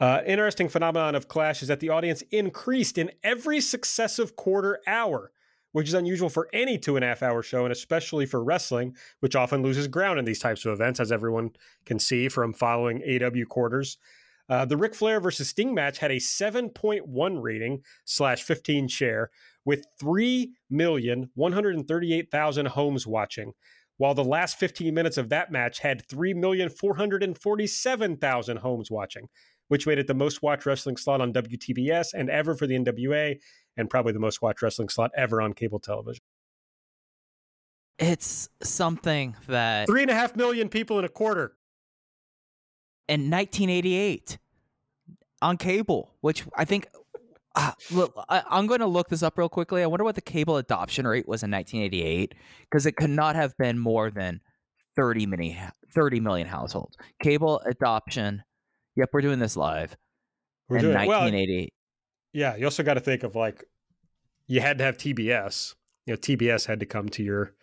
Uh, 0.00 0.20
interesting 0.26 0.68
phenomenon 0.68 1.16
of 1.16 1.26
Clash 1.26 1.62
is 1.62 1.68
that 1.68 1.80
the 1.80 1.88
audience 1.88 2.22
increased 2.30 2.98
in 2.98 3.10
every 3.24 3.60
successive 3.60 4.36
quarter 4.36 4.78
hour, 4.86 5.32
which 5.72 5.88
is 5.88 5.94
unusual 5.94 6.28
for 6.28 6.48
any 6.52 6.78
two 6.78 6.94
and 6.96 7.04
a 7.04 7.08
half 7.08 7.20
hour 7.22 7.42
show, 7.42 7.64
and 7.64 7.72
especially 7.72 8.24
for 8.24 8.44
wrestling, 8.44 8.94
which 9.20 9.34
often 9.34 9.62
loses 9.62 9.88
ground 9.88 10.18
in 10.18 10.24
these 10.24 10.38
types 10.38 10.64
of 10.64 10.72
events, 10.72 11.00
as 11.00 11.10
everyone 11.10 11.50
can 11.84 11.98
see 11.98 12.28
from 12.28 12.52
following 12.52 13.02
AW 13.02 13.44
quarters. 13.48 13.98
Uh, 14.48 14.64
the 14.64 14.76
Ric 14.76 14.94
Flair 14.94 15.18
versus 15.20 15.48
Sting 15.48 15.74
match 15.74 15.98
had 15.98 16.12
a 16.12 16.16
7.1 16.16 17.42
rating 17.42 17.82
slash 18.04 18.42
15 18.42 18.88
share 18.88 19.30
with 19.64 19.84
3,138,000 20.00 22.68
homes 22.68 23.06
watching, 23.06 23.52
while 23.98 24.14
the 24.14 24.24
last 24.24 24.58
15 24.58 24.94
minutes 24.94 25.18
of 25.18 25.28
that 25.28 25.52
match 25.52 25.80
had 25.80 26.08
3,447,000 26.08 28.58
homes 28.58 28.90
watching, 28.90 29.28
which 29.68 29.86
made 29.86 29.98
it 29.98 30.06
the 30.06 30.14
most 30.14 30.42
watched 30.42 30.66
wrestling 30.66 30.96
slot 30.96 31.20
on 31.20 31.32
WTBS 31.32 32.08
and 32.14 32.28
ever 32.30 32.54
for 32.54 32.66
the 32.66 32.78
NWA, 32.78 33.38
and 33.76 33.88
probably 33.88 34.12
the 34.12 34.18
most 34.18 34.42
watched 34.42 34.62
wrestling 34.62 34.88
slot 34.88 35.10
ever 35.16 35.40
on 35.40 35.52
cable 35.52 35.78
television. 35.78 36.22
It's 37.98 38.48
something 38.62 39.34
that 39.48 39.86
Three 39.88 40.02
and 40.02 40.10
a 40.10 40.14
half 40.14 40.36
million 40.36 40.68
people 40.68 40.98
in 40.98 41.04
a 41.04 41.08
quarter. 41.08 41.56
in 43.08 43.30
1988 43.30 44.38
on 45.42 45.56
cable, 45.56 46.14
which 46.20 46.44
I 46.56 46.64
think. 46.64 46.88
Uh, 47.54 47.72
look, 47.90 48.14
I, 48.28 48.42
I'm 48.48 48.68
going 48.68 48.78
to 48.80 48.86
look 48.86 49.08
this 49.08 49.22
up 49.24 49.36
real 49.36 49.48
quickly. 49.48 49.82
I 49.82 49.86
wonder 49.86 50.04
what 50.04 50.14
the 50.14 50.20
cable 50.20 50.58
adoption 50.58 51.06
rate 51.08 51.26
was 51.26 51.42
in 51.42 51.50
1988 51.50 52.34
because 52.70 52.86
it 52.86 52.94
could 52.94 53.10
not 53.10 53.34
have 53.34 53.56
been 53.56 53.78
more 53.78 54.10
than 54.12 54.40
30 54.94 55.26
many 55.26 55.58
30 55.90 56.20
million 56.20 56.46
households. 56.46 56.96
Cable 57.20 57.60
adoption. 57.66 58.44
Yep, 58.98 59.10
we're 59.12 59.20
doing 59.20 59.38
this 59.38 59.56
live 59.56 59.96
We're 60.68 60.78
in 60.78 60.82
doing 60.82 61.06
well. 61.06 61.30
Yeah, 62.32 62.56
you 62.56 62.64
also 62.64 62.82
got 62.82 62.94
to 62.94 63.00
think 63.00 63.22
of 63.22 63.36
like 63.36 63.64
you 64.48 64.60
had 64.60 64.78
to 64.78 64.84
have 64.84 64.96
TBS. 64.96 65.74
You 66.06 66.14
know, 66.14 66.18
TBS 66.18 66.66
had 66.66 66.80
to 66.80 66.86
come 66.86 67.08
to 67.10 67.22
your 67.22 67.54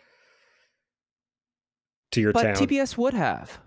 to 2.11 2.21
your 2.21 2.31
But 2.31 2.43
town. 2.43 2.55
TBS 2.55 2.97
would 2.97 3.13
have. 3.13 3.59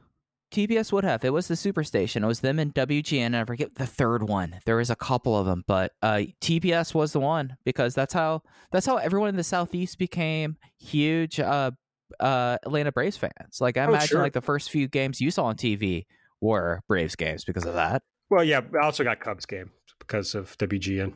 TBS 0.50 0.92
would 0.92 1.04
have. 1.04 1.26
It 1.26 1.32
was 1.34 1.48
the 1.48 1.54
superstation. 1.54 2.22
It 2.22 2.26
was 2.26 2.40
them 2.40 2.58
and 2.58 2.74
WGN. 2.74 3.20
And 3.20 3.36
I 3.36 3.44
forget 3.44 3.74
the 3.74 3.84
third 3.86 4.22
one. 4.22 4.60
There 4.64 4.76
was 4.76 4.88
a 4.88 4.96
couple 4.96 5.36
of 5.36 5.44
them, 5.44 5.62
but 5.66 5.92
uh, 6.02 6.22
TBS 6.40 6.94
was 6.94 7.12
the 7.12 7.20
one 7.20 7.58
because 7.64 7.94
that's 7.94 8.14
how 8.14 8.42
that's 8.72 8.86
how 8.86 8.96
everyone 8.96 9.28
in 9.28 9.36
the 9.36 9.44
southeast 9.44 9.98
became 9.98 10.56
huge 10.78 11.38
uh, 11.38 11.72
uh, 12.18 12.56
Atlanta 12.64 12.92
Braves 12.92 13.18
fans. 13.18 13.60
Like 13.60 13.76
I 13.76 13.84
Oh, 13.84 13.88
imagine, 13.90 14.08
sure. 14.08 14.22
like 14.22 14.32
the 14.32 14.40
first 14.40 14.70
few 14.70 14.88
games 14.88 15.20
you 15.20 15.30
saw 15.30 15.44
on 15.44 15.56
TV 15.56 16.06
were 16.40 16.80
Braves 16.88 17.16
games 17.16 17.44
because 17.44 17.64
of 17.64 17.74
that. 17.74 18.02
well, 18.30 18.44
yeah, 18.44 18.60
I 18.80 18.84
also 18.84 19.04
got 19.04 19.20
Cubs 19.20 19.46
game 19.46 19.70
because 19.98 20.34
of 20.34 20.56
WGN. 20.58 21.12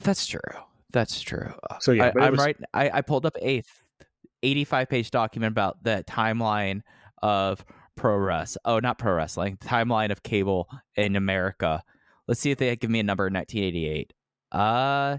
That's 0.00 0.26
true. 0.26 0.40
That's 0.92 1.20
true. 1.20 1.52
So 1.80 1.92
yeah, 1.92 2.12
I, 2.16 2.26
I'm 2.26 2.32
was- 2.32 2.40
right. 2.40 2.56
I, 2.74 2.90
I 2.90 3.00
pulled 3.02 3.24
up 3.26 3.36
a 3.40 3.62
85 4.42 4.88
page 4.88 5.10
document 5.10 5.52
about 5.52 5.82
the 5.82 6.04
timeline 6.08 6.80
of 7.22 7.64
pro 7.96 8.16
wrestling. 8.16 8.60
Oh, 8.64 8.78
not 8.78 8.98
pro 8.98 9.14
wrestling. 9.14 9.56
Timeline 9.58 10.10
of 10.10 10.22
cable 10.22 10.68
in 10.96 11.16
America. 11.16 11.82
Let's 12.28 12.40
see 12.40 12.50
if 12.50 12.58
they 12.58 12.74
give 12.76 12.90
me 12.90 13.00
a 13.00 13.04
number 13.04 13.26
in 13.26 13.34
1988. 13.34 14.12
Uh, 14.50 15.18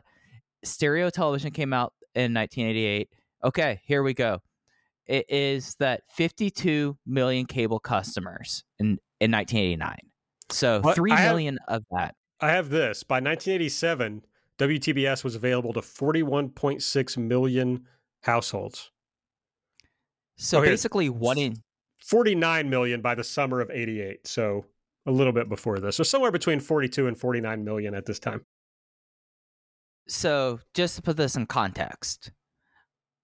stereo 0.64 1.10
television 1.10 1.52
came 1.52 1.74
out 1.74 1.94
in 2.16 2.34
1988. 2.34 3.10
Okay, 3.44 3.82
here 3.86 4.04
we 4.04 4.14
go. 4.14 4.40
It 5.08 5.26
is 5.30 5.76
that 5.76 6.02
52 6.10 6.98
million 7.06 7.46
cable 7.46 7.80
customers 7.80 8.64
in 8.80 8.98
in 9.20 9.32
1989. 9.32 9.98
So 10.50 10.82
What? 10.82 10.96
three 10.96 11.12
I 11.12 11.20
have- 11.22 11.58
of 11.68 11.84
that. 11.92 12.16
I 12.40 12.52
have 12.52 12.70
this. 12.70 13.04
By 13.04 13.20
1987, 13.22 14.26
WTBS 14.58 15.24
was 15.24 15.36
available 15.36 15.72
to 15.74 15.82
41.6 15.82 17.18
million 17.18 17.86
households. 18.24 18.92
So 20.38 20.60
Oh, 20.60 20.62
basically, 20.62 21.10
one 21.10 21.38
in 21.38 21.64
49 22.00 22.70
million 22.70 23.02
by 23.02 23.16
the 23.16 23.24
summer 23.24 23.62
of 23.62 23.70
88. 23.72 24.28
So 24.28 24.66
a 25.06 25.12
little 25.12 25.32
bit 25.34 25.48
before 25.48 25.80
this. 25.80 25.96
So 25.96 26.04
somewhere 26.04 26.32
between 26.32 26.60
42 26.60 27.08
and 27.08 27.18
49 27.18 27.64
million 27.64 27.94
at 27.96 28.06
this 28.06 28.20
time. 28.20 28.46
so 30.08 30.60
just 30.74 30.98
to 30.98 31.02
put 31.02 31.16
this 31.18 31.36
in 31.38 31.46
context 31.46 32.32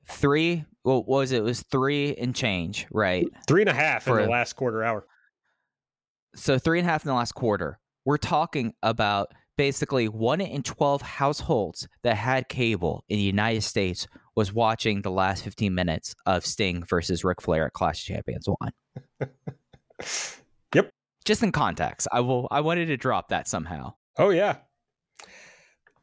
three 0.10 0.65
what 0.84 1.07
was 1.07 1.31
it? 1.31 1.38
it 1.38 1.44
was 1.44 1.64
three 1.72 2.15
and 2.15 2.36
change 2.36 2.88
right 2.91 3.27
Three 3.48 3.61
and 3.61 3.69
a 3.69 3.73
half 3.73 4.07
in 4.07 4.15
the 4.15 4.27
last 4.27 4.53
quarter 4.53 4.84
hour. 4.84 5.06
so 6.36 6.57
three 6.57 6.80
and 6.80 6.88
a 6.88 6.91
half 6.91 7.03
in 7.06 7.10
the 7.10 7.15
last 7.15 7.34
quarter 7.34 7.80
we're 8.06 8.18
talking 8.18 8.73
about 8.81 9.31
basically 9.57 10.07
one 10.07 10.40
in 10.40 10.64
12 10.64 11.02
households 11.02 11.88
that 12.03 12.15
had 12.15 12.48
cable 12.48 13.03
in 13.10 13.18
the 13.18 13.23
United 13.23 13.61
States 13.61 14.07
was 14.36 14.53
watching 14.53 15.02
the 15.02 15.11
last 15.11 15.44
15 15.44 15.76
minutes 15.76 16.15
of 16.26 16.45
Sting 16.45 16.81
versus 16.86 17.26
Ric 17.26 17.41
Flair 17.41 17.65
at 17.65 17.73
Clash 17.73 18.10
of 18.10 18.15
Champions 18.15 18.48
1. 19.19 19.30
yep. 20.73 20.90
Just 21.26 21.44
in 21.44 21.52
context, 21.52 22.07
I 22.11 22.22
will 22.22 22.48
I 22.49 22.61
wanted 22.61 22.86
to 22.86 22.95
drop 22.98 23.30
that 23.30 23.49
somehow. 23.49 23.95
Oh 24.18 24.30
yeah. 24.30 24.56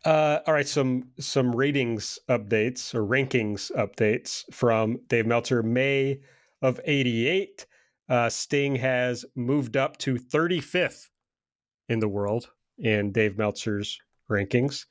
Uh, 0.07 0.39
all 0.47 0.55
right, 0.55 0.69
some 0.69 1.09
some 1.19 1.55
ratings 1.55 2.16
updates 2.28 2.95
or 2.95 3.05
rankings 3.05 3.73
updates 3.73 4.45
from 4.55 5.01
Dave 5.09 5.27
Meltzer. 5.27 5.65
May 5.65 6.20
of 6.62 6.81
'88, 6.85 7.66
uh, 8.09 8.28
Sting 8.31 8.77
has 8.77 9.24
moved 9.35 9.77
up 9.77 9.97
to 9.99 10.15
35th 10.15 11.09
in 11.89 11.99
the 11.99 12.07
world 12.07 12.49
in 12.78 13.11
Dave 13.11 13.37
Meltzer's 13.37 13.99
rankings. 14.31 14.85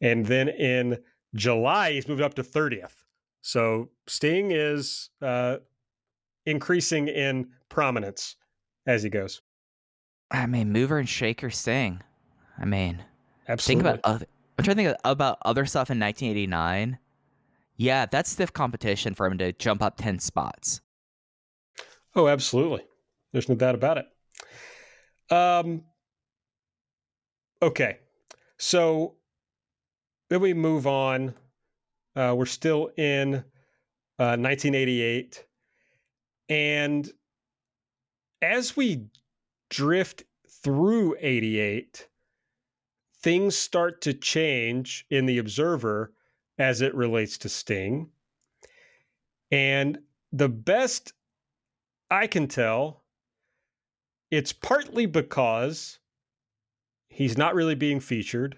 And 0.00 0.24
then 0.24 0.48
in 0.48 0.98
July, 1.34 1.94
he's 1.94 2.06
moved 2.06 2.22
up 2.22 2.34
to 2.34 2.44
30th. 2.44 2.94
So 3.40 3.90
Sting 4.06 4.52
is 4.52 5.10
uh, 5.20 5.56
increasing 6.46 7.08
in 7.08 7.48
prominence 7.68 8.36
as 8.86 9.02
he 9.02 9.10
goes. 9.10 9.42
I 10.30 10.46
mean, 10.46 10.72
mover 10.72 10.98
and 10.98 11.08
shaker 11.08 11.50
Sting. 11.50 12.00
I 12.58 12.64
mean, 12.64 13.02
absolutely. 13.48 13.82
Think 13.82 13.98
about 13.98 14.14
other, 14.14 14.26
I'm 14.58 14.64
trying 14.64 14.76
to 14.76 14.82
think 14.84 14.98
about 15.04 15.38
other 15.44 15.64
stuff 15.66 15.90
in 15.90 15.98
1989. 15.98 16.98
Yeah, 17.76 18.06
that's 18.06 18.30
stiff 18.30 18.52
competition 18.52 19.14
for 19.14 19.26
him 19.26 19.38
to 19.38 19.52
jump 19.52 19.82
up 19.82 19.96
10 19.96 20.18
spots. 20.18 20.80
Oh, 22.14 22.28
absolutely. 22.28 22.84
There's 23.32 23.48
no 23.48 23.54
doubt 23.54 23.74
about 23.74 23.98
it. 23.98 24.06
Um, 25.34 25.84
Okay. 27.62 27.98
So 28.58 29.14
then 30.28 30.40
we 30.40 30.52
move 30.52 30.86
on. 30.86 31.34
Uh, 32.16 32.34
we're 32.36 32.44
still 32.44 32.90
in 32.96 33.36
uh, 34.18 34.36
1988. 34.36 35.44
And 36.48 37.10
as 38.42 38.76
we 38.76 39.06
drift 39.70 40.24
through 40.50 41.16
88, 41.20 42.08
things 43.22 43.56
start 43.56 44.00
to 44.02 44.12
change 44.12 45.06
in 45.10 45.26
the 45.26 45.38
observer 45.38 46.12
as 46.58 46.80
it 46.80 46.94
relates 46.94 47.38
to 47.38 47.48
Sting. 47.48 48.10
And 49.50 49.98
the 50.32 50.48
best 50.48 51.12
I 52.10 52.26
can 52.26 52.48
tell, 52.48 53.04
it's 54.30 54.52
partly 54.52 55.06
because 55.06 55.98
He's 57.12 57.36
not 57.36 57.54
really 57.54 57.74
being 57.74 58.00
featured. 58.00 58.56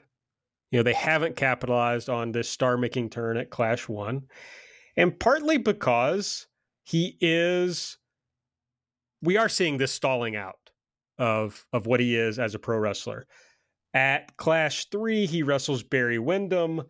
You 0.70 0.78
know, 0.78 0.82
they 0.84 0.94
haven't 0.94 1.36
capitalized 1.36 2.08
on 2.08 2.30
this 2.30 2.48
star 2.48 2.76
making 2.76 3.10
turn 3.10 3.36
at 3.36 3.50
Clash 3.50 3.88
1. 3.88 4.22
And 4.96 5.18
partly 5.18 5.58
because 5.58 6.46
he 6.84 7.16
is 7.20 7.98
we 9.22 9.36
are 9.36 9.48
seeing 9.48 9.78
this 9.78 9.92
stalling 9.92 10.36
out 10.36 10.70
of 11.18 11.66
of 11.72 11.86
what 11.86 11.98
he 11.98 12.16
is 12.16 12.38
as 12.38 12.54
a 12.54 12.58
pro 12.60 12.78
wrestler. 12.78 13.26
At 13.94 14.36
Clash 14.36 14.90
3, 14.90 15.24
he 15.24 15.44
wrestles 15.44 15.84
Barry 15.84 16.18
Windham, 16.18 16.82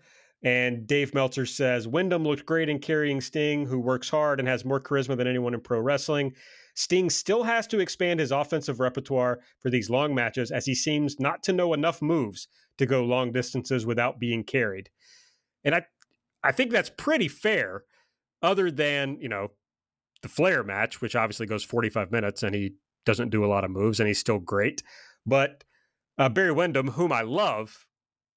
and 0.43 0.86
Dave 0.86 1.14
Meltzer 1.14 1.47
says 1.47 1.86
Windham 1.86 2.24
looked 2.24 2.47
great 2.47 2.68
in 2.70 2.78
carrying 2.78 3.20
Sting, 3.20 3.66
who 3.66 3.78
works 3.78 4.09
hard 4.09 4.40
and 4.40 4.48
has 4.48 4.64
more 4.64 4.81
charisma 4.81 5.16
than 5.16 5.26
anyone 5.26 5.55
in 5.55 5.60
pro 5.60 5.81
wrestling. 5.81 6.35
Sting 6.74 7.09
still 7.09 7.44
has 7.44 7.66
to 7.68 7.78
expand 7.78 8.20
his 8.20 8.32
offensive 8.32 8.81
repertoire 8.81 9.40
for 9.60 9.70
these 9.70 9.90
long 9.90 10.14
matches 10.14 10.51
as 10.51 10.66
he 10.66 10.74
seems 10.74 11.20
not 11.20 11.43
to 11.44 11.52
know 11.52 11.72
enough 11.72 12.02
moves 12.02 12.48
to 12.78 12.86
go 12.86 13.05
long 13.05 13.32
distances 13.32 13.86
without 13.86 14.18
being 14.18 14.43
carried. 14.43 14.90
And 15.62 15.74
I 15.74 15.86
I 16.43 16.52
think 16.52 16.72
that's 16.72 16.90
pretty 16.90 17.28
fair 17.28 17.85
other 18.43 18.70
than, 18.70 19.18
you 19.20 19.28
know, 19.28 19.52
the 20.22 20.28
Flair 20.28 20.62
match 20.62 21.01
which 21.01 21.16
obviously 21.16 21.47
goes 21.47 21.64
45 21.64 22.10
minutes 22.10 22.43
and 22.43 22.55
he 22.55 22.74
doesn't 23.06 23.31
do 23.31 23.44
a 23.44 23.48
lot 23.48 23.64
of 23.64 23.70
moves 23.70 24.01
and 24.01 24.09
he's 24.09 24.18
still 24.18 24.40
great. 24.40 24.82
But 25.24 25.64
uh, 26.19 26.28
Barry 26.28 26.53
Windham, 26.53 26.89
whom 26.89 27.12
I 27.12 27.23
love, 27.23 27.86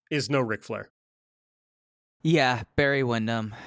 is 0.09 0.29
no 0.29 0.39
Ric 0.39 0.63
Flair. 0.63 0.89
Yeah, 2.23 2.63
Barry 2.75 3.03
Windham 3.03 3.55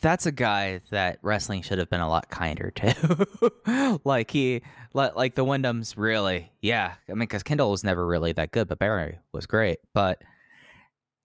that's 0.00 0.26
a 0.26 0.32
guy 0.32 0.80
that 0.90 1.18
wrestling 1.22 1.62
should 1.62 1.78
have 1.78 1.90
been 1.90 2.00
a 2.00 2.08
lot 2.08 2.30
kinder 2.30 2.70
to. 2.70 4.00
like 4.04 4.30
he, 4.30 4.62
like 4.94 5.34
the 5.34 5.44
Windhams, 5.44 5.94
really, 5.96 6.50
yeah. 6.62 6.94
I 7.08 7.12
mean, 7.12 7.20
because 7.20 7.42
Kendall 7.42 7.70
was 7.70 7.84
never 7.84 8.06
really 8.06 8.32
that 8.32 8.50
good, 8.52 8.68
but 8.68 8.78
Barry 8.78 9.18
was 9.32 9.46
great. 9.46 9.78
But 9.92 10.22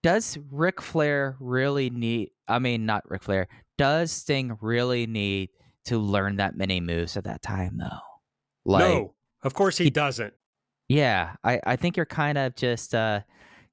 does 0.03 0.37
Ric 0.51 0.81
Flair 0.81 1.35
really 1.39 1.89
need? 1.89 2.31
I 2.47 2.59
mean, 2.59 2.85
not 2.85 3.09
Ric 3.09 3.23
Flair. 3.23 3.47
Does 3.77 4.11
Sting 4.11 4.57
really 4.61 5.07
need 5.07 5.49
to 5.85 5.97
learn 5.97 6.37
that 6.37 6.55
many 6.55 6.79
moves 6.79 7.17
at 7.17 7.23
that 7.25 7.41
time, 7.41 7.77
though? 7.77 7.99
Like, 8.65 8.81
no, 8.81 9.13
of 9.43 9.53
course 9.53 9.77
he, 9.77 9.85
he 9.85 9.89
doesn't. 9.89 10.33
Yeah, 10.87 11.35
I, 11.43 11.59
I 11.65 11.75
think 11.75 11.97
you're 11.97 12.05
kind 12.05 12.37
of 12.37 12.55
just 12.55 12.93
uh, 12.93 13.21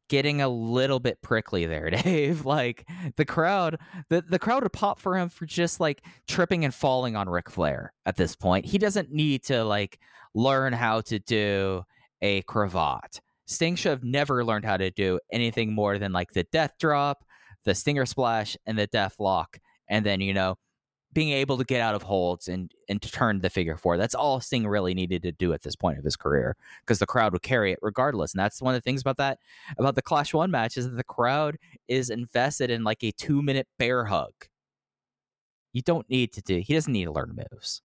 getting 0.09 0.40
a 0.40 0.48
little 0.48 1.01
bit 1.01 1.20
prickly 1.22 1.66
there, 1.66 1.90
Dave. 2.05 2.44
like 2.44 2.89
the 3.16 3.24
crowd, 3.24 3.78
the, 4.09 4.22
the 4.22 4.39
crowd 4.39 4.62
would 4.62 4.72
pop 4.72 4.98
for 4.98 5.16
him 5.18 5.28
for 5.28 5.47
just 5.47 5.80
like 5.80 6.05
tripping 6.26 6.64
and 6.64 6.74
falling 6.74 7.16
on 7.16 7.28
Ric 7.28 7.51
Flair 7.51 7.93
at 8.06 8.16
this 8.16 8.34
point. 8.36 8.64
He 8.66 8.78
doesn't 8.78 9.12
need 9.12 9.43
to 9.44 9.64
like 9.64 9.98
learn 10.34 10.72
how 10.72 11.02
to 11.02 11.18
do 11.18 11.82
a 12.22 12.43
cravat. 12.43 13.20
Sting 13.47 13.76
should 13.76 13.90
have 13.90 14.05
never 14.05 14.44
learned 14.44 14.64
how 14.64 14.76
to 14.76 14.90
do 14.90 15.18
anything 15.30 15.74
more 15.74 15.98
than 15.98 16.12
like 16.12 16.32
the 16.32 16.44
death 16.44 16.72
drop, 16.78 17.24
the 17.64 17.74
stinger 17.74 18.06
splash, 18.06 18.56
and 18.66 18.78
the 18.78 18.86
death 18.86 19.16
lock. 19.18 19.59
And 19.89 20.06
then, 20.06 20.20
you 20.20 20.32
know, 20.32 20.56
being 21.12 21.30
able 21.30 21.59
to 21.59 21.64
get 21.64 21.80
out 21.80 21.94
of 21.94 22.02
holds 22.02 22.48
and 22.48 22.72
and 22.89 23.02
to 23.02 23.10
turn 23.10 23.40
the 23.40 23.51
figure 23.51 23.76
four. 23.76 23.97
That's 23.97 24.14
all 24.14 24.40
Sting 24.40 24.66
really 24.66 24.94
needed 24.94 25.22
to 25.22 25.32
do 25.32 25.52
at 25.52 25.62
this 25.62 25.76
point 25.76 25.98
of 25.98 26.05
his 26.05 26.16
career 26.16 26.56
because 26.80 26.98
the 26.98 27.06
crowd 27.06 27.32
would 27.32 27.43
carry 27.43 27.72
it 27.72 27.78
regardless. 27.82 28.32
And 28.32 28.40
that's 28.40 28.62
one 28.62 28.74
of 28.74 28.78
the 28.78 28.84
things 28.84 29.01
about 29.01 29.18
that 29.18 29.39
about 29.78 29.94
the 29.94 30.02
Clash 30.02 30.32
One 30.32 30.51
match 30.51 30.76
is 30.76 30.89
that 30.89 30.97
the 30.97 31.05
crowd 31.05 31.59
is 31.89 32.10
invested 32.10 32.70
in 32.70 32.84
like 32.84 33.02
a 33.02 33.12
two 33.12 33.43
minute 33.43 33.68
bear 33.78 34.06
hug. 34.06 34.32
You 35.72 35.82
don't 35.82 36.09
need 36.09 36.32
to 36.34 36.43
do. 36.43 36.59
He 36.59 36.74
doesn't 36.74 36.93
need 36.93 37.06
to 37.06 37.12
learn 37.12 37.36
moves. 37.51 37.82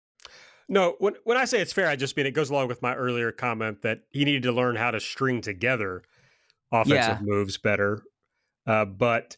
No, 0.70 0.96
when 1.00 1.16
when 1.24 1.38
I 1.38 1.46
say 1.46 1.60
it's 1.60 1.74
fair, 1.74 1.88
I 1.88 1.96
just 1.96 2.18
mean 2.18 2.26
it 2.26 2.32
goes 2.32 2.50
along 2.50 2.68
with 2.68 2.82
my 2.82 2.96
earlier 2.96 3.32
comment 3.32 3.82
that 3.84 4.02
he 4.10 4.26
needed 4.26 4.44
to 4.44 4.52
learn 4.52 4.76
how 4.76 4.92
to 4.92 5.00
string 5.00 5.42
together 5.42 6.04
offensive 6.72 6.98
yeah. 6.98 7.20
moves 7.22 7.58
better. 7.58 8.04
Uh, 8.66 8.84
but 8.84 9.38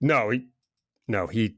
no, 0.00 0.28
he, 0.28 0.48
no, 1.08 1.26
he 1.26 1.56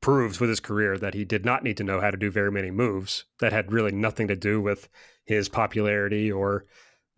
proves 0.00 0.40
with 0.40 0.48
his 0.48 0.60
career 0.60 0.96
that 0.98 1.14
he 1.14 1.24
did 1.24 1.44
not 1.44 1.64
need 1.64 1.76
to 1.76 1.84
know 1.84 2.00
how 2.00 2.10
to 2.10 2.16
do 2.16 2.30
very 2.30 2.52
many 2.52 2.70
moves 2.70 3.24
that 3.40 3.52
had 3.52 3.72
really 3.72 3.92
nothing 3.92 4.28
to 4.28 4.36
do 4.36 4.60
with 4.60 4.88
his 5.24 5.48
popularity 5.48 6.30
or 6.30 6.66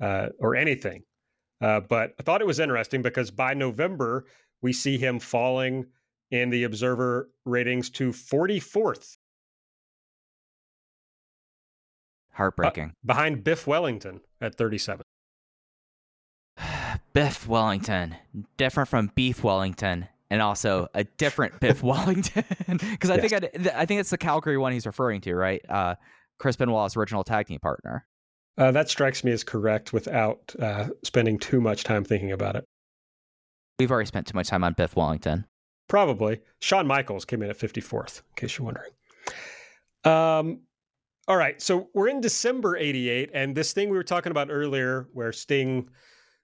uh, 0.00 0.28
or 0.38 0.54
anything. 0.54 1.02
Uh, 1.60 1.80
but 1.80 2.14
I 2.18 2.22
thought 2.22 2.40
it 2.40 2.46
was 2.46 2.60
interesting 2.60 3.02
because 3.02 3.30
by 3.30 3.54
November 3.54 4.26
we 4.62 4.72
see 4.72 4.96
him 4.96 5.18
falling 5.18 5.86
in 6.30 6.50
the 6.50 6.64
Observer 6.64 7.30
ratings 7.44 7.90
to 7.90 8.10
44th. 8.10 9.16
Heartbreaking. 12.32 12.84
Uh, 12.84 13.06
behind 13.06 13.42
Biff 13.42 13.66
Wellington 13.66 14.20
at 14.40 14.54
37. 14.54 15.02
Biff 17.12 17.48
Wellington, 17.48 18.14
different 18.56 18.88
from 18.88 19.10
Beef 19.16 19.42
Wellington 19.42 20.06
and 20.30 20.42
also 20.42 20.88
a 20.94 21.04
different 21.04 21.58
Biff 21.60 21.82
Wellington 21.82 22.44
because 22.68 23.10
I 23.10 23.16
yes. 23.16 23.30
think 23.30 23.66
I, 23.66 23.80
I, 23.80 23.86
think 23.86 24.00
it's 24.00 24.10
the 24.10 24.18
Calgary 24.18 24.58
one 24.58 24.72
he's 24.72 24.86
referring 24.86 25.20
to, 25.22 25.34
right? 25.34 25.62
Uh, 25.68 25.94
Chris 26.38 26.56
Benoit's 26.56 26.96
original 26.96 27.24
tag 27.24 27.46
team 27.46 27.60
partner. 27.60 28.06
Uh, 28.56 28.72
that 28.72 28.88
strikes 28.88 29.22
me 29.22 29.32
as 29.32 29.44
correct 29.44 29.92
without 29.92 30.54
uh, 30.60 30.88
spending 31.04 31.38
too 31.38 31.60
much 31.60 31.84
time 31.84 32.04
thinking 32.04 32.32
about 32.32 32.56
it. 32.56 32.64
We've 33.78 33.90
already 33.90 34.08
spent 34.08 34.26
too 34.26 34.34
much 34.34 34.48
time 34.48 34.64
on 34.64 34.72
Biff 34.72 34.96
Wellington. 34.96 35.46
Probably. 35.88 36.40
Shawn 36.60 36.86
Michaels 36.86 37.24
came 37.24 37.42
in 37.42 37.50
at 37.50 37.58
54th, 37.58 38.18
in 38.18 38.34
case 38.34 38.58
you're 38.58 38.64
wondering. 38.64 38.90
Um, 40.04 40.62
all 41.28 41.36
right, 41.36 41.60
so 41.62 41.88
we're 41.94 42.08
in 42.08 42.20
December 42.20 42.76
88, 42.76 43.30
and 43.32 43.56
this 43.56 43.72
thing 43.72 43.90
we 43.90 43.96
were 43.96 44.02
talking 44.02 44.30
about 44.30 44.48
earlier 44.50 45.08
where 45.12 45.32
Sting 45.32 45.88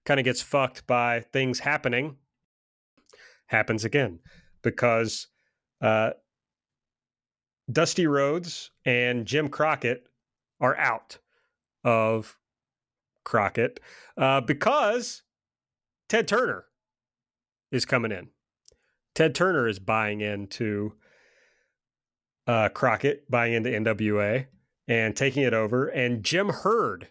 kind 0.05 0.19
of 0.19 0.23
gets 0.23 0.41
fucked 0.41 0.87
by 0.87 1.19
things 1.19 1.59
happening 1.59 2.15
happens 3.47 3.85
again 3.85 4.19
because 4.61 5.27
uh, 5.81 6.11
Dusty 7.71 8.07
Rhodes 8.07 8.71
and 8.85 9.25
Jim 9.25 9.49
Crockett 9.49 10.07
are 10.59 10.77
out 10.77 11.17
of 11.83 12.37
Crockett 13.23 13.79
uh, 14.17 14.41
because 14.41 15.23
Ted 16.09 16.27
Turner 16.27 16.65
is 17.71 17.85
coming 17.85 18.11
in. 18.11 18.29
Ted 19.13 19.33
Turner 19.35 19.67
is 19.67 19.79
buying 19.79 20.21
into 20.21 20.93
uh, 22.47 22.69
Crockett, 22.69 23.29
buying 23.29 23.53
into 23.53 23.69
NWA 23.69 24.47
and 24.87 25.15
taking 25.15 25.43
it 25.43 25.53
over. 25.53 25.87
And 25.87 26.23
Jim 26.23 26.49
Herd 26.49 27.07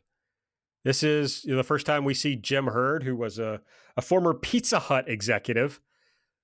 This 0.84 1.02
is 1.02 1.42
the 1.42 1.64
first 1.64 1.86
time 1.86 2.04
we 2.04 2.14
see 2.14 2.36
Jim 2.36 2.66
Herd, 2.66 3.02
who 3.04 3.16
was 3.16 3.38
a, 3.38 3.62
a 3.96 4.02
former 4.02 4.34
Pizza 4.34 4.78
Hut 4.78 5.06
executive, 5.08 5.80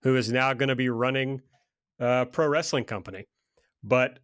who 0.03 0.17
is 0.17 0.33
now 0.33 0.53
going 0.53 0.69
to 0.69 0.77
be 0.77 0.89
running 0.89 1.43
a 1.99 2.27
pro 2.27 2.49
wrestling 2.49 2.85
company. 2.85 3.27
But 3.83 4.19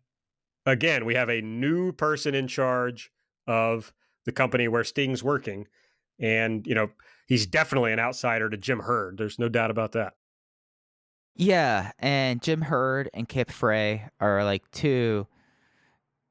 again, 0.65 1.05
we 1.05 1.15
have 1.15 1.28
a 1.28 1.40
new 1.40 1.93
person 1.93 2.35
in 2.35 2.48
charge 2.48 3.11
of 3.47 3.93
the 4.24 4.32
company 4.32 4.69
where 4.69 4.85
Sting's 4.85 5.23
working. 5.23 5.66
And, 6.19 6.66
you 6.66 6.74
know, 6.74 6.90
he's 7.27 7.47
definitely 7.47 7.93
an 7.93 7.98
outsider 7.98 8.48
to 8.48 8.57
Jim 8.57 8.81
Herd. 8.81 9.19
There's 9.19 9.39
no 9.39 9.48
doubt 9.48 9.70
about 9.70 9.93
that. 9.93 10.15
Yeah, 11.35 11.93
and 11.98 12.40
Jim 12.40 12.62
Herd 12.62 13.11
and 13.12 13.28
Kip 13.28 13.51
Frey 13.51 14.09
are 14.20 14.43
like 14.43 14.70
two 14.70 15.27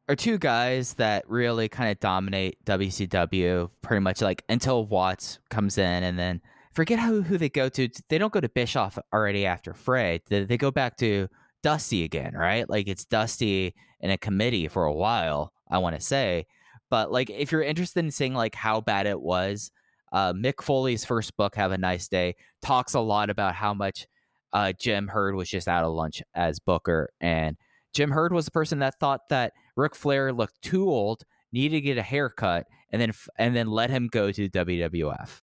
are 0.07 0.15
two 0.15 0.37
guys 0.37 0.95
that 0.95 1.27
really 1.29 1.67
kind 1.67 1.91
of 1.91 1.99
dominate 1.99 2.63
WCW 2.65 3.69
pretty 3.81 4.01
much 4.01 4.21
like 4.21 4.43
until 4.49 4.85
Watts 4.85 5.39
comes 5.49 5.77
in 5.77 6.03
and 6.03 6.17
then 6.17 6.41
forget 6.75 6.99
how 6.99 7.21
who 7.21 7.37
they 7.37 7.49
go 7.49 7.69
to. 7.69 7.89
They 8.09 8.17
don't 8.17 8.33
go 8.33 8.41
to 8.41 8.49
Bischoff 8.49 8.99
already 9.13 9.45
after 9.45 9.73
Frey. 9.73 10.21
They, 10.29 10.43
they 10.43 10.57
go 10.57 10.71
back 10.71 10.97
to 10.97 11.27
Dusty 11.63 12.03
again, 12.03 12.33
right? 12.35 12.69
Like 12.69 12.87
it's 12.87 13.05
Dusty 13.05 13.73
in 14.01 14.11
a 14.11 14.17
committee 14.17 14.67
for 14.67 14.83
a 14.83 14.93
while, 14.93 15.53
I 15.71 15.79
want 15.79 15.95
to 15.95 16.01
say. 16.01 16.45
But 16.89 17.11
like 17.11 17.29
if 17.29 17.51
you're 17.51 17.63
interested 17.63 18.03
in 18.05 18.11
seeing 18.11 18.33
like 18.33 18.53
how 18.53 18.81
bad 18.81 19.07
it 19.07 19.19
was, 19.19 19.71
uh, 20.11 20.33
Mick 20.33 20.61
Foley's 20.61 21.05
first 21.05 21.35
book, 21.37 21.55
Have 21.55 21.71
a 21.71 21.77
Nice 21.77 22.07
Day, 22.07 22.35
talks 22.61 22.93
a 22.93 22.99
lot 22.99 23.29
about 23.29 23.55
how 23.55 23.73
much 23.73 24.05
uh, 24.53 24.73
Jim 24.79 25.07
Herd 25.07 25.35
was 25.35 25.49
just 25.49 25.67
out 25.67 25.83
of 25.83 25.93
lunch 25.93 26.21
as 26.33 26.59
Booker. 26.59 27.09
And 27.19 27.57
Jim 27.93 28.11
Herd 28.11 28.33
was 28.33 28.45
the 28.45 28.51
person 28.51 28.79
that 28.79 28.99
thought 28.99 29.29
that 29.29 29.53
Ric 29.75 29.95
Flair 29.95 30.31
looked 30.31 30.61
too 30.61 30.89
old, 30.89 31.23
needed 31.51 31.77
to 31.77 31.81
get 31.81 31.97
a 31.97 32.03
haircut, 32.03 32.67
and 32.91 33.01
then 33.01 33.11
and 33.37 33.55
then 33.55 33.67
let 33.67 33.89
him 33.89 34.07
go 34.07 34.31
to 34.31 34.49
WWF. 34.49 35.41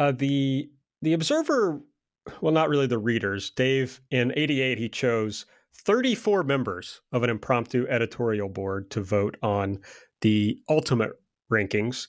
Uh, 0.00 0.12
the 0.12 0.70
the 1.02 1.12
Observer, 1.12 1.82
well, 2.40 2.54
not 2.54 2.70
really 2.70 2.86
the 2.86 2.98
readers. 2.98 3.50
Dave 3.50 4.00
in 4.10 4.32
'88 4.34 4.78
he 4.78 4.88
chose 4.88 5.44
34 5.84 6.42
members 6.42 7.02
of 7.12 7.22
an 7.22 7.28
impromptu 7.28 7.86
editorial 7.86 8.48
board 8.48 8.90
to 8.92 9.02
vote 9.02 9.36
on 9.42 9.78
the 10.22 10.58
ultimate 10.70 11.12
rankings, 11.52 12.08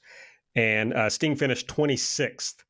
and 0.56 0.94
uh, 0.94 1.10
Sting 1.10 1.36
finished 1.36 1.68
26th 1.68 2.64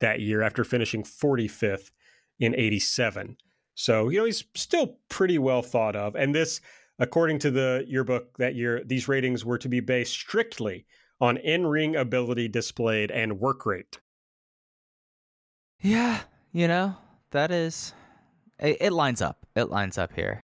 that 0.00 0.20
year 0.20 0.42
after 0.42 0.62
finishing 0.62 1.02
45th 1.02 1.90
in 2.38 2.54
87. 2.54 3.38
So, 3.74 4.10
you 4.10 4.18
know, 4.18 4.26
he's 4.26 4.44
still 4.54 4.98
pretty 5.08 5.38
well 5.38 5.62
thought 5.62 5.96
of. 5.96 6.14
And 6.16 6.34
this, 6.34 6.60
according 6.98 7.38
to 7.40 7.50
the 7.50 7.84
yearbook 7.88 8.36
that 8.36 8.54
year, 8.54 8.82
these 8.84 9.08
ratings 9.08 9.42
were 9.42 9.58
to 9.58 9.70
be 9.70 9.80
based 9.80 10.12
strictly 10.12 10.84
on 11.18 11.38
in 11.38 11.66
ring 11.66 11.96
ability 11.96 12.48
displayed 12.48 13.10
and 13.10 13.40
work 13.40 13.64
rate. 13.64 13.98
Yeah, 15.80 16.20
you 16.52 16.68
know, 16.68 16.96
that 17.30 17.50
is, 17.50 17.92
it, 18.58 18.78
it 18.80 18.92
lines 18.92 19.20
up. 19.20 19.46
It 19.54 19.70
lines 19.70 19.98
up 19.98 20.12
here. 20.12 20.40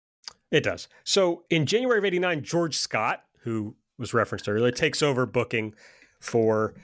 It 0.50 0.62
does. 0.62 0.88
So 1.04 1.44
in 1.50 1.66
January 1.66 1.98
of 1.98 2.04
89, 2.04 2.42
George 2.42 2.76
Scott, 2.76 3.24
who 3.42 3.76
was 3.98 4.14
referenced 4.14 4.48
earlier, 4.48 4.70
takes 4.70 5.02
over 5.02 5.26
booking 5.26 5.74
for 6.20 6.74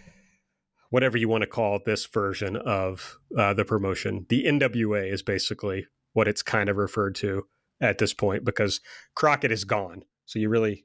whatever 0.91 1.17
you 1.17 1.29
want 1.29 1.43
to 1.43 1.47
call 1.47 1.81
this 1.85 2.05
version 2.07 2.57
of 2.57 3.19
uh, 3.37 3.55
the 3.55 3.65
promotion. 3.65 4.27
The 4.29 4.45
NWA 4.45 5.11
is 5.11 5.23
basically 5.23 5.87
what 6.13 6.29
it's 6.29 6.43
kind 6.43 6.69
of 6.69 6.77
referred 6.77 7.15
to 7.17 7.47
at 7.81 7.99
this 7.99 8.13
point 8.13 8.45
because 8.45 8.81
Crockett 9.15 9.51
is 9.51 9.65
gone. 9.65 10.03
So 10.27 10.39
you 10.39 10.49
really 10.49 10.85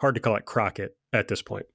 hard 0.00 0.14
to 0.14 0.20
call 0.20 0.36
it 0.36 0.44
Crockett 0.44 0.96
at 1.12 1.28
this 1.28 1.42
point. 1.42 1.66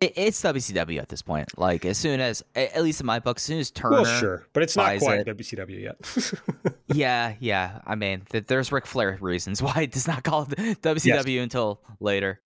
It's 0.00 0.40
WCW 0.42 0.98
at 0.98 1.08
this 1.08 1.22
point. 1.22 1.58
Like 1.58 1.84
as 1.84 1.98
soon 1.98 2.20
as, 2.20 2.42
at 2.54 2.82
least 2.82 3.00
in 3.00 3.06
my 3.06 3.18
book, 3.18 3.36
as 3.36 3.42
soon 3.42 3.58
as 3.58 3.70
Turner, 3.70 4.02
well, 4.02 4.20
sure, 4.20 4.46
but 4.52 4.62
it's 4.62 4.76
not 4.76 4.98
quite 4.98 5.26
it, 5.26 5.36
WCW 5.36 5.82
yet. 5.82 6.74
yeah, 6.88 7.34
yeah. 7.38 7.80
I 7.86 7.94
mean, 7.94 8.22
there's 8.30 8.72
Ric 8.72 8.86
Flair 8.86 9.18
reasons 9.20 9.62
why 9.62 9.82
it 9.82 9.92
does 9.92 10.06
not 10.08 10.24
call 10.24 10.42
it 10.42 10.80
WCW 10.82 11.34
yes. 11.34 11.42
until 11.42 11.82
later. 12.00 12.40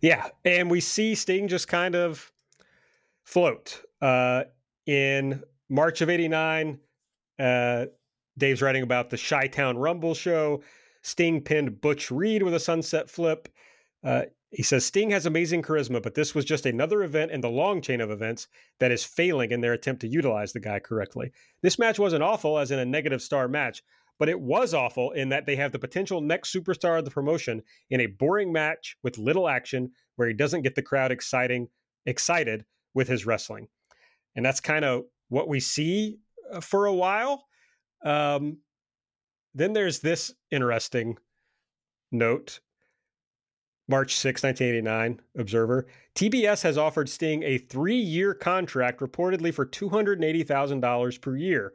Yeah, 0.00 0.28
and 0.44 0.70
we 0.70 0.80
see 0.80 1.14
Sting 1.14 1.48
just 1.48 1.66
kind 1.66 1.96
of 1.96 2.30
float. 3.24 3.82
Uh, 4.00 4.44
in 4.86 5.42
March 5.68 6.02
of 6.02 6.08
89, 6.08 6.78
uh, 7.38 7.86
Dave's 8.38 8.62
writing 8.62 8.82
about 8.82 9.10
the 9.10 9.18
Chi 9.18 9.48
Town 9.48 9.76
Rumble 9.76 10.14
show. 10.14 10.62
Sting 11.02 11.40
pinned 11.40 11.80
Butch 11.80 12.10
Reed 12.10 12.42
with 12.42 12.54
a 12.54 12.60
sunset 12.60 13.10
flip. 13.10 13.48
Uh, 14.04 14.22
he 14.50 14.62
says 14.62 14.86
Sting 14.86 15.10
has 15.10 15.26
amazing 15.26 15.62
charisma, 15.62 16.02
but 16.02 16.14
this 16.14 16.34
was 16.34 16.44
just 16.44 16.64
another 16.64 17.02
event 17.02 17.30
in 17.30 17.40
the 17.40 17.50
long 17.50 17.82
chain 17.82 18.00
of 18.00 18.10
events 18.10 18.48
that 18.80 18.90
is 18.90 19.04
failing 19.04 19.50
in 19.50 19.60
their 19.60 19.74
attempt 19.74 20.00
to 20.00 20.08
utilize 20.08 20.52
the 20.52 20.60
guy 20.60 20.78
correctly. 20.78 21.32
This 21.60 21.78
match 21.78 21.98
wasn't 21.98 22.22
awful 22.22 22.58
as 22.58 22.70
in 22.70 22.78
a 22.78 22.84
negative 22.84 23.20
star 23.20 23.46
match, 23.46 23.82
but 24.18 24.28
it 24.28 24.40
was 24.40 24.72
awful 24.72 25.12
in 25.12 25.28
that 25.28 25.44
they 25.44 25.56
have 25.56 25.72
the 25.72 25.78
potential 25.78 26.20
next 26.20 26.52
superstar 26.52 26.98
of 26.98 27.04
the 27.04 27.10
promotion 27.10 27.62
in 27.90 28.00
a 28.00 28.06
boring 28.06 28.50
match 28.52 28.96
with 29.02 29.18
little 29.18 29.48
action 29.48 29.90
where 30.16 30.28
he 30.28 30.34
doesn't 30.34 30.62
get 30.62 30.74
the 30.74 30.82
crowd 30.82 31.12
exciting 31.12 31.68
excited 32.06 32.64
with 32.94 33.06
his 33.06 33.26
wrestling. 33.26 33.68
And 34.34 34.44
that's 34.44 34.60
kind 34.60 34.84
of 34.84 35.04
what 35.28 35.48
we 35.48 35.60
see 35.60 36.18
uh, 36.50 36.60
for 36.60 36.86
a 36.86 36.94
while. 36.94 37.44
Um, 38.02 38.58
then 39.54 39.72
there's 39.72 40.00
this 40.00 40.32
interesting 40.50 41.18
note. 42.10 42.60
March 43.88 44.14
6, 44.16 44.42
1989, 44.42 45.20
Observer. 45.38 45.86
TBS 46.14 46.62
has 46.62 46.76
offered 46.76 47.08
Sting 47.08 47.42
a 47.42 47.56
three 47.56 47.96
year 47.96 48.34
contract, 48.34 49.00
reportedly 49.00 49.52
for 49.52 49.64
$280,000 49.66 51.20
per 51.20 51.36
year. 51.36 51.72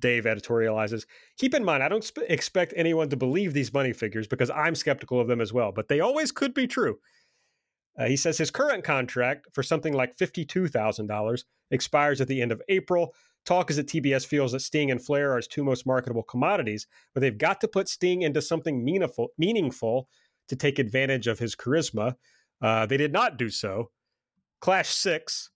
Dave 0.00 0.24
editorializes. 0.24 1.06
Keep 1.38 1.54
in 1.54 1.64
mind, 1.64 1.82
I 1.82 1.88
don't 1.88 2.02
sp- 2.02 2.26
expect 2.28 2.74
anyone 2.76 3.08
to 3.10 3.16
believe 3.16 3.54
these 3.54 3.72
money 3.72 3.92
figures 3.92 4.26
because 4.26 4.50
I'm 4.50 4.74
skeptical 4.74 5.20
of 5.20 5.28
them 5.28 5.40
as 5.40 5.52
well, 5.52 5.70
but 5.70 5.86
they 5.86 6.00
always 6.00 6.32
could 6.32 6.52
be 6.52 6.66
true. 6.66 6.98
Uh, 7.96 8.06
he 8.06 8.16
says 8.16 8.36
his 8.36 8.50
current 8.50 8.82
contract 8.82 9.46
for 9.52 9.62
something 9.62 9.92
like 9.92 10.16
$52,000 10.16 11.44
expires 11.70 12.20
at 12.20 12.26
the 12.26 12.42
end 12.42 12.50
of 12.50 12.60
April. 12.68 13.14
Talk 13.44 13.70
is 13.70 13.76
that 13.76 13.86
TBS 13.86 14.26
feels 14.26 14.52
that 14.52 14.60
Sting 14.60 14.90
and 14.90 15.04
Flair 15.04 15.32
are 15.32 15.36
his 15.36 15.46
two 15.46 15.62
most 15.62 15.86
marketable 15.86 16.22
commodities, 16.24 16.86
but 17.14 17.20
they've 17.20 17.38
got 17.38 17.60
to 17.60 17.68
put 17.68 17.88
Sting 17.88 18.22
into 18.22 18.42
something 18.42 18.84
meaningful, 18.84 19.28
meaningful 19.38 20.08
to 20.48 20.56
take 20.56 20.78
advantage 20.78 21.26
of 21.26 21.38
his 21.38 21.56
charisma. 21.56 22.16
Uh, 22.60 22.86
they 22.86 22.96
did 22.96 23.12
not 23.12 23.36
do 23.36 23.48
so. 23.48 23.90
Clash 24.60 24.90
6, 24.90 25.50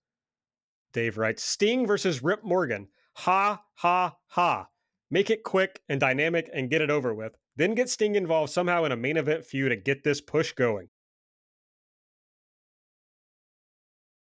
Dave 0.92 1.18
writes 1.18 1.44
Sting 1.44 1.86
versus 1.86 2.22
Rip 2.22 2.42
Morgan. 2.42 2.88
Ha, 3.14 3.62
ha, 3.74 4.16
ha. 4.26 4.68
Make 5.10 5.30
it 5.30 5.44
quick 5.44 5.80
and 5.88 6.00
dynamic 6.00 6.50
and 6.52 6.70
get 6.70 6.82
it 6.82 6.90
over 6.90 7.14
with. 7.14 7.36
Then 7.56 7.74
get 7.74 7.88
Sting 7.88 8.16
involved 8.16 8.52
somehow 8.52 8.84
in 8.84 8.92
a 8.92 8.96
main 8.96 9.16
event 9.16 9.44
feud 9.44 9.70
to 9.70 9.76
get 9.76 10.02
this 10.02 10.20
push 10.20 10.52
going. 10.52 10.88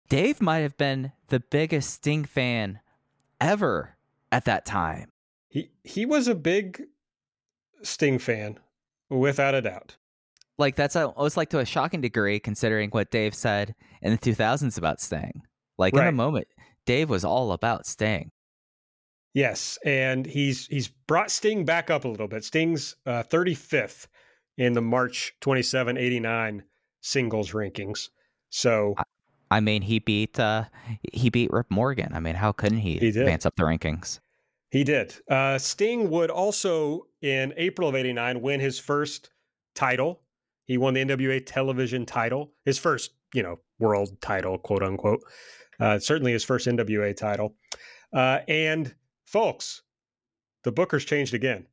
Dave 0.10 0.42
might 0.42 0.60
have 0.60 0.78
been 0.78 1.12
the 1.28 1.40
biggest 1.40 1.90
Sting 1.90 2.24
fan 2.24 2.80
ever 3.42 3.98
at 4.32 4.46
that 4.46 4.66
time. 4.66 5.12
He 5.50 5.72
he 5.84 6.06
was 6.06 6.28
a 6.28 6.36
big 6.36 6.84
Sting 7.82 8.20
fan, 8.20 8.60
without 9.10 9.56
a 9.56 9.62
doubt. 9.62 9.98
Like 10.58 10.76
that's 10.76 10.96
almost 10.96 11.38
like 11.38 11.50
to 11.50 11.60
a 11.60 11.66
shocking 11.66 12.02
degree, 12.02 12.40
considering 12.40 12.90
what 12.90 13.12
Dave 13.12 13.36
said 13.36 13.76
in 14.02 14.12
the 14.12 14.18
2000s 14.18 14.78
about 14.78 15.00
Sting. 15.00 15.44
Like 15.78 15.96
right. 15.96 16.04
in 16.04 16.10
a 16.10 16.18
moment, 16.18 16.48
Dave 16.86 17.10
was 17.10 17.24
all 17.24 17.52
about 17.52 17.86
Sting. 17.86 18.32
Yes, 19.34 19.78
and 19.86 20.26
he's 20.26 20.66
he's 20.68 20.88
brought 20.88 21.30
Sting 21.30 21.64
back 21.64 21.92
up 21.92 22.06
a 22.06 22.08
little 22.08 22.28
bit. 22.28 22.44
Sting's 22.44 22.96
uh, 23.06 23.24
35th 23.24 24.08
in 24.58 24.74
the 24.74 24.82
March 24.82 25.34
27, 25.42 25.96
89 25.98 26.64
singles 27.02 27.52
rankings. 27.52 28.10
So 28.50 28.96
I 29.52 29.60
mean, 29.60 29.82
he 29.82 30.00
beat 30.00 30.40
uh, 30.40 30.66
he 31.14 31.30
beat 31.30 31.52
Rip 31.52 31.70
Morgan. 31.70 32.14
I 32.14 32.20
mean, 32.20 32.36
how 32.36 32.52
couldn't 32.52 32.80
he, 32.80 32.98
he 32.98 33.10
advance 33.10 33.46
up 33.46 33.56
the 33.56 33.64
rankings? 33.64 34.20
He 34.70 34.84
did. 34.84 35.16
Uh, 35.30 35.58
Sting 35.58 36.10
would 36.10 36.30
also, 36.30 37.08
in 37.22 37.54
April 37.56 37.88
of 37.88 37.96
'89, 37.96 38.42
win 38.42 38.60
his 38.60 38.80
first 38.80 39.30
title. 39.76 40.22
He 40.68 40.78
won 40.78 40.94
the 40.94 41.04
NWA 41.04 41.44
television 41.46 42.06
title, 42.06 42.52
his 42.66 42.78
first, 42.78 43.12
you 43.34 43.42
know, 43.42 43.60
world 43.80 44.22
title, 44.22 44.58
quote 44.58 44.84
unquote. 44.84 45.22
Uh, 45.80 45.98
certainly 45.98 46.34
his 46.34 46.44
first 46.44 46.68
NWA 46.68 47.16
title. 47.16 47.56
Uh, 48.14 48.40
and 48.48 48.94
folks, 49.26 49.84
the 50.64 50.72
Booker's 50.72 51.06
changed 51.06 51.34
again. 51.34 51.68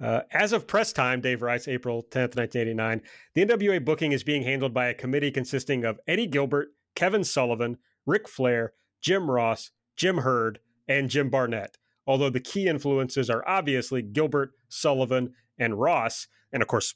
Uh, 0.00 0.22
as 0.32 0.52
of 0.52 0.66
press 0.66 0.92
time, 0.92 1.20
Dave 1.20 1.42
writes, 1.42 1.68
April 1.68 2.02
10th, 2.02 2.36
1989, 2.36 3.02
the 3.34 3.44
NWA 3.44 3.84
booking 3.84 4.12
is 4.12 4.24
being 4.24 4.42
handled 4.42 4.74
by 4.74 4.86
a 4.86 4.94
committee 4.94 5.30
consisting 5.30 5.84
of 5.84 6.00
Eddie 6.08 6.26
Gilbert, 6.26 6.68
Kevin 6.96 7.22
Sullivan, 7.24 7.78
Ric 8.04 8.28
Flair, 8.28 8.72
Jim 9.00 9.30
Ross, 9.30 9.70
Jim 9.96 10.18
Herd, 10.18 10.58
and 10.88 11.08
Jim 11.08 11.30
Barnett. 11.30 11.78
Although 12.06 12.30
the 12.30 12.40
key 12.40 12.66
influences 12.66 13.30
are 13.30 13.46
obviously 13.48 14.02
Gilbert, 14.02 14.52
Sullivan, 14.68 15.34
and 15.58 15.78
Ross. 15.78 16.26
And 16.52 16.62
of 16.62 16.68
course, 16.68 16.94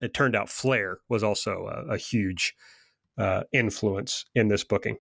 it 0.00 0.14
turned 0.14 0.36
out 0.36 0.48
Flair 0.48 0.98
was 1.08 1.22
also 1.22 1.66
a, 1.66 1.94
a 1.94 1.96
huge 1.96 2.54
uh, 3.18 3.44
influence 3.52 4.24
in 4.34 4.48
this 4.48 4.64
booking. 4.64 4.98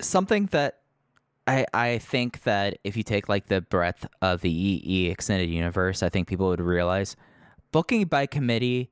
Something 0.00 0.46
that 0.46 0.80
I 1.46 1.66
I 1.72 1.98
think 1.98 2.42
that 2.42 2.78
if 2.84 2.96
you 2.96 3.02
take 3.02 3.28
like 3.28 3.46
the 3.46 3.60
breadth 3.60 4.06
of 4.22 4.40
the 4.40 4.50
EE 4.50 5.10
extended 5.10 5.50
universe, 5.50 6.02
I 6.02 6.08
think 6.08 6.28
people 6.28 6.48
would 6.48 6.60
realize 6.60 7.16
booking 7.72 8.06
by 8.06 8.26
committee. 8.26 8.90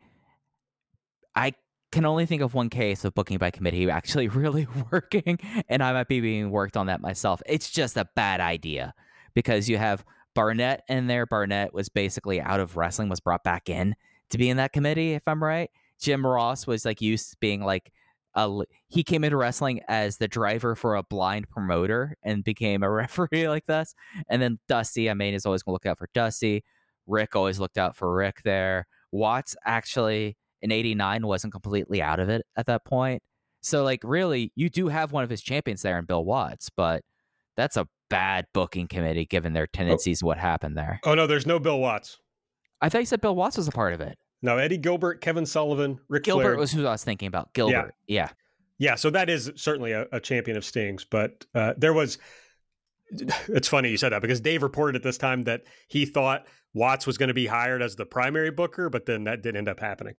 I 1.35 1.55
can 1.91 2.05
only 2.05 2.27
think 2.27 2.43
of 2.43 2.55
one 2.55 2.69
case 2.69 3.05
of 3.05 3.15
booking 3.15 3.39
by 3.39 3.51
committee 3.51 3.91
actually 3.91 4.29
really 4.29 4.67
working, 4.93 5.39
and 5.69 5.83
I 5.83 5.93
might 5.93 6.09
be 6.09 6.21
being 6.21 6.51
worked 6.51 6.77
on 6.77 6.87
that 6.87 7.01
myself. 7.01 7.43
It's 7.47 7.71
just 7.71 7.97
a 7.97 8.09
bad 8.15 8.41
idea 8.41 8.95
because 9.35 9.69
you 9.69 9.79
have 9.79 10.05
Barnett 10.35 10.83
in 10.89 11.07
there. 11.07 11.27
Barnett 11.27 11.73
was 11.73 11.89
basically 11.89 12.41
out 12.41 12.61
of 12.61 12.77
wrestling, 12.77 13.09
was 13.09 13.21
brought 13.21 13.45
back 13.45 13.69
in 13.69 13.97
to 14.31 14.39
be 14.39 14.49
in 14.49 14.57
that 14.57 14.73
committee, 14.73 15.13
if 15.13 15.23
I'm 15.27 15.43
right. 15.43 15.71
Jim 16.01 16.27
Ross 16.27 16.67
was 16.67 16.85
like 16.85 17.01
used 17.01 17.31
to 17.31 17.37
being 17.41 17.63
like 17.63 17.93
a, 18.35 18.63
he 18.89 19.05
came 19.05 19.25
into 19.25 19.37
wrestling 19.37 19.81
as 19.89 20.17
the 20.17 20.29
driver 20.29 20.75
for 20.75 20.97
a 20.97 21.03
blind 21.03 21.49
promoter 21.49 22.17
and 22.23 22.43
became 22.43 22.83
a 22.83 22.91
referee 22.91 23.49
like 23.49 23.67
this. 23.67 23.95
And 24.29 24.41
then 24.41 24.59
Dusty, 24.69 25.11
I 25.11 25.15
mean, 25.15 25.35
is 25.35 25.47
always 25.47 25.63
gonna 25.63 25.75
look 25.75 25.87
out 25.87 25.99
for 25.99 26.09
Dusty. 26.15 26.65
Rick 27.07 27.37
always 27.37 27.61
looked 27.61 27.79
out 27.79 27.97
for 27.97 28.15
Rick 28.15 28.43
there. 28.45 28.87
Watts 29.11 29.57
actually 29.65 30.37
in 30.63 30.73
89 30.73 31.27
wasn't 31.27 31.53
completely 31.53 32.01
out 32.01 32.21
of 32.21 32.29
it 32.29 32.43
at 32.57 32.67
that 32.67 32.85
point. 32.85 33.23
So 33.61 33.85
like 33.85 34.01
really, 34.03 34.53
you 34.57 34.71
do 34.71 34.89
have 34.89 35.13
one 35.13 35.25
of 35.25 35.31
his 35.31 35.43
champions 35.43 35.83
there 35.83 35.99
in 35.99 36.05
Bill 36.05 36.25
Watts, 36.25 36.71
but 36.71 37.03
that's 37.57 37.77
a 37.77 37.87
bad 38.09 38.47
booking 38.53 38.89
committee 38.89 39.25
given 39.25 39.53
their 39.53 39.65
oh. 39.65 39.73
tendencies 39.73 40.23
oh. 40.23 40.27
what 40.27 40.39
happened 40.39 40.77
there. 40.77 41.01
Oh 41.05 41.15
no, 41.15 41.27
there's 41.27 41.47
no 41.47 41.59
Bill 41.59 41.79
Watts. 41.79 42.19
I 42.83 42.89
thought 42.89 42.99
you 42.99 43.07
said 43.07 43.21
Bill 43.21 43.35
Watts 43.35 43.57
was 43.57 43.69
a 43.69 43.73
part 43.73 43.95
of 43.95 44.01
it. 44.01 44.19
No, 44.43 44.59
Eddie 44.59 44.77
Gilbert, 44.77 45.21
Kevin 45.21 45.47
Sullivan, 45.47 46.01
Ric 46.09 46.25
Gilbert 46.25 46.43
Flair. 46.43 46.57
was 46.57 46.73
who 46.73 46.85
I 46.85 46.91
was 46.91 47.05
thinking 47.05 47.29
about. 47.29 47.53
Gilbert, 47.55 47.95
yeah, 48.07 48.23
yeah, 48.23 48.29
yeah 48.79 48.95
so 48.97 49.09
that 49.11 49.31
is 49.31 49.53
certainly 49.55 49.93
a, 49.93 50.07
a 50.13 50.21
champion 50.21 50.57
of 50.57 50.65
Stings, 50.65 51.05
but 51.05 51.47
uh, 51.55 51.75
there 51.77 51.95
was. 51.95 52.19
It's 53.49 53.69
funny 53.69 53.91
you 53.91 53.99
said 53.99 54.09
that 54.13 54.23
because 54.23 54.41
Dave 54.41 54.63
reported 54.63 54.97
at 54.97 55.03
this 55.03 55.19
time 55.19 55.43
that 55.43 55.65
he 55.87 56.07
thought 56.07 56.47
Watts 56.73 57.07
was 57.07 57.19
going 57.19 57.29
to 57.29 57.35
be 57.35 57.47
hired 57.47 57.83
as 57.83 57.95
the 57.95 58.07
primary 58.07 58.51
booker, 58.51 58.89
but 58.89 59.05
then 59.05 59.25
that 59.25 59.43
didn't 59.43 59.59
end 59.59 59.69
up 59.69 59.81
happening. 59.81 60.15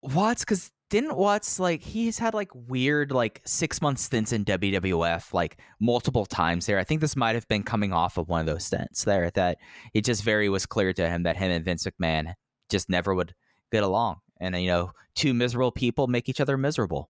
Watts, 0.00 0.44
because 0.44 0.70
didn't 0.90 1.16
Watts 1.16 1.58
like 1.58 1.82
he's 1.82 2.18
had 2.18 2.34
like 2.34 2.50
weird 2.52 3.12
like 3.12 3.40
six 3.46 3.80
month 3.80 3.98
stints 3.98 4.32
in 4.32 4.44
WWF 4.44 5.32
like 5.32 5.58
multiple 5.80 6.26
times 6.26 6.66
there. 6.66 6.78
I 6.78 6.84
think 6.84 7.00
this 7.00 7.16
might 7.16 7.36
have 7.36 7.48
been 7.48 7.62
coming 7.62 7.92
off 7.92 8.18
of 8.18 8.28
one 8.28 8.40
of 8.40 8.46
those 8.46 8.64
stints 8.64 9.04
there 9.04 9.30
that 9.30 9.58
it 9.94 10.04
just 10.04 10.24
very 10.24 10.48
was 10.48 10.66
clear 10.66 10.92
to 10.92 11.08
him 11.08 11.22
that 11.22 11.36
him 11.36 11.50
and 11.50 11.64
Vince 11.64 11.86
McMahon 11.86 12.34
just 12.68 12.90
never 12.90 13.14
would 13.14 13.34
get 13.72 13.84
along. 13.84 14.16
And 14.40 14.54
you 14.60 14.68
know, 14.68 14.90
two 15.14 15.32
miserable 15.32 15.72
people 15.72 16.08
make 16.08 16.28
each 16.28 16.40
other 16.40 16.56
miserable. 16.56 17.08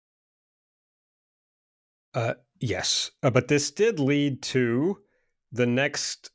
Uh, 2.13 2.33
yes, 2.59 3.11
uh, 3.23 3.29
but 3.29 3.47
this 3.47 3.71
did 3.71 3.99
lead 3.99 4.41
to 4.41 4.97
the 5.51 5.65
next 5.65 6.31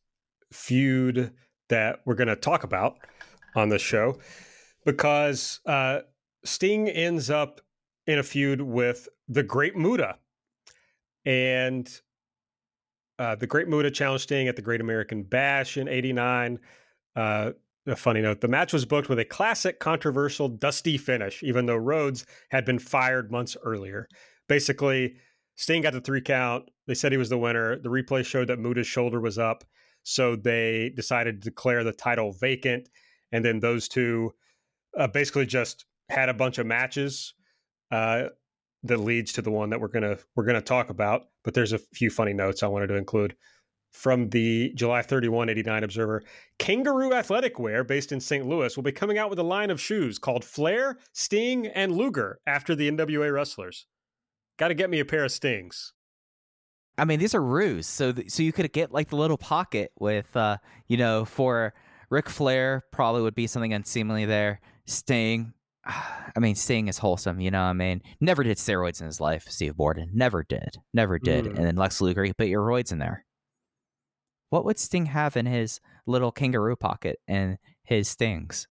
feud 0.53 1.33
that 1.69 2.01
we're 2.05 2.15
going 2.15 2.29
to 2.29 2.37
talk 2.37 2.65
about 2.65 2.97
on 3.55 3.69
the 3.69 3.79
show 3.79 4.19
because 4.85 5.61
uh, 5.67 6.01
Sting 6.45 6.89
ends 6.89 7.31
up 7.31 7.61
in 8.07 8.19
a 8.19 8.23
feud 8.23 8.61
with 8.61 9.09
the 9.29 9.43
Great 9.43 9.77
Muta, 9.77 10.17
and 11.25 11.89
uh, 13.19 13.35
the 13.37 13.47
Great 13.47 13.69
Muta 13.69 13.91
challenged 13.91 14.25
Sting 14.25 14.49
at 14.49 14.57
the 14.57 14.63
Great 14.63 14.81
American 14.81 15.23
Bash 15.23 15.77
in 15.77 15.89
'89. 15.89 16.59
Uh, 17.17 17.53
a 17.87 17.97
funny 17.97 18.23
note 18.23 18.41
the 18.41 18.49
match 18.49 18.73
was 18.73 18.87
booked 18.87 19.11
with 19.11 19.19
a 19.19 19.25
classic 19.25 19.79
controversial 19.79 20.49
dusty 20.49 20.97
finish 20.97 21.43
even 21.43 21.67
though 21.67 21.77
rhodes 21.77 22.25
had 22.49 22.65
been 22.65 22.79
fired 22.79 23.31
months 23.31 23.59
earlier. 23.63 24.09
Basically 24.49 25.17
sting 25.57 25.83
got 25.83 25.93
the 25.93 26.01
three 26.01 26.23
count. 26.23 26.71
They 26.87 26.95
said 26.95 27.13
he 27.13 27.19
was 27.19 27.29
the 27.29 27.39
winner. 27.39 27.79
The 27.79 27.91
replay 27.91 28.25
showed 28.25 28.49
that 28.49 28.59
muta's 28.59 28.87
shoulder 28.87 29.21
was 29.21 29.39
up 29.39 29.65
so 30.05 30.37
they 30.37 30.93
decided 30.95 31.43
to 31.43 31.51
declare 31.51 31.83
the 31.83 31.93
title 31.93 32.33
vacant. 32.33 32.89
And 33.33 33.45
then 33.45 33.59
those 33.59 33.89
two 33.89 34.33
uh, 34.97 35.09
basically 35.09 35.47
just 35.47 35.87
had 36.09 36.29
a 36.29 36.35
bunch 36.35 36.59
of 36.59 36.67
matches 36.67 37.35
uh, 37.91 38.25
that 38.83 38.99
leads 38.99 39.33
to 39.33 39.43
the 39.43 39.51
one 39.51 39.71
that 39.71 39.81
we're 39.81 39.89
gonna 39.89 40.19
we're 40.37 40.45
gonna 40.45 40.61
talk 40.61 40.91
about 40.91 41.29
but 41.43 41.55
there's 41.55 41.73
a 41.73 41.79
few 41.79 42.11
funny 42.11 42.33
notes 42.33 42.63
i 42.63 42.67
wanted 42.67 42.89
to 42.89 42.97
include 42.97 43.35
from 43.95 44.29
the 44.31 44.73
July 44.75 45.03
31, 45.03 45.49
89 45.49 45.85
Observer. 45.85 46.25
Kangaroo 46.59 47.13
Athletic 47.13 47.61
Wear, 47.61 47.85
based 47.85 48.11
in 48.11 48.19
St. 48.19 48.45
Louis, 48.45 48.77
will 48.77 48.83
be 48.83 48.91
coming 48.91 49.19
out 49.19 49.31
with 49.31 49.39
a 49.39 49.45
line 49.45 49.71
of 49.71 49.81
shoes 49.81 50.19
called 50.19 50.45
Flair, 50.45 50.99
Sting, 51.13 51.69
and 51.69 51.93
Luger 51.93 52.41
after 52.45 52.75
the 52.75 52.91
NWA 52.91 53.33
wrestlers. 53.33 53.87
Got 54.59 54.69
to 54.69 54.75
get 54.75 54.91
me 54.91 54.99
a 54.99 55.05
pair 55.05 55.25
of 55.25 55.31
Stings. 55.31 55.93
I 56.99 57.05
mean, 57.05 57.21
these 57.21 57.37
are 57.37 57.43
ruse. 57.43 57.87
So, 57.87 58.13
th- 58.13 58.31
so 58.31 58.43
you 58.43 58.53
could 58.53 58.73
get 58.73 58.91
like 58.91 59.11
the 59.11 59.17
little 59.17 59.39
pocket 59.39 59.93
with, 59.99 60.37
uh, 60.37 60.57
you 60.89 60.97
know, 60.97 61.25
for 61.25 61.73
Ric 62.11 62.29
Flair, 62.29 62.83
probably 62.91 63.23
would 63.23 63.37
be 63.37 63.47
something 63.47 63.73
unseemly 63.73 64.25
there. 64.25 64.61
Sting, 64.87 65.55
I 66.37 66.41
mean, 66.41 66.55
Sting 66.55 66.89
is 66.89 66.99
wholesome, 66.99 67.41
you 67.41 67.51
know. 67.51 67.63
I 67.63 67.73
mean, 67.73 68.03
never 68.21 68.43
did 68.43 68.57
steroids 68.57 69.01
in 69.01 69.07
his 69.07 69.21
life. 69.21 69.47
Steve 69.49 69.77
Borden 69.77 70.11
never 70.13 70.43
did, 70.43 70.79
never 70.93 71.19
did. 71.19 71.45
Mm. 71.45 71.57
And 71.57 71.67
then 71.67 71.77
Lex 71.77 72.01
Luger, 72.01 72.25
you 72.25 72.35
put 72.35 72.49
your 72.49 72.63
roids 72.63 72.91
in 72.91 72.99
there 72.99 73.25
what 74.55 74.65
would 74.65 74.79
Sting 74.79 75.07
have 75.07 75.37
in 75.37 75.47
his 75.47 75.81
little 76.07 76.31
kangaroo 76.31 76.77
pocket 76.77 77.19
and 77.27 77.59
his 77.83 78.09
stings? 78.09 78.69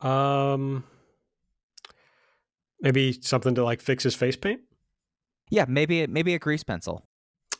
Um, 0.00 0.84
maybe 2.80 3.18
something 3.22 3.56
to 3.56 3.64
like 3.64 3.80
fix 3.80 4.04
his 4.04 4.14
face 4.14 4.36
paint. 4.36 4.60
Yeah, 5.50 5.64
maybe 5.66 6.06
maybe 6.06 6.34
a 6.34 6.38
grease 6.38 6.62
pencil. 6.62 7.04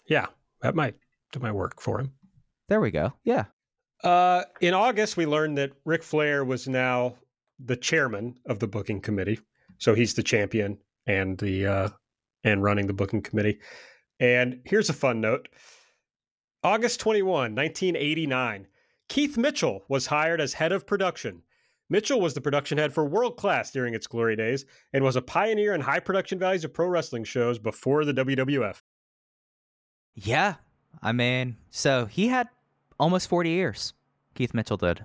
Yeah, 0.06 0.26
that 0.60 0.76
might 0.76 0.94
that 1.32 1.42
might 1.42 1.56
work 1.56 1.80
for 1.80 1.98
him. 1.98 2.12
There 2.68 2.80
we 2.80 2.92
go. 2.92 3.12
Yeah. 3.24 3.46
Uh, 4.04 4.44
in 4.60 4.72
August, 4.72 5.16
we 5.16 5.26
learned 5.26 5.58
that 5.58 5.72
Ric 5.84 6.04
Flair 6.04 6.44
was 6.44 6.68
now 6.68 7.16
the 7.64 7.76
chairman 7.76 8.34
of 8.46 8.58
the 8.58 8.66
booking 8.66 9.00
committee, 9.00 9.40
so 9.78 9.94
he's 9.94 10.14
the 10.14 10.22
champion 10.22 10.78
and 11.06 11.38
the 11.38 11.66
uh, 11.66 11.88
and 12.44 12.62
running 12.62 12.86
the 12.86 12.92
booking 12.92 13.22
committee. 13.22 13.58
And 14.20 14.60
here's 14.64 14.90
a 14.90 14.94
fun 14.94 15.20
note: 15.20 15.48
August 16.62 17.00
21, 17.00 17.54
1989. 17.54 18.66
Keith 19.08 19.36
Mitchell 19.36 19.84
was 19.88 20.06
hired 20.06 20.40
as 20.40 20.54
head 20.54 20.72
of 20.72 20.86
production. 20.86 21.42
Mitchell 21.90 22.20
was 22.20 22.32
the 22.32 22.40
production 22.40 22.78
head 22.78 22.94
for 22.94 23.04
World 23.04 23.36
Class 23.36 23.70
during 23.70 23.92
its 23.92 24.06
glory 24.06 24.34
days 24.34 24.64
and 24.94 25.04
was 25.04 25.16
a 25.16 25.20
pioneer 25.20 25.74
in 25.74 25.82
high 25.82 26.00
production 26.00 26.38
values 26.38 26.64
of 26.64 26.72
pro 26.72 26.86
wrestling 26.86 27.24
shows 27.24 27.58
before 27.58 28.06
the 28.06 28.14
WWF. 28.14 28.80
Yeah. 30.14 30.54
I 31.02 31.12
mean, 31.12 31.56
so 31.70 32.06
he 32.06 32.28
had 32.28 32.48
almost 32.98 33.28
40 33.28 33.50
years. 33.50 33.92
Keith 34.34 34.54
Mitchell 34.54 34.78
did. 34.78 35.04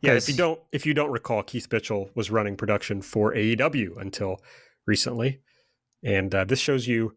Yeah, 0.00 0.14
if 0.14 0.28
you 0.28 0.36
don't 0.36 0.60
if 0.72 0.86
you 0.86 0.94
don't 0.94 1.10
recall, 1.10 1.42
Keith 1.42 1.66
Mitchell 1.70 2.10
was 2.14 2.30
running 2.30 2.56
production 2.56 3.02
for 3.02 3.34
AEW 3.34 4.00
until 4.00 4.40
recently, 4.86 5.40
and 6.02 6.34
uh, 6.34 6.44
this 6.44 6.60
shows 6.60 6.86
you 6.86 7.16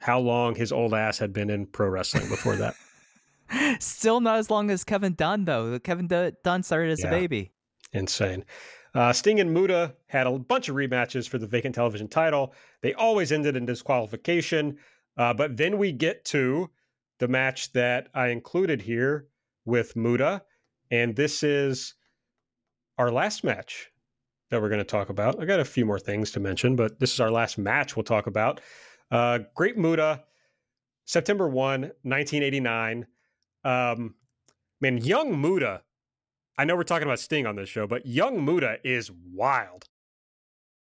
how 0.00 0.18
long 0.18 0.54
his 0.54 0.72
old 0.72 0.94
ass 0.94 1.18
had 1.18 1.32
been 1.32 1.50
in 1.50 1.66
pro 1.66 1.88
wrestling 1.88 2.28
before 2.28 2.56
that. 2.56 2.74
Still 3.80 4.20
not 4.20 4.38
as 4.38 4.50
long 4.50 4.70
as 4.70 4.84
Kevin 4.84 5.14
Dunn, 5.14 5.44
though. 5.44 5.78
Kevin 5.78 6.06
Dunn 6.06 6.62
started 6.62 6.92
as 6.92 7.02
yeah. 7.02 7.08
a 7.08 7.10
baby. 7.10 7.52
Insane. 7.92 8.44
Uh, 8.94 9.12
Sting 9.12 9.40
and 9.40 9.52
Muta 9.52 9.94
had 10.06 10.26
a 10.26 10.38
bunch 10.38 10.68
of 10.68 10.76
rematches 10.76 11.28
for 11.28 11.38
the 11.38 11.46
vacant 11.46 11.74
television 11.74 12.08
title. 12.08 12.54
They 12.82 12.94
always 12.94 13.30
ended 13.30 13.56
in 13.56 13.66
disqualification. 13.66 14.78
Uh, 15.16 15.34
but 15.34 15.56
then 15.56 15.78
we 15.78 15.92
get 15.92 16.24
to 16.26 16.70
the 17.18 17.28
match 17.28 17.72
that 17.72 18.08
I 18.14 18.28
included 18.28 18.82
here 18.82 19.26
with 19.64 19.94
Muta. 19.96 20.42
And 20.90 21.14
this 21.14 21.42
is 21.42 21.94
our 23.00 23.10
last 23.10 23.42
match 23.44 23.90
that 24.50 24.60
we're 24.60 24.68
going 24.68 24.78
to 24.78 24.84
talk 24.84 25.08
about. 25.08 25.40
I 25.40 25.46
got 25.46 25.58
a 25.58 25.64
few 25.64 25.86
more 25.86 25.98
things 25.98 26.30
to 26.32 26.40
mention, 26.40 26.76
but 26.76 27.00
this 27.00 27.14
is 27.14 27.20
our 27.20 27.30
last 27.30 27.56
match 27.56 27.96
we'll 27.96 28.04
talk 28.04 28.26
about. 28.26 28.60
Uh, 29.10 29.38
Great 29.54 29.78
Muta, 29.78 30.22
September 31.06 31.48
1, 31.48 31.80
1989. 31.80 33.06
Um, 33.64 34.14
man, 34.82 34.98
young 34.98 35.40
Muta. 35.40 35.80
I 36.58 36.66
know 36.66 36.76
we're 36.76 36.82
talking 36.82 37.08
about 37.08 37.18
Sting 37.18 37.46
on 37.46 37.56
this 37.56 37.70
show, 37.70 37.86
but 37.86 38.04
young 38.04 38.44
Muta 38.44 38.76
is 38.84 39.10
wild. 39.32 39.86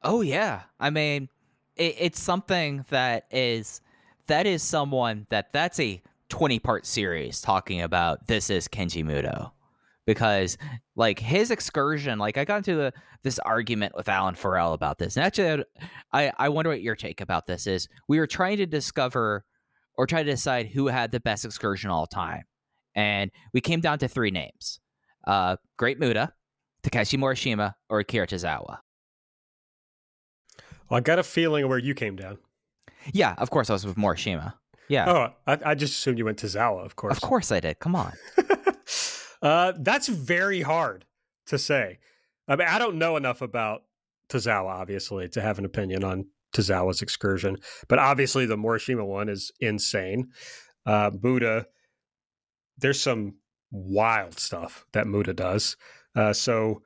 Oh 0.03 0.20
yeah, 0.20 0.62
I 0.81 0.91
mean, 0.91 1.28
it, 1.77 1.95
it's 1.97 2.20
something 2.20 2.85
that 2.89 3.27
is 3.31 3.82
that 4.27 4.47
is 4.47 4.65
someone 4.65 5.27
that 5.28 5.53
that's 5.53 5.78
a 5.78 6.03
twenty 6.28 6.59
part 6.59 6.87
series 6.87 7.41
talking 7.41 7.81
about. 7.81 8.27
This 8.27 8.51
is 8.51 8.66
Keiji 8.66 9.05
Muto 9.05 9.53
because 10.06 10.56
like 10.97 11.18
his 11.18 11.51
excursion 11.51 12.18
like 12.18 12.39
i 12.39 12.44
got 12.44 12.59
into 12.59 12.74
the, 12.74 12.93
this 13.22 13.39
argument 13.40 13.94
with 13.94 14.09
alan 14.09 14.35
farrell 14.35 14.72
about 14.72 14.98
this 14.98 15.16
and 15.16 15.24
actually 15.24 15.64
I, 16.12 16.32
I 16.39 16.48
wonder 16.48 16.70
what 16.70 16.82
your 16.82 16.97
take 16.97 17.20
about 17.20 17.47
this 17.47 17.66
is 17.66 17.89
we 18.09 18.18
were 18.18 18.27
trying 18.27 18.56
to 18.59 18.66
discover 18.66 19.44
or 19.97 20.06
try 20.06 20.22
to 20.22 20.31
decide 20.31 20.66
who 20.66 20.86
had 20.89 21.12
the 21.12 21.20
best 21.20 21.44
excursion 21.44 21.90
all 21.90 22.06
time 22.06 22.44
and 22.94 23.31
we 23.52 23.60
came 23.60 23.81
down 23.81 23.98
to 23.98 24.09
three 24.09 24.31
names: 24.31 24.81
uh, 25.27 25.56
Great 25.77 25.98
Muta, 25.98 26.32
Takeshi 26.82 27.16
Morishima, 27.16 27.74
or 27.89 28.01
Akira 28.01 28.27
Tozawa. 28.27 28.78
Well, 30.89 30.98
I 30.98 31.01
got 31.01 31.18
a 31.18 31.22
feeling 31.22 31.68
where 31.68 31.78
you 31.78 31.94
came 31.94 32.16
down. 32.16 32.39
Yeah, 33.12 33.35
of 33.39 33.51
course 33.51 33.70
I 33.70 33.74
was 33.74 33.86
with 33.86 33.97
Morishima. 33.97 34.55
Yeah. 34.89 35.09
Oh, 35.09 35.32
I, 35.47 35.59
I 35.70 35.74
just 35.74 35.94
assumed 35.94 36.18
you 36.18 36.24
went 36.24 36.39
to 36.39 36.47
Zawa, 36.47 36.85
of 36.85 36.97
course. 36.97 37.16
Of 37.16 37.22
course 37.22 37.52
I 37.52 37.60
did. 37.60 37.78
Come 37.78 37.94
on. 37.94 38.12
uh, 39.43 39.73
that's 39.79 40.09
very 40.09 40.62
hard 40.62 41.05
to 41.47 41.59
say. 41.59 41.99
I 42.49 42.57
mean, 42.57 42.69
I 42.69 42.79
don't 42.79 42.97
know 42.97 43.17
enough 43.17 43.43
about 43.43 43.83
Tozawa, 44.29 44.69
obviously, 44.69 45.29
to 45.31 45.41
have 45.41 45.59
an 45.59 45.65
opinion 45.65 46.05
on 46.05 46.27
Tozawa's 46.55 47.03
excursion, 47.03 47.57
but 47.89 47.99
obviously 47.99 48.47
the 48.47 48.57
Morishima 48.57 49.07
one 49.07 49.29
is 49.29 49.53
insane. 49.61 50.29
Uh, 50.85 51.11
Muta, 51.23 51.67
there's 52.79 53.01
some 53.01 53.37
wild 53.71 54.39
stuff 54.39 54.85
that 54.93 55.07
Muta 55.07 55.33
does. 55.33 55.77
Uh, 56.17 56.33
so 56.33 56.83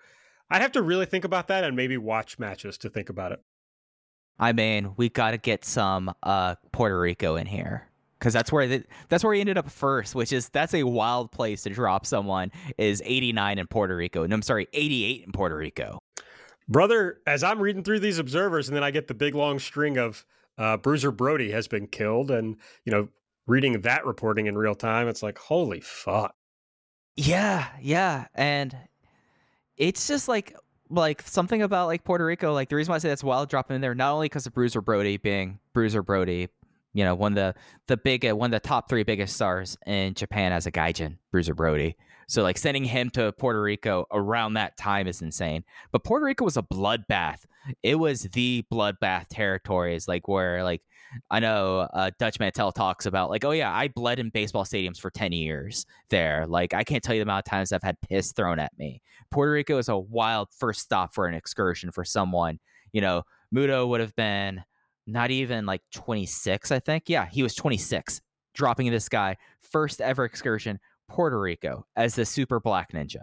I'd 0.50 0.62
have 0.62 0.72
to 0.72 0.82
really 0.82 1.06
think 1.06 1.24
about 1.24 1.48
that 1.48 1.64
and 1.64 1.76
maybe 1.76 1.96
watch 1.96 2.38
matches 2.38 2.76
to 2.78 2.90
think 2.90 3.08
about 3.08 3.32
it. 3.32 3.40
I 4.38 4.52
mean, 4.52 4.94
we 4.96 5.08
got 5.08 5.30
to 5.30 5.38
get 5.38 5.64
some 5.64 6.12
uh, 6.22 6.56
Puerto 6.72 6.98
Rico 6.98 7.36
in 7.36 7.46
here 7.46 7.88
because 8.24 8.32
that's 8.32 8.50
where 8.50 8.66
the, 8.66 8.82
that's 9.10 9.22
where 9.22 9.34
he 9.34 9.40
ended 9.40 9.58
up 9.58 9.70
first, 9.70 10.14
which 10.14 10.32
is 10.32 10.48
that's 10.48 10.72
a 10.72 10.84
wild 10.84 11.30
place 11.30 11.64
to 11.64 11.70
drop 11.70 12.06
someone. 12.06 12.50
Is 12.78 13.02
89 13.04 13.58
in 13.58 13.66
Puerto 13.66 13.94
Rico? 13.94 14.26
No, 14.26 14.34
I'm 14.34 14.40
sorry, 14.40 14.66
88 14.72 15.24
in 15.26 15.32
Puerto 15.32 15.54
Rico. 15.54 15.98
Brother, 16.66 17.18
as 17.26 17.42
I'm 17.42 17.60
reading 17.60 17.84
through 17.84 18.00
these 18.00 18.18
observers, 18.18 18.66
and 18.66 18.74
then 18.74 18.82
I 18.82 18.90
get 18.90 19.08
the 19.08 19.14
big 19.14 19.34
long 19.34 19.58
string 19.58 19.98
of 19.98 20.24
uh, 20.56 20.78
Bruiser 20.78 21.10
Brody 21.10 21.50
has 21.50 21.68
been 21.68 21.86
killed, 21.86 22.30
and 22.30 22.56
you 22.86 22.92
know, 22.92 23.08
reading 23.46 23.82
that 23.82 24.06
reporting 24.06 24.46
in 24.46 24.56
real 24.56 24.74
time, 24.74 25.06
it's 25.06 25.22
like, 25.22 25.36
holy 25.36 25.80
fuck. 25.80 26.34
Yeah, 27.16 27.66
yeah, 27.78 28.28
and 28.34 28.74
it's 29.76 30.08
just 30.08 30.28
like 30.28 30.56
like 30.88 31.20
something 31.22 31.60
about 31.60 31.88
like 31.88 32.04
Puerto 32.04 32.24
Rico. 32.24 32.54
Like 32.54 32.70
the 32.70 32.76
reason 32.76 32.90
why 32.90 32.96
I 32.96 33.00
say 33.00 33.10
that's 33.10 33.22
wild 33.22 33.50
dropping 33.50 33.74
in 33.74 33.80
there, 33.82 33.94
not 33.94 34.14
only 34.14 34.30
because 34.30 34.46
of 34.46 34.54
Bruiser 34.54 34.80
Brody 34.80 35.18
being 35.18 35.58
Bruiser 35.74 36.02
Brody, 36.02 36.48
you 36.94 37.04
know, 37.04 37.14
one 37.14 37.32
of 37.32 37.36
the 37.36 37.54
the 37.88 37.96
big 37.96 38.24
one 38.32 38.54
of 38.54 38.62
the 38.62 38.66
top 38.66 38.88
three 38.88 39.02
biggest 39.02 39.34
stars 39.34 39.76
in 39.86 40.14
Japan 40.14 40.52
as 40.52 40.66
a 40.66 40.72
gaijin, 40.72 41.18
Bruiser 41.30 41.54
Brody. 41.54 41.96
So 42.28 42.42
like 42.42 42.56
sending 42.56 42.84
him 42.84 43.10
to 43.10 43.32
Puerto 43.32 43.60
Rico 43.60 44.06
around 44.10 44.54
that 44.54 44.78
time 44.78 45.06
is 45.06 45.20
insane. 45.20 45.64
But 45.92 46.04
Puerto 46.04 46.24
Rico 46.24 46.44
was 46.44 46.56
a 46.56 46.62
bloodbath. 46.62 47.40
It 47.82 47.96
was 47.96 48.22
the 48.22 48.64
bloodbath 48.72 49.26
territories, 49.28 50.08
like 50.08 50.28
where 50.28 50.62
like 50.62 50.82
I 51.30 51.40
know 51.40 51.80
uh, 51.92 52.10
Dutch 52.18 52.40
Mantell 52.40 52.72
talks 52.72 53.06
about 53.06 53.30
like, 53.30 53.44
oh 53.44 53.50
yeah, 53.50 53.74
I 53.74 53.88
bled 53.88 54.18
in 54.18 54.30
baseball 54.30 54.64
stadiums 54.64 54.98
for 54.98 55.10
ten 55.10 55.32
years 55.32 55.86
there. 56.10 56.46
Like 56.46 56.74
I 56.74 56.84
can't 56.84 57.02
tell 57.02 57.14
you 57.14 57.20
the 57.20 57.24
amount 57.24 57.46
of 57.46 57.50
times 57.50 57.72
I've 57.72 57.82
had 57.82 58.00
piss 58.00 58.32
thrown 58.32 58.58
at 58.58 58.72
me. 58.78 59.02
Puerto 59.30 59.52
Rico 59.52 59.78
is 59.78 59.88
a 59.88 59.98
wild 59.98 60.48
first 60.56 60.80
stop 60.80 61.12
for 61.12 61.26
an 61.26 61.34
excursion 61.34 61.90
for 61.90 62.04
someone. 62.04 62.60
You 62.92 63.00
know, 63.00 63.22
Muto 63.54 63.88
would 63.88 64.00
have 64.00 64.14
been 64.14 64.62
not 65.06 65.30
even 65.30 65.66
like 65.66 65.82
26, 65.92 66.70
I 66.70 66.80
think. 66.80 67.08
Yeah, 67.08 67.26
he 67.30 67.42
was 67.42 67.54
26, 67.54 68.20
dropping 68.54 68.90
this 68.90 69.08
guy 69.08 69.36
first 69.60 70.00
ever 70.00 70.24
excursion 70.24 70.78
Puerto 71.08 71.38
Rico 71.38 71.86
as 71.96 72.14
the 72.14 72.24
super 72.24 72.60
black 72.60 72.92
ninja. 72.92 73.22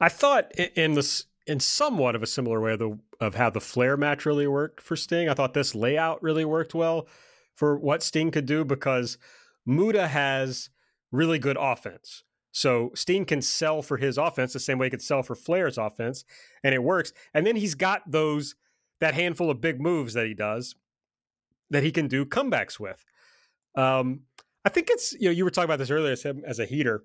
I 0.00 0.08
thought 0.08 0.52
in 0.52 0.94
this 0.94 1.26
in 1.48 1.58
somewhat 1.58 2.14
of 2.14 2.22
a 2.22 2.26
similar 2.26 2.60
way 2.60 2.74
of, 2.74 2.78
the, 2.78 2.98
of 3.20 3.34
how 3.34 3.48
the 3.48 3.60
Flair 3.60 3.96
match 3.96 4.26
really 4.26 4.46
worked 4.46 4.82
for 4.82 4.96
Sting. 4.96 5.30
I 5.30 5.34
thought 5.34 5.54
this 5.54 5.74
layout 5.74 6.22
really 6.22 6.44
worked 6.44 6.74
well 6.74 7.08
for 7.56 7.78
what 7.78 8.02
Sting 8.02 8.30
could 8.30 8.44
do 8.44 8.66
because 8.66 9.16
Muta 9.64 10.08
has 10.08 10.68
really 11.10 11.38
good 11.38 11.56
offense. 11.58 12.22
So 12.52 12.90
Sting 12.94 13.24
can 13.24 13.40
sell 13.40 13.80
for 13.80 13.96
his 13.96 14.18
offense 14.18 14.52
the 14.52 14.60
same 14.60 14.78
way 14.78 14.86
he 14.86 14.90
could 14.90 15.02
sell 15.02 15.22
for 15.22 15.34
Flair's 15.34 15.78
offense, 15.78 16.24
and 16.62 16.74
it 16.74 16.82
works. 16.82 17.12
And 17.32 17.46
then 17.46 17.56
he's 17.56 17.74
got 17.74 18.02
those 18.10 18.54
that 19.00 19.14
handful 19.14 19.50
of 19.50 19.60
big 19.60 19.80
moves 19.80 20.14
that 20.14 20.26
he 20.26 20.34
does 20.34 20.74
that 21.70 21.82
he 21.82 21.92
can 21.92 22.08
do 22.08 22.24
comebacks 22.24 22.80
with. 22.80 23.04
Um, 23.74 24.20
I 24.64 24.70
think 24.70 24.88
it's 24.90 25.12
you 25.14 25.28
know 25.28 25.30
you 25.30 25.44
were 25.44 25.50
talking 25.50 25.66
about 25.66 25.78
this 25.78 25.90
earlier 25.90 26.12
as 26.12 26.22
him 26.22 26.42
as 26.46 26.58
a 26.58 26.66
heater, 26.66 27.04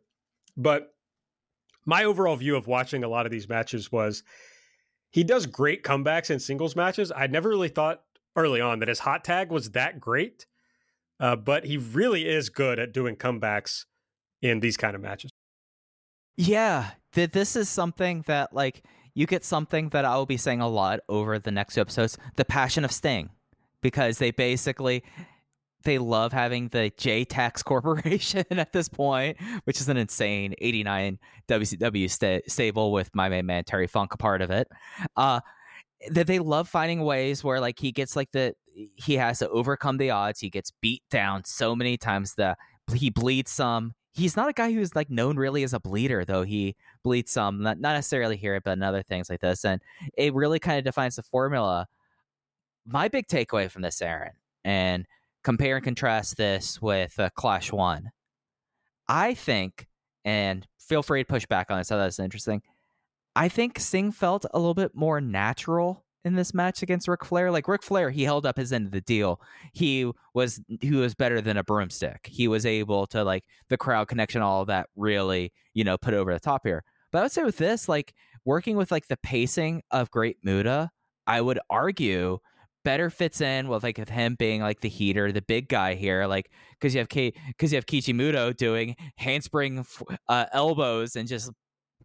but 0.57 0.93
my 1.85 2.03
overall 2.03 2.35
view 2.35 2.55
of 2.55 2.67
watching 2.67 3.03
a 3.03 3.07
lot 3.07 3.25
of 3.25 3.31
these 3.31 3.49
matches 3.49 3.91
was 3.91 4.23
he 5.11 5.23
does 5.23 5.45
great 5.45 5.83
comebacks 5.83 6.31
in 6.31 6.39
singles 6.39 6.75
matches. 6.75 7.11
I 7.15 7.27
never 7.27 7.49
really 7.49 7.69
thought 7.69 8.01
early 8.35 8.61
on 8.61 8.79
that 8.79 8.87
his 8.87 8.99
hot 8.99 9.23
tag 9.23 9.51
was 9.51 9.71
that 9.71 9.99
great, 9.99 10.45
uh, 11.19 11.35
but 11.35 11.65
he 11.65 11.77
really 11.77 12.27
is 12.27 12.49
good 12.49 12.79
at 12.79 12.93
doing 12.93 13.15
comebacks 13.15 13.85
in 14.41 14.59
these 14.59 14.77
kind 14.77 14.95
of 14.95 15.01
matches. 15.01 15.31
Yeah, 16.35 16.91
that 17.13 17.31
this 17.31 17.55
is 17.55 17.69
something 17.69 18.23
that 18.27 18.53
like 18.53 18.83
you 19.13 19.25
get 19.25 19.45
something 19.45 19.89
that 19.89 20.05
I 20.05 20.15
will 20.15 20.25
be 20.25 20.37
saying 20.37 20.61
a 20.61 20.67
lot 20.67 20.99
over 21.09 21.37
the 21.39 21.51
next 21.51 21.75
two 21.75 21.81
episodes: 21.81 22.17
the 22.35 22.45
passion 22.45 22.85
of 22.85 22.91
Sting, 22.91 23.29
because 23.81 24.17
they 24.17 24.31
basically 24.31 25.03
they 25.83 25.97
love 25.97 26.31
having 26.31 26.69
the 26.69 26.91
JTEX 26.97 27.63
Corporation 27.63 28.45
at 28.51 28.73
this 28.73 28.87
point, 28.87 29.37
which 29.65 29.81
is 29.81 29.89
an 29.89 29.97
insane 29.97 30.55
89 30.59 31.19
WCW 31.47 32.09
st- 32.09 32.49
stable 32.49 32.91
with 32.91 33.13
my 33.13 33.29
main 33.29 33.45
man 33.45 33.63
Terry 33.63 33.87
Funk 33.87 34.13
a 34.13 34.17
part 34.17 34.41
of 34.41 34.49
it. 34.49 34.67
Uh, 35.15 35.41
that 36.09 36.27
they 36.27 36.39
love 36.39 36.67
finding 36.67 37.01
ways 37.01 37.43
where 37.43 37.59
like 37.59 37.79
he 37.79 37.91
gets 37.91 38.15
like 38.15 38.31
the 38.31 38.53
he 38.95 39.15
has 39.15 39.39
to 39.39 39.49
overcome 39.49 39.97
the 39.97 40.09
odds. 40.09 40.39
He 40.39 40.49
gets 40.49 40.71
beat 40.71 41.03
down 41.09 41.43
so 41.45 41.75
many 41.75 41.97
times 41.97 42.35
that 42.35 42.57
he 42.93 43.09
bleeds 43.09 43.51
some. 43.51 43.93
He's 44.13 44.35
not 44.35 44.49
a 44.49 44.53
guy 44.53 44.71
who's 44.71 44.95
like 44.95 45.09
known 45.09 45.37
really 45.37 45.63
as 45.63 45.73
a 45.73 45.79
bleeder, 45.79 46.23
though 46.23 46.43
he 46.43 46.75
bleeds 47.03 47.31
some, 47.31 47.63
not, 47.63 47.79
not 47.79 47.93
necessarily 47.93 48.37
here, 48.37 48.61
but 48.61 48.73
in 48.73 48.83
other 48.83 49.01
things 49.01 49.29
like 49.29 49.41
this. 49.41 49.65
And 49.65 49.81
it 50.15 50.33
really 50.35 50.59
kind 50.59 50.77
of 50.77 50.83
defines 50.83 51.15
the 51.15 51.23
formula. 51.23 51.87
My 52.85 53.07
big 53.07 53.27
takeaway 53.27 53.71
from 53.71 53.81
this, 53.81 54.01
Aaron, 54.01 54.33
and 54.63 55.07
compare 55.43 55.77
and 55.77 55.83
contrast 55.83 56.37
this 56.37 56.81
with 56.81 57.19
uh, 57.19 57.31
Clash 57.35 57.71
One. 57.71 58.11
I 59.07 59.33
think, 59.33 59.87
and 60.23 60.67
feel 60.77 61.03
free 61.03 61.23
to 61.23 61.27
push 61.27 61.45
back 61.45 61.71
on 61.71 61.79
this. 61.79 61.91
I 61.91 61.95
thought 61.95 62.03
that's 62.03 62.19
interesting. 62.19 62.61
I 63.35 63.49
think 63.49 63.79
Sting 63.79 64.11
felt 64.11 64.45
a 64.53 64.59
little 64.59 64.75
bit 64.75 64.93
more 64.93 65.19
natural 65.19 66.02
in 66.25 66.35
this 66.35 66.53
match 66.53 66.81
against 66.81 67.07
Ric 67.07 67.25
Flair. 67.25 67.51
Like 67.51 67.67
Ric 67.67 67.83
Flair, 67.83 68.09
he 68.09 68.23
held 68.23 68.45
up 68.45 68.57
his 68.57 68.71
end 68.71 68.85
of 68.85 68.91
the 68.91 69.01
deal. 69.01 69.41
He 69.73 70.11
was 70.33 70.61
he 70.81 70.91
was 70.91 71.15
better 71.15 71.41
than 71.41 71.57
a 71.57 71.63
broomstick. 71.63 72.27
He 72.29 72.47
was 72.47 72.65
able 72.65 73.07
to 73.07 73.23
like 73.23 73.43
the 73.69 73.77
crowd 73.77 74.07
connection, 74.07 74.41
all 74.41 74.65
that 74.65 74.87
really, 74.95 75.51
you 75.73 75.83
know, 75.83 75.97
put 75.97 76.13
over 76.13 76.33
the 76.33 76.39
top 76.39 76.61
here. 76.65 76.83
But 77.11 77.19
I 77.19 77.21
would 77.23 77.31
say 77.31 77.43
with 77.43 77.57
this, 77.57 77.87
like 77.87 78.13
working 78.45 78.75
with 78.75 78.91
like 78.91 79.07
the 79.07 79.17
pacing 79.17 79.83
of 79.91 80.11
Great 80.11 80.37
Muta, 80.43 80.91
I 81.27 81.41
would 81.41 81.59
argue 81.69 82.39
better 82.83 83.09
fits 83.09 83.39
in 83.39 83.67
with 83.69 83.83
like 83.83 83.97
of 83.97 84.09
him 84.09 84.35
being 84.35 84.61
like 84.61 84.81
the 84.81 84.89
heater, 84.89 85.31
the 85.31 85.41
big 85.41 85.69
guy 85.69 85.95
here, 85.95 86.25
like 86.25 86.49
because 86.71 86.93
you 86.93 86.99
have 86.99 87.09
K 87.09 87.33
because 87.47 87.71
you 87.71 87.77
have 87.77 87.85
Keiji 87.85 88.13
Muto 88.13 88.55
doing 88.55 88.95
handspring 89.17 89.85
uh, 90.27 90.45
elbows 90.51 91.15
and 91.15 91.27
just 91.27 91.51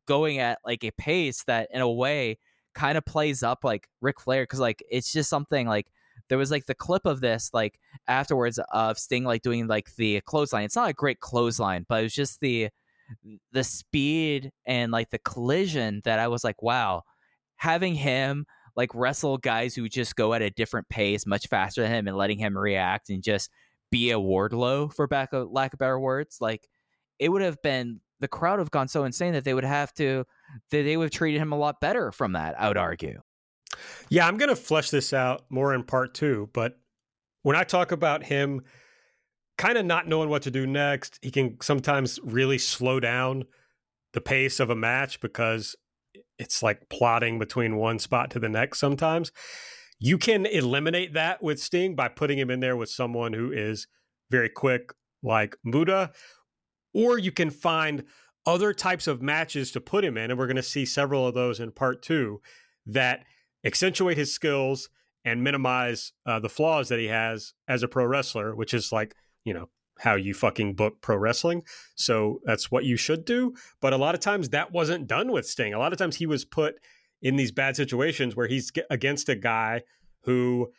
going 0.07 0.39
at 0.39 0.59
like 0.65 0.85
a 0.85 0.91
pace 0.93 1.45
that 1.45 1.69
in 1.73 1.81
a 1.81 1.91
way 1.91 2.39
kind 2.75 2.99
of 2.99 3.05
plays 3.05 3.43
up 3.43 3.65
like 3.65 3.89
Ric 4.01 4.21
Flair 4.21 4.43
because 4.43 4.61
like 4.61 4.83
it's 4.91 5.13
just 5.13 5.31
something 5.31 5.67
like 5.67 5.87
there 6.29 6.39
was 6.39 6.51
like 6.51 6.67
the 6.67 6.75
clip 6.75 7.07
of 7.07 7.21
this 7.21 7.51
like 7.53 7.79
afterwards 8.07 8.59
of 8.73 8.99
Sting 8.99 9.25
like 9.25 9.43
doing 9.43 9.67
like 9.67 9.95
the 9.97 10.21
clothesline. 10.23 10.65
It's 10.65 10.77
not 10.77 10.91
a 10.91 10.95
great 10.95 11.21
clothesline, 11.21 11.87
but 11.89 12.01
it 12.01 12.03
was 12.05 12.15
just 12.15 12.41
the 12.41 12.69
the 13.53 13.65
speed 13.65 14.53
and 14.67 14.93
like 14.93 15.11
the 15.11 15.19
collision 15.19 16.03
that 16.05 16.19
I 16.19 16.29
was 16.29 16.45
like, 16.45 16.63
wow, 16.63 17.03
having 17.57 17.95
him 17.95 18.47
like 18.77 18.95
wrestle 18.95 19.39
guys 19.39 19.75
who 19.75 19.89
just 19.89 20.15
go 20.15 20.35
at 20.35 20.43
a 20.43 20.51
different 20.51 20.89
pace, 20.89 21.27
much 21.27 21.49
faster 21.49 21.83
than 21.83 21.93
him, 21.93 22.09
and 22.09 22.17
letting 22.17 22.39
him 22.39 22.57
react 22.57 23.11
and 23.11 23.23
just 23.23 23.51
be 23.91 24.11
a 24.11 24.19
Wardlow, 24.19 24.93
for 24.93 25.07
back 25.07 25.33
of, 25.33 25.51
lack 25.51 25.73
of 25.73 25.79
better 25.79 25.99
words. 25.99 26.39
Like 26.41 26.69
it 27.19 27.31
would 27.31 27.43
have 27.43 27.61
been 27.63 28.01
the 28.21 28.29
crowd 28.29 28.59
have 28.59 28.71
gone 28.71 28.89
so 28.89 29.05
insane 29.05 29.33
that 29.33 29.45
they 29.45 29.55
would 29.55 29.65
have 29.65 29.93
to 29.95 30.25
that 30.71 30.83
they 30.83 30.97
would 30.97 31.05
have 31.05 31.11
treated 31.11 31.41
him 31.41 31.53
a 31.53 31.59
lot 31.59 31.81
better 31.81 32.13
from 32.13 32.33
that. 32.33 32.61
I 32.61 32.69
would 32.69 32.77
argue. 32.77 33.21
Yeah, 34.09 34.27
I'm 34.27 34.37
going 34.39 34.49
to 34.49 34.57
flesh 34.57 34.91
this 34.91 35.13
out 35.13 35.45
more 35.51 35.75
in 35.75 35.85
part 35.85 36.15
two, 36.15 36.49
but 36.53 36.79
when 37.43 37.57
I 37.57 37.65
talk 37.65 37.93
about 37.93 38.25
him 38.25 38.63
kind 39.57 39.77
of 39.77 39.85
not 39.85 40.09
knowing 40.09 40.29
what 40.29 40.43
to 40.43 40.51
do 40.51 40.67
next, 40.67 41.19
he 41.23 41.31
can 41.31 41.59
sometimes 41.61 42.19
really 42.23 42.59
slow 42.59 43.01
down 43.01 43.45
the 44.15 44.21
pace 44.21 44.61
of 44.61 44.71
a 44.71 44.75
match 44.75 45.21
because 45.21 45.77
it's 46.39 46.63
like 46.63 46.89
plotting 46.89 47.39
between 47.39 47.77
one 47.77 47.99
spot 47.99 48.31
to 48.31 48.39
the 48.39 48.49
next 48.49 48.79
sometimes. 48.79 49.33
You 49.99 50.17
can 50.17 50.47
eliminate 50.47 51.15
that 51.15 51.43
with 51.43 51.61
Sting 51.61 51.97
by 51.97 52.09
putting 52.09 52.39
him 52.39 52.51
in 52.51 52.61
there 52.61 52.77
with 52.77 52.89
someone 52.89 53.33
who 53.33 53.53
is 53.53 53.89
very 54.31 54.49
quick, 54.49 54.93
like 55.23 55.57
Muta, 55.65 56.13
or 56.99 57.17
you 57.17 57.31
can 57.31 57.49
find 57.49 58.03
other 58.45 58.73
types 58.73 59.07
of 59.07 59.23
matches 59.23 59.71
to 59.71 59.81
put 59.81 60.05
him 60.05 60.17
in. 60.17 60.33
And 60.33 60.39
we're 60.39 60.49
going 60.49 60.57
to 60.57 60.63
see 60.65 60.85
several 60.85 61.29
of 61.29 61.35
those 61.35 61.61
in 61.61 61.71
part 61.71 62.03
two 62.03 62.41
that 62.87 63.25
accentuate 63.65 64.17
his 64.17 64.35
skills 64.35 64.91
and 65.25 65.45
minimize 65.45 66.13
uh, 66.27 66.41
the 66.41 66.49
flaws 66.49 66.89
that 66.89 66.99
he 66.99 67.07
has 67.07 67.55
as 67.69 67.85
a 67.85 67.89
pro 67.89 68.05
wrestler, 68.05 68.57
which 68.57 68.75
is 68.75 68.91
like, 68.91 69.15
you 69.45 69.55
know, 69.55 69.69
how 70.01 70.17
you 70.17 70.35
fucking 70.35 70.75
book 70.75 71.01
pro 71.01 71.17
wrestling. 71.17 71.63
So 71.95 72.41
that's 72.45 72.69
what 72.69 72.85
you 72.85 72.97
should 72.97 73.25
do. 73.25 73.55
But 73.81 73.93
a 73.93 73.97
lot 73.97 74.17
of 74.17 74.21
times 74.21 74.49
that 74.49 74.73
wasn't 74.73 75.07
done 75.07 75.31
with 75.31 75.47
Sting. 75.47 75.75
A 75.75 75.79
lot 75.79 75.93
of 75.93 75.99
times 75.99 76.17
he 76.17 76.27
was 76.27 76.45
put 76.45 76.81
in 77.23 77.37
these 77.37 77.53
bad 77.53 77.77
situations 77.77 78.35
where 78.35 78.49
he's 78.49 78.73
against 78.91 79.29
a 79.29 79.37
guy 79.37 79.83
who 80.23 80.73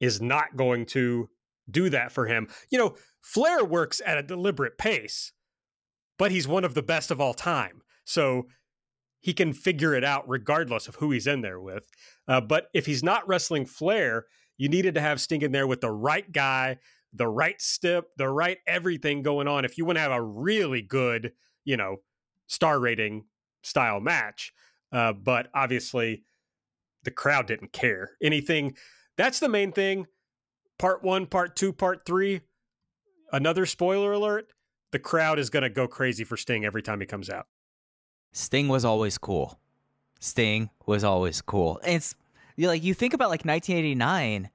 is 0.00 0.20
not 0.20 0.54
going 0.54 0.84
to 0.86 1.30
do 1.70 1.88
that 1.90 2.12
for 2.12 2.26
him. 2.26 2.48
You 2.70 2.78
know, 2.78 2.96
Flair 3.22 3.64
works 3.64 4.02
at 4.04 4.18
a 4.18 4.22
deliberate 4.22 4.76
pace, 4.76 5.32
but 6.22 6.30
he's 6.30 6.46
one 6.46 6.64
of 6.64 6.74
the 6.74 6.84
best 6.84 7.10
of 7.10 7.20
all 7.20 7.34
time. 7.34 7.82
So 8.04 8.46
he 9.18 9.34
can 9.34 9.52
figure 9.52 9.92
it 9.92 10.04
out 10.04 10.22
regardless 10.28 10.86
of 10.86 10.94
who 10.94 11.10
he's 11.10 11.26
in 11.26 11.40
there 11.40 11.58
with. 11.58 11.90
Uh, 12.28 12.40
but 12.40 12.68
if 12.72 12.86
he's 12.86 13.02
not 13.02 13.26
wrestling 13.26 13.66
Flair, 13.66 14.26
you 14.56 14.68
needed 14.68 14.94
to 14.94 15.00
have 15.00 15.20
Sting 15.20 15.42
in 15.42 15.50
there 15.50 15.66
with 15.66 15.80
the 15.80 15.90
right 15.90 16.30
guy, 16.30 16.78
the 17.12 17.26
right 17.26 17.60
step, 17.60 18.04
the 18.18 18.28
right 18.28 18.58
everything 18.68 19.24
going 19.24 19.48
on. 19.48 19.64
If 19.64 19.76
you 19.76 19.84
want 19.84 19.96
to 19.96 20.00
have 20.00 20.12
a 20.12 20.22
really 20.22 20.80
good, 20.80 21.32
you 21.64 21.76
know, 21.76 21.96
star 22.46 22.78
rating 22.78 23.24
style 23.64 23.98
match. 23.98 24.52
Uh, 24.92 25.14
but 25.14 25.48
obviously, 25.52 26.22
the 27.02 27.10
crowd 27.10 27.48
didn't 27.48 27.72
care. 27.72 28.12
Anything 28.22 28.76
that's 29.16 29.40
the 29.40 29.48
main 29.48 29.72
thing. 29.72 30.06
Part 30.78 31.02
one, 31.02 31.26
part 31.26 31.56
two, 31.56 31.72
part 31.72 32.06
three. 32.06 32.42
Another 33.32 33.66
spoiler 33.66 34.12
alert 34.12 34.52
the 34.92 34.98
crowd 34.98 35.38
is 35.38 35.50
going 35.50 35.64
to 35.64 35.70
go 35.70 35.88
crazy 35.88 36.22
for 36.22 36.36
Sting 36.36 36.64
every 36.64 36.82
time 36.82 37.00
he 37.00 37.06
comes 37.06 37.28
out. 37.28 37.46
Sting 38.32 38.68
was 38.68 38.84
always 38.84 39.18
cool. 39.18 39.58
Sting 40.20 40.70
was 40.86 41.02
always 41.02 41.40
cool. 41.40 41.80
It's 41.84 42.14
like 42.56 42.84
you 42.84 42.94
think 42.94 43.14
about 43.14 43.30
like 43.30 43.44
1989. 43.44 44.50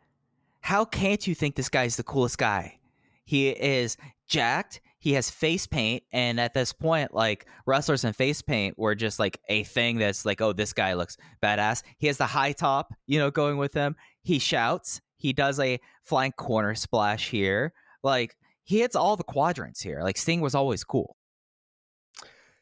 How 0.62 0.86
can't 0.86 1.28
you 1.28 1.36
think 1.36 1.56
this 1.56 1.70
guy's 1.70 1.98
the 1.98 2.04
coolest 2.04 2.38
guy? 2.38 2.80
He 3.26 3.50
is 3.50 3.98
jacked. 4.28 4.80
He 5.00 5.14
has 5.14 5.30
face 5.30 5.68
paint, 5.68 6.04
and 6.12 6.40
at 6.40 6.54
this 6.54 6.74
point, 6.74 7.14
like 7.14 7.46
wrestlers 7.66 8.04
and 8.04 8.16
face 8.16 8.42
paint 8.42 8.78
were 8.78 8.96
just 8.96 9.20
like 9.20 9.40
a 9.48 9.64
thing 9.64 9.98
that's 9.98 10.26
like, 10.26 10.42
oh, 10.42 10.54
this 10.54 10.74
guy 10.74 10.94
looks 10.94 11.18
badass. 11.42 11.84
He 11.98 12.08
has 12.08 12.18
the 12.18 12.26
high 12.26 12.52
top, 12.52 12.94
you 13.06 13.20
know, 13.20 13.30
going 13.30 13.58
with 13.58 13.74
him. 13.74 13.96
He 14.24 14.40
shouts. 14.40 15.02
He 15.18 15.34
does 15.34 15.60
a 15.60 15.80
flying 16.04 16.32
corner 16.32 16.74
splash 16.76 17.30
here. 17.30 17.74
Like 18.04 18.37
he 18.68 18.82
hits 18.82 18.98
all 18.98 19.16
the 19.16 19.24
quadrants 19.24 19.82
here. 19.82 20.02
Like 20.04 20.18
Sting 20.18 20.42
was 20.42 20.54
always 20.54 20.84
cool. 20.84 21.16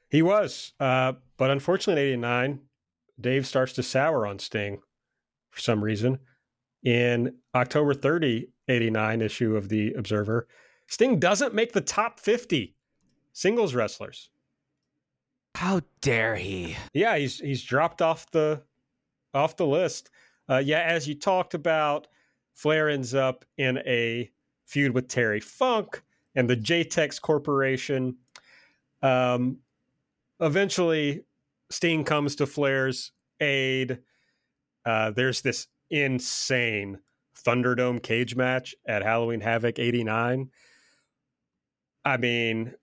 He 0.07 0.21
was, 0.21 0.73
uh, 0.79 1.13
but 1.35 1.49
unfortunately, 1.49 2.13
in 2.13 2.23
'89, 2.23 2.59
Dave 3.19 3.47
starts 3.47 3.73
to 3.73 3.83
sour 3.83 4.27
on 4.27 4.37
Sting 4.37 4.81
for 5.49 5.59
some 5.61 5.83
reason. 5.83 6.19
In 6.83 7.37
October 7.55 7.95
30, 7.95 8.47
89 8.67 9.21
issue 9.23 9.55
of 9.55 9.67
the 9.67 9.93
Observer, 9.93 10.47
Sting 10.87 11.19
doesn't 11.19 11.55
make 11.55 11.73
the 11.73 11.81
top 11.81 12.19
50 12.19 12.75
singles 13.33 13.73
wrestlers. 13.73 14.29
How 15.55 15.81
dare 16.01 16.35
he? 16.35 16.77
Yeah, 16.93 17.17
he's 17.17 17.39
he's 17.39 17.63
dropped 17.63 18.03
off 18.03 18.29
the 18.29 18.61
off 19.33 19.57
the 19.57 19.65
list. 19.65 20.11
Uh, 20.47 20.61
yeah, 20.63 20.81
as 20.81 21.07
you 21.07 21.15
talked 21.15 21.55
about, 21.55 22.05
Flair 22.53 22.89
ends 22.89 23.15
up 23.15 23.43
in 23.57 23.79
a 23.79 24.29
feud 24.65 24.93
with 24.93 25.07
Terry 25.07 25.39
Funk 25.39 26.01
and 26.35 26.49
the 26.49 26.57
JTEX 26.57 27.21
Corporation. 27.21 28.17
Um, 29.01 29.59
eventually, 30.39 31.23
Sting 31.69 32.03
comes 32.03 32.35
to 32.37 32.45
Flair's 32.45 33.11
aid. 33.39 33.99
Uh, 34.85 35.11
there's 35.11 35.41
this 35.41 35.67
insane 35.89 36.99
Thunderdome 37.45 38.01
cage 38.01 38.35
match 38.35 38.75
at 38.87 39.03
Halloween 39.03 39.41
Havoc 39.41 39.79
89 39.79 40.49
I 42.05 42.17
mean, 42.17 42.73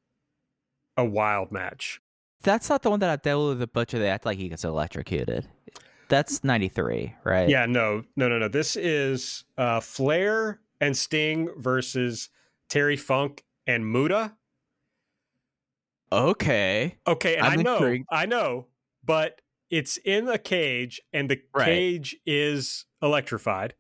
a 0.97 1.05
wild 1.05 1.53
match. 1.53 2.01
That's 2.43 2.69
not 2.69 2.83
the 2.83 2.91
one 2.91 2.99
that 3.01 3.11
Abdullah 3.11 3.55
the 3.55 3.69
Butcher, 3.69 4.01
they 4.01 4.09
act 4.09 4.27
like 4.27 4.37
he 4.37 4.49
gets 4.49 4.65
electrocuted. 4.65 5.47
That's 6.09 6.43
93, 6.43 7.15
right? 7.23 7.49
Yeah, 7.49 7.67
no, 7.67 8.03
no, 8.17 8.29
no, 8.29 8.39
no. 8.39 8.49
This 8.49 8.77
is 8.77 9.45
uh, 9.57 9.79
Flair 9.81 10.61
and 10.83 10.95
Sting 10.95 11.49
versus 11.57 12.29
Terry 12.69 12.97
Funk 12.97 13.45
and 13.67 13.91
Muta. 13.91 14.37
Okay. 16.13 16.99
Okay, 17.07 17.39
I 17.39 17.57
know, 17.57 17.77
intrigued. 17.77 18.07
I 18.11 18.27
know, 18.27 18.67
but 19.03 19.41
it's 19.71 19.97
in 19.97 20.29
a 20.29 20.37
cage 20.37 21.01
and 21.15 21.31
the 21.31 21.41
right. 21.55 21.65
cage 21.65 22.17
is 22.27 22.85
electrified. 23.01 23.75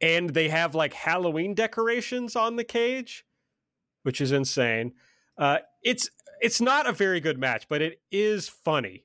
And 0.00 0.30
they 0.30 0.48
have 0.48 0.74
like 0.74 0.92
Halloween 0.92 1.54
decorations 1.54 2.34
on 2.34 2.56
the 2.56 2.64
cage 2.64 3.24
which 4.04 4.20
is 4.20 4.30
insane. 4.30 4.92
Uh, 5.36 5.58
it's 5.82 6.08
it's 6.40 6.60
not 6.60 6.86
a 6.86 6.92
very 6.92 7.20
good 7.20 7.38
match, 7.38 7.66
but 7.68 7.82
it 7.82 8.00
is 8.12 8.48
funny 8.48 9.04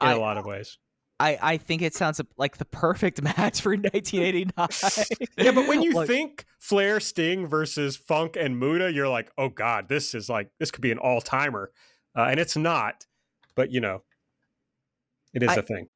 in 0.00 0.08
I, 0.08 0.12
a 0.12 0.18
lot 0.18 0.36
of 0.36 0.46
ways. 0.46 0.78
I, 1.24 1.38
I 1.40 1.56
think 1.56 1.82
it 1.82 1.94
sounds 1.94 2.20
like 2.36 2.58
the 2.58 2.64
perfect 2.64 3.22
match 3.38 3.60
for 3.60 3.76
1989. 3.76 5.28
yeah, 5.38 5.52
but 5.52 5.66
when 5.66 5.82
you 5.82 5.92
like, 5.92 6.08
think 6.08 6.44
Flair 6.58 7.00
Sting 7.00 7.46
versus 7.46 7.96
Funk 7.96 8.36
and 8.36 8.58
Muta, 8.58 8.92
you're 8.92 9.08
like, 9.08 9.30
oh 9.38 9.48
god, 9.48 9.88
this 9.88 10.14
is 10.14 10.28
like 10.28 10.50
this 10.58 10.70
could 10.70 10.82
be 10.82 10.92
an 10.92 10.98
all 10.98 11.20
timer, 11.20 11.70
uh, 12.16 12.26
and 12.30 12.38
it's 12.38 12.56
not. 12.56 13.06
But 13.54 13.70
you 13.70 13.80
know, 13.80 14.02
it 15.32 15.42
is 15.42 15.50
I, 15.50 15.54
a 15.56 15.62
thing 15.62 15.88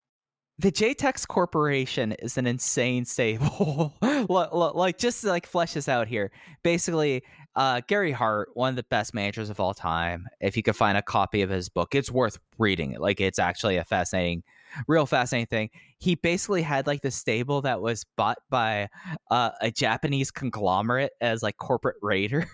the 0.58 0.72
JTEX 0.72 1.26
Corporation 1.28 2.12
is 2.12 2.36
an 2.36 2.46
insane 2.46 3.04
stable. 3.04 3.94
like 4.00 4.98
just 4.98 5.22
like 5.22 5.46
flesh 5.46 5.74
this 5.74 5.88
out 5.88 6.08
here. 6.08 6.32
Basically, 6.64 7.22
uh, 7.54 7.80
Gary 7.86 8.10
Hart, 8.10 8.50
one 8.54 8.70
of 8.70 8.76
the 8.76 8.82
best 8.84 9.14
managers 9.14 9.50
of 9.50 9.60
all 9.60 9.72
time. 9.72 10.26
If 10.40 10.56
you 10.56 10.64
could 10.64 10.74
find 10.76 10.98
a 10.98 11.02
copy 11.02 11.42
of 11.42 11.50
his 11.50 11.68
book, 11.68 11.94
it's 11.94 12.10
worth 12.10 12.38
reading. 12.58 12.92
It 12.92 13.00
like 13.00 13.20
it's 13.20 13.38
actually 13.38 13.76
a 13.76 13.84
fascinating, 13.84 14.42
real 14.86 15.06
fascinating 15.06 15.46
thing. 15.46 15.70
He 15.98 16.14
basically 16.14 16.62
had 16.62 16.86
like 16.86 17.02
the 17.02 17.10
stable 17.10 17.62
that 17.62 17.80
was 17.80 18.04
bought 18.16 18.38
by 18.50 18.88
uh, 19.30 19.50
a 19.60 19.70
Japanese 19.70 20.30
conglomerate 20.30 21.12
as 21.20 21.42
like 21.42 21.56
corporate 21.56 21.96
raiders, 22.02 22.48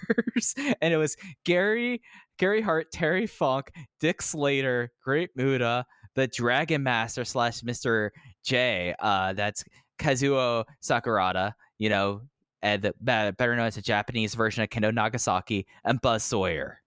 and 0.81 0.93
it 0.95 0.97
was 0.97 1.17
Gary, 1.45 2.03
Gary 2.39 2.61
Hart, 2.61 2.93
Terry 2.93 3.27
Funk, 3.27 3.71
Dick 4.01 4.23
Slater, 4.23 4.93
Great 5.03 5.31
Muta 5.37 5.85
the 6.15 6.27
Dragon 6.29 6.83
Master 6.83 7.25
slash 7.25 7.63
Mister 7.63 8.13
J. 8.45 8.95
Uh, 8.99 9.33
that's 9.33 9.65
Kazuo 9.99 10.65
Sakurada. 10.83 11.53
You 11.79 11.89
know, 11.89 12.23
and 12.63 12.83
the, 12.83 12.95
better 13.01 13.57
known 13.57 13.67
as 13.67 13.77
a 13.77 13.83
Japanese 13.83 14.35
version 14.35 14.63
of 14.63 14.71
Kendo 14.71 14.93
Nagasaki 14.93 15.67
and 15.85 16.01
Buzz 16.01 16.25
Sawyer. 16.25 16.81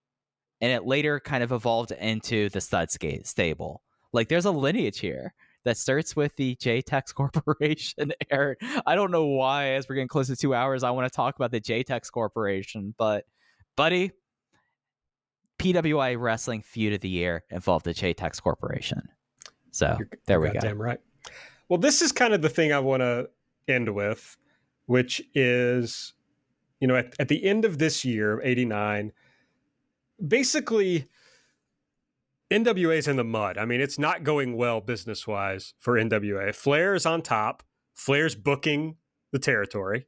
And 0.60 0.72
it 0.72 0.86
later 0.86 1.20
kind 1.20 1.44
of 1.44 1.52
evolved 1.52 1.92
into 1.92 2.50
the 2.50 2.62
Stud 2.62 2.90
stable. 2.90 3.82
Like, 4.18 4.30
there's 4.30 4.46
a 4.46 4.52
lineage 4.52 4.98
here 5.00 5.32
that 5.64 5.78
starts 5.78 6.16
with 6.16 6.36
the 6.38 6.56
JTEX 6.56 7.14
Corporation. 7.14 8.14
Aaron, 8.32 8.56
I 8.88 8.96
don't 8.96 9.12
know 9.12 9.28
why, 9.28 9.74
as 9.74 9.88
we're 9.88 9.94
getting 9.94 10.08
close 10.08 10.26
to 10.26 10.36
two 10.36 10.56
hours, 10.56 10.84
I 10.84 10.90
want 10.90 11.06
to 11.06 11.16
talk 11.16 11.36
about 11.36 11.52
the 11.52 11.62
JTEX 11.62 12.12
Corporation, 12.12 12.96
but 12.98 13.26
buddy, 13.76 14.12
PWI 15.60 16.20
Wrestling 16.20 16.64
Feud 16.64 16.94
of 16.94 17.02
the 17.02 17.10
Year 17.10 17.44
involved 17.52 17.86
the 17.86 17.94
JTEX 17.94 18.42
Corporation. 18.42 19.04
So 19.70 19.96
you're, 20.00 20.10
there 20.26 20.42
we 20.42 20.50
go. 20.50 20.62
Damn 20.62 20.82
right. 20.82 21.00
Well, 21.70 21.78
this 21.78 22.02
is 22.02 22.12
kind 22.12 22.34
of 22.34 22.42
the 22.42 22.50
thing 22.50 22.74
I 22.74 22.80
want 22.80 23.02
to 23.02 23.30
end 23.68 23.94
with, 23.94 24.36
which 24.88 25.22
is, 25.36 26.14
you 26.80 26.88
know, 26.88 26.96
at, 26.96 27.14
at 27.20 27.28
the 27.28 27.44
end 27.44 27.66
of 27.66 27.78
this 27.78 28.04
year, 28.04 28.42
89, 28.44 29.12
basically 30.28 31.08
NWA 32.52 32.98
is 32.98 33.08
in 33.08 33.18
the 33.18 33.24
mud. 33.24 33.58
I 33.58 33.66
mean, 33.66 33.82
it's 33.82 34.00
not 34.00 34.24
going 34.24 34.56
well 34.56 34.80
business 34.80 35.28
wise 35.28 35.74
for 35.80 35.96
NWA. 35.96 36.56
Flair 36.56 36.96
is 36.96 37.06
on 37.06 37.22
top, 37.22 37.64
Flair's 37.94 38.36
booking 38.36 38.96
the 39.32 39.40
territory. 39.40 40.08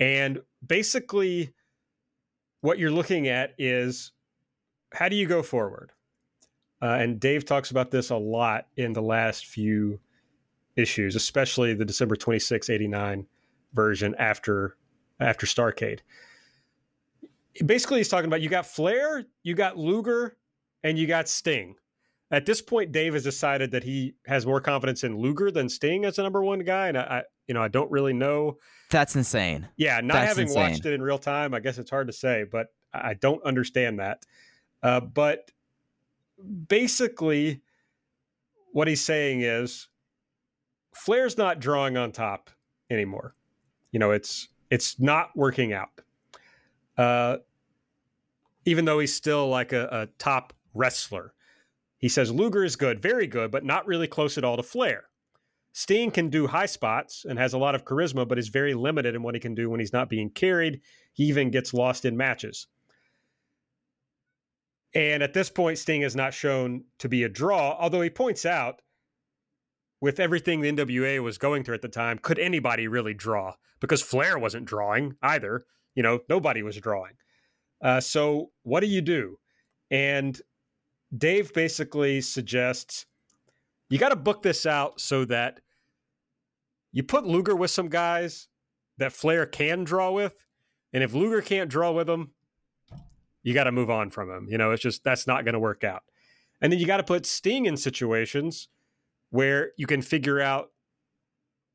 And 0.00 0.40
basically, 0.66 1.52
what 2.60 2.78
you're 2.78 2.90
looking 2.90 3.28
at 3.28 3.54
is 3.58 4.12
how 4.94 5.08
do 5.08 5.16
you 5.16 5.26
go 5.26 5.42
forward? 5.42 5.92
Uh, 6.80 6.96
and 7.00 7.20
Dave 7.20 7.44
talks 7.44 7.70
about 7.70 7.90
this 7.90 8.10
a 8.10 8.16
lot 8.16 8.66
in 8.76 8.92
the 8.92 9.02
last 9.02 9.46
few 9.46 10.00
issues, 10.76 11.14
especially 11.14 11.74
the 11.74 11.84
December 11.84 12.16
26, 12.16 12.70
89 12.70 13.26
version 13.74 14.14
after 14.18 14.76
after 15.20 15.46
Starcade. 15.46 16.00
Basically, 17.64 17.98
he's 17.98 18.08
talking 18.08 18.26
about 18.26 18.40
you 18.40 18.48
got 18.48 18.66
Flair, 18.66 19.24
you 19.42 19.54
got 19.54 19.78
Luger, 19.78 20.36
and 20.84 20.98
you 20.98 21.08
got 21.08 21.28
Sting. 21.28 21.74
At 22.30 22.46
this 22.46 22.62
point, 22.62 22.92
Dave 22.92 23.14
has 23.14 23.24
decided 23.24 23.70
that 23.72 23.82
he 23.82 24.14
has 24.26 24.46
more 24.46 24.60
confidence 24.60 25.02
in 25.02 25.18
Luger 25.18 25.50
than 25.50 25.68
Sting 25.68 26.04
as 26.04 26.18
a 26.18 26.22
number 26.22 26.42
one 26.42 26.60
guy, 26.60 26.88
and 26.88 26.98
I, 26.98 27.24
you 27.48 27.54
know, 27.54 27.62
I 27.62 27.68
don't 27.68 27.90
really 27.90 28.12
know. 28.12 28.58
That's 28.90 29.16
insane. 29.16 29.68
Yeah, 29.76 30.00
not 30.00 30.14
That's 30.14 30.28
having 30.28 30.46
insane. 30.46 30.62
watched 30.62 30.86
it 30.86 30.92
in 30.92 31.02
real 31.02 31.18
time, 31.18 31.54
I 31.54 31.60
guess 31.60 31.78
it's 31.78 31.90
hard 31.90 32.06
to 32.06 32.12
say, 32.12 32.44
but 32.50 32.68
I 32.92 33.14
don't 33.14 33.42
understand 33.44 33.98
that. 33.98 34.24
Uh, 34.82 35.00
but 35.00 35.50
basically, 36.68 37.62
what 38.72 38.88
he's 38.88 39.02
saying 39.02 39.42
is 39.42 39.88
Flair's 40.94 41.38
not 41.38 41.60
drawing 41.60 41.96
on 41.96 42.12
top 42.12 42.50
anymore. 42.90 43.34
You 43.92 43.98
know, 44.00 44.10
it's 44.10 44.48
it's 44.70 44.98
not 44.98 45.30
working 45.36 45.72
out. 45.72 45.90
Uh, 46.96 47.38
even 48.64 48.84
though 48.84 48.98
he's 48.98 49.14
still 49.14 49.48
like 49.48 49.72
a, 49.72 49.88
a 49.90 50.06
top 50.18 50.52
wrestler, 50.74 51.32
he 51.98 52.08
says 52.08 52.30
Luger 52.30 52.64
is 52.64 52.76
good, 52.76 53.00
very 53.00 53.26
good, 53.26 53.50
but 53.50 53.64
not 53.64 53.86
really 53.86 54.06
close 54.06 54.36
at 54.36 54.44
all 54.44 54.56
to 54.56 54.62
Flair. 54.62 55.04
Sting 55.72 56.10
can 56.10 56.28
do 56.28 56.46
high 56.46 56.66
spots 56.66 57.24
and 57.28 57.38
has 57.38 57.52
a 57.52 57.58
lot 57.58 57.74
of 57.74 57.84
charisma, 57.84 58.28
but 58.28 58.38
is 58.38 58.48
very 58.48 58.74
limited 58.74 59.14
in 59.14 59.22
what 59.22 59.34
he 59.34 59.40
can 59.40 59.54
do 59.54 59.70
when 59.70 59.80
he's 59.80 59.92
not 59.92 60.08
being 60.08 60.30
carried. 60.30 60.80
He 61.12 61.24
even 61.24 61.50
gets 61.50 61.74
lost 61.74 62.04
in 62.04 62.16
matches. 62.16 62.68
And 64.94 65.22
at 65.22 65.34
this 65.34 65.50
point, 65.50 65.78
Sting 65.78 66.02
has 66.02 66.14
not 66.14 66.32
shown 66.32 66.84
to 66.98 67.08
be 67.08 67.24
a 67.24 67.28
draw, 67.28 67.76
although 67.80 68.02
he 68.02 68.10
points 68.10 68.46
out 68.46 68.82
with 70.00 70.20
everything 70.20 70.60
the 70.60 70.70
NWA 70.70 71.22
was 71.22 71.38
going 71.38 71.64
through 71.64 71.74
at 71.74 71.82
the 71.82 71.88
time, 71.88 72.18
could 72.18 72.38
anybody 72.38 72.86
really 72.86 73.14
draw? 73.14 73.54
Because 73.80 74.02
Flair 74.02 74.38
wasn't 74.38 74.66
drawing 74.66 75.16
either. 75.22 75.64
You 75.94 76.02
know, 76.02 76.20
nobody 76.28 76.62
was 76.62 76.76
drawing. 76.76 77.14
Uh, 77.82 78.00
so 78.00 78.50
what 78.62 78.80
do 78.80 78.86
you 78.86 79.00
do? 79.00 79.38
And 79.90 80.40
Dave 81.16 81.52
basically 81.52 82.20
suggests 82.20 83.06
you 83.88 83.98
got 83.98 84.08
to 84.08 84.16
book 84.16 84.42
this 84.42 84.66
out 84.66 85.00
so 85.00 85.24
that 85.26 85.60
you 86.92 87.02
put 87.02 87.26
Luger 87.26 87.54
with 87.54 87.70
some 87.70 87.88
guys 87.88 88.48
that 88.98 89.12
Flair 89.12 89.46
can 89.46 89.84
draw 89.84 90.10
with. 90.10 90.34
And 90.92 91.02
if 91.02 91.12
Luger 91.12 91.42
can't 91.42 91.68
draw 91.68 91.90
with 91.90 92.06
them, 92.06 92.32
you 93.42 93.52
got 93.52 93.64
to 93.64 93.72
move 93.72 93.90
on 93.90 94.10
from 94.10 94.30
him. 94.30 94.46
You 94.48 94.58
know, 94.58 94.70
it's 94.70 94.82
just 94.82 95.04
that's 95.04 95.26
not 95.26 95.44
going 95.44 95.54
to 95.54 95.60
work 95.60 95.84
out. 95.84 96.02
And 96.60 96.72
then 96.72 96.80
you 96.80 96.86
got 96.86 96.96
to 96.98 97.02
put 97.02 97.26
Sting 97.26 97.66
in 97.66 97.76
situations 97.76 98.68
where 99.30 99.72
you 99.76 99.86
can 99.86 100.00
figure 100.00 100.40
out 100.40 100.70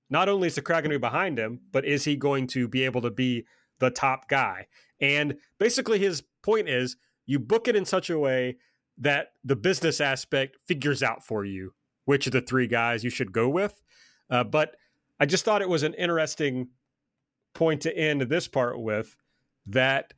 not 0.10 0.30
only 0.30 0.48
is 0.48 0.56
the 0.56 0.62
crowd 0.62 0.82
going 0.82 0.92
to 0.92 0.98
be 0.98 1.02
behind 1.02 1.38
him, 1.38 1.60
but 1.72 1.86
is 1.86 2.06
he 2.06 2.16
going 2.16 2.48
to 2.48 2.68
be 2.68 2.84
able 2.84 3.02
to 3.02 3.12
be 3.12 3.46
the 3.80 3.92
top 3.92 4.28
guy? 4.28 4.68
And 5.00 5.38
basically, 5.60 6.00
his 6.00 6.24
point 6.42 6.68
is 6.68 6.96
you 7.26 7.40
book 7.40 7.68
it 7.68 7.76
in 7.76 7.86
such 7.86 8.10
a 8.10 8.18
way 8.18 8.58
that 9.00 9.34
the 9.44 9.56
business 9.56 10.02
aspect 10.02 10.58
figures 10.68 11.02
out 11.02 11.26
for 11.26 11.46
you 11.46 11.74
which 12.10 12.26
of 12.26 12.34
the 12.34 12.42
three 12.42 12.66
guys 12.66 13.04
you 13.04 13.10
should 13.12 13.32
go 13.32 13.48
with. 13.48 13.84
Uh, 14.32 14.44
but 14.44 14.76
I 15.20 15.28
just 15.28 15.46
thought 15.46 15.62
it 15.62 15.70
was 15.70 15.84
an 15.84 15.94
interesting 15.94 16.70
point 17.54 17.82
to 17.82 17.96
end 17.96 18.22
this 18.22 18.48
part 18.48 18.80
with 18.82 19.16
that 19.68 20.14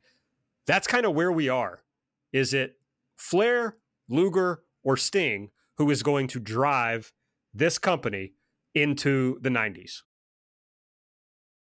that's 0.66 0.86
kind 0.86 1.04
of 1.04 1.14
where 1.14 1.30
we 1.30 1.50
are. 1.50 1.80
Is 2.32 2.54
it 2.54 2.78
Flair, 3.16 3.76
Luger, 4.08 4.62
or 4.82 4.96
Sting 4.96 5.50
who 5.76 5.90
is 5.90 6.02
going 6.02 6.28
to 6.28 6.40
drive 6.40 7.12
this 7.52 7.76
company 7.78 8.32
into 8.74 9.38
the 9.42 9.50
90s? 9.50 10.00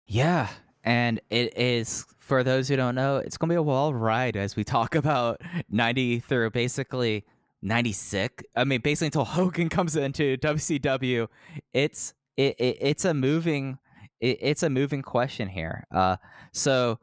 Yeah. 0.05 0.49
And 0.84 1.22
it 1.30 1.57
is, 1.57 2.05
for 2.18 2.43
those 2.43 2.68
who 2.68 2.76
don't 2.76 2.95
know, 2.95 3.18
it's 3.18 3.38
going 3.38 3.49
to 3.49 3.53
be 3.53 3.57
a 3.57 3.64
wild 3.64 3.95
ride 3.95 4.35
as 4.35 4.55
we 4.55 4.64
talk 4.64 4.95
about 5.03 5.41
90 5.69 6.19
through 6.19 6.49
basically 6.51 7.26
96. 7.61 8.43
I 8.55 8.64
mean, 8.64 8.81
basically 8.81 9.07
until 9.07 9.26
Hogan 9.26 9.69
comes 9.69 9.95
into 9.95 10.38
WCW, 10.38 11.27
it's 11.73 12.14
it, 12.35 12.55
it 12.60 12.77
it's 12.81 13.05
a 13.05 13.14
moving 13.14 13.77
it, 14.19 14.38
it's 14.41 14.64
a 14.64 14.69
moving 14.69 15.01
question 15.01 15.49
here. 15.49 15.85
Uh, 15.91 16.18
so 16.51 16.99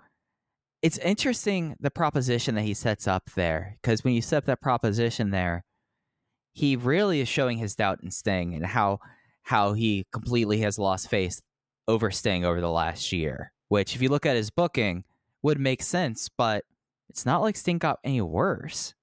it's 0.82 0.98
interesting 0.98 1.76
the 1.80 1.90
proposition 1.90 2.54
that 2.54 2.62
he 2.62 2.74
sets 2.74 3.06
up 3.06 3.30
there 3.34 3.76
because 3.80 4.02
when 4.02 4.14
you 4.14 4.22
set 4.22 4.38
up 4.38 4.44
that 4.46 4.60
proposition 4.60 5.30
there, 5.30 5.64
he 6.52 6.76
really 6.76 7.20
is 7.20 7.28
showing 7.28 7.58
his 7.58 7.74
doubt 7.74 8.00
in 8.02 8.10
Sting 8.10 8.54
and 8.54 8.66
how 8.66 9.00
how 9.44 9.72
he 9.72 10.04
completely 10.12 10.58
has 10.60 10.78
lost 10.78 11.08
faith 11.08 11.40
over 11.88 12.10
Sting 12.10 12.44
over 12.44 12.60
the 12.60 12.70
last 12.70 13.12
year. 13.12 13.52
Which, 13.70 13.94
if 13.94 14.02
you 14.02 14.08
look 14.08 14.26
at 14.26 14.36
his 14.36 14.50
booking, 14.50 15.04
would 15.42 15.58
make 15.58 15.82
sense, 15.82 16.28
but 16.28 16.64
it's 17.08 17.24
not 17.24 17.40
like 17.40 17.56
Sting 17.56 17.78
got 17.78 18.00
any 18.04 18.20
worse. 18.20 18.94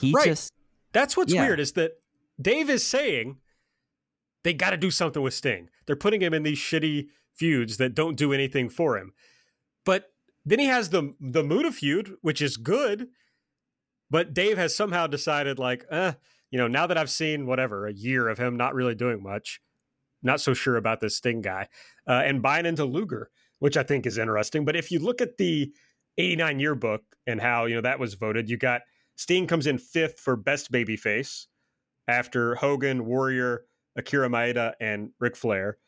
He 0.00 0.12
right. 0.12 0.24
just 0.24 0.52
that's 0.92 1.16
what's 1.16 1.32
yeah. 1.32 1.46
weird 1.46 1.60
is 1.60 1.72
that 1.72 1.92
Dave 2.40 2.70
is 2.70 2.84
saying 2.86 3.36
they 4.42 4.54
got 4.54 4.70
to 4.70 4.76
do 4.76 4.90
something 4.90 5.22
with 5.22 5.34
Sting. 5.34 5.68
They're 5.86 5.94
putting 5.94 6.22
him 6.22 6.32
in 6.32 6.42
these 6.42 6.58
shitty 6.58 7.08
feuds 7.34 7.76
that 7.76 7.94
don't 7.94 8.16
do 8.16 8.32
anything 8.32 8.70
for 8.70 8.96
him. 8.96 9.12
But 9.84 10.12
then 10.44 10.58
he 10.58 10.66
has 10.66 10.88
the 10.88 11.14
the 11.20 11.44
Muta 11.44 11.70
feud, 11.70 12.16
which 12.22 12.40
is 12.40 12.56
good. 12.56 13.08
But 14.10 14.32
Dave 14.32 14.56
has 14.56 14.76
somehow 14.76 15.06
decided, 15.06 15.58
like, 15.58 15.84
eh, 15.90 16.12
you 16.50 16.58
know, 16.58 16.68
now 16.68 16.86
that 16.86 16.96
I've 16.96 17.10
seen 17.10 17.46
whatever 17.46 17.86
a 17.86 17.92
year 17.92 18.28
of 18.28 18.38
him 18.38 18.56
not 18.56 18.74
really 18.74 18.94
doing 18.94 19.22
much, 19.22 19.60
not 20.22 20.40
so 20.40 20.54
sure 20.54 20.76
about 20.76 21.00
this 21.00 21.16
Sting 21.16 21.40
guy, 21.40 21.68
uh, 22.06 22.22
and 22.24 22.42
buying 22.42 22.66
into 22.66 22.84
Luger, 22.84 23.30
which 23.58 23.76
I 23.76 23.82
think 23.82 24.06
is 24.06 24.18
interesting. 24.18 24.64
But 24.64 24.76
if 24.76 24.90
you 24.90 24.98
look 24.98 25.20
at 25.20 25.36
the 25.36 25.72
'89 26.18 26.60
yearbook 26.60 27.02
and 27.26 27.40
how 27.40 27.66
you 27.66 27.74
know 27.74 27.80
that 27.80 27.98
was 27.98 28.14
voted, 28.14 28.48
you 28.48 28.56
got 28.56 28.82
Sting 29.16 29.46
comes 29.46 29.66
in 29.66 29.78
fifth 29.78 30.18
for 30.18 30.36
best 30.36 30.72
babyface 30.72 31.46
after 32.08 32.54
Hogan, 32.56 33.04
Warrior, 33.06 33.64
Akira 33.96 34.28
Maeda, 34.28 34.72
and 34.80 35.10
Ric 35.20 35.36
Flair. 35.36 35.78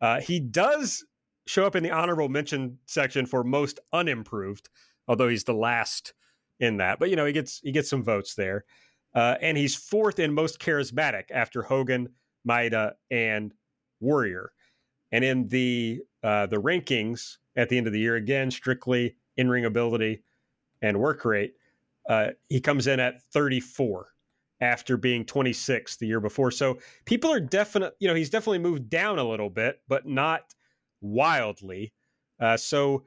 Uh, 0.00 0.20
he 0.20 0.38
does 0.38 1.04
show 1.46 1.66
up 1.66 1.76
in 1.76 1.82
the 1.82 1.90
honorable 1.90 2.28
mention 2.28 2.78
section 2.86 3.26
for 3.26 3.44
most 3.44 3.80
unimproved, 3.92 4.68
although 5.08 5.28
he's 5.28 5.44
the 5.44 5.54
last 5.54 6.14
in 6.60 6.78
that. 6.78 6.98
But 6.98 7.10
you 7.10 7.16
know, 7.16 7.26
he 7.26 7.32
gets 7.32 7.60
he 7.60 7.72
gets 7.72 7.90
some 7.90 8.02
votes 8.02 8.34
there, 8.34 8.64
uh, 9.14 9.36
and 9.40 9.56
he's 9.56 9.74
fourth 9.74 10.18
in 10.18 10.34
most 10.34 10.60
charismatic 10.60 11.24
after 11.30 11.62
Hogan, 11.62 12.08
Maeda, 12.48 12.92
and 13.10 13.52
Warrior. 14.00 14.52
And 15.12 15.24
in 15.24 15.48
the 15.48 16.02
uh, 16.24 16.46
the 16.46 16.56
rankings 16.56 17.36
at 17.56 17.68
the 17.68 17.78
end 17.78 17.86
of 17.86 17.92
the 17.92 18.00
year, 18.00 18.16
again, 18.16 18.50
strictly 18.50 19.14
in 19.36 19.48
ring 19.48 19.66
ability 19.66 20.22
and 20.82 20.98
work 20.98 21.24
rate, 21.24 21.54
uh, 22.08 22.28
he 22.48 22.60
comes 22.60 22.86
in 22.86 22.98
at 22.98 23.22
34 23.32 24.08
after 24.60 24.96
being 24.96 25.24
26 25.24 25.96
the 25.96 26.06
year 26.06 26.20
before. 26.20 26.50
So 26.50 26.78
people 27.04 27.30
are 27.32 27.40
definitely, 27.40 27.96
you 28.00 28.08
know, 28.08 28.14
he's 28.14 28.30
definitely 28.30 28.58
moved 28.58 28.88
down 28.88 29.18
a 29.18 29.24
little 29.24 29.50
bit, 29.50 29.80
but 29.86 30.06
not 30.06 30.54
wildly. 31.00 31.92
Uh, 32.40 32.56
so 32.56 33.04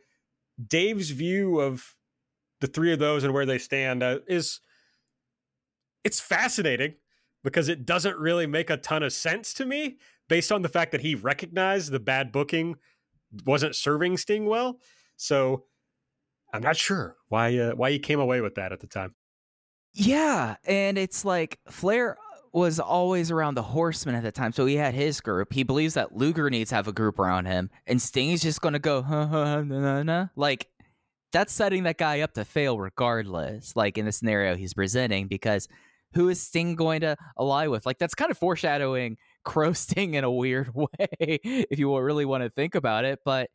Dave's 0.66 1.10
view 1.10 1.60
of 1.60 1.96
the 2.62 2.68
three 2.68 2.94
of 2.94 3.00
those 3.00 3.24
and 3.24 3.34
where 3.34 3.46
they 3.46 3.58
stand 3.58 4.04
uh, 4.04 4.20
is 4.28 4.60
it's 6.04 6.20
fascinating 6.20 6.96
because 7.44 7.70
it 7.70 7.86
doesn't 7.86 8.18
really 8.18 8.48
make 8.48 8.70
a 8.70 8.78
ton 8.78 9.04
of 9.04 9.14
sense 9.14 9.54
to 9.56 9.66
me 9.66 9.98
based 10.28 10.52
on 10.52 10.62
the 10.62 10.70
fact 10.70 10.92
that 10.92 11.02
he 11.02 11.16
recognized 11.16 11.92
the 11.92 12.00
bad 12.00 12.32
booking 12.32 12.76
wasn't 13.46 13.76
serving 13.76 14.18
Sting 14.18 14.46
well. 14.46 14.80
So 15.16 15.66
I'm 16.54 16.62
not 16.62 16.78
sure 16.78 17.16
why 17.30 17.58
uh, 17.58 17.72
why 17.72 17.92
he 17.92 18.00
came 18.00 18.20
away 18.20 18.42
with 18.42 18.56
that 18.56 18.72
at 18.72 18.80
the 18.80 18.88
time. 18.88 19.16
Yeah, 19.94 20.56
and 20.66 20.98
it's 20.98 21.26
like 21.26 21.60
Flair 21.70 22.18
was 22.54 22.80
always 22.80 23.32
around 23.32 23.56
the 23.56 23.64
Horsemen 23.64 24.16
at 24.16 24.24
the 24.24 24.32
time, 24.32 24.52
so 24.52 24.66
he 24.66 24.76
had 24.76 24.94
his 24.94 25.22
group. 25.22 25.54
He 25.54 25.64
believes 25.64 25.96
that 25.96 26.16
Luger 26.16 26.50
needs 26.50 26.70
to 26.70 26.76
have 26.76 26.88
a 26.88 26.94
group 26.94 27.20
around 27.20 27.46
him, 27.46 27.70
and 27.86 28.02
Sting 28.02 28.32
is 28.32 28.42
just 28.42 28.62
going 28.62 28.74
to 28.74 28.80
go 28.80 29.02
huh, 29.08 29.28
huh, 29.28 29.62
nah, 29.64 29.80
nah, 29.80 30.04
nah. 30.04 30.28
like 30.36 30.68
that's 31.34 31.54
setting 31.54 31.84
that 31.84 31.98
guy 31.98 32.22
up 32.22 32.34
to 32.34 32.46
fail 32.46 32.80
regardless. 32.80 33.76
Like 33.76 33.98
in 33.98 34.06
the 34.06 34.12
scenario 34.12 34.56
he's 34.56 34.74
presenting, 34.74 35.28
because 35.28 35.68
who 36.14 36.30
is 36.30 36.42
Sting 36.42 36.76
going 36.76 37.02
to 37.02 37.18
ally 37.38 37.68
with? 37.68 37.86
Like 37.86 38.00
that's 38.00 38.16
kind 38.16 38.32
of 38.32 38.38
foreshadowing 38.38 39.18
Crow 39.48 39.72
Sting 39.72 40.14
in 40.16 40.24
a 40.24 40.32
weird 40.32 40.72
way, 40.76 40.88
if 41.22 41.80
you 41.80 41.98
really 41.98 42.26
want 42.26 42.44
to 42.44 42.50
think 42.50 42.76
about 42.76 43.06
it, 43.06 43.20
but 43.26 43.50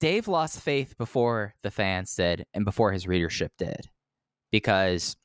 Dave 0.00 0.28
lost 0.28 0.60
faith 0.60 0.96
before 0.98 1.54
the 1.62 1.70
fans 1.70 2.14
did 2.14 2.46
and 2.52 2.64
before 2.64 2.92
his 2.92 3.06
readership 3.06 3.52
did 3.58 3.88
because 4.50 5.16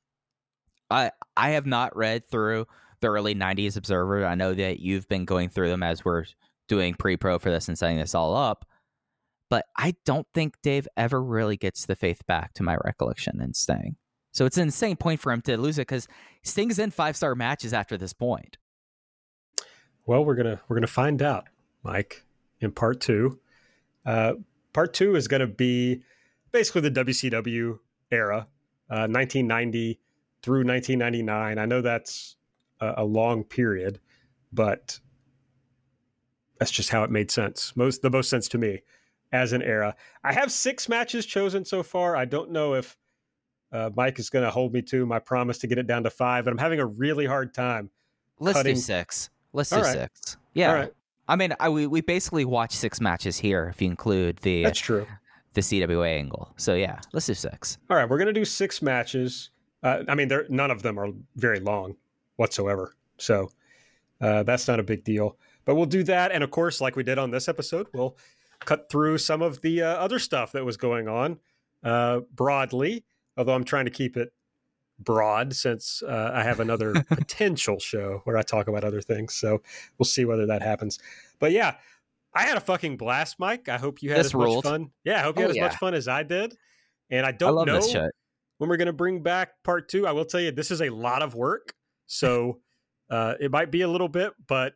I 0.90 1.12
I 1.36 1.52
have 1.52 1.66
not 1.66 1.96
read 1.96 2.26
through 2.26 2.68
the 3.02 3.08
early 3.08 3.34
90s 3.34 3.76
Observer. 3.78 4.26
I 4.26 4.36
know 4.36 4.54
that 4.54 4.80
you've 4.80 5.08
been 5.08 5.26
going 5.26 5.50
through 5.50 5.70
them 5.70 5.84
as 5.84 6.06
we're 6.06 6.26
doing 6.68 6.94
pre-pro 6.94 7.40
for 7.40 7.50
this 7.50 7.68
and 7.68 7.78
setting 7.78 7.98
this 7.98 8.16
all 8.16 8.36
up. 8.36 8.66
But 9.50 9.66
I 9.78 9.96
don't 10.06 10.28
think 10.34 10.56
Dave 10.62 10.88
ever 10.96 11.22
really 11.22 11.58
gets 11.58 11.86
the 11.86 11.96
faith 11.96 12.22
back 12.28 12.54
to 12.54 12.64
my 12.64 12.78
recollection 12.86 13.42
in 13.42 13.54
Sting. 13.54 13.98
So 14.34 14.46
it's 14.46 14.58
an 14.58 14.64
insane 14.64 14.96
point 14.96 15.20
for 15.20 15.34
him 15.34 15.42
to 15.42 15.58
lose 15.58 15.78
it 15.78 15.88
because 15.88 16.08
Sting's 16.44 16.80
in 16.80 16.92
five 16.92 17.18
star 17.18 17.36
matches 17.36 17.74
after 17.74 17.98
this 17.98 18.14
point. 18.14 18.58
Well, 20.06 20.26
we're 20.26 20.36
gonna 20.36 20.62
we're 20.68 20.76
gonna 20.76 20.88
find 20.88 21.22
out, 21.22 21.46
Mike, 21.84 22.24
in 22.60 22.72
part 22.72 23.02
two. 23.02 23.40
Uh, 24.06 24.34
part 24.74 24.94
two 24.94 25.16
is 25.16 25.28
going 25.28 25.42
to 25.42 25.48
be 25.48 26.02
basically 26.52 26.82
the 26.82 26.92
WCW 26.92 27.80
era, 28.12 28.48
uh, 28.90 29.08
1990 29.08 30.00
through 30.42 30.66
1999. 30.66 31.58
I 31.58 31.66
know 31.66 31.82
that's 31.82 32.36
a, 32.80 32.94
a, 32.98 33.06
long 33.06 33.44
period, 33.44 34.00
but 34.52 35.00
that's 36.58 36.72
just 36.72 36.90
how 36.90 37.04
it 37.04 37.12
made 37.12 37.32
sense. 37.32 37.76
Most 37.76 38.02
the 38.02 38.10
most 38.10 38.30
sense 38.30 38.48
to 38.50 38.58
me 38.58 38.82
as 39.32 39.54
an 39.54 39.62
era. 39.62 39.96
I 40.24 40.34
have 40.34 40.52
six 40.52 40.90
matches 40.90 41.26
chosen 41.26 41.64
so 41.64 41.84
far. 41.84 42.16
I 42.16 42.26
don't 42.26 42.52
know 42.52 42.74
if 42.74 42.98
uh, 43.72 43.90
Mike 43.96 44.20
is 44.20 44.30
going 44.30 44.44
to 44.44 44.52
hold 44.52 44.74
me 44.74 44.82
to 44.82 45.06
my 45.06 45.20
promise 45.20 45.60
to 45.60 45.68
get 45.68 45.78
it 45.78 45.88
down 45.88 46.04
to 46.04 46.10
five, 46.10 46.46
but 46.46 46.52
I'm 46.52 46.58
having 46.58 46.80
a 46.80 46.86
really 46.86 47.26
hard 47.26 47.54
time. 47.54 47.90
Let's 48.40 48.58
cutting... 48.58 48.76
do 48.76 48.82
six. 48.82 49.30
Let's 49.54 49.70
do 49.70 49.78
right. 49.78 49.86
six. 49.86 50.38
Yeah. 50.54 50.88
I 51.28 51.36
mean, 51.36 51.54
I, 51.60 51.70
we 51.70 51.88
we 51.88 52.02
basically 52.02 52.46
watched 52.46 52.74
six 52.74 53.00
matches 53.00 53.38
here 53.38 53.70
if 53.74 53.82
you 53.82 53.88
include 53.88 54.38
the 54.38 54.64
that's 54.64 54.80
true 54.80 55.08
the 55.54 55.62
CWA 55.62 56.18
angle. 56.18 56.54
So 56.58 56.76
yeah, 56.76 57.00
let's 57.14 57.26
do 57.26 57.34
six. 57.34 57.78
All 57.90 57.98
right, 57.98 58.10
we're 58.10 58.18
gonna 58.18 58.34
do 58.34 58.46
six 58.46 58.82
matches. 58.82 59.52
Uh, 59.84 60.04
I 60.08 60.16
mean, 60.16 60.28
there 60.28 60.46
none 60.50 60.72
of 60.72 60.82
them 60.82 61.00
are 61.00 61.10
very 61.36 61.60
long 61.60 61.96
whatsoever, 62.38 62.96
so 63.18 63.52
uh, 64.22 64.44
that's 64.44 64.68
not 64.68 64.80
a 64.80 64.84
big 64.84 65.04
deal. 65.04 65.38
But 65.66 65.76
we'll 65.76 65.86
do 65.86 66.04
that. 66.04 66.32
And 66.32 66.44
of 66.44 66.52
course, 66.52 66.82
like 66.82 66.96
we 66.96 67.04
did 67.04 67.18
on 67.18 67.32
this 67.32 67.48
episode, 67.48 67.88
we'll 67.94 68.18
cut 68.60 68.90
through 68.90 69.18
some 69.18 69.42
of 69.42 69.62
the 69.62 69.82
uh, 69.82 69.88
other 69.88 70.20
stuff 70.20 70.52
that 70.54 70.66
was 70.66 70.78
going 70.78 71.08
on 71.08 71.40
uh, 71.84 72.22
broadly, 72.34 73.04
although 73.38 73.54
I'm 73.54 73.64
trying 73.64 73.86
to 73.86 73.92
keep 73.92 74.18
it 74.18 74.34
broad 75.04 75.56
since 75.56 76.02
uh, 76.04 76.32
I 76.34 76.44
have 76.44 76.60
another 76.60 76.94
potential 77.10 77.80
show 77.80 78.22
where 78.24 78.38
I 78.38 78.42
talk 78.42 78.68
about 78.68 78.84
other 78.84 79.02
things. 79.02 79.34
So 79.36 79.62
we'll 79.98 80.06
see 80.06 80.26
whether 80.26 80.46
that 80.48 80.62
happens. 80.62 81.00
But 81.40 81.52
yeah, 81.52 81.76
I 82.34 82.44
had 82.44 82.58
a 82.58 82.62
fucking 82.62 82.98
blast, 82.98 83.40
Mike. 83.40 83.68
I 83.70 83.78
hope 83.78 84.02
you 84.02 84.10
had 84.12 84.20
This 84.20 84.28
as 84.28 84.34
much 84.36 84.64
fun. 84.64 84.92
Yeah, 85.04 85.20
I 85.20 85.24
hope 85.24 85.38
you 85.38 85.44
Oh, 85.44 85.48
had 85.48 85.52
as 85.52 85.58
yeah. 85.58 85.64
much 85.64 85.76
fun 85.76 85.94
as 85.94 86.08
I 86.08 86.24
did. 86.24 86.56
And 87.10 87.26
I 87.26 87.30
I 87.30 87.32
don't 87.34 87.56
love 87.56 87.68
know 87.68 88.10
when 88.58 88.70
we're 88.70 88.78
going 88.78 88.86
to 88.86 88.94
bring 88.94 89.22
back 89.22 89.64
part 89.64 89.90
two. 89.90 90.08
I 90.08 90.12
will 90.12 90.24
tell 90.26 90.40
you, 90.40 90.52
this 90.52 90.72
is 90.72 90.82
a 90.82 90.90
lot 90.90 91.22
of 91.22 91.36
work. 91.36 91.74
So 92.06 92.60
uh, 93.10 93.34
it 93.40 93.52
might 93.52 93.72
be 93.72 93.82
a 93.82 93.88
little 93.88 94.08
bit, 94.08 94.34
but 94.48 94.74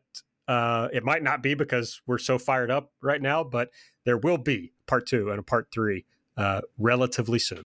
uh, 0.48 0.90
it 0.92 1.04
might 1.04 1.24
not 1.24 1.42
be 1.42 1.54
because 1.54 2.02
we're 2.06 2.18
so 2.18 2.38
fired 2.38 2.72
up 2.72 2.92
right 3.02 3.22
now. 3.22 3.44
But 3.44 3.70
there 4.06 4.18
will 4.18 4.38
be 4.38 4.74
part 4.86 5.08
two 5.08 5.30
and 5.30 5.40
a 5.40 5.44
part 5.44 5.68
three 5.72 6.06
uh, 6.36 6.62
relatively 6.78 7.40
soon. 7.40 7.64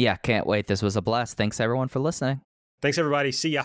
Yeah, 0.00 0.16
can't 0.16 0.46
wait. 0.46 0.66
This 0.66 0.80
was 0.80 0.96
a 0.96 1.02
blast. 1.02 1.36
Thanks 1.36 1.60
everyone 1.60 1.88
for 1.88 2.00
listening. 2.00 2.40
Thanks, 2.80 2.96
everybody. 2.96 3.32
See 3.32 3.50
ya. 3.50 3.64